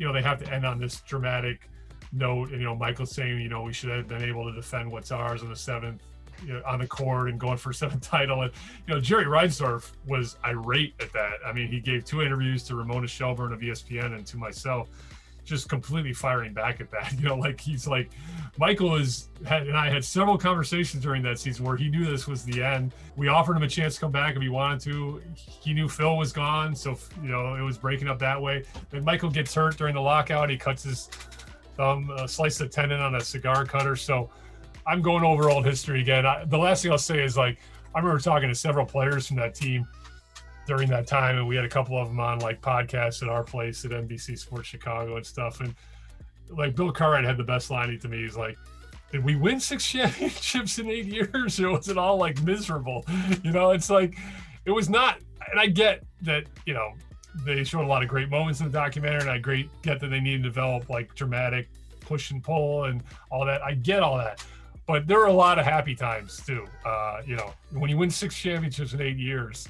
you 0.00 0.06
know, 0.06 0.14
they 0.14 0.22
have 0.22 0.42
to 0.42 0.50
end 0.50 0.64
on 0.64 0.80
this 0.80 1.02
dramatic 1.02 1.68
note. 2.10 2.50
And, 2.50 2.58
you 2.58 2.64
know, 2.64 2.74
Michael 2.74 3.04
saying, 3.04 3.38
you 3.38 3.50
know, 3.50 3.62
we 3.62 3.74
should 3.74 3.90
have 3.90 4.08
been 4.08 4.24
able 4.24 4.44
to 4.46 4.52
defend 4.52 4.90
what's 4.90 5.12
ours 5.12 5.42
on 5.42 5.50
the 5.50 5.56
seventh 5.56 6.02
you 6.42 6.54
know, 6.54 6.62
on 6.66 6.78
the 6.78 6.86
court 6.86 7.28
and 7.28 7.38
going 7.38 7.58
for 7.58 7.70
seventh 7.74 8.00
title. 8.00 8.40
And 8.40 8.50
you 8.86 8.94
know, 8.94 9.00
Jerry 9.00 9.26
Reinsdorf 9.26 9.92
was 10.08 10.38
irate 10.46 10.94
at 11.00 11.12
that. 11.12 11.34
I 11.44 11.52
mean, 11.52 11.68
he 11.68 11.80
gave 11.80 12.06
two 12.06 12.22
interviews 12.22 12.62
to 12.64 12.74
Ramona 12.74 13.06
Shelburne 13.06 13.52
of 13.52 13.60
ESPN 13.60 14.14
and 14.14 14.26
to 14.26 14.38
myself, 14.38 14.88
just 15.50 15.68
completely 15.68 16.14
firing 16.14 16.54
back 16.54 16.80
at 16.80 16.90
that. 16.92 17.12
You 17.20 17.26
know, 17.28 17.36
like 17.36 17.60
he's 17.60 17.86
like, 17.86 18.10
Michael 18.56 18.94
is 18.96 19.28
had 19.44 19.66
and 19.66 19.76
I 19.76 19.90
had 19.90 20.04
several 20.04 20.38
conversations 20.38 21.02
during 21.02 21.22
that 21.24 21.38
season 21.38 21.66
where 21.66 21.76
he 21.76 21.90
knew 21.90 22.06
this 22.06 22.26
was 22.26 22.44
the 22.44 22.62
end. 22.62 22.94
We 23.16 23.28
offered 23.28 23.56
him 23.56 23.62
a 23.62 23.68
chance 23.68 23.96
to 23.96 24.00
come 24.00 24.12
back 24.12 24.36
if 24.36 24.42
he 24.42 24.48
wanted 24.48 24.80
to. 24.82 25.20
He 25.34 25.74
knew 25.74 25.88
Phil 25.88 26.16
was 26.16 26.32
gone, 26.32 26.74
so 26.74 26.96
you 27.22 27.28
know 27.28 27.56
it 27.56 27.62
was 27.62 27.76
breaking 27.76 28.08
up 28.08 28.18
that 28.20 28.40
way. 28.40 28.64
Then 28.88 29.04
Michael 29.04 29.28
gets 29.28 29.52
hurt 29.54 29.76
during 29.76 29.94
the 29.94 30.00
lockout. 30.00 30.48
He 30.48 30.56
cuts 30.56 30.84
his 30.84 31.10
thumb, 31.76 32.10
uh, 32.14 32.26
sliced 32.26 32.60
a 32.60 32.68
tendon 32.68 33.00
on 33.00 33.16
a 33.16 33.20
cigar 33.20 33.64
cutter. 33.64 33.96
So 33.96 34.30
I'm 34.86 35.02
going 35.02 35.24
over 35.24 35.50
old 35.50 35.66
history 35.66 36.00
again. 36.00 36.24
I, 36.24 36.44
the 36.44 36.58
last 36.58 36.82
thing 36.82 36.92
I'll 36.92 36.98
say 36.98 37.22
is 37.22 37.36
like 37.36 37.58
I 37.94 37.98
remember 37.98 38.20
talking 38.20 38.48
to 38.48 38.54
several 38.54 38.86
players 38.86 39.26
from 39.26 39.36
that 39.38 39.54
team 39.54 39.86
during 40.70 40.88
that 40.88 41.04
time, 41.04 41.36
and 41.36 41.48
we 41.48 41.56
had 41.56 41.64
a 41.64 41.68
couple 41.68 41.98
of 41.98 42.06
them 42.06 42.20
on 42.20 42.38
like 42.38 42.60
podcasts 42.60 43.24
at 43.24 43.28
our 43.28 43.42
place 43.42 43.84
at 43.84 43.90
NBC 43.90 44.38
Sports 44.38 44.68
Chicago 44.68 45.16
and 45.16 45.26
stuff. 45.26 45.60
And 45.60 45.74
like 46.48 46.76
Bill 46.76 46.92
Cartwright 46.92 47.24
had 47.24 47.36
the 47.36 47.42
best 47.42 47.72
line 47.72 47.98
to 47.98 48.08
me. 48.08 48.22
He's 48.22 48.36
like, 48.36 48.56
"Did 49.10 49.24
we 49.24 49.34
win 49.34 49.58
six 49.58 49.84
championships 49.90 50.78
in 50.78 50.88
eight 50.88 51.06
years, 51.06 51.58
or 51.58 51.70
was 51.70 51.88
it 51.88 51.98
all 51.98 52.18
like 52.18 52.40
miserable?" 52.44 53.04
You 53.42 53.50
know, 53.50 53.72
it's 53.72 53.90
like 53.90 54.16
it 54.64 54.70
was 54.70 54.88
not. 54.88 55.18
And 55.50 55.58
I 55.58 55.66
get 55.66 56.04
that 56.22 56.44
you 56.66 56.74
know 56.74 56.92
they 57.44 57.64
showed 57.64 57.84
a 57.84 57.88
lot 57.88 58.04
of 58.04 58.08
great 58.08 58.28
moments 58.28 58.60
in 58.60 58.66
the 58.66 58.72
documentary, 58.72 59.22
and 59.22 59.30
I 59.30 59.38
great 59.38 59.70
get 59.82 59.98
that 59.98 60.06
they 60.06 60.20
need 60.20 60.36
to 60.36 60.48
develop 60.48 60.88
like 60.88 61.12
dramatic 61.16 61.68
push 61.98 62.30
and 62.30 62.44
pull 62.44 62.84
and 62.84 63.02
all 63.32 63.44
that. 63.44 63.60
I 63.60 63.74
get 63.74 64.04
all 64.04 64.18
that, 64.18 64.44
but 64.86 65.08
there 65.08 65.20
are 65.20 65.26
a 65.26 65.32
lot 65.32 65.58
of 65.58 65.64
happy 65.64 65.96
times 65.96 66.40
too. 66.46 66.64
Uh, 66.86 67.22
you 67.26 67.34
know, 67.34 67.52
when 67.72 67.90
you 67.90 67.96
win 67.96 68.10
six 68.10 68.36
championships 68.36 68.92
in 68.92 69.00
eight 69.00 69.16
years, 69.16 69.66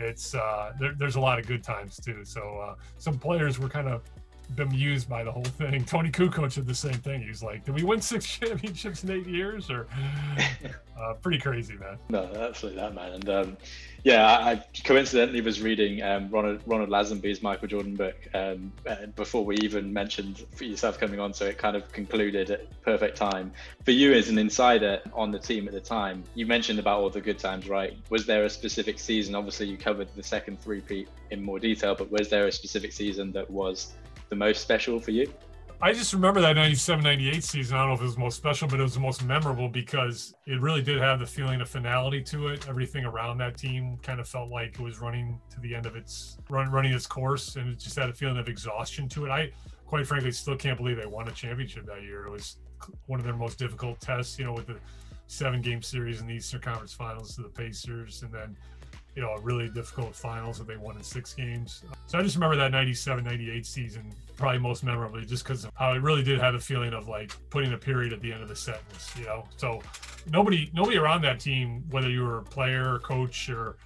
it's 0.00 0.34
uh, 0.34 0.72
there, 0.78 0.94
there's 0.98 1.16
a 1.16 1.20
lot 1.20 1.38
of 1.38 1.46
good 1.46 1.62
times 1.62 1.96
too. 1.96 2.24
So 2.24 2.58
uh, 2.58 2.74
some 2.98 3.18
players 3.18 3.58
were 3.58 3.68
kind 3.68 3.88
of 3.88 4.02
bemused 4.56 5.08
by 5.08 5.24
the 5.24 5.32
whole 5.32 5.44
thing. 5.44 5.84
Toni 5.84 6.10
Kukoc 6.10 6.54
did 6.54 6.66
the 6.66 6.74
same 6.74 6.94
thing. 6.94 7.22
He 7.22 7.28
was 7.28 7.42
like, 7.42 7.64
"Did 7.64 7.74
we 7.74 7.82
win 7.82 8.00
six 8.00 8.26
championships 8.38 9.04
in 9.04 9.10
eight 9.10 9.26
years?" 9.26 9.70
Or 9.70 9.86
uh, 11.00 11.14
pretty 11.14 11.38
crazy, 11.38 11.76
man. 11.76 11.98
No, 12.08 12.30
absolutely 12.34 12.80
that 12.80 12.94
man. 12.94 13.12
And 13.12 13.28
um, 13.28 13.56
yeah, 14.04 14.26
I 14.26 14.64
coincidentally 14.84 15.40
was 15.40 15.60
reading 15.60 16.02
um, 16.02 16.30
Roland 16.30 16.60
Roland 16.66 16.90
Lazenby's 16.90 17.42
Michael 17.42 17.68
Jordan 17.68 17.96
book 17.96 18.16
um, 18.34 18.72
before 19.16 19.44
we 19.44 19.56
even 19.56 19.92
mentioned 19.92 20.44
for 20.54 20.64
yourself 20.64 20.98
coming 20.98 21.20
on, 21.20 21.34
so 21.34 21.46
it 21.46 21.58
kind 21.58 21.76
of 21.76 21.90
concluded 21.92 22.50
at 22.50 22.82
perfect 22.82 23.16
time. 23.16 23.52
For 23.84 23.90
you 23.90 24.12
as 24.14 24.28
an 24.28 24.38
insider 24.38 25.00
on 25.12 25.30
the 25.30 25.38
team 25.38 25.68
at 25.68 25.74
the 25.74 25.80
time, 25.80 26.24
you 26.34 26.46
mentioned 26.46 26.78
about 26.78 27.00
all 27.00 27.10
the 27.10 27.20
good 27.20 27.38
times, 27.38 27.68
right? 27.68 27.96
Was 28.08 28.26
there 28.26 28.44
a 28.44 28.50
specific 28.50 28.98
season? 28.98 29.34
Obviously, 29.34 29.66
you 29.66 29.76
covered 29.76 30.08
the 30.16 30.22
second 30.22 30.60
three-peat 30.60 31.08
in 31.30 31.42
more 31.42 31.58
detail, 31.58 31.94
but 31.94 32.10
was 32.10 32.28
there 32.28 32.46
a 32.46 32.52
specific 32.52 32.92
season 32.92 33.32
that 33.32 33.48
was 33.50 33.92
the 34.30 34.36
most 34.36 34.62
special 34.62 34.98
for 34.98 35.10
you? 35.10 35.30
I 35.82 35.94
just 35.94 36.12
remember 36.12 36.42
that 36.42 36.56
97 36.56 37.02
98 37.02 37.42
season. 37.42 37.76
I 37.76 37.80
don't 37.80 37.88
know 37.88 37.94
if 37.94 38.00
it 38.00 38.04
was 38.04 38.14
the 38.14 38.20
most 38.20 38.36
special, 38.36 38.68
but 38.68 38.80
it 38.80 38.82
was 38.82 38.94
the 38.94 39.00
most 39.00 39.24
memorable 39.24 39.66
because 39.66 40.34
it 40.46 40.60
really 40.60 40.82
did 40.82 40.98
have 40.98 41.18
the 41.18 41.26
feeling 41.26 41.60
of 41.62 41.70
finality 41.70 42.22
to 42.24 42.48
it. 42.48 42.68
Everything 42.68 43.06
around 43.06 43.38
that 43.38 43.56
team 43.56 43.98
kind 44.02 44.20
of 44.20 44.28
felt 44.28 44.50
like 44.50 44.74
it 44.74 44.80
was 44.80 45.00
running 45.00 45.40
to 45.50 45.58
the 45.60 45.74
end 45.74 45.86
of 45.86 45.96
its 45.96 46.36
run, 46.50 46.70
running 46.70 46.92
its 46.92 47.06
course, 47.06 47.56
and 47.56 47.70
it 47.70 47.78
just 47.78 47.96
had 47.96 48.10
a 48.10 48.12
feeling 48.12 48.36
of 48.36 48.46
exhaustion 48.46 49.08
to 49.08 49.24
it. 49.24 49.30
I, 49.30 49.52
quite 49.86 50.06
frankly, 50.06 50.32
still 50.32 50.56
can't 50.56 50.76
believe 50.76 50.98
they 50.98 51.06
won 51.06 51.28
a 51.28 51.32
championship 51.32 51.86
that 51.86 52.02
year. 52.02 52.26
It 52.26 52.30
was 52.30 52.58
one 53.06 53.18
of 53.18 53.24
their 53.24 53.36
most 53.36 53.58
difficult 53.58 54.00
tests, 54.00 54.38
you 54.38 54.44
know, 54.44 54.52
with 54.52 54.66
the 54.66 54.76
seven 55.28 55.62
game 55.62 55.80
series 55.80 56.20
in 56.20 56.26
the 56.26 56.34
Eastern 56.34 56.60
Conference 56.60 56.92
Finals 56.92 57.36
to 57.36 57.42
the 57.42 57.48
Pacers, 57.48 58.22
and 58.22 58.30
then 58.30 58.54
you 59.16 59.22
know, 59.22 59.30
a 59.30 59.40
really 59.40 59.68
difficult 59.68 60.14
finals 60.14 60.58
that 60.58 60.66
they 60.66 60.76
won 60.76 60.96
in 60.96 61.02
six 61.02 61.34
games. 61.34 61.82
So 62.06 62.18
I 62.18 62.22
just 62.22 62.36
remember 62.36 62.56
that 62.56 62.70
97 62.70 63.24
98 63.24 63.66
season 63.66 64.12
probably 64.36 64.58
most 64.58 64.84
memorably 64.84 65.24
just 65.26 65.44
because 65.44 65.66
how 65.74 65.92
it 65.92 66.02
really 66.02 66.22
did 66.22 66.40
have 66.40 66.54
a 66.54 66.60
feeling 66.60 66.92
of 66.92 67.08
like 67.08 67.32
putting 67.50 67.72
a 67.72 67.76
period 67.78 68.12
at 68.12 68.20
the 68.20 68.32
end 68.32 68.42
of 68.42 68.48
the 68.48 68.56
sentence, 68.56 69.12
you 69.18 69.26
know. 69.26 69.44
So 69.56 69.82
nobody 70.30 70.70
nobody 70.72 70.96
around 70.96 71.22
that 71.22 71.40
team, 71.40 71.84
whether 71.90 72.08
you 72.08 72.22
were 72.22 72.38
a 72.38 72.42
player, 72.42 72.98
coach, 73.00 73.48
or 73.50 73.76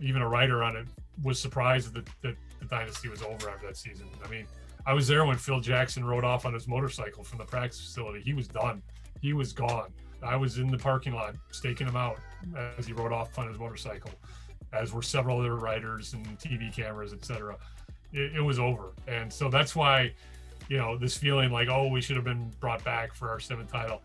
even 0.00 0.22
a 0.22 0.28
writer 0.28 0.62
on 0.62 0.76
it, 0.76 0.86
was 1.22 1.40
surprised 1.40 1.92
that, 1.94 2.08
that 2.22 2.36
the 2.60 2.66
dynasty 2.66 3.08
was 3.08 3.22
over 3.22 3.50
after 3.50 3.66
that 3.66 3.76
season. 3.76 4.08
I 4.24 4.28
mean, 4.28 4.46
I 4.86 4.94
was 4.94 5.08
there 5.08 5.24
when 5.24 5.36
Phil 5.36 5.60
Jackson 5.60 6.04
rode 6.04 6.24
off 6.24 6.46
on 6.46 6.54
his 6.54 6.68
motorcycle 6.68 7.24
from 7.24 7.38
the 7.38 7.44
practice 7.44 7.80
facility. 7.80 8.20
He 8.20 8.32
was 8.32 8.48
done. 8.48 8.80
He 9.20 9.32
was 9.32 9.52
gone. 9.52 9.92
I 10.22 10.36
was 10.36 10.58
in 10.58 10.68
the 10.68 10.78
parking 10.78 11.12
lot 11.12 11.34
staking 11.50 11.86
him 11.86 11.96
out 11.96 12.18
as 12.78 12.86
he 12.86 12.92
rode 12.92 13.12
off 13.12 13.38
on 13.38 13.48
his 13.48 13.58
motorcycle 13.58 14.10
as 14.72 14.92
were 14.92 15.02
several 15.02 15.40
other 15.40 15.56
writers 15.56 16.12
and 16.12 16.26
TV 16.38 16.74
cameras, 16.74 17.12
etc. 17.12 17.56
It, 18.12 18.36
it, 18.36 18.40
was 18.40 18.58
over, 18.58 18.92
and 19.06 19.32
so 19.32 19.48
that's 19.48 19.76
why, 19.76 20.12
you 20.68 20.78
know, 20.78 20.96
this 20.96 21.16
feeling 21.16 21.50
like 21.50 21.68
oh 21.68 21.88
we 21.88 22.00
should 22.00 22.16
have 22.16 22.24
been 22.24 22.50
brought 22.60 22.82
back 22.84 23.14
for 23.14 23.28
our 23.28 23.40
seventh 23.40 23.70
title. 23.70 24.02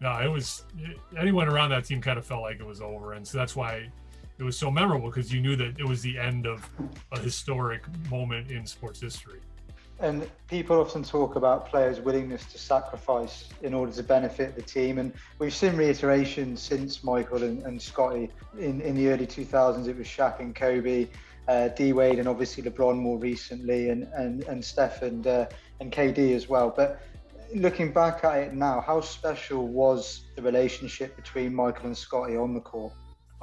No, 0.00 0.18
it 0.18 0.28
was 0.28 0.64
it, 0.78 0.98
anyone 1.18 1.48
around 1.48 1.70
that 1.70 1.84
team 1.84 2.00
kind 2.00 2.18
of 2.18 2.26
felt 2.26 2.42
like 2.42 2.60
it 2.60 2.66
was 2.66 2.80
over, 2.80 3.12
and 3.12 3.26
so 3.26 3.38
that's 3.38 3.54
why 3.54 3.90
it 4.38 4.42
was 4.42 4.56
so 4.56 4.70
memorable 4.70 5.08
because 5.08 5.32
you 5.32 5.40
knew 5.40 5.56
that 5.56 5.78
it 5.78 5.86
was 5.86 6.02
the 6.02 6.18
end 6.18 6.46
of 6.46 6.68
a 7.12 7.18
historic 7.18 7.82
moment 8.10 8.50
in 8.50 8.66
sports 8.66 9.00
history. 9.00 9.40
And 10.02 10.28
people 10.48 10.80
often 10.80 11.04
talk 11.04 11.36
about 11.36 11.68
players' 11.68 12.00
willingness 12.00 12.44
to 12.46 12.58
sacrifice 12.58 13.48
in 13.62 13.72
order 13.72 13.92
to 13.92 14.02
benefit 14.02 14.56
the 14.56 14.62
team. 14.62 14.98
And 14.98 15.12
we've 15.38 15.54
seen 15.54 15.76
reiterations 15.76 16.60
since 16.60 17.04
Michael 17.04 17.44
and, 17.44 17.62
and 17.62 17.80
Scottie. 17.80 18.28
In, 18.58 18.80
in 18.80 18.96
the 18.96 19.10
early 19.10 19.28
2000s, 19.28 19.86
it 19.86 19.96
was 19.96 20.08
Shaq 20.08 20.40
and 20.40 20.56
Kobe, 20.56 21.06
uh, 21.46 21.68
D 21.68 21.92
Wade, 21.92 22.18
and 22.18 22.26
obviously 22.26 22.64
LeBron 22.64 22.96
more 22.96 23.16
recently, 23.16 23.90
and, 23.90 24.08
and, 24.14 24.42
and 24.44 24.64
Steph 24.64 25.02
and, 25.02 25.24
uh, 25.24 25.46
and 25.78 25.92
KD 25.92 26.34
as 26.34 26.48
well. 26.48 26.74
But 26.76 27.00
looking 27.54 27.92
back 27.92 28.24
at 28.24 28.38
it 28.38 28.54
now, 28.54 28.80
how 28.80 29.00
special 29.02 29.68
was 29.68 30.24
the 30.34 30.42
relationship 30.42 31.14
between 31.14 31.54
Michael 31.54 31.86
and 31.86 31.96
Scottie 31.96 32.36
on 32.36 32.54
the 32.54 32.60
court? 32.60 32.92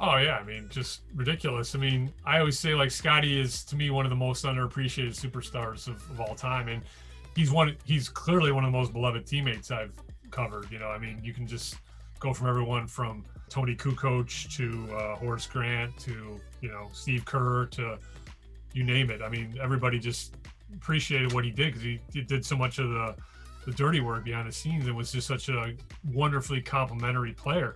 Oh 0.02 0.16
yeah, 0.16 0.38
I 0.38 0.44
mean, 0.44 0.66
just 0.70 1.02
ridiculous. 1.14 1.74
I 1.74 1.78
mean, 1.78 2.10
I 2.24 2.38
always 2.38 2.58
say 2.58 2.74
like 2.74 2.90
Scottie 2.90 3.38
is 3.38 3.62
to 3.64 3.76
me 3.76 3.90
one 3.90 4.06
of 4.06 4.10
the 4.10 4.16
most 4.16 4.46
underappreciated 4.46 5.10
superstars 5.10 5.88
of, 5.88 5.96
of 6.10 6.20
all 6.20 6.34
time, 6.34 6.68
and 6.68 6.82
he's 7.36 7.50
one. 7.50 7.76
He's 7.84 8.08
clearly 8.08 8.50
one 8.50 8.64
of 8.64 8.72
the 8.72 8.78
most 8.78 8.94
beloved 8.94 9.26
teammates 9.26 9.70
I've 9.70 9.92
covered. 10.30 10.70
You 10.70 10.78
know, 10.78 10.88
I 10.88 10.96
mean, 10.96 11.20
you 11.22 11.34
can 11.34 11.46
just 11.46 11.76
go 12.18 12.32
from 12.32 12.48
everyone 12.48 12.86
from 12.86 13.26
Toni 13.50 13.76
Kukoc 13.76 14.56
to 14.56 14.96
uh, 14.96 15.16
Horace 15.16 15.46
Grant 15.46 15.98
to 15.98 16.40
you 16.62 16.70
know 16.70 16.88
Steve 16.94 17.26
Kerr 17.26 17.66
to 17.66 17.98
you 18.72 18.84
name 18.84 19.10
it. 19.10 19.20
I 19.20 19.28
mean, 19.28 19.58
everybody 19.62 19.98
just 19.98 20.34
appreciated 20.74 21.34
what 21.34 21.44
he 21.44 21.50
did 21.50 21.66
because 21.66 21.82
he, 21.82 22.00
he 22.10 22.22
did 22.22 22.46
so 22.46 22.56
much 22.56 22.78
of 22.78 22.88
the 22.88 23.16
the 23.66 23.72
dirty 23.72 24.00
work 24.00 24.24
behind 24.24 24.48
the 24.48 24.52
scenes 24.52 24.86
and 24.86 24.96
was 24.96 25.12
just 25.12 25.26
such 25.26 25.50
a 25.50 25.74
wonderfully 26.10 26.62
complimentary 26.62 27.34
player 27.34 27.74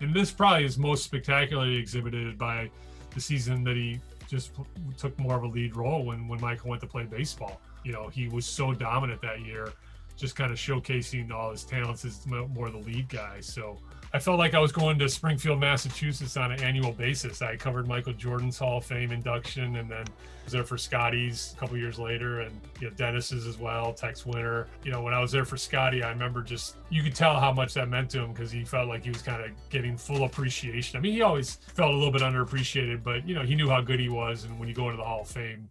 and 0.00 0.12
this 0.14 0.30
probably 0.30 0.64
is 0.64 0.78
most 0.78 1.04
spectacularly 1.04 1.76
exhibited 1.76 2.36
by 2.38 2.70
the 3.14 3.20
season 3.20 3.64
that 3.64 3.76
he 3.76 4.00
just 4.28 4.52
took 4.98 5.18
more 5.18 5.36
of 5.36 5.44
a 5.44 5.46
lead 5.46 5.76
role 5.76 6.04
when 6.04 6.28
when 6.28 6.40
Michael 6.40 6.70
went 6.70 6.82
to 6.82 6.88
play 6.88 7.04
baseball. 7.04 7.60
You 7.84 7.92
know, 7.92 8.08
he 8.08 8.28
was 8.28 8.44
so 8.44 8.72
dominant 8.72 9.22
that 9.22 9.40
year, 9.40 9.72
just 10.16 10.34
kind 10.36 10.50
of 10.50 10.58
showcasing 10.58 11.30
all 11.30 11.50
his 11.50 11.64
talents 11.64 12.04
as 12.04 12.26
more 12.26 12.66
of 12.66 12.72
the 12.72 12.78
lead 12.78 13.08
guy. 13.08 13.40
So 13.40 13.78
I 14.16 14.18
felt 14.18 14.38
like 14.38 14.54
I 14.54 14.60
was 14.60 14.72
going 14.72 14.98
to 15.00 15.10
Springfield, 15.10 15.60
Massachusetts 15.60 16.38
on 16.38 16.50
an 16.50 16.62
annual 16.62 16.90
basis. 16.90 17.42
I 17.42 17.54
covered 17.54 17.86
Michael 17.86 18.14
Jordan's 18.14 18.58
Hall 18.58 18.78
of 18.78 18.84
Fame 18.86 19.12
induction 19.12 19.76
and 19.76 19.90
then 19.90 20.06
was 20.42 20.54
there 20.54 20.64
for 20.64 20.78
Scottie's 20.78 21.52
a 21.54 21.60
couple 21.60 21.76
years 21.76 21.98
later 21.98 22.40
and 22.40 22.58
you 22.80 22.88
know 22.88 22.94
Dennis's 22.96 23.46
as 23.46 23.58
well, 23.58 23.92
Tex 23.92 24.24
Winter. 24.24 24.68
You 24.84 24.90
know, 24.90 25.02
when 25.02 25.12
I 25.12 25.20
was 25.20 25.32
there 25.32 25.44
for 25.44 25.58
Scottie, 25.58 26.02
I 26.02 26.08
remember 26.08 26.40
just 26.40 26.76
you 26.88 27.02
could 27.02 27.14
tell 27.14 27.38
how 27.38 27.52
much 27.52 27.74
that 27.74 27.90
meant 27.90 28.08
to 28.12 28.22
him 28.22 28.32
because 28.32 28.50
he 28.50 28.64
felt 28.64 28.88
like 28.88 29.04
he 29.04 29.10
was 29.10 29.20
kind 29.20 29.44
of 29.44 29.50
getting 29.68 29.98
full 29.98 30.24
appreciation. 30.24 30.96
I 30.96 31.02
mean, 31.02 31.12
he 31.12 31.20
always 31.20 31.56
felt 31.74 31.92
a 31.92 31.94
little 31.94 32.10
bit 32.10 32.22
underappreciated, 32.22 33.02
but 33.02 33.28
you 33.28 33.34
know, 33.34 33.42
he 33.42 33.54
knew 33.54 33.68
how 33.68 33.82
good 33.82 34.00
he 34.00 34.08
was 34.08 34.44
and 34.44 34.58
when 34.58 34.66
you 34.66 34.74
go 34.74 34.86
into 34.86 34.96
the 34.96 35.04
Hall 35.04 35.20
of 35.20 35.28
Fame, 35.28 35.68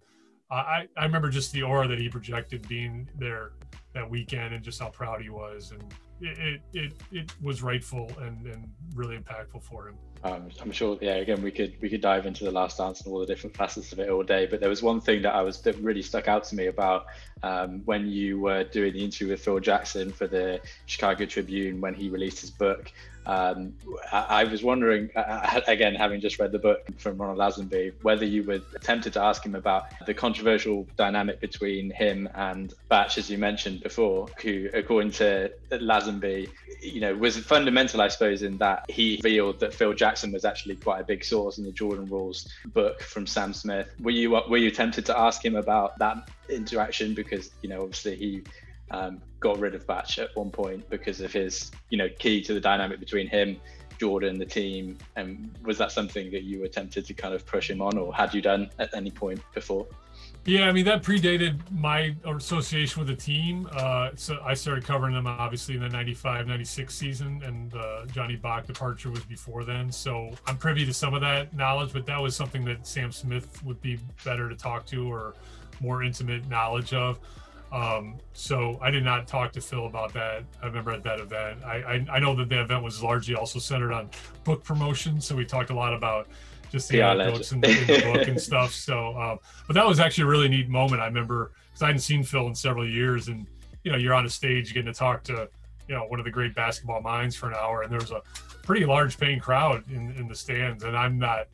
I, 0.52 0.88
I 0.96 1.04
remember 1.06 1.30
just 1.30 1.52
the 1.52 1.64
aura 1.64 1.88
that 1.88 1.98
he 1.98 2.10
projected 2.10 2.68
being 2.68 3.10
there 3.18 3.54
that 3.94 4.08
weekend 4.08 4.54
and 4.54 4.64
just 4.64 4.80
how 4.80 4.90
proud 4.90 5.20
he 5.20 5.30
was 5.30 5.72
and 5.72 5.84
it 6.22 6.62
it, 6.74 6.94
it 7.12 7.34
was 7.42 7.62
rightful 7.62 8.12
and, 8.22 8.46
and 8.46 8.70
really 8.94 9.18
impactful 9.18 9.64
for 9.64 9.90
him. 9.90 9.98
Um, 10.24 10.50
I'm 10.62 10.72
sure. 10.72 10.98
Yeah. 11.02 11.16
Again, 11.16 11.42
we 11.42 11.52
could 11.52 11.76
we 11.82 11.90
could 11.90 12.02
dive 12.02 12.26
into 12.26 12.46
the 12.46 12.52
last 12.52 12.78
dance 12.78 13.02
and 13.02 13.14
all 13.14 13.20
the 13.20 13.26
different 13.26 13.56
facets 13.56 13.92
of 13.92 14.00
it 14.00 14.10
all 14.10 14.24
day. 14.24 14.48
But 14.48 14.60
there 14.60 14.70
was 14.70 14.82
one 14.82 15.00
thing 15.00 15.22
that 15.22 15.36
I 15.36 15.42
was 15.42 15.62
that 15.62 15.78
really 15.78 16.02
stuck 16.02 16.28
out 16.28 16.44
to 16.46 16.56
me 16.56 16.68
about 16.68 17.06
um, 17.44 17.82
when 17.86 18.08
you 18.08 18.40
were 18.40 18.64
doing 18.64 18.94
the 18.94 19.04
interview 19.04 19.30
with 19.30 19.42
Phil 19.42 19.60
Jackson 19.60 20.12
for 20.12 20.28
the 20.28 20.62
Chicago 20.88 21.26
Tribune 21.26 21.80
when 21.80 21.94
he 21.94 22.10
released 22.10 22.42
his 22.42 22.50
book. 22.50 22.92
Um, 23.26 23.74
I, 24.12 24.42
I, 24.42 24.44
was 24.44 24.64
wondering, 24.64 25.10
uh, 25.16 25.62
again, 25.68 25.96
having 25.96 26.22
just 26.22 26.40
read 26.40 26.52
the 26.52 26.60
book 26.60 26.86
from 26.98 27.18
Roland 27.18 27.40
Lazenby, 27.40 27.94
whether 28.04 28.26
you 28.26 28.44
were 28.44 28.60
tempted 28.82 29.14
to 29.14 29.22
ask 29.22 29.44
him 29.46 29.56
about 29.56 29.86
the 30.06 30.14
controversial 30.14 30.88
dynamic 30.96 31.40
between 31.40 31.90
him 31.90 32.30
and 32.36 32.74
Bach, 32.88 33.18
as 33.18 33.30
you 33.30 33.38
mentioned 33.38 33.82
before, 33.82 34.28
who, 34.42 34.70
according 34.74 35.12
to 35.12 35.52
Lazenby, 35.72 36.50
you 36.82 37.02
know, 37.02 37.16
was 37.16 37.38
fundamental, 37.38 38.02
I 38.02 38.10
suppose, 38.10 38.44
in 38.44 38.58
that 38.60 38.86
he 38.90 39.20
revealed 39.24 39.60
that 39.62 39.74
Phil 39.74 39.94
Jackson 39.94 40.32
was 40.32 40.46
actually 40.46 40.76
quite 40.76 41.02
a 41.02 41.04
big 41.04 41.24
source 41.24 41.58
in 41.58 41.66
the 41.66 41.72
Jordan 41.72 42.06
Rules 42.06 42.48
book 42.74 43.02
from 43.02 43.26
Sam 43.26 43.54
Smith. 43.54 43.90
Were 44.00 44.12
you 44.12 44.32
were 44.32 44.58
you 44.58 44.72
tempted 44.72 45.06
to 45.08 45.20
ask 45.20 45.44
him 45.44 45.56
about 45.56 45.98
that 45.98 46.30
interaction 46.50 47.14
because 47.14 47.52
you 47.62 47.70
know, 47.70 47.82
obviously 47.82 48.16
he 48.16 48.44
um, 48.92 49.22
got 49.46 49.60
rid 49.60 49.76
of 49.76 49.86
Bach 49.86 50.18
at 50.18 50.36
one 50.36 50.50
point 50.50 50.90
because 50.90 51.22
of 51.22 51.32
his, 51.32 51.72
you 51.92 52.00
know, 52.00 52.10
key 52.18 52.42
to 52.42 52.52
the 52.56 52.60
dynamic 52.60 53.00
between 53.00 53.28
him, 53.28 53.62
Jordan, 54.00 54.40
the 54.40 54.46
team. 54.46 54.98
And 55.18 55.56
was 55.64 55.78
that 55.78 55.92
something 55.92 56.32
that 56.32 56.42
you 56.42 56.62
were 56.62 56.68
tempted 56.68 57.06
to 57.06 57.14
kind 57.14 57.36
of 57.36 57.46
push 57.46 57.70
him 57.70 57.80
on, 57.80 57.96
or 57.96 58.12
had 58.12 58.34
you 58.34 58.42
done 58.42 58.72
at 58.80 58.90
any 58.96 59.12
point 59.12 59.40
before? 59.54 59.86
Yeah, 60.46 60.68
I 60.68 60.72
mean 60.72 60.86
that 60.86 61.04
predated 61.04 61.60
my 61.72 62.16
association 62.26 63.00
with 63.00 63.08
the 63.08 63.16
team. 63.16 63.70
Uh, 63.72 64.10
so 64.16 64.40
I 64.44 64.56
started 64.56 64.84
covering 64.84 65.14
them 65.14 65.28
obviously 65.28 65.76
in 65.76 65.82
the 65.82 65.90
95, 65.90 66.48
96 66.48 66.94
season, 66.94 67.44
and 67.44 67.76
uh, 67.76 68.08
Johnny 68.08 68.38
Bach 68.38 68.66
departure 68.66 69.12
was 69.12 69.24
before 69.26 69.64
then. 69.64 69.92
So 69.92 70.32
I'm 70.48 70.58
privy 70.58 70.88
to 70.88 70.94
some 70.94 71.14
of 71.14 71.22
that 71.22 71.56
knowledge, 71.56 71.94
but 71.94 72.08
that 72.08 72.20
was 72.20 72.36
something 72.36 72.66
that 72.66 72.88
Sam 72.88 73.12
Smith 73.12 73.64
would 73.64 73.80
be 73.82 74.00
better 74.24 74.50
to 74.50 74.56
talk 74.56 74.88
to 74.88 75.08
or 75.08 75.36
more 75.82 76.02
intimate 76.02 76.50
knowledge 76.50 76.94
of. 76.94 77.20
Um, 77.76 78.20
so 78.32 78.80
I 78.82 78.90
did 78.90 79.04
not 79.04 79.28
talk 79.28 79.52
to 79.52 79.62
Phil 79.62 79.86
about 79.86 80.14
that. 80.14 80.46
I 80.64 80.66
remember 80.66 80.92
at 80.92 81.04
that 81.04 81.20
event. 81.20 81.62
I, 81.66 81.76
I, 81.76 82.06
I 82.14 82.20
know 82.20 82.34
that 82.36 82.48
the 82.48 82.62
event 82.62 82.84
was 82.84 83.04
largely 83.04 83.36
also 83.36 83.60
centered 83.60 83.92
on 83.92 84.10
book 84.46 84.64
promotion, 84.64 85.20
so 85.20 85.36
we 85.36 85.44
talked 85.44 85.72
a 85.72 85.76
lot 85.76 85.94
about 85.94 86.30
just 86.72 86.88
the 86.88 87.02
anecdotes 87.02 87.52
in 87.52 87.60
the, 87.60 87.70
in 87.70 87.88
the 87.88 88.14
book 88.14 88.30
and 88.30 88.40
stuff. 88.50 88.72
So, 88.72 89.20
um, 89.20 89.40
but 89.68 89.74
that 89.74 89.86
was 89.86 90.00
actually 90.00 90.24
a 90.24 90.28
really 90.28 90.48
neat 90.48 90.70
moment. 90.70 91.02
I 91.02 91.06
remember 91.08 91.52
because 91.66 91.82
I 91.82 91.88
hadn't 91.88 92.00
seen 92.00 92.24
Phil 92.24 92.48
in 92.48 92.56
several 92.56 92.88
years, 92.88 93.28
and 93.28 93.46
you 93.84 93.92
know, 93.92 93.98
you're 93.98 94.14
on 94.14 94.26
a 94.26 94.30
stage 94.30 94.74
getting 94.74 94.94
to 94.94 94.98
talk 94.98 95.24
to 95.26 95.50
you 95.90 95.96
know 95.96 96.06
one 96.06 96.20
of 96.20 96.24
the 96.24 96.32
great 96.32 96.56
basketball 96.56 97.02
minds 97.02 97.36
for 97.36 97.50
an 97.50 97.56
hour, 97.56 97.82
and 97.82 97.92
there 97.92 98.00
was 98.00 98.12
a 98.12 98.22
pretty 98.64 98.86
large 98.86 99.18
paying 99.20 99.42
crowd 99.42 99.84
in 99.92 100.16
in 100.16 100.30
the 100.30 100.36
stands, 100.36 100.86
and 100.86 100.96
I'm 100.96 101.20
not 101.20 101.48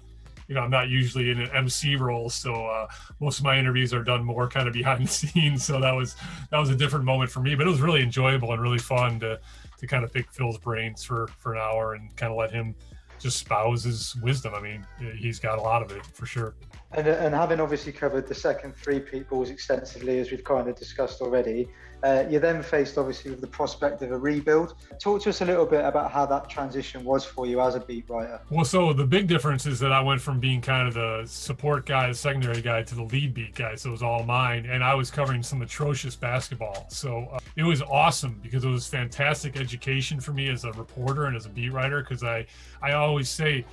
you 0.52 0.56
know, 0.56 0.64
I'm 0.64 0.70
not 0.70 0.90
usually 0.90 1.32
in 1.32 1.40
an 1.40 1.50
MC 1.52 1.96
role, 1.96 2.30
so 2.30 2.66
uh, 2.66 2.86
most 3.22 3.40
of 3.40 3.46
my 3.46 3.58
interviews 3.58 3.94
are 3.94 4.04
done 4.04 4.22
more 4.22 4.50
kind 4.50 4.68
of 4.68 4.74
behind 4.74 5.02
the 5.06 5.08
scenes. 5.08 5.64
So 5.64 5.80
that 5.80 5.96
was 5.96 6.18
that 6.50 6.60
was 6.60 6.70
a 6.70 6.76
different 6.76 7.06
moment 7.06 7.32
for 7.32 7.40
me, 7.40 7.56
but 7.56 7.66
it 7.66 7.70
was 7.70 7.80
really 7.80 8.04
enjoyable 8.04 8.52
and 8.52 8.62
really 8.62 8.78
fun 8.78 9.18
to 9.22 9.40
to 9.78 9.88
kind 9.88 10.04
of 10.04 10.12
pick 10.12 10.30
Phil's 10.30 10.58
brains 10.58 11.06
for 11.06 11.28
for 11.40 11.54
an 11.54 11.62
hour 11.62 11.94
and 11.94 12.14
kind 12.18 12.34
of 12.34 12.38
let 12.38 12.52
him 12.52 12.76
just 13.18 13.38
spouse 13.38 13.84
his 13.84 14.14
wisdom. 14.18 14.54
I 14.54 14.60
mean, 14.60 14.86
he's 15.16 15.40
got 15.40 15.58
a 15.58 15.62
lot 15.62 15.84
of 15.84 15.92
it 15.92 16.06
for 16.06 16.26
sure. 16.26 16.54
And, 16.92 17.08
and 17.08 17.34
having 17.34 17.62
obviously 17.62 17.94
covered 17.94 18.28
the 18.28 18.36
second 18.36 18.76
three 18.76 19.00
people 19.00 19.42
extensively, 19.48 20.20
as 20.20 20.32
we've 20.32 20.44
kind 20.44 20.68
of 20.68 20.76
discussed 20.76 21.22
already, 21.22 21.70
uh, 22.04 22.26
you're 22.30 22.42
then 22.42 22.64
faced 22.64 22.98
obviously 22.98 23.32
with 23.32 23.42
the 23.42 23.48
prospect 23.48 24.02
of 24.02 24.12
a 24.12 24.18
rebuild. 24.18 24.76
Talk 25.00 25.22
to 25.24 25.30
us 25.30 25.42
a 25.42 25.46
little 25.46 25.66
bit 25.66 25.86
about 25.86 26.12
how 26.12 26.26
that 26.26 26.50
transition 26.50 27.04
was 27.04 27.24
for 27.24 27.46
you 27.46 27.62
as 27.62 27.76
a 27.76 27.80
beat 27.80 28.10
writer. 28.10 28.40
Well, 28.50 28.66
so 28.66 28.94
the 28.94 29.06
big 29.06 29.28
difference 29.28 29.66
is 29.66 29.80
that 29.80 29.92
I 29.92 30.02
went 30.02 30.22
from 30.22 30.40
being 30.40 30.62
kind 30.62 30.88
of 30.88 30.94
the 30.94 31.24
support 31.26 31.86
guy, 31.86 32.08
the 32.08 32.14
secondary 32.14 32.62
guy, 32.62 32.84
to 32.84 32.96
the 32.96 33.04
lead 33.04 33.34
beat 33.34 33.56
guy. 33.56 33.76
So 33.76 33.90
it 33.90 33.92
was 33.92 34.04
all 34.04 34.24
mine, 34.24 34.66
and 34.66 34.84
I 34.84 34.96
was 34.96 35.12
covering 35.12 35.44
some 35.44 35.62
atrocious 35.62 36.16
basketball. 36.16 36.88
So 36.90 37.28
uh, 37.32 37.40
it 37.56 37.64
was 37.64 37.82
awesome 37.82 38.40
because 38.42 38.64
it 38.64 38.70
was 38.70 38.88
fantastic 38.88 39.58
education 39.58 40.20
for 40.20 40.32
me 40.34 40.50
as 40.50 40.64
a 40.64 40.72
reporter 40.74 41.26
and 41.26 41.36
as 41.36 41.46
a 41.46 41.50
beat 41.50 41.72
writer. 41.72 42.02
Because 42.02 42.24
I, 42.24 42.46
I 42.82 42.94
always 42.94 43.30
say 43.30 43.66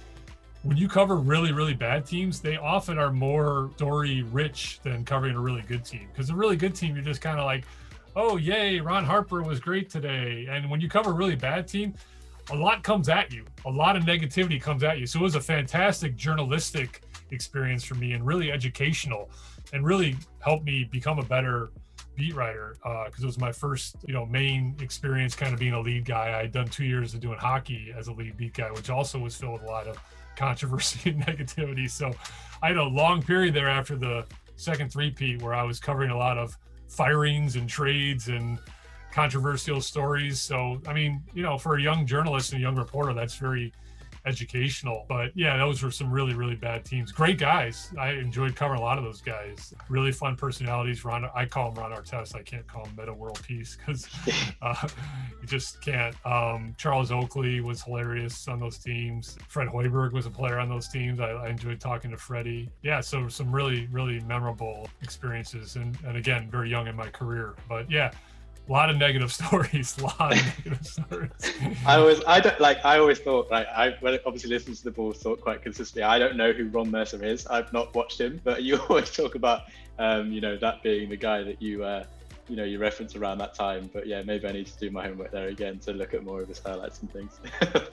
when 0.63 0.77
you 0.77 0.89
cover 0.89 1.17
really 1.17 1.53
really 1.53 1.73
bad 1.73 2.05
teams 2.05 2.41
they 2.41 2.57
often 2.57 2.99
are 2.99 3.13
more 3.13 3.71
story 3.77 4.23
rich 4.23 4.81
than 4.83 5.05
covering 5.05 5.37
a 5.37 5.41
really 5.41 5.63
good 5.63 5.85
team 5.85 6.09
because 6.13 6.31
a 6.31 6.35
really 6.35 6.57
good 6.57 6.75
team 6.75 6.97
you're 6.97 7.05
just 7.05 7.21
kind 7.21 7.39
of 7.39 7.45
like 7.45 7.65
oh 8.19 8.37
yay 8.37 8.81
ron 8.81 9.05
harper 9.05 9.43
was 9.43 9.61
great 9.61 9.89
today. 9.89 10.47
And 10.51 10.69
when 10.69 10.81
you 10.81 10.89
cover 10.89 11.11
a 11.11 11.15
really 11.15 11.37
bad 11.37 11.67
team 11.67 11.95
a 12.51 12.57
lot 12.57 12.83
comes 12.83 13.09
at 13.09 13.33
you. 13.33 13.45
A 13.67 13.71
lot 13.71 13.97
of 13.97 14.05
negativity 14.05 14.61
comes 14.61 14.83
at 14.83 14.99
you. 14.99 15.07
So 15.07 15.21
it 15.21 15.23
was 15.23 15.35
a 15.35 15.41
fantastic 15.41 16.17
journalistic 16.17 17.03
experience 17.31 17.85
for 17.85 17.95
me 17.95 18.13
and 18.13 18.27
really 18.27 18.51
educational 18.51 19.31
and 19.73 19.85
really 19.85 20.17
helped 20.41 20.65
me 20.65 20.85
become 20.85 21.19
a 21.19 21.23
better 21.23 21.71
beat 22.17 22.35
writer 22.35 22.75
because 22.83 23.21
uh, 23.21 23.23
it 23.23 23.27
was 23.27 23.39
my 23.39 23.53
first 23.53 23.97
you 24.07 24.13
know 24.13 24.27
main 24.27 24.75
experience 24.81 25.37
kind 25.37 25.53
of 25.53 25.61
being 25.61 25.75
a 25.75 25.81
lead 25.81 26.05
guy. 26.05 26.37
I 26.37 26.43
had 26.43 26.53
done 26.53 26.67
two 26.67 26.85
years 26.85 27.15
of 27.15 27.21
doing 27.21 27.39
hockey 27.39 27.95
as 27.97 28.09
a 28.09 28.13
lead 28.13 28.37
beat 28.37 28.55
guy 28.55 28.71
which 28.73 28.91
also 28.91 29.19
was 29.19 29.37
filled 29.37 29.61
with 29.61 29.63
a 29.63 29.67
lot 29.67 29.87
of 29.87 29.99
controversy 30.37 31.11
and 31.11 31.25
negativity. 31.25 31.89
So 31.89 32.13
I 32.63 32.69
had 32.69 32.77
a 32.77 32.85
long 32.85 33.23
period 33.23 33.55
there 33.55 33.69
after 33.69 33.97
the 33.97 34.25
second 34.57 34.91
three-peat 34.91 35.43
where 35.43 35.55
I 35.55 35.63
was 35.63 35.79
covering 35.79 36.11
a 36.11 36.17
lot 36.17 36.39
of 36.39 36.57
firings 36.89 37.57
and 37.57 37.69
trades 37.69 38.29
and 38.29 38.59
controversial 39.13 39.81
stories. 39.81 40.41
So, 40.41 40.81
I 40.87 40.93
mean, 40.93 41.23
you 41.35 41.43
know, 41.43 41.59
for 41.59 41.77
a 41.77 41.83
young 41.83 42.07
journalist 42.07 42.53
and 42.53 42.61
a 42.61 42.63
young 42.63 42.77
reporter, 42.77 43.15
that's 43.15 43.37
very 43.37 43.73
educational. 44.29 45.07
But 45.09 45.33
yeah, 45.35 45.57
those 45.57 45.83
were 45.83 45.91
some 45.91 46.11
really, 46.11 46.35
really 46.35 46.55
bad 46.55 46.85
teams. 46.85 47.11
Great 47.11 47.39
guys. 47.39 47.93
I 47.99 48.11
enjoyed 48.11 48.55
covering 48.55 48.81
a 48.81 48.85
lot 48.85 48.99
of 48.99 49.05
those 49.05 49.21
guys. 49.21 49.75
Really 49.89 50.13
fun 50.13 50.37
personalities. 50.37 51.05
Ron, 51.05 51.29
I 51.35 51.47
call 51.47 51.71
him 51.71 51.75
Ron 51.77 51.93
Artest. 51.93 52.37
I 52.37 52.43
can't 52.43 52.67
call 52.67 52.85
him 52.85 52.95
Metta 52.97 53.13
World 53.13 53.41
Peace 53.47 53.77
because 53.77 54.09
uh, 54.63 54.89
you 55.41 55.47
just 55.47 55.81
can't. 55.81 56.15
Um, 56.27 56.75
Charles 56.79 57.11
Oakley 57.11 57.61
was 57.61 57.83
hilarious 57.83 58.47
on 58.49 58.61
those 58.61 58.79
teams. 58.79 59.39
Fred 59.49 59.69
Hoiberg 59.69 60.13
was 60.13 60.27
a 60.27 60.31
player 60.31 60.59
on 60.59 60.69
those 60.69 60.89
teams. 60.89 61.21
I, 61.21 61.31
I 61.31 61.49
enjoyed 61.49 61.81
talking 61.81 62.11
to 62.11 62.17
Freddie. 62.17 62.69
Yeah, 62.83 63.01
so 63.01 63.29
some 63.29 63.51
really, 63.51 63.89
really 63.91 64.21
memorable 64.21 64.89
experiences. 65.03 65.77
And, 65.77 65.97
and 66.07 66.17
again, 66.17 66.51
very 66.51 66.71
young 66.71 66.87
in 66.87 66.97
my 66.97 67.09
career. 67.09 67.55
But 67.69 67.91
yeah, 67.91 68.13
a 68.69 68.73
lot 68.73 68.91
of 68.91 68.97
negative 68.97 69.33
stories. 69.41 69.97
A 69.99 70.03
lot 70.03 70.33
of 70.33 70.45
negative 70.45 70.87
stories. 70.87 71.31
I 71.87 71.97
always, 71.97 72.21
I 72.27 72.41
don't 72.41 72.61
like. 72.61 72.85
I 72.85 72.99
always 72.99 73.19
thought, 73.19 73.51
like, 73.51 73.67
I 73.69 73.95
obviously 74.27 74.51
listens 74.51 74.79
to 74.79 74.85
the 74.85 74.91
Bulls 74.91 75.23
talk 75.23 75.41
quite 75.41 75.63
consistently. 75.63 76.03
I 76.03 76.19
don't 76.19 76.37
know 76.37 76.53
who 76.53 76.69
Ron 76.69 76.91
Mercer 76.91 77.25
is. 77.25 77.47
I've 77.47 77.73
not 77.73 77.95
watched 77.95 78.21
him, 78.21 78.41
but 78.45 78.63
you 78.65 78.79
always 78.89 79.11
talk 79.11 79.35
about, 79.35 79.63
um, 79.99 80.33
you 80.33 80.41
know, 80.41 80.57
that 80.59 80.83
being 80.83 81.09
the 81.09 81.17
guy 81.17 81.43
that 81.43 81.61
you, 81.63 81.85
uh, 81.85 82.05
you 82.49 82.57
know, 82.57 82.65
you 82.65 82.79
reference 82.79 83.17
around 83.17 83.39
that 83.39 83.55
time. 83.55 83.91
But 83.93 84.07
yeah, 84.07 84.23
maybe 84.23 84.47
I 84.47 84.53
need 84.53 84.67
to 84.67 84.79
do 84.79 84.91
my 84.91 85.07
homework 85.07 85.31
there 85.31 85.49
again 85.49 85.79
to 85.81 85.93
look 85.93 86.15
at 86.15 86.25
more 86.25 86.43
of 86.43 86.49
his 86.49 86.59
highlights 86.59 87.01
and 87.01 87.13
things. 87.13 87.41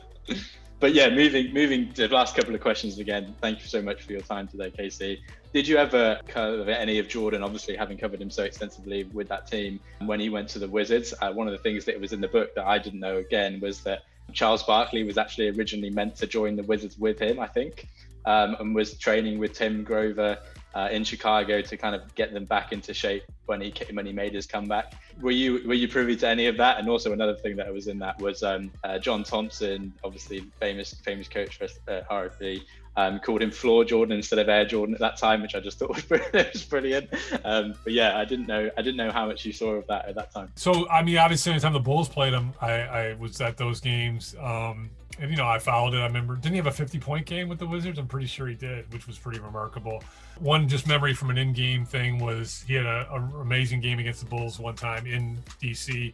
but 0.79 0.93
yeah, 0.93 1.09
moving 1.09 1.53
moving 1.53 1.91
to 1.93 2.07
the 2.07 2.13
last 2.13 2.35
couple 2.35 2.53
of 2.53 2.61
questions 2.61 2.99
again. 2.99 3.35
Thank 3.41 3.61
you 3.61 3.67
so 3.67 3.81
much 3.81 4.03
for 4.03 4.11
your 4.11 4.21
time 4.21 4.47
today, 4.47 4.71
Casey. 4.71 5.23
Did 5.53 5.67
you 5.67 5.77
ever 5.77 6.19
cover 6.27 6.69
any 6.69 6.99
of 6.99 7.07
Jordan? 7.07 7.43
Obviously, 7.43 7.75
having 7.75 7.97
covered 7.97 8.21
him 8.21 8.29
so 8.29 8.43
extensively 8.43 9.05
with 9.05 9.29
that 9.29 9.47
team 9.47 9.79
when 10.01 10.19
he 10.19 10.29
went 10.29 10.49
to 10.49 10.59
the 10.59 10.67
Wizards. 10.67 11.13
Uh, 11.21 11.31
one 11.31 11.47
of 11.47 11.53
the 11.53 11.59
things 11.59 11.85
that 11.85 11.99
was 11.99 12.11
in 12.11 12.19
the 12.19 12.27
book 12.27 12.53
that 12.55 12.65
I 12.65 12.77
didn't 12.77 12.99
know 12.99 13.17
again 13.17 13.59
was 13.61 13.81
that 13.83 14.03
Charles 14.33 14.63
Barkley 14.63 15.03
was 15.03 15.17
actually 15.17 15.49
originally 15.49 15.89
meant 15.89 16.15
to 16.17 16.27
join 16.27 16.55
the 16.55 16.63
Wizards 16.63 16.97
with 16.97 17.19
him, 17.19 17.39
I 17.39 17.47
think, 17.47 17.87
um, 18.25 18.57
and 18.59 18.75
was 18.75 18.97
training 18.97 19.39
with 19.39 19.53
Tim 19.53 19.83
Grover 19.83 20.37
uh, 20.75 20.89
in 20.91 21.03
Chicago 21.03 21.61
to 21.61 21.77
kind 21.77 21.95
of 21.95 22.13
get 22.15 22.33
them 22.33 22.45
back 22.45 22.73
into 22.73 22.93
shape 22.93 23.23
when 23.45 23.61
he 23.61 23.73
when 23.93 24.05
he 24.05 24.11
made 24.11 24.33
his 24.33 24.45
comeback. 24.45 24.93
Were 25.21 25.31
you 25.31 25.65
were 25.65 25.73
you 25.73 25.87
privy 25.87 26.15
to 26.17 26.27
any 26.27 26.47
of 26.47 26.57
that? 26.57 26.79
And 26.79 26.89
also 26.89 27.13
another 27.13 27.35
thing 27.35 27.55
that 27.55 27.73
was 27.73 27.87
in 27.87 27.97
that 27.99 28.19
was 28.19 28.43
um, 28.43 28.71
uh, 28.83 28.99
John 28.99 29.23
Thompson, 29.23 29.93
obviously 30.03 30.41
famous 30.59 30.93
famous 31.03 31.29
coach 31.29 31.57
for 31.57 31.67
uh, 31.87 32.01
RFB, 32.11 32.61
um, 32.97 33.19
called 33.19 33.41
him 33.41 33.51
Floor 33.51 33.83
Jordan 33.83 34.15
instead 34.15 34.39
of 34.39 34.47
Air 34.49 34.65
Jordan 34.65 34.95
at 34.95 35.01
that 35.01 35.17
time, 35.17 35.41
which 35.41 35.55
I 35.55 35.59
just 35.59 35.79
thought 35.79 35.89
was, 36.33 36.63
brilliant. 36.63 37.09
Um, 37.43 37.75
but 37.83 37.93
yeah, 37.93 38.17
I 38.17 38.25
didn't 38.25 38.47
know 38.47 38.69
I 38.77 38.81
didn't 38.81 38.97
know 38.97 39.11
how 39.11 39.27
much 39.27 39.45
you 39.45 39.53
saw 39.53 39.71
of 39.73 39.87
that 39.87 40.07
at 40.07 40.15
that 40.15 40.31
time. 40.31 40.51
So 40.55 40.87
I 40.89 41.03
mean, 41.03 41.17
obviously, 41.17 41.51
anytime 41.51 41.73
the 41.73 41.79
Bulls 41.79 42.09
played 42.09 42.33
him, 42.33 42.53
I, 42.61 42.71
I 42.71 43.13
was 43.15 43.39
at 43.41 43.57
those 43.57 43.79
games. 43.79 44.35
Um, 44.41 44.89
and 45.17 45.31
you 45.31 45.37
know, 45.37 45.47
I 45.47 45.59
followed 45.59 45.93
it. 45.93 45.99
I 45.99 46.07
remember, 46.07 46.35
didn't 46.35 46.51
he 46.51 46.57
have 46.57 46.67
a 46.67 46.71
50 46.71 46.99
point 46.99 47.25
game 47.25 47.47
with 47.47 47.59
the 47.59 47.67
Wizards? 47.67 47.99
I'm 47.99 48.07
pretty 48.07 48.27
sure 48.27 48.47
he 48.47 48.55
did, 48.55 48.91
which 48.91 49.07
was 49.07 49.17
pretty 49.17 49.39
remarkable. 49.39 50.03
One 50.39 50.67
just 50.67 50.87
memory 50.87 51.13
from 51.13 51.29
an 51.29 51.37
in 51.37 51.53
game 51.53 51.85
thing 51.85 52.19
was 52.19 52.65
he 52.67 52.73
had 52.73 52.85
an 52.85 53.31
amazing 53.39 53.79
game 53.79 53.99
against 53.99 54.19
the 54.19 54.25
Bulls 54.25 54.59
one 54.59 54.75
time 54.75 55.05
in 55.07 55.37
DC 55.61 56.13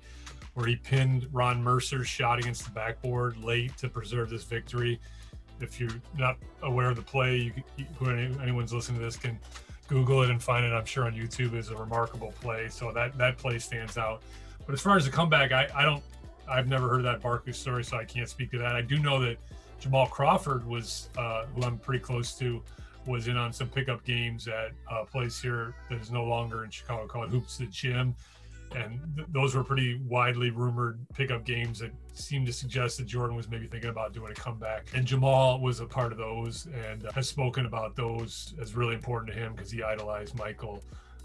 where 0.54 0.68
he 0.68 0.76
pinned 0.76 1.28
Ron 1.32 1.64
Mercer's 1.64 2.08
shot 2.08 2.40
against 2.40 2.66
the 2.66 2.72
backboard 2.72 3.38
late 3.38 3.76
to 3.78 3.88
preserve 3.88 4.30
this 4.30 4.44
victory. 4.44 5.00
If 5.62 5.80
you're 5.80 5.90
not 6.18 6.38
aware 6.64 6.90
of 6.90 6.96
the 6.96 7.02
play, 7.02 7.38
you, 7.38 7.54
you 7.78 7.86
anyone's 8.42 8.74
listening 8.74 9.00
to 9.00 9.06
this 9.06 9.16
can 9.16 9.40
Google 9.88 10.24
it 10.24 10.30
and 10.30 10.42
find 10.42 10.66
it. 10.66 10.74
I'm 10.74 10.86
sure 10.86 11.06
on 11.06 11.14
YouTube 11.14 11.56
is 11.56 11.70
a 11.70 11.76
remarkable 11.76 12.34
play. 12.42 12.70
So 12.70 12.92
that 12.94 13.18
that 13.18 13.38
play 13.38 13.60
stands 13.60 13.98
out. 13.98 14.24
But 14.66 14.74
as 14.74 14.82
far 14.82 14.96
as 14.96 15.06
the 15.06 15.12
comeback, 15.12 15.52
I, 15.52 15.68
I 15.76 15.84
don't 15.84 16.04
I've 16.48 16.68
never 16.68 16.90
heard 16.90 17.04
that 17.06 17.22
Barkley 17.22 17.54
story, 17.54 17.84
so 17.84 17.98
I 17.98 18.06
can't 18.06 18.28
speak 18.28 18.52
to 18.52 18.58
that. 18.60 18.76
I 18.76 18.82
do 18.82 19.00
know 19.00 19.20
that 19.22 19.38
Jamal 19.80 20.08
Crawford 20.08 20.66
was, 20.68 21.10
uh, 21.18 21.46
who 21.56 21.64
I'm 21.64 21.78
pretty 21.78 22.04
close 22.04 22.34
to, 22.40 22.62
was 23.08 23.28
in 23.28 23.38
on 23.38 23.52
some 23.52 23.68
pickup 23.68 24.04
games 24.04 24.48
at 24.48 24.72
a 24.92 25.06
place 25.06 25.42
here 25.42 25.74
that 25.90 26.00
is 26.00 26.12
no 26.12 26.24
longer 26.24 26.64
in 26.64 26.70
Chicago 26.70 27.08
called 27.08 27.30
Hoops 27.30 27.58
the 27.58 27.66
Gym. 27.68 28.16
And 28.76 29.00
th- 29.16 29.28
those 29.32 29.56
were 29.56 29.64
pretty 29.64 30.00
widely 30.08 30.50
rumored 30.50 31.00
pickup 31.14 31.46
games 31.46 31.80
that 31.80 31.92
seemed 32.14 32.46
to 32.48 32.54
suggest 32.54 32.98
that 32.98 33.06
Jordan 33.08 33.36
was 33.36 33.50
maybe 33.50 33.68
thinking 33.68 33.90
about 33.90 34.14
doing 34.14 34.32
a 34.32 34.36
comeback. 34.36 34.88
And 34.94 35.06
Jamal 35.06 35.60
was 35.60 35.80
a 35.80 35.86
part 35.86 36.12
of 36.12 36.18
those 36.18 36.68
and 36.90 37.08
has 37.14 37.28
spoken 37.28 37.66
about 37.66 37.96
those 37.96 38.54
as 38.62 38.76
really 38.76 38.96
important 38.96 39.34
to 39.34 39.38
him 39.38 39.54
because 39.54 39.72
he 39.72 39.84
idolized 39.84 40.38
Michael 40.38 40.82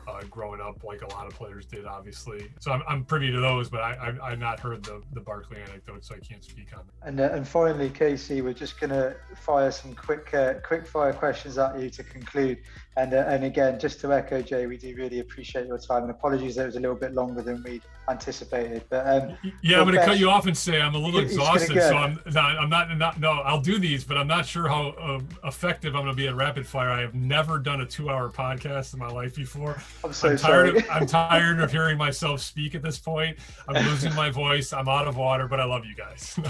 uh, 0.07 0.21
growing 0.31 0.61
up, 0.61 0.83
like 0.85 1.03
a 1.03 1.07
lot 1.09 1.27
of 1.27 1.35
players 1.35 1.67
did, 1.67 1.85
obviously. 1.85 2.49
So 2.61 2.71
I'm, 2.73 2.83
I'm 2.89 3.05
privy 3.05 3.31
to 3.33 3.41
those, 3.41 3.69
but 3.69 3.81
I, 3.81 4.15
I, 4.23 4.31
have 4.31 4.39
not 4.39 4.61
heard 4.61 4.85
the, 4.85 5.03
the 5.13 5.21
Barkley 5.21 5.59
anecdote, 5.61 6.05
so 6.05 6.15
I 6.15 6.19
can't 6.19 6.45
speak 6.45 6.69
on 6.77 6.85
that. 6.87 7.09
And, 7.09 7.21
uh, 7.21 7.31
and 7.33 7.47
finally, 7.47 7.91
Casey, 7.91 8.41
we're 8.41 8.53
just 8.53 8.79
going 8.79 8.91
to 8.91 9.17
fire 9.37 9.71
some 9.71 9.95
quick 9.95 10.33
uh, 10.33 10.55
quick 10.65 10.87
fire 10.87 11.13
questions 11.13 11.59
at 11.59 11.79
you 11.81 11.91
to 11.91 12.05
conclude. 12.05 12.59
And, 12.99 13.13
uh, 13.13 13.27
and 13.29 13.45
again, 13.45 13.79
just 13.79 14.01
to 14.01 14.13
echo 14.15 14.41
Jay, 14.41 14.67
we 14.67 14.79
do 14.79 14.95
really 14.97 15.21
appreciate 15.21 15.67
your 15.67 15.77
time 15.77 16.05
and 16.05 16.11
apologies 16.11 16.57
that 16.57 16.63
it 16.63 16.67
was 16.67 16.77
a 16.77 16.81
little 16.81 16.97
bit 16.97 17.13
longer 17.13 17.43
than 17.43 17.63
we'd 17.63 17.83
anticipated. 18.09 18.85
But 18.89 19.07
um, 19.07 19.37
yeah, 19.63 19.81
I'm 19.81 19.85
going 19.85 19.99
to 19.99 20.05
cut 20.05 20.19
you 20.19 20.31
off 20.31 20.47
and 20.47 20.57
say 20.57 20.81
I'm 20.81 20.95
a 20.95 20.99
little 20.99 21.21
exhausted, 21.21 21.79
so 21.79 21.95
I'm 21.95 22.19
not, 22.29 22.59
I'm 22.59 22.71
not, 22.71 22.97
not, 22.97 23.21
no, 23.21 23.33
I'll 23.33 23.61
do 23.61 23.79
these, 23.79 24.03
but 24.03 24.17
I'm 24.17 24.27
not 24.27 24.47
sure 24.47 24.67
how 24.67 24.89
uh, 24.93 25.21
effective 25.45 25.95
I'm 25.95 26.05
going 26.05 26.15
to 26.15 26.17
be 26.17 26.27
at 26.29 26.37
rapid 26.37 26.67
fire. 26.67 26.89
I 26.89 27.03
have 27.03 27.15
never 27.15 27.59
done 27.59 27.83
a 27.83 27.87
two 27.87 28.09
hour 28.09 28.31
podcast 28.31 28.95
in 28.95 28.99
my 28.99 29.09
life 29.09 29.35
before. 29.35 29.77
I'm 30.03 30.15
so 30.15 30.31
I'm 30.31 30.39
tired 30.39 30.69
sorry. 30.69 30.79
Of, 30.79 30.91
I'm 30.91 31.07
tired 31.07 31.61
of 31.61 31.71
hearing 31.77 31.99
myself 31.99 32.41
speak 32.41 32.75
at 32.75 32.83
this 32.83 32.99
point. 32.99 33.37
I'm 33.69 33.85
losing 33.87 34.15
my 34.15 34.31
voice. 34.31 34.73
I'm 34.73 34.89
out 34.89 35.07
of 35.07 35.19
water, 35.19 35.49
but 35.49 35.61
I 35.61 35.65
love 35.65 35.85
you 35.85 35.95
guys. 35.95 36.35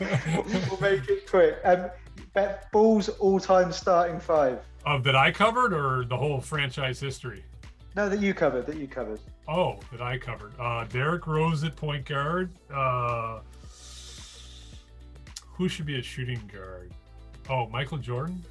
we'll 0.00 0.80
make 0.80 1.06
it 1.10 1.28
quick. 1.28 1.58
Um, 1.62 1.90
Bulls 2.72 3.08
all-time 3.08 3.72
starting 3.72 4.20
five. 4.20 4.58
Of 4.84 5.02
that 5.04 5.16
I 5.16 5.32
covered, 5.32 5.72
or 5.72 6.04
the 6.04 6.16
whole 6.16 6.40
franchise 6.40 7.00
history? 7.00 7.44
No, 7.96 8.08
that 8.08 8.20
you 8.20 8.34
covered. 8.34 8.66
That 8.66 8.76
you 8.76 8.86
covered. 8.86 9.20
Oh, 9.48 9.78
that 9.90 10.02
I 10.02 10.18
covered. 10.18 10.52
Uh, 10.60 10.84
Derrick 10.84 11.26
Rose 11.26 11.64
at 11.64 11.74
point 11.76 12.04
guard. 12.04 12.50
Uh, 12.72 13.40
who 15.54 15.68
should 15.68 15.86
be 15.86 15.98
a 15.98 16.02
shooting 16.02 16.40
guard? 16.52 16.92
Oh, 17.48 17.66
Michael 17.68 17.98
Jordan. 17.98 18.42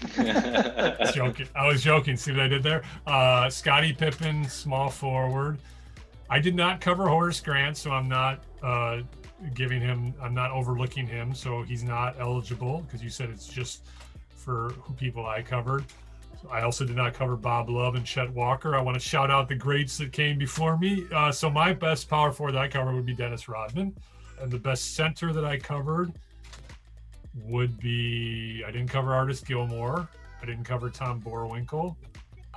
joking. 1.14 1.48
I 1.54 1.66
was 1.66 1.82
joking. 1.82 2.16
See 2.16 2.32
what 2.32 2.40
I 2.40 2.48
did 2.48 2.62
there? 2.62 2.82
Uh, 3.06 3.48
Scottie 3.48 3.92
Pippen, 3.92 4.44
small 4.48 4.90
forward. 4.90 5.58
I 6.28 6.38
did 6.40 6.54
not 6.54 6.80
cover 6.80 7.08
Horace 7.08 7.40
Grant, 7.40 7.76
so 7.76 7.90
I'm 7.90 8.08
not 8.08 8.44
uh, 8.62 9.00
giving 9.54 9.80
him. 9.80 10.14
I'm 10.20 10.34
not 10.34 10.50
overlooking 10.50 11.06
him, 11.06 11.34
so 11.34 11.62
he's 11.62 11.84
not 11.84 12.16
eligible 12.18 12.82
because 12.82 13.02
you 13.02 13.10
said 13.10 13.30
it's 13.30 13.46
just 13.46 13.84
for 14.36 14.74
people 14.96 15.26
I 15.26 15.42
covered. 15.42 15.84
I 16.50 16.62
also 16.62 16.84
did 16.84 16.96
not 16.96 17.14
cover 17.14 17.36
Bob 17.36 17.70
Love 17.70 17.94
and 17.94 18.04
Chet 18.04 18.30
Walker. 18.32 18.74
I 18.74 18.80
want 18.80 18.94
to 18.94 19.00
shout 19.00 19.30
out 19.30 19.48
the 19.48 19.54
greats 19.54 19.96
that 19.98 20.12
came 20.12 20.38
before 20.38 20.76
me. 20.76 21.06
Uh, 21.14 21.32
so 21.32 21.48
my 21.48 21.72
best 21.72 22.08
power 22.08 22.32
forward 22.32 22.52
that 22.52 22.62
I 22.62 22.68
covered 22.68 22.94
would 22.94 23.06
be 23.06 23.14
Dennis 23.14 23.48
Rodman, 23.48 23.94
and 24.40 24.50
the 24.50 24.58
best 24.58 24.94
center 24.94 25.32
that 25.32 25.44
I 25.44 25.58
covered 25.58 26.12
would 27.44 27.78
be 27.80 28.62
I 28.66 28.70
didn't 28.70 28.88
cover 28.88 29.14
Artis 29.14 29.40
Gilmore. 29.40 30.08
I 30.42 30.46
didn't 30.46 30.64
cover 30.64 30.90
Tom 30.90 31.22
Boerwinkle. 31.22 31.96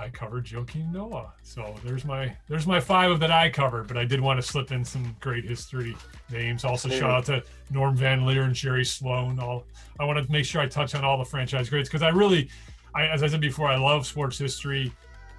I 0.00 0.08
covered 0.08 0.44
Joakim 0.44 0.92
Noah. 0.92 1.32
So 1.42 1.74
there's 1.84 2.04
my 2.04 2.34
there's 2.48 2.66
my 2.66 2.80
five 2.80 3.10
of 3.10 3.20
that 3.20 3.30
I 3.30 3.50
covered, 3.50 3.88
but 3.88 3.96
I 3.96 4.04
did 4.04 4.20
want 4.20 4.40
to 4.40 4.46
slip 4.46 4.70
in 4.70 4.84
some 4.84 5.16
great 5.20 5.44
history 5.44 5.96
names. 6.30 6.64
Also 6.64 6.88
shout 6.88 7.10
out 7.10 7.24
to 7.26 7.42
Norm 7.70 7.96
Van 7.96 8.24
Lier 8.24 8.42
and 8.42 8.54
Jerry 8.54 8.84
Sloan. 8.84 9.40
All 9.40 9.64
I 9.98 10.04
want 10.04 10.24
to 10.24 10.32
make 10.32 10.44
sure 10.44 10.60
I 10.60 10.68
touch 10.68 10.94
on 10.94 11.04
all 11.04 11.18
the 11.18 11.24
franchise 11.24 11.68
greats 11.68 11.88
because 11.88 12.02
I 12.02 12.10
really 12.10 12.48
I 12.94 13.08
as 13.08 13.22
I 13.22 13.26
said 13.26 13.40
before, 13.40 13.68
I 13.68 13.76
love 13.76 14.06
sports 14.06 14.38
history. 14.38 14.92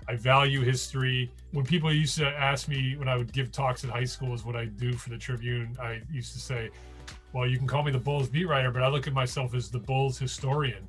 I 0.07 0.15
value 0.15 0.61
history. 0.61 1.31
When 1.51 1.65
people 1.65 1.93
used 1.93 2.17
to 2.17 2.27
ask 2.27 2.67
me 2.67 2.95
when 2.97 3.07
I 3.07 3.15
would 3.15 3.31
give 3.31 3.51
talks 3.51 3.83
at 3.83 3.91
high 3.91 4.05
school 4.05 4.33
is 4.33 4.43
what 4.43 4.55
I 4.55 4.65
do 4.65 4.93
for 4.93 5.09
the 5.09 5.17
Tribune, 5.17 5.77
I 5.79 6.01
used 6.11 6.33
to 6.33 6.39
say, 6.39 6.71
well, 7.31 7.47
you 7.47 7.59
can 7.59 7.67
call 7.67 7.83
me 7.83 7.91
the 7.91 7.99
Bulls 7.99 8.27
beat 8.27 8.45
writer, 8.45 8.71
but 8.71 8.81
I 8.81 8.87
look 8.87 9.05
at 9.05 9.13
myself 9.13 9.53
as 9.53 9.69
the 9.69 9.77
Bulls 9.77 10.17
historian 10.17 10.87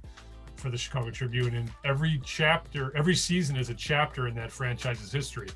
for 0.60 0.70
the 0.70 0.78
Chicago 0.78 1.10
Tribune. 1.10 1.54
And 1.54 1.70
every 1.84 2.20
chapter, 2.24 2.96
every 2.96 3.14
season 3.14 3.56
is 3.56 3.70
a 3.70 3.74
chapter 3.74 4.28
in 4.28 4.34
that 4.34 4.52
franchise's 4.52 5.10
history. 5.10 5.48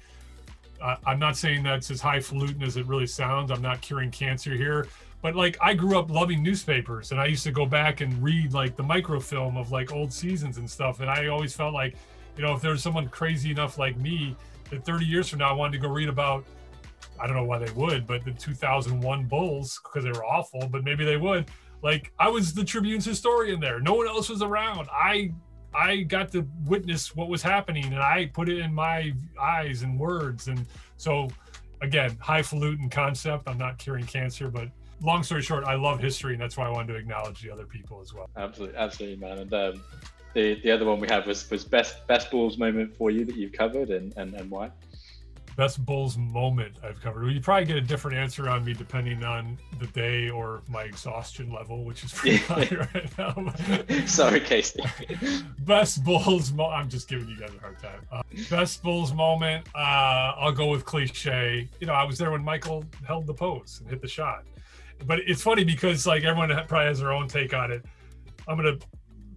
Uh, 0.83 0.97
I'm 1.07 1.19
not 1.19 1.37
saying 1.37 1.63
that's 1.63 1.91
as 1.91 2.01
highfalutin 2.01 2.63
as 2.63 2.77
it 2.77 2.87
really 2.87 3.07
sounds. 3.07 3.51
I'm 3.51 3.63
not 3.63 3.81
curing 3.81 4.11
cancer 4.11 4.55
here, 4.55 4.89
but 5.23 5.37
like 5.37 5.57
I 5.63 5.75
grew 5.75 5.99
up 5.99 6.11
loving 6.11 6.43
newspapers, 6.43 7.13
and 7.13 7.21
I 7.21 7.27
used 7.27 7.45
to 7.45 7.53
go 7.53 7.65
back 7.65 8.01
and 8.01 8.23
read 8.23 8.53
like 8.53 8.77
the 8.77 8.83
microfilm 8.83 9.57
of 9.57 9.71
like 9.71 9.93
old 9.93 10.13
seasons 10.13 10.59
and 10.59 10.69
stuff. 10.69 11.01
And 11.01 11.09
I 11.09 11.29
always 11.29 11.55
felt 11.55 11.73
like, 11.73 11.95
you 12.37 12.45
know, 12.45 12.55
if 12.55 12.61
there's 12.61 12.83
someone 12.83 13.09
crazy 13.09 13.51
enough 13.51 13.79
like 13.79 13.97
me 13.97 14.37
that 14.71 14.85
30 14.85 15.07
years 15.07 15.29
from 15.29 15.39
now 15.39 15.51
I 15.51 15.53
wanted 15.53 15.73
to 15.73 15.87
go 15.87 15.89
read 15.89 16.09
about 16.09 16.45
I 17.21 17.27
don't 17.27 17.37
know 17.37 17.45
why 17.45 17.59
they 17.59 17.71
would, 17.73 18.07
but 18.07 18.25
the 18.25 18.33
2001 18.33 19.25
Bulls 19.27 19.81
because 19.83 20.05
they 20.05 20.11
were 20.11 20.25
awful, 20.25 20.69
but 20.69 20.85
maybe 20.85 21.05
they 21.05 21.17
would. 21.17 21.47
Like 21.85 22.13
I 22.19 22.29
was 22.29 22.55
the 22.55 22.65
Tribune's 22.65 23.05
historian 23.05 23.61
there. 23.61 23.79
No 23.79 23.93
one 23.93 24.09
else 24.09 24.31
was 24.31 24.41
around. 24.41 24.89
I 24.91 25.33
I 25.75 25.99
got 25.99 26.33
to 26.33 26.49
witness 26.65 27.15
what 27.15 27.29
was 27.29 27.43
happening 27.43 27.85
and 27.85 27.97
I 27.99 28.31
put 28.33 28.49
it 28.49 28.59
in 28.59 28.73
my 28.73 29.13
eyes 29.39 29.83
and 29.83 30.01
words. 30.01 30.49
And 30.49 30.67
so 30.97 31.29
again, 31.83 32.17
highfalutin 32.21 32.89
concept. 32.89 33.47
I'm 33.47 33.59
not 33.59 33.77
curing 33.77 34.07
cancer, 34.07 34.49
but 34.49 34.69
long 35.03 35.23
story 35.23 35.43
short, 35.43 35.65
I 35.65 35.75
love 35.75 36.01
history 36.01 36.33
and 36.33 36.41
that's 36.41 36.57
why 36.57 36.67
I 36.67 36.71
wanted 36.71 36.95
to 36.95 36.99
acknowledge 36.99 37.43
the 37.43 37.51
other 37.51 37.67
people 37.67 38.01
as 38.01 38.15
well. 38.15 38.31
Absolutely, 38.35 38.77
absolutely, 38.79 39.17
man. 39.19 39.39
And 39.39 39.53
um, 39.53 39.83
the 40.33 40.59
the 40.63 40.71
other 40.71 40.87
one 40.87 41.01
we 41.01 41.09
have 41.09 41.27
was 41.27 41.51
was 41.51 41.67
best 41.67 42.07
best 42.07 42.31
balls 42.31 42.57
moment 42.57 42.97
for 42.97 43.11
you 43.11 43.27
that 43.27 43.37
you've 43.37 43.53
covered 43.53 43.91
and 43.91 44.17
and, 44.17 44.33
and 44.33 44.51
why 44.51 44.71
best 45.57 45.85
Bulls 45.85 46.17
moment 46.17 46.79
I've 46.83 47.01
covered. 47.01 47.25
Well, 47.25 47.33
you 47.33 47.41
probably 47.41 47.67
get 47.67 47.77
a 47.77 47.81
different 47.81 48.17
answer 48.17 48.49
on 48.49 48.65
me 48.65 48.73
depending 48.73 49.25
on 49.25 49.59
the 49.79 49.87
day 49.89 50.31
or 50.31 50.63
my 50.69 50.83
exhaustion 50.83 51.53
level, 51.53 51.85
which 51.85 52.05
is 52.05 52.13
pretty 52.13 52.37
high 52.49 52.69
right 52.93 53.19
now. 53.19 53.55
Sorry, 54.07 54.41
Casey. 54.41 54.83
best 55.61 56.05
Bulls. 56.05 56.53
Mo- 56.53 56.71
I'm 56.71 56.89
just 56.89 57.09
giving 57.09 57.29
you 57.29 57.37
guys 57.39 57.51
a 57.57 57.61
hard 57.61 57.79
time. 57.79 58.01
Uh, 58.11 58.23
best 58.51 58.83
Bulls 58.83 59.13
moment. 59.13 59.67
Uh, 59.75 60.35
I'll 60.37 60.53
go 60.53 60.67
with 60.67 60.85
cliche. 60.85 61.69
You 61.81 61.87
know, 61.87 61.95
I 61.95 62.05
was 62.05 62.19
there 62.19 62.31
when 62.31 62.45
Michael 62.45 62.85
held 63.07 63.27
the 63.27 63.35
pose 63.35 63.79
and 63.81 63.89
hit 63.89 64.01
the 64.01 64.09
shot. 64.09 64.45
But 65.07 65.21
it's 65.27 65.43
funny 65.43 65.65
because 65.65 66.07
like 66.07 66.25
everyone 66.25 66.51
probably 66.67 66.87
has 66.87 67.01
their 67.01 67.13
own 67.13 67.29
take 67.29 67.53
on 67.53 67.71
it. 67.71 67.85
I'm 68.47 68.57
gonna 68.57 68.79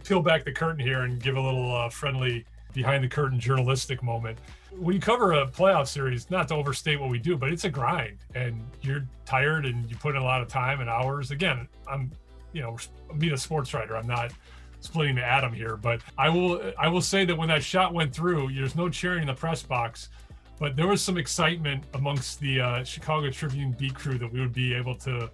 peel 0.04 0.22
back 0.22 0.44
the 0.44 0.52
curtain 0.52 0.80
here 0.80 1.02
and 1.02 1.20
give 1.22 1.36
a 1.36 1.40
little 1.40 1.74
uh, 1.74 1.88
friendly 1.90 2.44
behind 2.72 3.02
the 3.02 3.08
curtain 3.08 3.40
journalistic 3.40 4.02
moment 4.02 4.38
when 4.76 4.94
you 4.94 5.00
cover 5.00 5.32
a 5.32 5.46
playoff 5.46 5.88
series, 5.88 6.30
not 6.30 6.48
to 6.48 6.54
overstate 6.54 7.00
what 7.00 7.10
we 7.10 7.18
do, 7.18 7.36
but 7.36 7.50
it's 7.50 7.64
a 7.64 7.70
grind 7.70 8.18
and 8.34 8.60
you're 8.82 9.06
tired 9.24 9.66
and 9.66 9.88
you 9.90 9.96
put 9.96 10.14
in 10.14 10.22
a 10.22 10.24
lot 10.24 10.42
of 10.42 10.48
time 10.48 10.80
and 10.80 10.88
hours. 10.88 11.30
Again, 11.30 11.68
I'm, 11.86 12.10
you 12.52 12.62
know, 12.62 12.76
being 13.18 13.32
a 13.32 13.38
sports 13.38 13.72
writer. 13.74 13.96
I'm 13.96 14.06
not 14.06 14.32
splitting 14.80 15.16
the 15.16 15.24
atom 15.24 15.52
here, 15.52 15.76
but 15.76 16.00
I 16.16 16.28
will, 16.28 16.72
I 16.78 16.88
will 16.88 17.00
say 17.00 17.24
that 17.24 17.36
when 17.36 17.48
that 17.48 17.62
shot 17.62 17.94
went 17.94 18.14
through, 18.14 18.52
there's 18.52 18.76
no 18.76 18.88
cheering 18.88 19.22
in 19.22 19.26
the 19.26 19.34
press 19.34 19.62
box, 19.62 20.10
but 20.58 20.76
there 20.76 20.86
was 20.86 21.02
some 21.02 21.16
excitement 21.16 21.84
amongst 21.94 22.40
the 22.40 22.60
uh, 22.60 22.84
Chicago 22.84 23.30
Tribune 23.30 23.72
beat 23.72 23.94
crew 23.94 24.18
that 24.18 24.32
we 24.32 24.40
would 24.40 24.52
be 24.52 24.74
able 24.74 24.94
to 24.96 25.30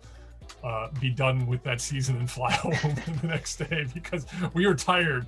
uh, 0.63 0.89
be 1.01 1.11
done 1.11 1.47
with 1.47 1.63
that 1.63 1.81
season 1.81 2.17
and 2.17 2.31
fly 2.31 2.53
home 2.53 2.73
the 3.21 3.27
next 3.27 3.57
day 3.57 3.87
because 3.93 4.27
we 4.55 4.67
were 4.67 4.75
tired. 4.75 5.27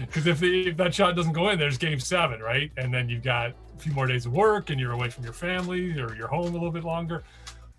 Because 0.00 0.26
if, 0.26 0.42
if 0.42 0.76
that 0.76 0.94
shot 0.94 1.16
doesn't 1.16 1.32
go 1.32 1.50
in, 1.50 1.58
there's 1.58 1.78
game 1.78 1.98
seven, 1.98 2.40
right? 2.40 2.70
And 2.76 2.94
then 2.94 3.08
you've 3.08 3.24
got 3.24 3.50
a 3.50 3.78
few 3.78 3.92
more 3.92 4.06
days 4.06 4.26
of 4.26 4.32
work 4.32 4.70
and 4.70 4.78
you're 4.78 4.92
away 4.92 5.10
from 5.10 5.24
your 5.24 5.32
family 5.32 5.98
or 6.00 6.14
you're 6.14 6.28
home 6.28 6.48
a 6.48 6.52
little 6.52 6.70
bit 6.70 6.84
longer. 6.84 7.24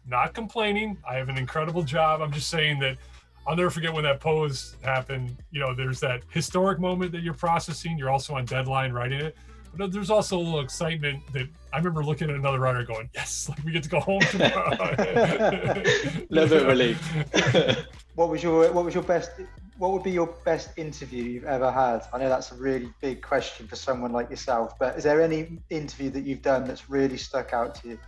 Not 0.06 0.34
complaining. 0.34 0.98
I 1.08 1.16
have 1.16 1.30
an 1.30 1.38
incredible 1.38 1.84
job. 1.84 2.22
I'm 2.22 2.32
just 2.32 2.50
saying 2.50 2.80
that 2.80 2.98
I'll 3.46 3.56
never 3.56 3.70
forget 3.70 3.94
when 3.94 4.04
that 4.04 4.20
pose 4.20 4.76
happened. 4.82 5.38
You 5.52 5.62
know, 5.62 5.74
there's 5.74 6.02
that 6.02 6.24
historic 6.30 6.80
moment 6.80 7.14
that 7.14 7.22
you're 7.22 7.34
processing. 7.34 7.98
You're 7.98 8.10
also 8.10 8.36
on 8.36 8.46
deadline 8.46 8.92
writing 8.92 9.22
it 9.22 9.38
but 9.78 9.92
there's 9.92 10.10
also 10.10 10.38
a 10.38 10.40
little 10.40 10.60
excitement 10.60 11.22
that 11.34 11.48
I 11.72 11.78
remember 11.78 12.04
looking 12.04 12.30
at 12.30 12.36
another 12.36 12.60
runner 12.60 12.84
going, 12.84 13.10
"Yes, 13.14 13.48
like 13.50 13.60
we 13.66 13.72
get 13.72 13.84
to 13.84 13.90
go 13.90 14.00
home 14.00 14.22
tomorrow." 14.22 14.76
a 14.98 16.26
little 16.30 16.50
bit 16.50 16.62
of 16.62 16.68
relief. 16.68 17.76
what 18.16 18.30
was 18.30 18.44
your 18.44 18.72
What 18.74 18.86
was 18.86 18.94
your 18.94 19.04
best? 19.04 19.32
What 19.78 19.92
would 19.92 20.04
be 20.04 20.12
your 20.12 20.28
best 20.44 20.72
interview 20.78 21.24
you've 21.24 21.46
ever 21.46 21.72
had? 21.72 22.02
I 22.12 22.18
know 22.18 22.30
that's 22.30 22.52
a 22.52 22.56
really 22.56 22.92
big 23.00 23.22
question 23.22 23.68
for 23.68 23.76
someone 23.76 24.12
like 24.12 24.30
yourself, 24.30 24.78
but 24.80 24.98
is 24.98 25.04
there 25.04 25.22
any 25.22 25.60
interview 25.70 26.10
that 26.10 26.24
you've 26.24 26.42
done 26.42 26.66
that's 26.66 26.90
really 26.90 27.18
stuck 27.18 27.54
out 27.54 27.76
to 27.76 27.90
you? 27.90 28.00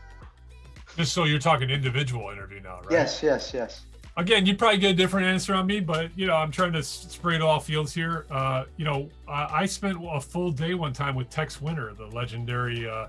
Just 0.97 1.13
so 1.13 1.25
you're 1.25 1.37
talking 1.37 1.69
individual 1.69 2.31
interview 2.31 2.59
now, 2.59 2.79
right? 2.81 2.91
Yes, 2.91 3.21
yes, 3.21 3.53
yes 3.53 3.85
again, 4.17 4.45
you'd 4.45 4.59
probably 4.59 4.79
get 4.79 4.91
a 4.91 4.95
different 4.95 5.27
answer 5.27 5.53
on 5.53 5.67
me, 5.67 5.79
but 5.79 6.09
you 6.17 6.27
know, 6.27 6.35
I'm 6.35 6.51
trying 6.51 6.73
to 6.73 6.83
spray 6.83 7.35
it 7.35 7.41
all 7.41 7.59
fields 7.59 7.93
here. 7.93 8.25
Uh, 8.29 8.65
you 8.77 8.85
know, 8.85 9.09
I, 9.27 9.61
I 9.61 9.65
spent 9.65 9.97
a 10.09 10.19
full 10.19 10.51
day 10.51 10.73
one 10.73 10.93
time 10.93 11.15
with 11.15 11.29
Tex 11.29 11.61
Winter, 11.61 11.93
the 11.93 12.07
legendary, 12.07 12.87
uh, 12.87 13.07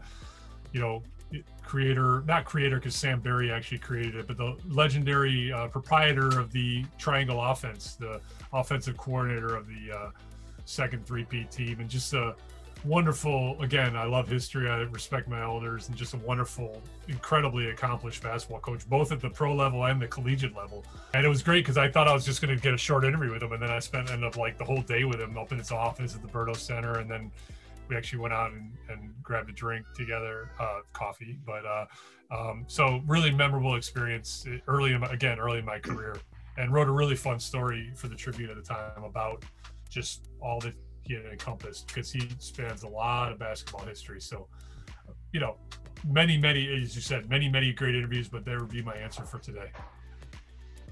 you 0.73 0.81
know, 0.81 1.03
creator, 1.65 2.25
not 2.27 2.45
creator 2.45 2.77
because 2.77 2.97
Sam 2.97 3.21
Barry 3.21 3.53
actually 3.53 3.79
created 3.79 4.17
it, 4.17 4.27
but 4.27 4.37
the 4.37 4.57
legendary 4.69 5.53
uh, 5.53 5.69
proprietor 5.69 6.39
of 6.39 6.51
the 6.51 6.85
Triangle 6.99 7.41
Offense, 7.41 7.95
the 7.95 8.21
offensive 8.53 8.97
coordinator 8.97 9.55
of 9.55 9.69
the 9.69 9.97
uh, 9.97 10.11
second 10.65 11.07
3P 11.07 11.49
team, 11.49 11.79
and 11.79 11.89
just 11.89 12.13
a 12.13 12.35
wonderful. 12.85 13.61
Again, 13.61 13.97
I 13.97 14.05
love 14.05 14.29
history. 14.29 14.69
I 14.69 14.79
respect 14.79 15.29
my 15.29 15.43
elders, 15.43 15.89
and 15.89 15.97
just 15.97 16.15
a 16.15 16.19
wonderful, 16.19 16.83
incredibly 17.09 17.71
accomplished 17.71 18.23
basketball 18.23 18.61
coach, 18.61 18.89
both 18.89 19.13
at 19.13 19.21
the 19.21 19.31
pro 19.31 19.55
level 19.55 19.85
and 19.85 20.01
the 20.01 20.07
collegiate 20.07 20.55
level. 20.57 20.85
And 21.15 21.25
it 21.25 21.29
was 21.29 21.43
great 21.43 21.65
because 21.65 21.79
I 21.79 21.91
thought 21.91 22.09
I 22.09 22.13
was 22.13 22.25
just 22.25 22.41
going 22.41 22.55
to 22.55 22.61
get 22.61 22.75
a 22.75 22.79
short 22.79 23.05
interview 23.05 23.33
with 23.33 23.43
him, 23.43 23.53
and 23.53 23.63
then 23.63 23.71
I 23.71 23.79
spent 23.79 24.11
end 24.11 24.25
up 24.25 24.37
like 24.37 24.59
the 24.59 24.65
whole 24.65 24.83
day 24.83 25.05
with 25.05 25.21
him 25.21 25.37
up 25.39 25.53
in 25.53 25.59
his 25.59 25.73
office 25.73 26.15
at 26.15 26.23
the 26.23 26.29
Berto 26.29 26.57
Center, 26.57 26.99
and 26.99 27.11
then 27.11 27.31
we 27.89 27.97
actually 27.97 28.21
went 28.21 28.35
out 28.35 28.53
and, 28.53 28.73
and 28.89 29.13
grabbed 29.23 29.51
a 29.51 29.53
drink 29.53 29.85
together, 29.97 30.51
uh, 30.59 30.81
coffee. 30.93 31.39
But 31.45 31.65
uh, 31.67 31.87
um, 32.31 32.65
so 32.69 33.03
really 33.07 33.31
memorable 33.31 33.75
experience 33.75 34.47
early 34.69 34.93
in 34.93 35.01
my, 35.01 35.09
again 35.09 35.39
early 35.39 35.59
in 35.59 35.65
my 35.65 35.79
career, 35.79 36.17
and 36.57 36.73
wrote 36.73 36.89
a 36.89 36.93
really 36.93 37.17
fun 37.17 37.41
story 37.41 37.93
for 37.97 38.09
the 38.09 38.15
Tribune 38.15 38.51
at 38.51 38.57
the 38.57 38.63
time 38.63 39.03
about 39.05 39.45
just 39.89 40.29
all 40.41 40.61
that 40.61 40.75
he 41.03 41.15
had 41.15 41.25
encompassed 41.27 41.87
because 41.89 42.11
he 42.11 42.29
spans 42.39 42.83
a 42.83 42.89
lot 42.89 43.33
of 43.33 43.39
basketball 43.39 43.85
history. 43.85 44.21
So, 44.21 44.49
you 45.33 45.41
know, 45.41 45.57
many, 46.07 46.39
many, 46.39 46.83
as 46.83 46.95
you 46.95 47.03
said, 47.03 47.29
many, 47.29 47.49
many 47.49 47.73
great 47.73 47.95
interviews, 47.95 48.29
but 48.29 48.45
there 48.45 48.61
would 48.61 48.71
be 48.71 48.83
my 48.83 48.95
answer 48.95 49.25
for 49.25 49.39
today. 49.39 49.71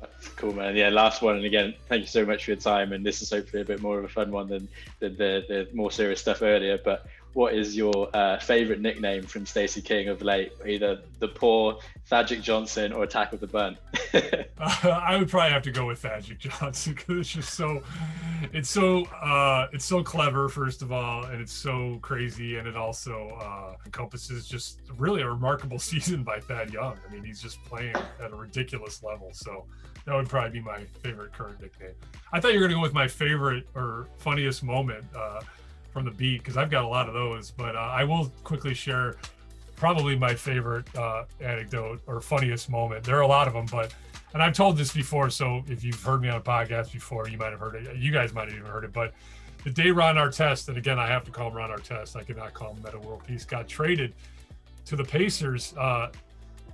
That's 0.01 0.29
cool, 0.29 0.55
man. 0.55 0.77
Yeah, 0.77 0.91
last 0.91 1.23
one. 1.23 1.37
And 1.37 1.45
again, 1.45 1.75
thank 1.89 2.03
you 2.03 2.07
so 2.07 2.25
much 2.25 2.45
for 2.45 2.53
your 2.53 2.61
time. 2.61 2.93
And 2.93 3.05
this 3.05 3.21
is 3.21 3.31
hopefully 3.31 3.63
a 3.63 3.65
bit 3.65 3.83
more 3.83 3.99
of 3.99 4.05
a 4.05 4.09
fun 4.09 4.31
one 4.31 4.49
than, 4.49 4.69
than 5.01 5.17
the, 5.17 5.45
the 5.49 5.69
more 5.73 5.91
serious 5.91 6.21
stuff 6.21 6.43
earlier. 6.43 6.79
But 6.85 7.07
what 7.39 7.55
is 7.55 7.77
your 7.77 8.11
uh, 8.15 8.37
favorite 8.41 8.81
nickname 8.81 9.23
from 9.23 9.47
Stacey 9.47 9.81
King 9.81 10.09
of 10.09 10.23
late? 10.23 10.51
Either 10.67 11.03
the 11.21 11.29
poor 11.29 11.79
Thagic 12.11 12.43
Johnson 12.43 12.93
or 12.93 13.05
Attack 13.05 13.33
of 13.33 13.39
the 13.39 13.47
Burn? 13.47 13.79
uh, 14.13 14.21
I 14.59 15.17
would 15.17 15.29
probably 15.29 15.53
have 15.53 15.63
to 15.63 15.71
go 15.71 15.87
with 15.87 16.03
Thagic 16.03 16.39
Johnson 16.39 16.95
because 16.95 17.19
it's 17.21 17.29
just 17.29 17.55
so, 17.55 17.81
it's 18.53 18.69
so, 18.69 19.05
uh, 19.23 19.69
it's 19.73 19.85
so 19.85 20.03
clever 20.03 20.49
first 20.49 20.83
of 20.83 20.91
all, 20.91 21.27
and 21.27 21.41
it's 21.41 21.53
so 21.53 22.01
crazy, 22.03 22.57
and 22.57 22.67
it 22.67 22.77
also 22.77 23.39
uh, 23.41 23.77
encompasses 23.87 24.49
just 24.49 24.81
really 24.97 25.23
a 25.23 25.31
remarkable 25.31 25.79
season 25.93 26.25
by 26.25 26.41
Thad 26.41 26.73
Young. 26.73 26.97
I 27.09 27.13
mean, 27.13 27.23
he's 27.23 27.41
just 27.41 27.63
playing 27.63 27.95
at 28.21 28.33
a 28.33 28.35
ridiculous 28.35 29.01
level. 29.05 29.29
So 29.33 29.65
that 30.07 30.17
would 30.17 30.29
probably 30.29 30.59
be 30.59 30.61
my 30.61 30.81
favorite 31.05 31.33
current 31.33 31.61
nickname. 31.63 31.95
I 32.33 32.41
thought 32.41 32.53
you 32.53 32.59
were 32.59 32.67
going 32.67 32.71
to 32.71 32.79
go 32.79 32.83
with 32.83 32.95
my 32.95 33.07
favorite 33.07 33.69
or 33.77 34.09
funniest 34.17 34.65
moment 34.65 35.05
uh, 35.17 35.43
from 35.99 36.05
the 36.05 36.17
beat 36.17 36.39
because 36.39 36.57
I've 36.57 36.71
got 36.71 36.85
a 36.85 36.89
lot 36.89 37.09
of 37.09 37.15
those. 37.15 37.51
But 37.51 37.75
uh, 37.75 37.81
I 37.81 38.05
will 38.05 38.33
quickly 38.45 38.75
share 38.75 39.17
probably 39.77 40.17
my 40.17 40.35
favorite 40.35 40.87
uh, 40.97 41.25
anecdote 41.41 42.01
or 42.07 42.21
funniest 42.21 42.71
moment. 42.71 43.05
There 43.05 43.17
are 43.17 43.23
a 43.23 43.27
lot 43.27 43.49
of 43.49 43.55
them, 43.55 43.67
but 43.71 43.95
and 44.33 44.43
I've 44.43 44.55
told 44.55 44.77
this 44.77 44.93
before. 44.93 45.31
So 45.31 45.65
if 45.67 45.83
you've 45.83 46.01
heard 46.03 46.23
me 46.23 46.29
on 46.29 46.37
a 46.37 46.41
podcast 46.41 46.93
before, 46.93 47.29
you 47.29 47.37
might 47.37 47.51
have 47.51 47.61
heard 47.61 47.75
it. 47.75 47.97
You 47.97 48.13
guys 48.13 48.33
might 48.33 48.49
have 48.49 48.57
even 48.57 48.71
heard 48.71 48.85
it. 48.85 48.93
But 48.93 49.13
the 49.65 49.71
day 49.71 49.91
Ron 49.91 50.17
Artest, 50.17 50.69
and 50.69 50.79
again, 50.79 50.99
I 50.99 51.09
have 51.09 51.25
to 51.25 51.31
call 51.31 51.49
him 51.49 51.57
Ron 51.57 51.71
Artest. 51.71 52.15
I 52.15 52.23
cannot 52.23 52.55
call 52.55 52.75
him 52.75 52.83
Metta 52.83 52.99
World 52.99 53.23
Peace. 53.27 53.45
Got 53.45 53.67
traded 53.67 54.15
to 54.85 54.97
the 54.97 55.05
Pacers. 55.05 55.75
Uh, 55.77 56.11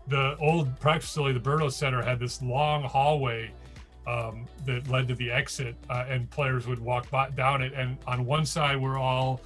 the 0.09 0.37
old 0.37 0.79
practice 0.81 1.09
facility, 1.09 1.39
the 1.39 1.41
Berto 1.41 1.72
Center, 1.72 2.03
had 2.03 2.18
this 2.18 2.43
long 2.43 2.83
hallway 2.83 3.51
um, 4.07 4.46
that 4.66 4.88
led 4.88 5.09
to 5.09 5.14
the 5.14 5.30
exit, 5.30 5.76
uh, 5.90 6.05
and 6.09 6.30
players 6.30 6.66
would 6.66 6.78
walk 6.78 7.11
by, 7.11 7.30
down 7.30 7.62
it. 7.62 7.72
And 7.74 7.96
on 8.07 8.24
one 8.24 8.44
side 8.44 8.80
were 8.80 8.98
all 8.98 9.40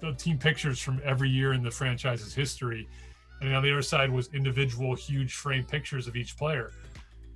the 0.00 0.12
team 0.12 0.38
pictures 0.38 0.80
from 0.80 1.00
every 1.04 1.28
year 1.28 1.52
in 1.52 1.62
the 1.62 1.70
franchise's 1.70 2.34
history, 2.34 2.88
and 3.40 3.54
on 3.54 3.62
the 3.62 3.70
other 3.70 3.82
side 3.82 4.10
was 4.10 4.32
individual 4.32 4.94
huge 4.94 5.34
frame 5.34 5.64
pictures 5.64 6.06
of 6.06 6.16
each 6.16 6.36
player. 6.36 6.72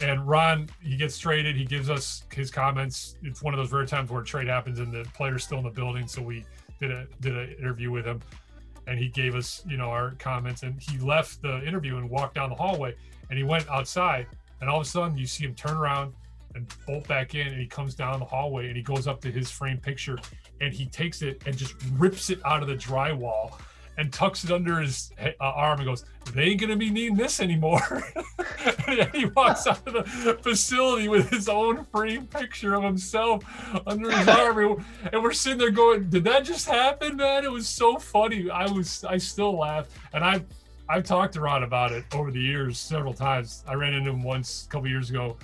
And 0.01 0.27
Ron, 0.29 0.69
he 0.81 0.97
gets 0.97 1.19
traded. 1.19 1.57
He 1.57 1.65
gives 1.65 1.91
us 1.91 2.23
his 2.33 2.53
comments. 2.53 3.17
It's 3.25 3.43
one 3.43 3.53
of 3.53 3.59
those 3.59 3.73
rare 3.73 3.85
times 3.85 4.11
where 4.11 4.23
a 4.23 4.25
trade 4.25 4.47
happens 4.47 4.79
and 4.79 4.93
the 4.93 5.05
player's 5.13 5.43
still 5.43 5.59
in 5.59 5.65
the 5.65 5.71
building. 5.71 6.07
So 6.07 6.23
we 6.23 6.45
did 6.79 6.93
a 6.93 7.09
did 7.21 7.37
an 7.37 7.57
interview 7.59 7.91
with 7.91 8.05
him 8.05 8.23
and 8.89 8.99
he 8.99 9.09
gave 9.09 9.35
us, 9.35 9.63
you 9.69 9.77
know, 9.77 9.91
our 9.91 10.13
comments. 10.13 10.63
And 10.63 10.81
he 10.81 10.99
left 10.99 11.43
the 11.43 11.63
interview 11.65 11.99
and 11.99 12.09
walked 12.09 12.35
down 12.35 12.49
the 12.49 12.57
hallway, 12.57 12.95
and 13.29 13.39
he 13.39 13.45
went 13.45 13.69
outside. 13.69 14.27
And 14.61 14.69
all 14.69 14.81
of 14.81 14.87
a 14.87 14.89
sudden, 14.89 15.17
you 15.17 15.27
see 15.27 15.45
him 15.45 15.55
turn 15.55 15.77
around 15.77 16.15
and 16.55 16.67
bolt 16.87 17.07
back 17.09 17.35
in, 17.35 17.47
and 17.47 17.61
he 17.61 17.67
comes 17.67 17.95
down 17.95 18.19
the 18.19 18.25
hallway 18.25 18.69
and 18.69 18.77
he 18.77 18.83
goes 18.83 19.07
up 19.07 19.21
to 19.23 19.31
his 19.31 19.51
frame 19.51 19.79
picture, 19.79 20.19
and 20.61 20.73
he 20.73 20.87
takes 20.87 21.23
it 21.23 21.43
and 21.47 21.57
just 21.57 21.75
rips 21.93 22.31
it 22.31 22.41
out 22.45 22.63
of 22.63 22.69
the 22.69 22.75
drywall 22.75 23.53
and 23.99 24.13
tucks 24.13 24.45
it 24.45 24.53
under 24.53 24.81
his 24.81 25.11
uh, 25.21 25.31
arm 25.41 25.81
and 25.81 25.87
goes, 25.87 26.05
"They 26.33 26.45
ain't 26.45 26.61
gonna 26.61 26.77
be 26.77 26.89
needing 26.89 27.17
this 27.17 27.41
anymore." 27.41 27.81
and 28.87 29.11
he 29.13 29.27
walks 29.27 29.67
out 29.67 29.87
of 29.87 29.93
the 29.93 30.39
facility 30.41 31.09
with 31.09 31.29
his 31.29 31.49
own 31.49 31.85
frame 31.87 32.27
picture 32.27 32.75
of 32.75 32.85
himself 32.85 33.45
under 33.87 34.11
his 34.11 34.29
arm, 34.29 34.85
and 35.13 35.23
we're 35.23 35.33
sitting 35.33 35.59
there 35.59 35.71
going, 35.71 36.09
"Did 36.09 36.25
that 36.25 36.45
just 36.45 36.67
happen, 36.67 37.17
man?" 37.17 37.45
It 37.45 37.51
was 37.51 37.69
so 37.69 37.99
funny. 37.99 38.49
I 38.49 38.71
was, 38.71 39.05
I 39.05 39.19
still 39.19 39.59
laugh, 39.59 39.89
and 40.13 40.25
I've, 40.25 40.47
I've 40.89 41.05
talked 41.05 41.35
to 41.35 41.41
Ron 41.41 41.65
about 41.65 41.91
it 41.91 42.05
over 42.15 42.31
the 42.31 42.41
years 42.41 42.79
several 42.79 43.13
times. 43.13 43.65
I 43.67 43.75
ran 43.75 43.95
into 43.95 44.11
him 44.11 44.23
once 44.23 44.65
a 44.65 44.69
couple 44.69 44.89
years 44.89 45.11
ago 45.11 45.37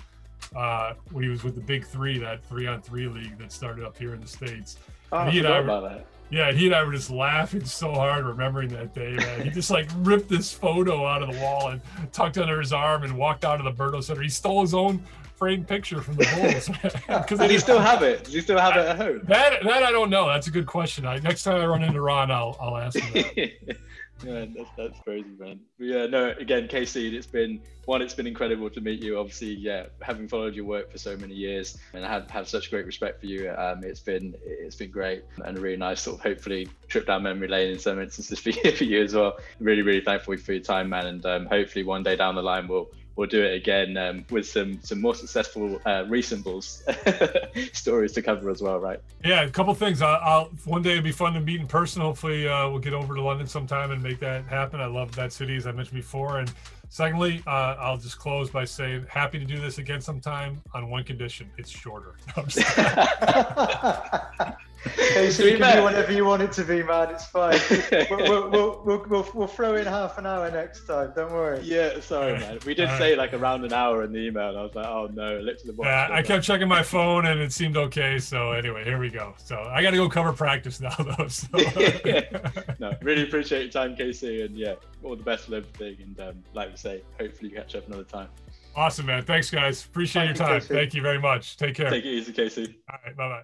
uh, 0.55 0.95
when 1.13 1.25
he 1.25 1.31
was 1.31 1.45
with 1.45 1.55
the 1.55 1.61
Big 1.61 1.85
Three, 1.87 2.19
that 2.19 2.45
three-on-three 2.45 3.09
league 3.09 3.39
that 3.39 3.53
started 3.53 3.85
up 3.85 3.97
here 3.97 4.15
in 4.15 4.21
the 4.21 4.29
states. 4.29 4.79
Oh, 5.13 5.19
I 5.19 5.33
forgot 5.33 5.61
about 5.61 5.83
that 5.91 6.07
yeah, 6.31 6.53
he 6.53 6.67
and 6.67 6.75
I 6.75 6.83
were 6.83 6.93
just 6.93 7.11
laughing 7.11 7.65
so 7.65 7.93
hard 7.93 8.25
remembering 8.25 8.69
that 8.71 8.95
day, 8.95 9.13
man. 9.13 9.43
He 9.43 9.51
just 9.51 9.71
like 9.71 9.89
ripped 9.99 10.29
this 10.29 10.53
photo 10.53 11.07
out 11.07 11.23
of 11.23 11.33
the 11.33 11.41
wall 11.41 11.69
and 11.69 11.81
tucked 12.13 12.39
under 12.39 12.59
his 12.59 12.73
arm 12.73 13.05
and 13.05 13.17
walked 13.17 13.45
out 13.45 13.61
of 13.61 13.65
the 13.65 13.83
Berto 13.83 14.03
Center. 14.03 14.23
He 14.23 14.29
stole 14.29 14.63
his 14.63 14.75
own 14.75 15.03
framed 15.37 15.69
picture 15.69 16.01
from 16.01 16.17
the 16.17 16.27
Bulls. 16.35 17.29
Does 17.29 17.41
he 17.51 17.59
still 17.59 17.79
have 17.79 18.03
it? 18.03 18.25
Does 18.25 18.35
he 18.35 18.41
still 18.41 18.59
have 18.59 18.77
it 18.77 18.87
at 18.87 18.97
home? 18.97 19.21
That 19.25 19.63
that 19.63 19.83
I 19.85 19.93
don't 19.93 20.11
know. 20.11 20.27
That's 20.27 20.47
a 20.47 20.51
good 20.51 20.67
question. 20.67 21.07
I, 21.07 21.19
next 21.19 21.45
time 21.45 21.61
I 21.61 21.67
run 21.67 21.83
into 21.83 22.01
Ron, 22.01 22.31
I'll 22.31 22.57
I'll 22.61 22.77
ask 22.79 22.99
him. 22.99 23.51
Yeah, 24.23 24.47
that's 24.57 24.71
that's 24.77 25.01
crazy, 25.01 25.31
man. 25.39 25.61
But 25.79 25.87
yeah, 25.87 26.07
no, 26.07 26.33
again, 26.39 26.69
KC, 26.69 27.13
it's 27.13 27.27
been 27.27 27.61
one, 27.87 28.01
it's 28.01 28.15
been 28.15 28.27
incredible 28.27 28.71
to 28.71 28.81
meet 28.81 29.03
you. 29.03 29.19
Obviously, 29.19 29.55
yeah, 29.55 29.87
having 30.01 30.29
followed 30.29 30.55
your 30.55 30.65
work 30.65 30.91
for 30.91 30.99
so 30.99 31.17
many 31.17 31.35
years 31.35 31.77
and 31.93 32.05
I 32.05 32.09
have, 32.09 32.31
have 32.31 32.49
such 32.49 32.71
great 32.71 32.87
respect 32.87 33.21
for 33.21 33.27
you. 33.27 33.51
Um, 33.51 33.83
it's 33.83 34.01
been 34.01 34.35
it's 34.45 34.77
been 34.77 34.91
great 34.91 35.25
and 35.45 35.59
a 35.59 35.61
really 35.61 35.77
nice 35.77 36.01
sort 36.01 36.19
of 36.19 36.23
hopefully 36.23 36.69
trip 36.89 37.07
down 37.07 37.25
memory 37.25 37.49
lane 37.49 37.73
in 37.73 37.79
some 37.79 38.01
instances 38.01 38.39
for 38.39 38.51
you, 38.51 38.73
for 38.77 38.85
you 38.85 39.03
as 39.03 39.15
well. 39.15 39.35
Really, 39.59 39.83
really 39.83 40.01
thankful 40.01 40.37
for 40.37 40.53
your 40.53 40.63
time, 40.63 40.89
man. 40.89 41.07
And 41.07 41.27
um, 41.27 41.47
hopefully 41.47 41.85
one 41.85 42.03
day 42.03 42.17
down 42.17 42.35
the 42.35 42.43
line 42.43 42.69
we'll 42.69 42.89
we'll 43.17 43.29
do 43.29 43.43
it 43.43 43.55
again 43.55 43.97
um, 43.97 44.25
with 44.31 44.47
some 44.47 44.81
some 44.83 45.01
more 45.01 45.15
successful 45.15 45.81
uh, 45.87 46.05
recent 46.09 46.45
Bulls 46.45 46.83
stories 47.73 48.13
to 48.13 48.23
cover 48.23 48.51
as 48.51 48.63
well, 48.63 48.79
right? 48.79 49.01
Yeah, 49.25 49.43
a 49.43 49.51
couple 49.51 49.75
things. 49.75 50.03
I'll, 50.03 50.21
I'll, 50.23 50.45
one 50.65 50.83
day 50.83 50.93
it'd 50.93 51.05
be 51.05 51.13
fun 51.13 51.33
to 51.35 51.41
meet 51.41 51.61
in 51.61 51.67
person. 51.67 52.03
Hopefully, 52.03 52.49
uh, 52.49 52.69
we'll 52.69 52.81
get 52.81 52.93
over 52.93 53.15
to 53.15 53.23
London 53.23 53.47
sometime 53.47 53.91
and 53.91 54.03
make 54.03 54.21
that 54.21 54.45
happen. 54.47 54.81
I 54.81 54.87
love 54.87 55.15
that 55.17 55.33
city, 55.33 55.57
as 55.57 55.67
I 55.67 55.73
mentioned 55.73 55.97
before. 55.97 56.39
And 56.39 56.53
secondly, 56.89 57.43
uh, 57.47 57.77
I'll 57.79 57.99
just 57.99 58.19
close 58.19 58.51
by 58.51 58.65
saying 58.65 59.07
happy 59.09 59.39
to 59.39 59.45
do 59.45 59.61
this 59.61 59.79
again 59.79 60.01
sometime 60.01 60.61
on 60.73 60.91
one 60.91 61.05
condition: 61.05 61.51
it's 61.57 61.71
shorter. 61.71 62.15
Casey, 64.85 65.45
you 65.45 65.59
can 65.59 65.77
be 65.77 65.83
whatever 65.83 66.13
you 66.13 66.25
want 66.25 66.43
it 66.43 66.53
to 66.53 66.65
be, 66.65 66.83
man. 66.83 67.11
It's 67.11 67.27
fine. 67.27 67.59
we'll, 68.11 68.51
we'll, 68.51 68.83
we'll, 68.85 69.07
we'll, 69.09 69.29
we'll 69.35 69.47
throw 69.47 69.77
in 69.77 69.87
half 69.87 70.19
an 70.19 70.27
hour 70.27 70.51
next 70.51 70.87
time. 70.87 71.13
Don't 71.17 71.33
worry. 71.33 71.61
Yeah, 71.63 72.01
sorry, 72.01 72.39
man. 72.39 72.59
We 72.67 72.75
did 72.75 72.89
say 72.99 73.17
like 73.17 73.33
around 73.33 73.65
an 73.65 73.73
hour 73.73 74.05
in 74.05 74.13
the 74.13 74.19
email. 74.19 74.51
And 74.51 74.59
I 74.59 74.63
was 74.63 74.75
like, 74.75 74.87
oh 74.87 75.09
no, 75.13 75.39
looked 75.39 75.61
to 75.61 75.69
the 75.69 75.73
watch. 75.73 75.87
Yeah, 75.87 76.09
I 76.11 76.23
kept 76.23 76.45
checking 76.45 76.69
my 76.69 76.83
phone 76.83 77.27
and 77.27 77.41
it 77.41 77.53
seemed 77.53 77.77
okay. 77.77 78.19
So 78.19 78.53
anyway, 78.53 78.85
here 78.85 78.99
we 78.99 79.11
go. 79.11 79.35
So 79.39 79.59
I 79.59 79.83
got 79.83 79.91
to 79.91 79.97
go 79.97 80.09
cover 80.09 80.33
practice 80.33 80.81
now, 80.81 80.95
though. 80.99 81.29
So. 81.29 81.49
no, 82.79 82.93
really 83.03 83.23
appreciate 83.23 83.63
your 83.63 83.71
time, 83.71 83.97
Casey, 83.97 84.43
and 84.43 84.57
yeah, 84.57 84.75
all 85.03 85.17
the 85.17 85.23
best 85.23 85.49
with 85.49 85.65
everything. 85.65 86.05
And 86.05 86.21
um, 86.29 86.43
like 86.53 86.71
we 86.71 86.77
say, 86.77 87.03
hopefully 87.19 87.51
you 87.51 87.57
catch 87.57 87.75
up 87.75 87.87
another 87.87 88.05
time. 88.05 88.29
Awesome, 88.77 89.07
man. 89.07 89.23
Thanks, 89.23 89.51
guys. 89.51 89.85
Appreciate 89.85 90.27
Thank 90.27 90.39
your 90.39 90.47
time. 90.49 90.55
You, 90.57 90.61
Thank 90.61 90.95
you 90.95 91.03
very 91.03 91.21
much. 91.21 91.57
Take 91.57 91.77
care. 91.77 91.91
Take 91.91 92.05
it 92.05 92.09
easy, 92.09 92.33
Casey. 92.33 92.77
All 92.91 92.99
right. 93.05 93.17
Bye 93.17 93.29
bye. 93.29 93.43